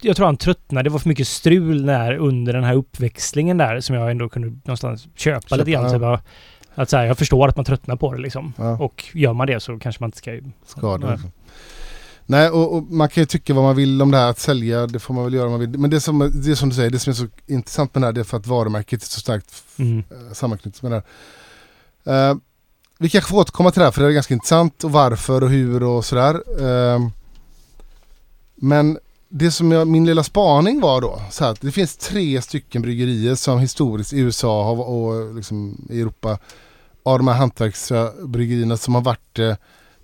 Jag, 0.02 0.16
tror 0.16 0.26
han 0.26 0.38
tröttnade. 0.38 0.84
Det 0.84 0.90
var 0.90 1.00
för 1.00 1.10
mycket 1.10 1.28
strul 1.28 1.86
där 1.86 2.18
under 2.18 2.54
den 2.54 2.64
här 2.64 2.76
uppväxlingen 2.76 3.58
där 3.58 3.80
som 3.80 3.96
jag 3.96 4.12
ändå 4.12 4.30
kunde 4.30 4.48
någonstans 4.48 5.08
köpa, 5.16 5.42
Köpa, 5.42 5.56
lite 5.56 5.72
grann. 5.72 5.84
ja. 5.84 5.90
Typ, 5.90 6.02
bara, 6.02 6.22
att 6.76 6.90
så 6.90 6.98
här, 6.98 7.06
jag 7.06 7.18
förstår 7.18 7.48
att 7.48 7.56
man 7.56 7.66
tröttnar 7.66 7.96
på 7.96 8.14
det 8.14 8.22
liksom. 8.22 8.54
Ja. 8.58 8.78
Och 8.78 9.06
gör 9.14 9.34
man 9.34 9.48
det 9.48 9.60
så 9.60 9.80
kanske 9.80 10.04
man 10.04 10.08
inte 10.08 10.18
ska... 10.18 10.40
skada. 10.66 11.20
Nej, 12.30 12.50
och, 12.50 12.76
och 12.76 12.84
man 12.84 13.10
kan 13.10 13.22
ju 13.22 13.26
tycka 13.26 13.54
vad 13.54 13.64
man 13.64 13.76
vill 13.76 14.02
om 14.02 14.12
det 14.12 14.18
här 14.18 14.30
att 14.30 14.40
sälja, 14.40 14.88
det 14.88 15.00
får 15.00 15.14
man 15.14 15.24
väl 15.24 15.34
göra 15.34 15.46
om 15.46 15.52
man 15.52 15.60
vill. 15.60 15.80
Men 15.80 15.90
det 15.90 16.02
som, 16.02 16.32
det 16.34 16.56
som 16.56 16.70
du 16.70 16.76
säger, 16.76 16.90
det 16.90 17.00
som 17.00 17.12
är 17.12 17.16
så 17.16 17.28
intressant 17.48 17.96
med 17.96 18.02
det 18.02 18.08
här 18.08 18.14
det 18.14 18.20
är 18.20 18.24
för 18.24 18.38
att 18.38 18.48
varumärket 18.48 19.04
är 19.04 19.08
så 19.08 19.20
starkt 19.20 19.64
Mm. 19.78 20.00
eh, 20.00 20.34
sammanknutet 20.34 20.82
med 20.82 20.92
det 20.92 21.04
här. 22.06 22.30
Eh, 22.32 22.38
vi 23.00 23.10
kanske 23.10 23.30
får 23.30 23.38
återkomma 23.38 23.72
till 23.72 23.80
det 23.80 23.86
här 23.86 23.92
för 23.92 24.02
det 24.02 24.08
är 24.08 24.12
ganska 24.12 24.34
intressant 24.34 24.84
och 24.84 24.92
varför 24.92 25.44
och 25.44 25.50
hur 25.50 25.84
och 25.84 26.06
sådär. 26.06 26.34
Eh, 26.62 27.00
men 28.56 28.98
det 29.30 29.52
som 29.52 29.72
jag, 29.72 29.88
min 29.88 30.06
lilla 30.06 30.24
spaning 30.24 30.82
var 30.82 31.02
då, 31.02 31.22
så 31.32 31.44
här, 31.44 31.52
att 31.52 31.62
det 31.62 31.72
finns 31.72 31.98
tre 31.98 32.42
stycken 32.42 32.82
bryggerier 32.82 33.36
som 33.36 33.60
historiskt 33.60 34.14
i 34.14 34.20
USA 34.20 34.64
har, 34.64 34.84
och 34.84 35.36
liksom 35.36 35.88
i 35.90 36.02
Europa 36.02 36.38
av 37.04 37.18
de 37.20 37.28
här 37.28 37.36
hantverksbryggerierna 37.36 38.78
som 38.78 38.96
har 38.96 39.02
varit 39.02 39.40
eh, 39.40 39.56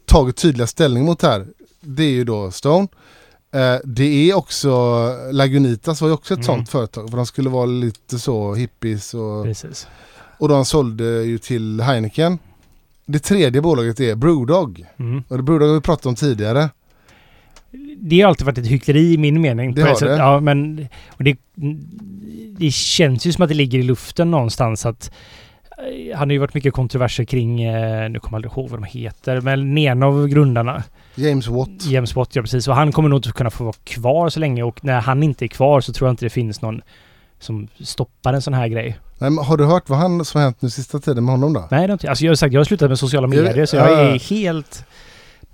tagit 0.06 0.36
tydliga 0.36 0.68
ställning 0.68 1.06
mot 1.06 1.20
det 1.20 1.28
här. 1.28 1.48
Det 1.86 2.04
är 2.04 2.12
ju 2.12 2.24
då 2.24 2.52
Stone. 2.52 2.88
Eh, 3.52 3.76
det 3.84 4.30
är 4.30 4.34
också 4.38 4.72
Lagunitas 5.32 6.02
var 6.02 6.08
ju 6.08 6.14
också 6.14 6.34
ett 6.34 6.38
Mm. 6.38 6.46
sånt 6.46 6.70
företag 6.70 7.10
för 7.10 7.18
de 7.18 7.26
skulle 7.26 7.50
vara 7.50 7.66
lite 7.66 8.20
så 8.20 8.54
hippies 8.54 9.14
och, 9.14 9.44
Precis. 9.44 9.88
och 10.38 10.48
de 10.50 10.66
sålde 10.66 11.04
ju 11.24 11.38
till 11.38 11.82
Heineken. 11.82 12.38
Det 13.06 13.20
tredje 13.20 13.62
bolaget 13.62 14.00
är 14.00 14.16
Brewdog. 14.16 14.86
Mm. 15.00 15.24
Och 15.28 15.44
Brewdog 15.44 15.68
har 15.68 15.76
vi 15.76 15.82
pratat 15.82 16.06
om 16.06 16.16
tidigare. 16.16 16.70
Det 17.98 18.22
har 18.22 18.30
alltid 18.30 18.46
varit 18.46 18.58
ett 18.58 18.68
hyckleri 18.68 19.14
i 19.14 19.18
min 19.18 19.42
mening. 19.42 19.74
Det 19.76 19.82
har 19.82 20.06
det. 20.06 20.16
Ja, 20.18 20.40
men... 20.40 20.88
Och 21.08 21.24
det, 21.24 21.38
det 22.58 22.72
känns 22.72 23.26
ju 23.28 23.32
som 23.32 23.44
att 23.44 23.50
det 23.50 23.56
ligger 23.56 23.80
i 23.80 23.84
luften 23.84 24.32
någonstans 24.32 24.86
att... 24.86 25.12
eh, 25.78 26.18
Han 26.18 26.30
har 26.30 26.34
ju 26.34 26.38
varit 26.40 26.54
mycket 26.54 26.74
kontroverser 26.74 27.24
kring, 27.24 27.62
eh, 27.64 28.10
nu 28.10 28.20
kommer 28.20 28.32
jag 28.32 28.46
aldrig 28.46 28.52
ihåg 28.52 28.70
vad 28.70 28.80
de 28.82 28.84
heter, 29.00 29.42
men 29.42 29.78
en 29.78 30.04
av 30.04 30.28
grundarna, 30.28 30.84
James 31.16 31.48
Watt. 31.48 31.86
James 31.86 32.16
Watt, 32.16 32.36
ja 32.36 32.42
precis. 32.42 32.68
Och 32.68 32.76
han 32.76 32.92
kommer 32.92 33.10
nog 33.10 33.18
inte 33.18 33.32
kunna 33.32 33.50
få 33.50 33.64
vara 33.64 33.76
kvar 33.84 34.30
så 34.30 34.40
länge 34.40 34.64
och 34.64 34.84
när 34.84 35.02
han 35.02 35.24
inte 35.24 35.46
är 35.46 35.48
kvar 35.48 35.82
så 35.82 35.94
tror 35.94 36.08
jag 36.08 36.14
inte 36.14 36.26
det 36.26 36.30
finns 36.30 36.62
någon 36.62 36.82
som 37.40 37.68
stoppar 37.80 38.34
en 38.34 38.42
sån 38.42 38.54
här 38.54 38.68
grej. 38.68 39.00
Nej, 39.18 39.30
men 39.30 39.46
har 39.46 39.58
du 39.58 39.66
hört 39.66 39.90
vad 39.90 40.00
han 40.00 40.26
som 40.26 40.40
har 40.40 40.46
hänt 40.46 40.62
nu 40.62 40.70
sista 40.70 41.00
tiden 41.00 41.26
med 41.26 41.34
honom 41.34 41.54
då? 41.54 41.68
Nej, 41.72 41.82
det 41.82 41.88
har 41.88 41.94
inte. 41.94 42.10
Alltså 42.10 42.26
jag 42.26 42.32
har 42.32 42.36
sagt, 42.36 42.54
jag 42.54 42.60
har 42.60 42.66
slutat 42.66 42.90
med 42.90 43.00
sociala 43.00 43.28
medier 43.28 43.66
så 43.66 43.76
jag 43.76 43.92
ja. 43.92 43.96
är 43.96 44.20
helt... 44.20 44.86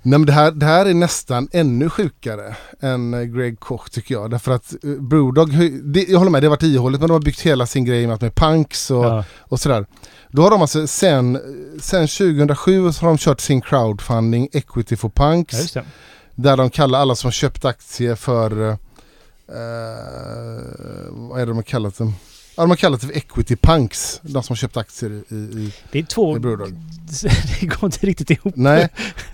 Nej 0.04 0.18
men 0.18 0.26
det 0.26 0.32
här, 0.32 0.50
det 0.50 0.66
här 0.66 0.86
är 0.86 0.94
nästan 0.94 1.48
ännu 1.52 1.90
sjukare 1.90 2.56
än 2.80 3.14
eh, 3.14 3.22
Greg 3.22 3.60
Koch 3.60 3.90
tycker 3.90 4.14
jag. 4.14 4.30
Därför 4.30 4.52
att 4.52 4.74
uh, 4.84 5.02
Brewdog, 5.02 5.50
det, 5.82 6.02
jag 6.08 6.18
håller 6.18 6.30
med 6.30 6.42
det 6.42 6.46
har 6.46 6.50
varit 6.50 6.62
ihålligt 6.62 7.00
men 7.00 7.08
de 7.08 7.12
har 7.12 7.20
byggt 7.20 7.40
hela 7.40 7.66
sin 7.66 7.84
grej 7.84 8.06
med, 8.06 8.22
med 8.22 8.34
punks 8.34 8.90
och, 8.90 9.04
Ja, 9.04 9.24
och 9.38 9.60
sådär. 9.60 9.86
Då 10.28 10.42
har 10.42 10.50
de 10.50 10.62
alltså 10.62 10.86
sen, 10.86 11.40
sen 11.80 12.08
2007 12.08 12.92
så 12.92 13.00
har 13.00 13.08
de 13.08 13.18
kört 13.18 13.40
sin 13.40 13.60
crowdfunding 13.60 14.48
Equity 14.52 14.96
for 14.96 15.08
Punks. 15.08 15.76
ja. 15.76 15.82
Där 16.34 16.56
de 16.56 16.70
kallar 16.70 16.98
alla 16.98 17.14
som 17.14 17.30
köpt 17.30 17.64
aktier 17.64 18.14
för, 18.14 18.68
eh, 18.70 18.76
vad 21.10 21.40
är 21.40 21.46
det 21.46 21.50
de 21.50 21.56
har 21.56 21.62
kallat 21.62 21.98
dem? 21.98 22.14
Ja, 22.56 22.62
de 22.62 22.70
har 22.70 22.76
kallat 22.76 23.00
det 23.00 23.06
för 23.06 23.16
Equity 23.16 23.56
Punks. 23.56 24.20
De 24.22 24.42
som 24.42 24.56
köpt 24.56 24.76
aktier 24.76 25.10
i, 25.10 25.34
i, 25.34 25.72
Det 25.92 25.98
är 25.98 26.02
två... 26.02 26.36
i 26.36 26.40
det 27.60 27.66
går 27.66 27.84
inte 27.84 28.06
riktigt 28.06 28.30
ihop. 28.30 28.52
Nej, 28.56 28.88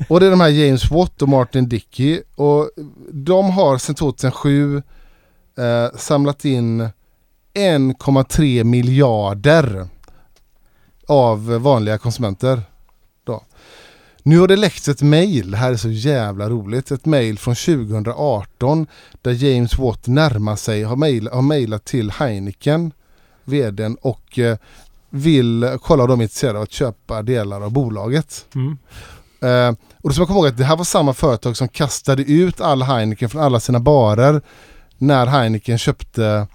och 0.09 0.21
det 0.21 0.27
är 0.27 0.31
de 0.31 0.41
här 0.41 0.49
James 0.49 0.91
Watt 0.91 1.23
och 1.23 1.29
Martin 1.29 1.69
Dickey. 1.69 2.23
Och 2.35 2.71
de 3.13 3.51
har 3.51 3.79
sedan 3.79 3.95
2007 3.95 4.83
eh, 5.59 5.97
samlat 5.97 6.45
in 6.45 6.89
1,3 7.55 8.65
miljarder 8.65 9.89
av 11.07 11.47
vanliga 11.47 11.99
konsumenter. 11.99 12.63
Då. 13.25 13.43
Nu 14.23 14.39
har 14.39 14.49
det 14.49 14.57
läckts 14.57 14.89
ett 14.89 15.03
mail, 15.03 15.51
det 15.51 15.57
här 15.57 15.73
är 15.73 15.77
så 15.77 15.91
jävla 15.91 16.51
roligt, 16.51 16.91
ett 16.91 17.07
mail 17.07 17.39
från 17.39 17.55
2018 17.55 18.87
där 19.23 19.33
James 19.33 19.79
Watt 19.79 20.07
närmar 20.07 20.57
sig, 20.57 20.83
har, 20.83 20.97
mail, 20.97 21.31
mailat 21.33 21.85
till 21.85 22.11
Heineken, 22.11 22.93
vdn 23.49 23.97
och 24.01 24.39
eh, 24.39 24.57
vill 25.11 25.79
kolla 25.83 26.03
om 26.03 26.09
de 26.09 26.21
är 26.21 26.23
intresserade 26.23 26.59
av 26.59 26.63
att 26.63 26.73
köpa 26.73 27.23
delar 27.23 27.61
av 27.61 27.73
bolaget. 27.73 28.47
Mm. 28.55 28.79
Eh, 29.41 29.79
och 30.03 30.09
då 30.09 30.13
ska 30.13 30.21
man 30.21 30.27
komma 30.27 30.39
ihåg 30.39 30.47
att 30.49 30.57
det 30.57 30.65
här 30.65 30.77
var 30.77 30.85
samma 30.85 31.15
företag 31.15 31.57
som 31.57 31.69
kastade 31.69 32.23
ut 32.23 32.61
all 32.61 32.83
Heineken 32.83 33.29
från 33.29 33.43
alla 33.43 33.61
sina 33.61 33.81
barer 33.81 34.43
när 34.99 35.27
Heineken 35.27 35.79
köpte 35.79 36.47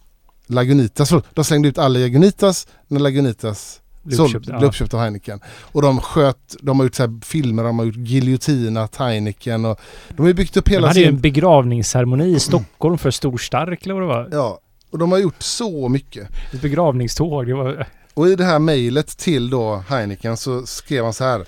Lagunitas. 0.48 1.10
Förlåt, 1.10 1.26
De 1.34 1.44
slängde 1.44 1.68
ut 1.68 1.78
alla 1.78 1.99
Lagunitas 1.99 2.68
när 2.88 2.99
Lagunitas 2.99 3.80
Blev 4.03 4.20
ja. 4.48 4.65
uppköpt 4.65 4.94
av 4.94 4.99
Heineken. 4.99 5.40
Och 5.48 5.82
de 5.82 6.02
sköt, 6.02 6.56
de 6.61 6.80
har 6.80 6.86
gjort 6.86 6.95
så 6.95 7.20
filmer, 7.24 7.64
de 7.64 7.80
har 7.80 7.86
gjort 7.86 7.95
giljotinat 7.95 8.95
Heineken 8.95 9.65
och 9.65 9.80
de 10.10 10.26
har 10.26 10.34
byggt 10.34 10.57
upp 10.57 10.65
De 10.65 10.72
hela 10.72 10.88
hade 10.88 10.99
ju 10.99 11.06
en 11.06 11.11
sin... 11.14 11.22
begravningsceremoni 11.22 12.36
i 12.36 12.40
Stockholm 12.40 12.98
för 12.98 13.11
Storstark 13.11 13.86
eller 13.86 13.94
vad 13.94 14.03
det 14.03 14.07
var. 14.07 14.30
Ja, 14.32 14.60
och 14.94 14.99
de 14.99 15.11
har 15.11 15.20
gjort 15.20 15.44
så 15.44 15.90
mycket. 15.90 16.30
Ett 16.53 16.61
begravningståg. 16.61 17.48
Det 17.48 17.53
var... 17.53 17.88
Och 18.14 18.28
i 18.28 18.36
det 18.36 18.44
här 18.44 18.60
mejlet 18.60 19.18
till 19.18 19.49
då 19.49 19.84
Heineken 19.90 20.38
så 20.38 20.65
skrev 20.65 21.03
han 21.03 21.14
så 21.14 21.24
här. 21.24 21.45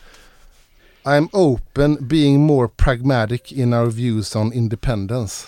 I'm 1.03 1.29
open 1.31 1.97
being 2.01 2.39
more 2.39 2.69
pragmatic 2.77 3.51
in 3.51 3.73
our 3.73 3.85
views 3.85 4.35
on 4.35 4.53
independence. 4.53 5.47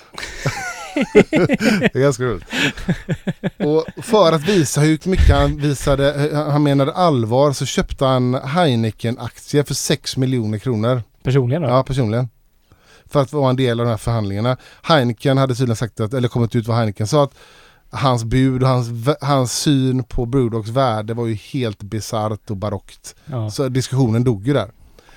det 1.21 1.95
är 1.95 1.99
ganska 1.99 2.23
roligt. 2.23 2.45
Och 3.57 3.85
för 4.03 4.31
att 4.31 4.49
visa 4.49 4.81
hur 4.81 5.09
mycket 5.09 5.35
han 5.35 5.57
visade, 5.57 6.31
han 6.33 6.63
menade 6.63 6.93
allvar 6.93 7.53
så 7.53 7.65
köpte 7.65 8.05
han 8.05 8.33
Heineken-aktier 8.33 9.63
för 9.63 9.73
6 9.73 10.17
miljoner 10.17 10.57
kronor. 10.57 11.03
Personligen 11.23 11.61
då? 11.61 11.67
Ja, 11.67 11.83
personligen. 11.83 12.29
För 13.05 13.21
att 13.21 13.33
vara 13.33 13.49
en 13.49 13.55
del 13.55 13.79
av 13.79 13.85
de 13.85 13.89
här 13.89 13.97
förhandlingarna. 13.97 14.57
Heineken 14.81 15.37
hade 15.37 15.55
tydligen 15.55 15.75
sagt 15.75 15.99
att, 15.99 16.13
eller 16.13 16.27
kommit 16.27 16.55
ut 16.55 16.67
vad 16.67 16.77
Heineken 16.77 17.07
sa 17.07 17.23
att 17.23 17.33
hans 17.89 18.23
bud 18.23 18.63
och 18.63 18.69
hans, 18.69 18.87
hans 19.21 19.59
syn 19.59 20.03
på 20.03 20.25
Brewdogs 20.25 20.69
värde 20.69 21.13
var 21.13 21.25
ju 21.25 21.33
helt 21.33 21.83
bisarrt 21.83 22.49
och 22.49 22.57
barockt. 22.57 23.15
Ja. 23.25 23.51
Så 23.51 23.69
diskussionen 23.69 24.23
dog 24.23 24.47
ju 24.47 24.53
där. 24.53 24.71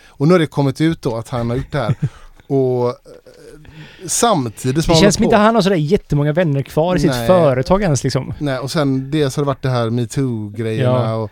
Och 0.07 0.29
nu 0.29 0.35
har 0.35 0.39
det 0.39 0.47
kommit 0.47 0.81
ut 0.81 1.03
då 1.03 1.17
att 1.17 1.29
han 1.29 1.51
har 1.51 1.57
gjort 1.57 1.73
det 1.73 1.79
här. 1.79 1.95
Och 2.47 2.89
eh, 2.89 2.95
samtidigt 4.07 4.85
som 4.85 4.95
Det 4.95 5.01
känns 5.01 5.15
som 5.15 5.25
inte 5.25 5.37
han 5.37 5.55
har 5.55 5.63
sådär 5.63 5.77
jättemånga 5.77 6.33
vänner 6.33 6.63
kvar 6.63 6.97
i 6.97 6.99
sitt 6.99 7.11
Nej. 7.11 7.27
företag 7.27 7.83
ens 7.83 8.05
liksom. 8.05 8.35
Nej, 8.39 8.59
och 8.59 8.71
sen 8.71 9.11
dels 9.11 9.37
har 9.37 9.43
det 9.43 9.47
varit 9.47 9.63
det 9.63 9.71
här 9.71 9.91
metoo-grejerna. 9.91 11.05
Ja. 11.05 11.15
Och, 11.15 11.31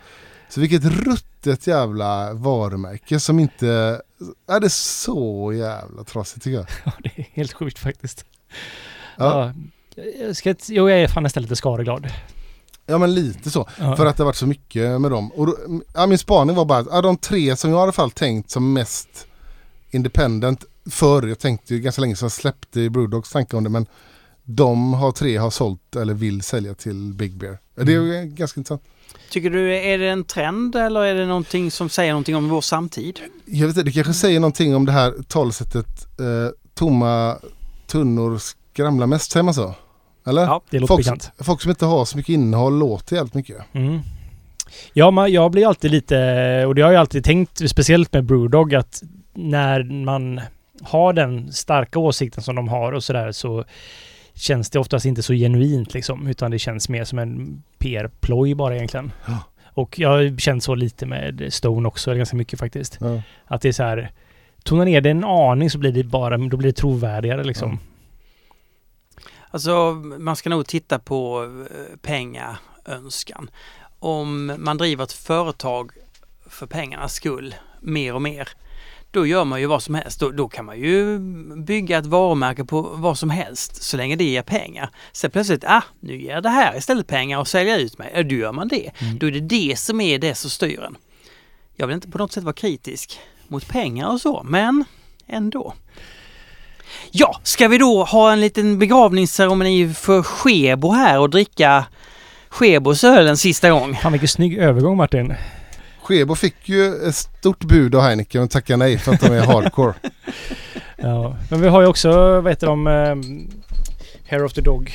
så 0.49 0.61
vilket 0.61 0.83
ruttet 0.83 1.67
jävla 1.67 2.33
varumärke 2.33 3.19
som 3.19 3.39
inte... 3.39 4.01
Är 4.51 4.59
det 4.59 4.69
så 4.69 5.53
jävla 5.53 6.03
trasigt 6.03 6.43
tycker 6.43 6.57
jag. 6.57 6.67
Ja, 6.85 6.91
det 7.03 7.09
är 7.15 7.25
helt 7.33 7.53
sjukt 7.53 7.79
faktiskt. 7.79 8.25
Ja. 9.17 9.45
Ja. 9.45 9.53
Jag, 9.95 10.35
ska, 10.35 10.55
jo, 10.67 10.89
jag 10.89 11.01
är 11.01 11.07
fan 11.07 11.23
nästan 11.23 11.43
lite 11.43 11.55
skadeglad. 11.55 12.07
Ja 12.85 12.97
men 12.97 13.15
lite 13.15 13.49
så. 13.49 13.69
Ja. 13.79 13.95
För 13.95 14.05
att 14.05 14.17
det 14.17 14.23
har 14.23 14.25
varit 14.25 14.35
så 14.35 14.47
mycket 14.47 15.01
med 15.01 15.11
dem. 15.11 15.31
Och 15.31 15.47
då, 15.47 15.57
ja, 15.93 16.07
min 16.07 16.17
spaning 16.17 16.55
var 16.55 16.65
bara 16.65 16.79
att 16.79 16.87
ja, 16.91 17.01
de 17.01 17.17
tre 17.17 17.55
som 17.55 17.69
jag 17.69 17.79
i 17.79 17.81
alla 17.81 17.91
fall 17.91 18.11
tänkt 18.11 18.51
som 18.51 18.73
mest 18.73 19.27
independent 19.91 20.65
förr. 20.89 21.27
Jag 21.27 21.39
tänkte 21.39 21.73
ju 21.73 21.79
ganska 21.79 22.01
länge 22.01 22.15
sedan 22.15 22.25
jag 22.25 22.31
släppte 22.31 22.89
Brewdogs 22.89 23.31
tankar 23.31 23.57
om 23.57 23.63
det 23.63 23.69
men 23.69 23.85
de 24.43 24.93
har 24.93 25.11
tre 25.11 25.37
har 25.37 25.49
sålt 25.49 25.95
eller 25.95 26.13
vill 26.13 26.41
sälja 26.41 26.73
till 26.73 27.13
Big 27.13 27.37
Bear. 27.37 27.57
Det 27.75 27.93
är 27.93 28.01
ju 28.01 28.25
ganska 28.25 28.59
intressant. 28.59 28.83
Tycker 29.29 29.49
du, 29.49 29.75
är 29.75 29.97
det 29.97 30.09
en 30.09 30.23
trend 30.23 30.75
eller 30.75 31.01
är 31.01 31.15
det 31.15 31.25
någonting 31.25 31.71
som 31.71 31.89
säger 31.89 32.11
någonting 32.11 32.35
om 32.35 32.49
vår 32.49 32.61
samtid? 32.61 33.19
Jag 33.45 33.67
vet 33.67 33.77
inte, 33.77 33.83
det 33.83 33.91
kanske 33.91 34.13
säger 34.13 34.39
någonting 34.39 34.75
om 34.75 34.85
det 34.85 34.91
här 34.91 35.13
talesättet 35.27 36.19
eh, 36.19 36.51
tomma 36.73 37.37
tunnor 37.87 38.39
skramlar 38.79 39.07
mest, 39.07 39.31
säger 39.31 39.43
man 39.43 39.53
så? 39.53 39.75
Eller? 40.27 40.41
Ja, 40.41 40.61
Det 40.69 40.79
låter 40.79 40.93
folk, 40.93 41.05
bekant. 41.05 41.31
folk 41.39 41.61
som 41.61 41.69
inte 41.69 41.85
har 41.85 42.05
så 42.05 42.17
mycket 42.17 42.33
innehåll 42.33 42.79
låter 42.79 43.15
jävligt 43.15 43.33
mycket. 43.33 43.57
Mm. 43.73 43.99
Ja, 44.93 45.11
man, 45.11 45.31
jag 45.31 45.51
blir 45.51 45.67
alltid 45.67 45.91
lite, 45.91 46.15
och 46.67 46.75
det 46.75 46.81
har 46.81 46.91
jag 46.91 46.99
alltid 46.99 47.23
tänkt, 47.23 47.69
speciellt 47.69 48.13
med 48.13 48.25
Brewdog, 48.25 48.75
att 48.75 49.03
när 49.33 49.83
man 49.83 50.41
har 50.81 51.13
den 51.13 51.53
starka 51.53 51.99
åsikten 51.99 52.43
som 52.43 52.55
de 52.55 52.67
har 52.67 52.91
och 52.91 53.03
sådär 53.03 53.31
så 53.31 53.65
känns 54.33 54.69
det 54.69 54.79
oftast 54.79 55.05
inte 55.05 55.23
så 55.23 55.33
genuint 55.33 55.93
liksom, 55.93 56.27
utan 56.27 56.51
det 56.51 56.59
känns 56.59 56.89
mer 56.89 57.03
som 57.03 57.19
en 57.19 57.63
PR-ploj 57.79 58.55
bara 58.55 58.75
egentligen. 58.75 59.11
Ja. 59.27 59.37
Och 59.65 59.99
jag 59.99 60.09
har 60.09 60.37
känt 60.39 60.63
så 60.63 60.75
lite 60.75 61.05
med 61.05 61.53
Stone 61.53 61.87
också, 61.87 62.13
ganska 62.13 62.37
mycket 62.37 62.59
faktiskt. 62.59 62.97
Ja. 63.01 63.21
Att 63.45 63.61
det 63.61 63.67
är 63.67 63.73
så 63.73 63.83
här, 63.83 64.11
tona 64.63 64.83
ner 64.83 65.01
det 65.01 65.09
en 65.09 65.23
aning 65.23 65.69
så 65.69 65.77
blir 65.77 65.91
det 65.91 66.03
bara, 66.03 66.37
då 66.37 66.57
blir 66.57 66.69
det 66.69 66.77
trovärdigare 66.77 67.43
liksom. 67.43 67.71
Ja. 67.71 67.77
Alltså 69.51 69.93
man 70.19 70.35
ska 70.35 70.49
nog 70.49 70.67
titta 70.67 70.99
på 70.99 71.43
eh, 71.71 71.97
pengaönskan. 72.01 73.49
Om 73.99 74.55
man 74.57 74.77
driver 74.77 75.03
ett 75.03 75.13
företag 75.13 75.91
för 76.49 76.65
pengarnas 76.65 77.13
skull 77.13 77.55
mer 77.81 78.15
och 78.15 78.21
mer. 78.21 78.49
Då 79.11 79.25
gör 79.25 79.45
man 79.45 79.59
ju 79.59 79.65
vad 79.65 79.83
som 79.83 79.95
helst. 79.95 80.19
Då, 80.19 80.31
då 80.31 80.47
kan 80.47 80.65
man 80.65 80.79
ju 80.79 81.19
bygga 81.65 81.97
ett 81.97 82.05
varumärke 82.05 82.65
på 82.65 82.81
vad 82.81 83.17
som 83.17 83.29
helst 83.29 83.83
så 83.83 83.97
länge 83.97 84.15
det 84.15 84.23
ger 84.23 84.41
pengar. 84.41 84.89
Sen 85.11 85.31
plötsligt, 85.31 85.63
ah, 85.67 85.83
nu 85.99 86.21
ger 86.21 86.41
det 86.41 86.49
här 86.49 86.77
istället 86.77 87.07
pengar 87.07 87.39
och 87.39 87.47
sälja 87.47 87.77
ut 87.77 87.97
mig. 87.97 88.23
Då 88.23 88.35
gör 88.35 88.51
man 88.51 88.67
det. 88.67 88.91
Mm. 88.99 89.19
Då 89.19 89.27
är 89.27 89.31
det 89.31 89.39
det 89.39 89.79
som 89.79 90.01
är 90.01 90.19
det 90.19 90.35
som 90.35 90.49
styr 90.49 90.79
en. 90.79 90.97
Jag 91.75 91.87
vill 91.87 91.95
inte 91.95 92.09
på 92.09 92.17
något 92.17 92.31
sätt 92.31 92.43
vara 92.43 92.53
kritisk 92.53 93.19
mot 93.47 93.67
pengar 93.67 94.07
och 94.07 94.21
så, 94.21 94.43
men 94.43 94.85
ändå. 95.27 95.73
Ja, 97.11 97.39
ska 97.43 97.67
vi 97.67 97.77
då 97.77 98.03
ha 98.03 98.31
en 98.31 98.41
liten 98.41 98.79
begravningsceremoni 98.79 99.93
för 99.93 100.23
Skebo 100.23 100.91
här 100.91 101.19
och 101.19 101.29
dricka 101.29 101.85
Skebos 102.49 103.03
öl 103.03 103.27
en 103.27 103.37
sista 103.37 103.69
gång? 103.69 103.95
Fan 103.95 104.11
vilken 104.11 104.27
snygg 104.27 104.57
övergång 104.57 104.97
Martin. 104.97 105.33
Skebo 106.01 106.35
fick 106.35 106.69
ju 106.69 107.07
ett 107.07 107.15
stort 107.15 107.63
bud 107.63 107.95
av 107.95 108.01
Heineken 108.01 108.43
och 108.43 108.49
tackade 108.49 108.77
nej 108.77 108.97
för 108.97 109.13
att 109.13 109.21
de 109.21 109.33
är 109.33 109.41
hardcore. 109.41 109.93
Ja. 111.01 111.35
Men 111.49 111.61
vi 111.61 111.67
har 111.67 111.81
ju 111.81 111.87
också, 111.87 112.41
vad 112.41 112.51
heter 112.51 112.67
de, 112.67 112.87
um, 112.87 113.49
Hair 114.29 114.43
of 114.45 114.53
the 114.53 114.61
Dog. 114.61 114.93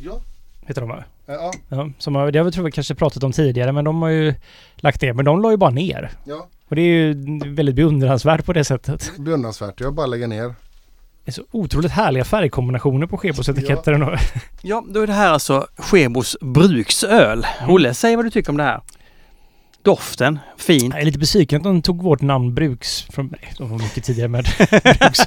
Ja. 0.00 0.20
Heter 0.66 0.80
de 0.80 0.90
va? 0.90 1.04
Ja, 1.26 1.52
Ja, 1.68 1.90
som 1.98 2.14
har, 2.14 2.30
det 2.30 2.38
har 2.38 2.44
vi 2.44 2.52
tror 2.52 2.64
vi 2.64 2.72
kanske 2.72 2.94
pratat 2.94 3.22
om 3.22 3.32
tidigare 3.32 3.72
men 3.72 3.84
de 3.84 4.02
har 4.02 4.08
ju 4.08 4.34
lagt 4.76 5.02
ner. 5.02 5.12
Men 5.12 5.24
de 5.24 5.42
la 5.42 5.50
ju 5.50 5.56
bara 5.56 5.70
ner. 5.70 6.10
ja. 6.24 6.48
Och 6.68 6.76
det 6.76 6.82
är 6.82 6.86
ju 6.86 7.14
väldigt 7.46 7.74
beundransvärt 7.74 8.44
på 8.44 8.52
det 8.52 8.64
sättet. 8.64 9.12
Beundransvärt. 9.18 9.80
Jag 9.80 9.94
bara 9.94 10.06
lägga 10.06 10.26
ner. 10.26 10.54
Är 11.24 11.32
så 11.32 11.42
otroligt 11.50 11.92
härliga 11.92 12.24
färgkombinationer 12.24 13.06
på 13.06 13.18
Skebos 13.18 13.48
etiketter 13.48 13.92
ändå. 13.92 14.16
Ja, 14.62 14.84
då 14.88 15.00
är 15.00 15.06
det 15.06 15.12
här 15.12 15.30
alltså 15.30 15.66
Skebos 15.76 16.36
bruksöl. 16.40 17.46
Olle, 17.68 17.94
säg 17.94 18.16
vad 18.16 18.24
du 18.24 18.30
tycker 18.30 18.50
om 18.50 18.56
det 18.56 18.62
här. 18.62 18.80
Doften, 19.82 20.38
fint. 20.56 20.94
Jag 20.94 21.00
är 21.00 21.04
lite 21.04 21.18
besviken 21.18 21.56
att 21.56 21.64
de 21.64 21.82
tog 21.82 22.02
vårt 22.02 22.20
namn 22.20 22.54
Bruks... 22.54 23.02
Från, 23.02 23.26
nej, 23.26 23.52
de 23.58 23.70
var 23.70 23.78
mycket 23.78 24.04
tidigare 24.04 24.28
med 24.28 24.44
Bruks. 24.98 25.20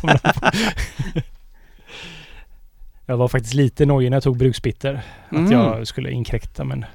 Jag 3.06 3.18
var 3.18 3.28
faktiskt 3.28 3.54
lite 3.54 3.86
nojig 3.86 4.10
när 4.10 4.16
jag 4.16 4.24
tog 4.24 4.38
Bruksbitter. 4.38 5.02
Mm. 5.32 5.46
Att 5.46 5.52
jag 5.52 5.88
skulle 5.88 6.12
inkräkta 6.12 6.64
men 6.64 6.86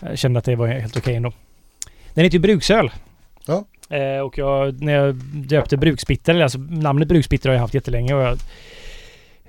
jag 0.00 0.18
kände 0.18 0.38
att 0.38 0.44
det 0.44 0.56
var 0.56 0.66
helt 0.66 0.96
okej 0.96 1.14
ändå. 1.14 1.32
Den 2.14 2.24
heter 2.24 2.34
ju 2.34 2.42
Bruksöl. 2.42 2.90
Ja. 3.46 3.64
Eh, 3.96 4.20
och 4.20 4.38
jag, 4.38 4.82
när 4.82 4.92
jag 4.92 5.14
döpte 5.34 5.76
Bruksbitter, 5.76 6.32
eller 6.34 6.42
alltså 6.42 6.58
namnet 6.58 7.08
Bruksbitter 7.08 7.48
har 7.48 7.54
jag 7.54 7.60
haft 7.60 7.74
jättelänge 7.74 8.14
och 8.14 8.22
jag, 8.22 8.38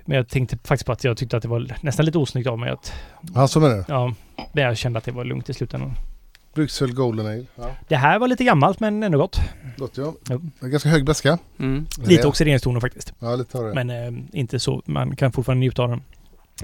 men 0.06 0.18
jag 0.18 0.28
tänkte 0.30 0.58
faktiskt 0.64 0.86
på 0.86 0.92
att 0.92 1.04
jag 1.04 1.18
tyckte 1.18 1.38
att 1.38 1.44
det 1.44 1.50
var 1.50 1.76
nästan 1.82 2.06
lite 2.06 2.18
osnyggt 2.18 2.48
av 2.50 2.60
mig 2.60 2.70
att, 2.70 2.94
Ja, 3.36 3.48
så 3.48 3.60
menar 3.60 3.76
du. 3.76 3.84
ja, 3.88 4.14
men 4.54 4.64
jag 4.64 4.78
kände 4.78 4.98
att 5.00 5.06
det 5.06 5.12
var 5.12 5.26
lugnt 5.26 5.50
i 5.50 5.54
slutändan. 5.54 5.94
Bruksöl 6.54 6.94
Golden 6.94 7.26
Ale. 7.26 7.46
Ja. 7.56 7.72
Det 7.88 7.96
här 7.96 8.20
var 8.20 8.28
lite 8.28 8.44
gammalt 8.44 8.80
men 8.80 9.04
ändå 9.04 9.18
gott. 9.18 9.38
Gott 9.78 9.98
ja. 9.98 10.14
Ja. 10.30 10.40
Ganska 10.68 10.90
hög 10.90 11.06
beska. 11.06 11.38
Mm. 11.60 11.86
Lite 12.06 12.28
oxideringstoner 12.28 12.80
faktiskt. 12.80 13.14
Ja, 13.20 13.36
lite 13.36 13.58
har 13.58 13.66
det. 13.66 13.84
Men 13.84 13.90
eh, 13.90 14.24
inte 14.40 14.60
så. 14.60 14.82
Man 14.86 15.16
kan 15.16 15.32
fortfarande 15.32 15.60
njuta 15.60 15.84
av 15.84 15.90
den. 15.90 16.02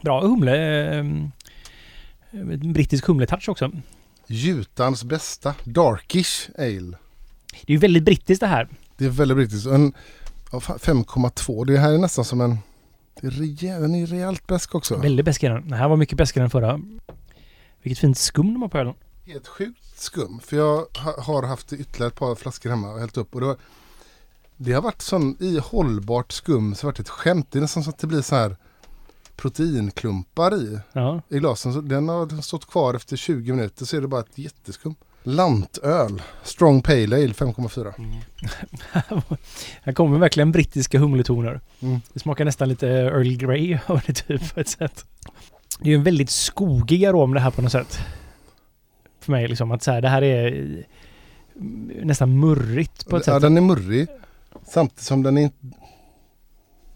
Bra 0.02 0.22
humle. 0.22 0.56
Eh, 1.00 1.04
brittisk 2.74 3.06
humletouch 3.08 3.50
också. 3.50 3.72
Jutans 4.28 5.04
bästa. 5.04 5.54
Darkish 5.64 6.50
Ale. 6.58 6.98
Det 7.52 7.72
är 7.74 7.76
ju 7.76 7.78
väldigt 7.78 8.04
brittiskt 8.04 8.40
det 8.42 8.48
här. 8.48 8.68
Det 8.98 9.06
är 9.06 9.10
väldigt 9.10 9.38
brittiskt. 9.38 9.68
En 9.68 9.94
ja, 10.52 10.60
fa- 10.60 10.78
5,2. 11.06 11.66
Det 11.66 11.78
här 11.78 11.92
är 11.94 11.98
nästan 11.98 12.26
som 12.26 12.42
en... 12.42 12.58
Det 13.22 13.28
är 13.28 13.32
rejäl, 13.32 13.82
den 13.82 13.96
är 13.96 14.06
rejält 14.06 14.48
besk 14.48 14.76
också. 14.76 14.98
Väldigt 14.98 15.26
beskare. 15.26 15.54
Den 15.54 15.74
här 15.74 15.90
var 15.90 15.98
mycket 15.98 16.18
bäskare 16.18 16.44
än 16.44 16.50
förra. 16.50 16.80
Vilket 17.82 18.00
fint 18.00 18.18
skum 18.18 18.54
de 18.54 18.62
har 18.62 18.70
på 18.70 18.78
ölen. 18.78 18.94
Helt 19.26 19.48
sjukt 19.48 20.00
skum. 20.00 20.40
För 20.40 20.58
jag 20.58 20.76
ha, 20.78 21.22
har 21.22 21.44
haft 21.44 21.74
ytterligare 21.74 22.08
ett 22.08 22.16
par 22.20 22.36
flaskor 22.36 22.70
hemma 22.70 22.94
och 22.94 23.00
hällt 23.00 23.18
upp. 23.18 23.36
Och 23.36 23.42
det, 23.42 23.48
var, 23.48 23.58
det 24.58 24.74
har 24.74 24.82
varit 24.82 25.02
sån 25.02 25.38
i 25.40 25.60
hållbart 25.64 26.32
skum 26.32 26.76
så 26.76 26.82
det 26.82 26.88
har 26.88 26.92
varit 26.92 27.00
ett 27.00 27.10
skämt. 27.10 27.48
Det 27.52 27.60
är 27.60 27.62
nästan 27.62 27.84
så 27.84 27.90
att 27.90 27.98
det 28.00 28.08
blir 28.08 28.22
så 28.22 28.36
här 28.36 28.56
proteinklumpar 29.36 30.56
i, 30.56 30.80
Ja. 30.94 31.22
i 31.30 31.40
glasen. 31.40 31.74
Så 31.74 31.82
den 31.82 32.10
har 32.10 32.42
stått 32.42 32.66
kvar 32.66 32.94
efter 32.94 33.18
20 33.18 33.52
minuter 33.54 33.86
så 33.86 33.98
är 33.98 34.02
det 34.02 34.08
bara 34.08 34.22
ett 34.22 34.38
jätteskum. 34.38 34.96
Lantöl. 35.24 36.22
Strong 36.44 36.82
Pale 36.82 37.16
Ale 37.16 37.28
5,4. 37.28 37.94
här 39.84 39.94
kommer 39.94 40.20
verkligen 40.20 40.52
brittiska 40.52 41.00
humletoner. 41.00 41.62
Mm. 41.80 42.02
Det 42.14 42.20
smakar 42.20 42.46
nästan 42.46 42.70
lite 42.70 42.88
Earl 42.90 43.36
Grey 43.38 43.78
av 43.88 44.02
det 44.08 44.14
typ 44.14 44.54
på 44.54 44.60
ett 44.60 44.68
sätt. 44.70 45.06
Det 45.80 45.86
är 45.86 45.90
ju 45.90 45.96
en 45.96 46.04
väldigt 46.04 46.30
skogig 46.30 47.06
arom 47.06 47.34
det 47.34 47.40
här 47.40 47.52
på 47.52 47.62
något 47.62 47.72
sätt. 47.72 48.00
För 49.22 49.32
mig 49.32 49.48
liksom 49.48 49.72
att 49.72 49.84
så 49.84 49.92
här, 49.92 50.02
det 50.02 50.10
här 50.10 50.22
är 50.22 50.76
eh, 50.76 50.84
nästan 52.06 52.40
murrigt 52.40 53.10
på 53.10 53.18
ett 53.18 53.28
Ja, 53.28 53.34
sätt. 53.34 53.42
den 53.42 53.58
är 53.58 53.62
murrig. 53.62 54.08
Samtidigt 54.66 55.04
som 55.04 55.24
den 55.24 55.38
är 55.38 55.42
inte... 55.42 55.58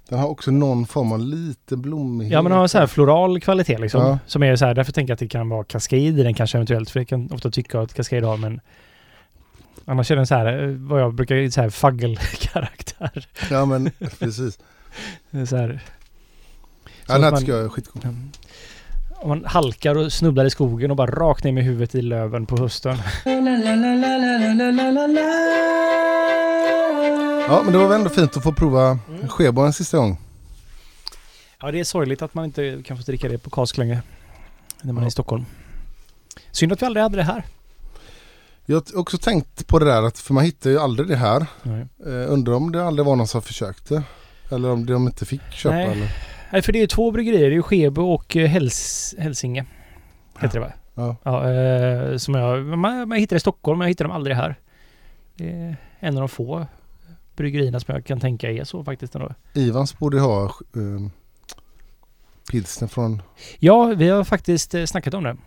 Den 0.09 0.19
har 0.19 0.27
också 0.27 0.51
någon 0.51 0.85
form 0.85 1.11
av 1.11 1.19
lite 1.19 1.77
blommighet. 1.77 2.33
Ja 2.33 2.41
men 2.41 2.49
den 2.51 2.59
har 2.59 2.67
så 2.67 2.77
här 2.77 2.87
floral 2.87 3.39
kvalitet 3.41 3.77
liksom. 3.77 4.01
Ja. 4.01 4.19
Som 4.25 4.43
är 4.43 4.55
så 4.55 4.65
här, 4.65 4.73
därför 4.73 4.91
tänker 4.91 5.11
jag 5.11 5.15
att 5.15 5.19
det 5.19 5.27
kan 5.27 5.49
vara 5.49 5.63
Cascade 5.63 6.01
i 6.01 6.11
den 6.11 6.33
kanske 6.33 6.57
eventuellt. 6.57 6.89
För 6.89 6.99
det 6.99 7.05
kan 7.05 7.31
ofta 7.31 7.51
tycka 7.51 7.79
att 7.81 7.93
Cascade 7.93 8.27
har 8.27 8.37
men 8.37 8.61
Annars 9.85 10.11
är 10.11 10.15
den 10.15 10.27
så 10.27 10.35
här, 10.35 10.63
eh, 10.63 10.69
vad 10.69 11.01
jag 11.01 11.13
brukar 11.13 11.49
så 11.49 11.61
här 11.61 11.69
faggelkaraktär. 11.69 13.27
Ja 13.51 13.65
men 13.65 13.91
precis. 14.19 14.59
Så 15.49 15.55
här, 15.57 15.81
Ja, 17.07 17.13
den 17.13 17.15
att 17.17 17.23
här 17.23 17.31
man- 17.31 17.39
tycker 17.39 17.53
jag 17.53 17.65
är 17.65 17.69
skitgod. 17.69 18.05
om 19.21 19.29
man 19.29 19.45
halkar 19.45 19.95
och 19.97 20.13
snubblar 20.13 20.45
i 20.45 20.49
skogen 20.49 20.91
och 20.91 20.97
bara 20.97 21.11
rakt 21.11 21.43
ner 21.43 21.51
med 21.51 21.63
huvudet 21.63 21.95
i 21.95 22.01
löven 22.01 22.45
på 22.45 22.57
hösten. 22.57 22.97
Ja 27.47 27.61
men 27.63 27.73
det 27.73 27.79
var 27.79 27.87
väl 27.87 27.97
ändå 27.97 28.09
fint 28.09 28.37
att 28.37 28.43
få 28.43 28.51
prova 28.53 28.99
Mm. 29.09 29.27
Skebo 29.27 29.61
en 29.61 29.73
sista 29.73 29.97
gång. 29.97 30.17
Ja 31.61 31.71
det 31.71 31.79
är 31.79 31.83
sorgligt 31.83 32.21
att 32.21 32.33
man 32.33 32.45
inte 32.45 32.81
kan 32.85 32.97
få 32.97 33.03
dricka 33.03 33.27
det 33.29 33.37
på 33.37 33.49
Kask 33.49 33.77
längre. 33.77 34.01
När 34.81 34.93
man 34.93 35.03
är 35.03 35.05
Ja. 35.05 35.07
i 35.07 35.11
Stockholm. 35.11 35.45
Synd 36.51 36.71
att 36.73 36.81
vi 36.81 36.85
aldrig 36.85 37.03
hade 37.03 37.15
det 37.17 37.23
här. 37.23 37.43
Jag 38.65 38.75
har 38.75 38.99
också 38.99 39.17
tänkt 39.17 39.67
på 39.67 39.79
det 39.79 39.85
där 39.85 40.03
att 40.03 40.19
för 40.19 40.33
man 40.33 40.43
hittar 40.43 40.69
ju 40.69 40.79
aldrig 40.79 41.07
det 41.07 41.15
här. 41.15 41.45
Nej. 41.63 41.85
Eh, 42.05 42.31
undrar 42.31 42.53
om 42.53 42.71
det 42.71 42.85
aldrig 42.85 43.05
var 43.05 43.15
någon 43.15 43.27
som 43.27 43.41
försökte. 43.41 44.03
Eller 44.51 44.69
om 44.69 44.85
de 44.85 45.07
inte 45.07 45.25
fick 45.25 45.41
köpa 45.51 45.75
Nej. 45.75 45.85
eller? 45.87 46.11
Nej 46.51 46.61
för 46.61 46.71
det 46.73 46.79
är 46.79 46.81
ju 46.81 46.87
två 46.87 47.11
bryggerier. 47.11 47.49
Det 47.49 47.55
är 47.55 47.61
Skebo 47.61 48.13
och 48.13 48.35
eh, 48.37 48.47
Häls 48.49 49.15
Hälsinge. 49.17 49.65
Heter 50.39 50.59
det 50.59 50.65
va? 50.65 50.71
Ja. 50.95 51.15
Ja, 51.23 51.51
eh, 51.51 52.17
som 52.17 52.35
jag, 52.35 52.63
man, 52.65 53.07
man 53.09 53.17
hittar 53.17 53.35
i 53.35 53.39
Stockholm 53.39 53.79
men 53.79 53.85
jag 53.85 53.89
hittar 53.89 54.05
dem 54.05 54.11
aldrig 54.11 54.35
här. 54.35 54.55
Det 55.35 55.49
är 55.49 55.75
en 55.99 56.13
av 56.17 56.19
de 56.21 56.29
få 56.29 56.65
bryggerierna 57.35 57.79
som 57.79 57.95
jag 57.95 58.05
kan 58.05 58.19
tänka 58.19 58.51
är 58.51 58.63
så 58.63 58.83
faktiskt 58.83 59.15
ändå. 59.15 59.33
Ivans 59.53 59.99
borde 59.99 60.19
ha 60.19 60.45
eh, 60.45 61.09
pilsner 62.51 62.87
från... 62.87 63.21
Ja, 63.59 63.85
vi 63.85 64.09
har 64.09 64.23
faktiskt 64.23 64.73
eh, 64.73 64.85
snackat 64.85 65.13
om 65.13 65.23
det. 65.23 65.37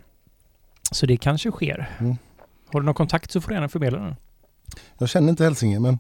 Så 0.91 1.07
det 1.07 1.17
kanske 1.17 1.51
sker. 1.51 1.97
Mm. 1.99 2.17
Har 2.67 2.81
du 2.81 2.87
någon 2.87 2.95
kontakt 2.95 3.31
så 3.31 3.41
får 3.41 3.49
du 3.49 3.55
gärna 3.55 3.69
förmedla 3.69 3.99
den. 3.99 4.17
Jag 4.99 5.09
känner 5.09 5.29
inte 5.29 5.45
Hälsinge 5.45 5.81
men 5.81 5.99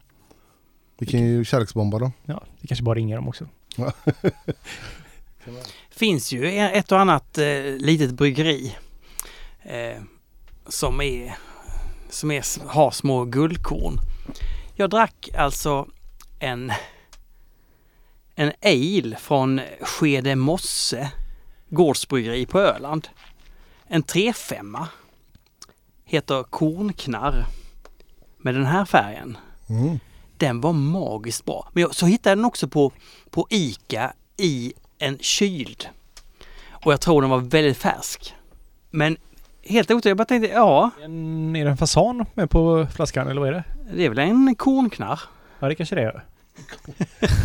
vi 0.98 1.06
kan 1.06 1.20
ju 1.20 1.44
kärleksbomba 1.44 1.98
dem. 1.98 2.12
Ja, 2.24 2.42
det 2.60 2.66
kanske 2.66 2.84
bara 2.84 2.94
ringer 2.94 3.16
dem 3.16 3.28
också. 3.28 3.48
finns 5.90 6.32
ju 6.32 6.58
ett 6.58 6.92
och 6.92 7.00
annat 7.00 7.38
eh, 7.38 7.62
litet 7.78 8.10
bryggeri 8.10 8.76
eh, 9.62 10.02
som, 10.68 11.00
är, 11.00 11.36
som 12.10 12.30
är, 12.30 12.68
har 12.68 12.90
små 12.90 13.24
guldkorn. 13.24 13.98
Jag 14.78 14.90
drack 14.90 15.28
alltså 15.34 15.88
en, 16.38 16.72
en 18.34 18.52
ale 18.62 19.16
från 19.16 19.60
Skede 19.80 20.36
Mosse 20.36 21.10
gårdsbryggeri 21.68 22.46
på 22.46 22.60
Öland. 22.60 23.08
En 23.86 24.04
3-5 24.04 24.86
heter 26.04 26.42
Kornknarr 26.42 27.46
med 28.38 28.54
den 28.54 28.66
här 28.66 28.84
färgen. 28.84 29.38
Mm. 29.68 29.98
Den 30.36 30.60
var 30.60 30.72
magiskt 30.72 31.44
bra. 31.44 31.68
Men 31.72 31.80
jag, 31.80 31.94
så 31.94 32.06
hittade 32.06 32.30
jag 32.30 32.38
den 32.38 32.44
också 32.44 32.68
på, 32.68 32.92
på 33.30 33.46
ICA 33.50 34.12
i 34.36 34.72
en 34.98 35.18
kyld. 35.18 35.88
Och 36.70 36.92
jag 36.92 37.00
tror 37.00 37.20
den 37.20 37.30
var 37.30 37.38
väldigt 37.38 37.78
färsk. 37.78 38.34
Men 38.90 39.16
helt 39.68 39.90
otroligt, 39.90 40.04
jag 40.04 40.16
bara 40.16 40.24
tänkte, 40.24 40.50
ja, 40.52 40.90
En, 41.04 41.56
är 41.56 41.64
det 41.64 41.70
en 41.70 41.76
fasan 41.76 42.26
med 42.34 42.50
på 42.50 42.86
flaskan 42.94 43.28
eller 43.28 43.40
vad 43.40 43.48
är 43.48 43.52
det? 43.52 43.64
det 43.94 44.04
är 44.04 44.08
väl 44.08 44.18
en 44.18 44.54
kornknarr. 44.54 45.20
Ja, 45.60 45.68
det 45.68 45.74
kanske 45.74 45.94
det 45.94 46.02
är. 46.02 46.24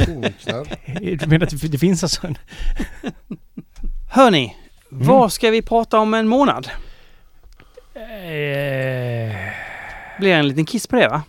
Kornknarr. 0.06 0.68
Du 1.20 1.28
menar 1.28 1.46
att 1.46 1.72
det, 1.72 1.78
finns 1.78 2.04
alltså 2.04 2.28
en... 2.28 2.38
Hörni, 4.12 4.56
Mm. 4.92 5.08
vad 5.08 5.32
ska 5.32 5.50
vi 5.52 5.62
prata 5.62 6.00
om 6.00 6.14
en 6.14 6.28
månad? 6.28 6.70
Eh, 7.94 9.36
Blir 10.20 10.34
en 10.34 10.48
liten 10.48 10.66
kiss 10.66 10.88
på 10.88 10.96
det 10.96 11.08
va? 11.08 11.22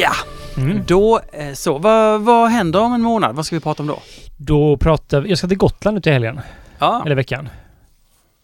Ja, 0.00 0.12
mm. 0.56 0.82
då 0.86 1.20
eh, 1.32 1.52
så. 1.54 1.78
Vad, 1.78 2.20
vad 2.20 2.50
händer 2.50 2.80
om 2.80 2.92
en 2.92 3.02
månad? 3.02 3.36
Vad 3.36 3.46
ska 3.46 3.56
vi 3.56 3.60
prata 3.60 3.82
om 3.82 3.86
då? 3.86 4.02
Då 4.42 4.76
pratar 4.76 5.20
vi... 5.20 5.28
Jag 5.28 5.38
ska 5.38 5.48
till 5.48 5.58
Gotland 5.58 5.98
ute 5.98 6.10
i 6.10 6.12
helgen. 6.12 6.40
Ja, 6.78 7.02
Eller 7.06 7.14
veckan. 7.16 7.48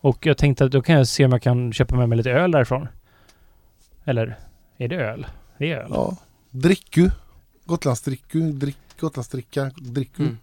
Och 0.00 0.26
jag 0.26 0.38
tänkte 0.38 0.64
att 0.64 0.70
då 0.72 0.82
kan 0.82 0.94
jag 0.96 1.08
se 1.08 1.24
om 1.24 1.32
jag 1.32 1.42
kan 1.42 1.72
köpa 1.72 1.96
med 1.96 2.08
mig 2.08 2.18
lite 2.18 2.30
öl 2.30 2.50
därifrån. 2.50 2.88
Eller? 4.04 4.38
Är 4.76 4.88
det 4.88 4.96
öl? 4.96 5.26
Det 5.58 5.72
är 5.72 5.76
öl. 5.78 5.90
Ja. 5.90 6.16
Dricku. 6.50 7.10
Gotlandsdricku. 7.64 8.52
Drick, 8.52 8.76
Gotlandsdricka. 9.00 9.70
Dricku. 9.76 10.22
Mm. 10.22 10.38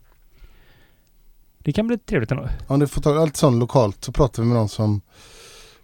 Det 1.57 1.73
kan 1.73 1.87
bli 1.87 1.97
trevligt 1.97 2.31
ändå. 2.31 2.47
Om 2.67 2.79
ni 2.79 2.87
får 2.87 3.01
ta 3.01 3.19
allt 3.21 3.37
sånt 3.37 3.59
lokalt 3.59 4.03
så 4.03 4.11
pratar 4.11 4.43
vi 4.43 4.47
med 4.49 4.57
någon 4.57 4.69
som 4.69 5.01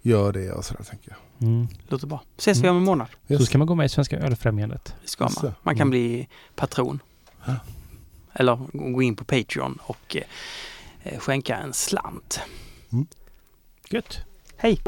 gör 0.02 0.32
det 0.34 0.52
och 0.52 0.66
sådär 0.66 0.84
tänker 0.84 1.10
jag. 1.12 1.48
Mm. 1.48 1.68
låter 1.88 2.08
bra. 2.08 2.22
Ses 2.38 2.58
vi 2.64 2.70
om 2.70 2.78
en 2.78 2.84
månad. 2.84 3.08
Så 3.28 3.34
Yes. 3.34 3.46
ska 3.46 3.58
man 3.58 3.68
gå 3.68 3.76
med 3.76 3.86
i 3.86 3.90
Svenska 3.90 4.20
Ölfrämjandet. 4.20 4.96
Det 5.02 5.08
ska 5.10 5.24
Just 5.24 5.44
man. 5.44 5.54
Man 5.64 5.76
kan 5.76 5.82
Mm. 5.82 5.90
bli 5.90 6.28
patron. 6.56 7.00
Ja. 7.46 7.56
Eller 8.34 8.60
gå 8.74 9.02
in 9.02 9.16
på 9.16 9.24
Patreon 9.26 9.80
och 9.82 10.18
eh, 11.04 11.20
skänka 11.20 11.56
en 11.56 11.74
slant. 11.74 12.42
Gött. 13.90 14.18
Hej! 14.58 14.82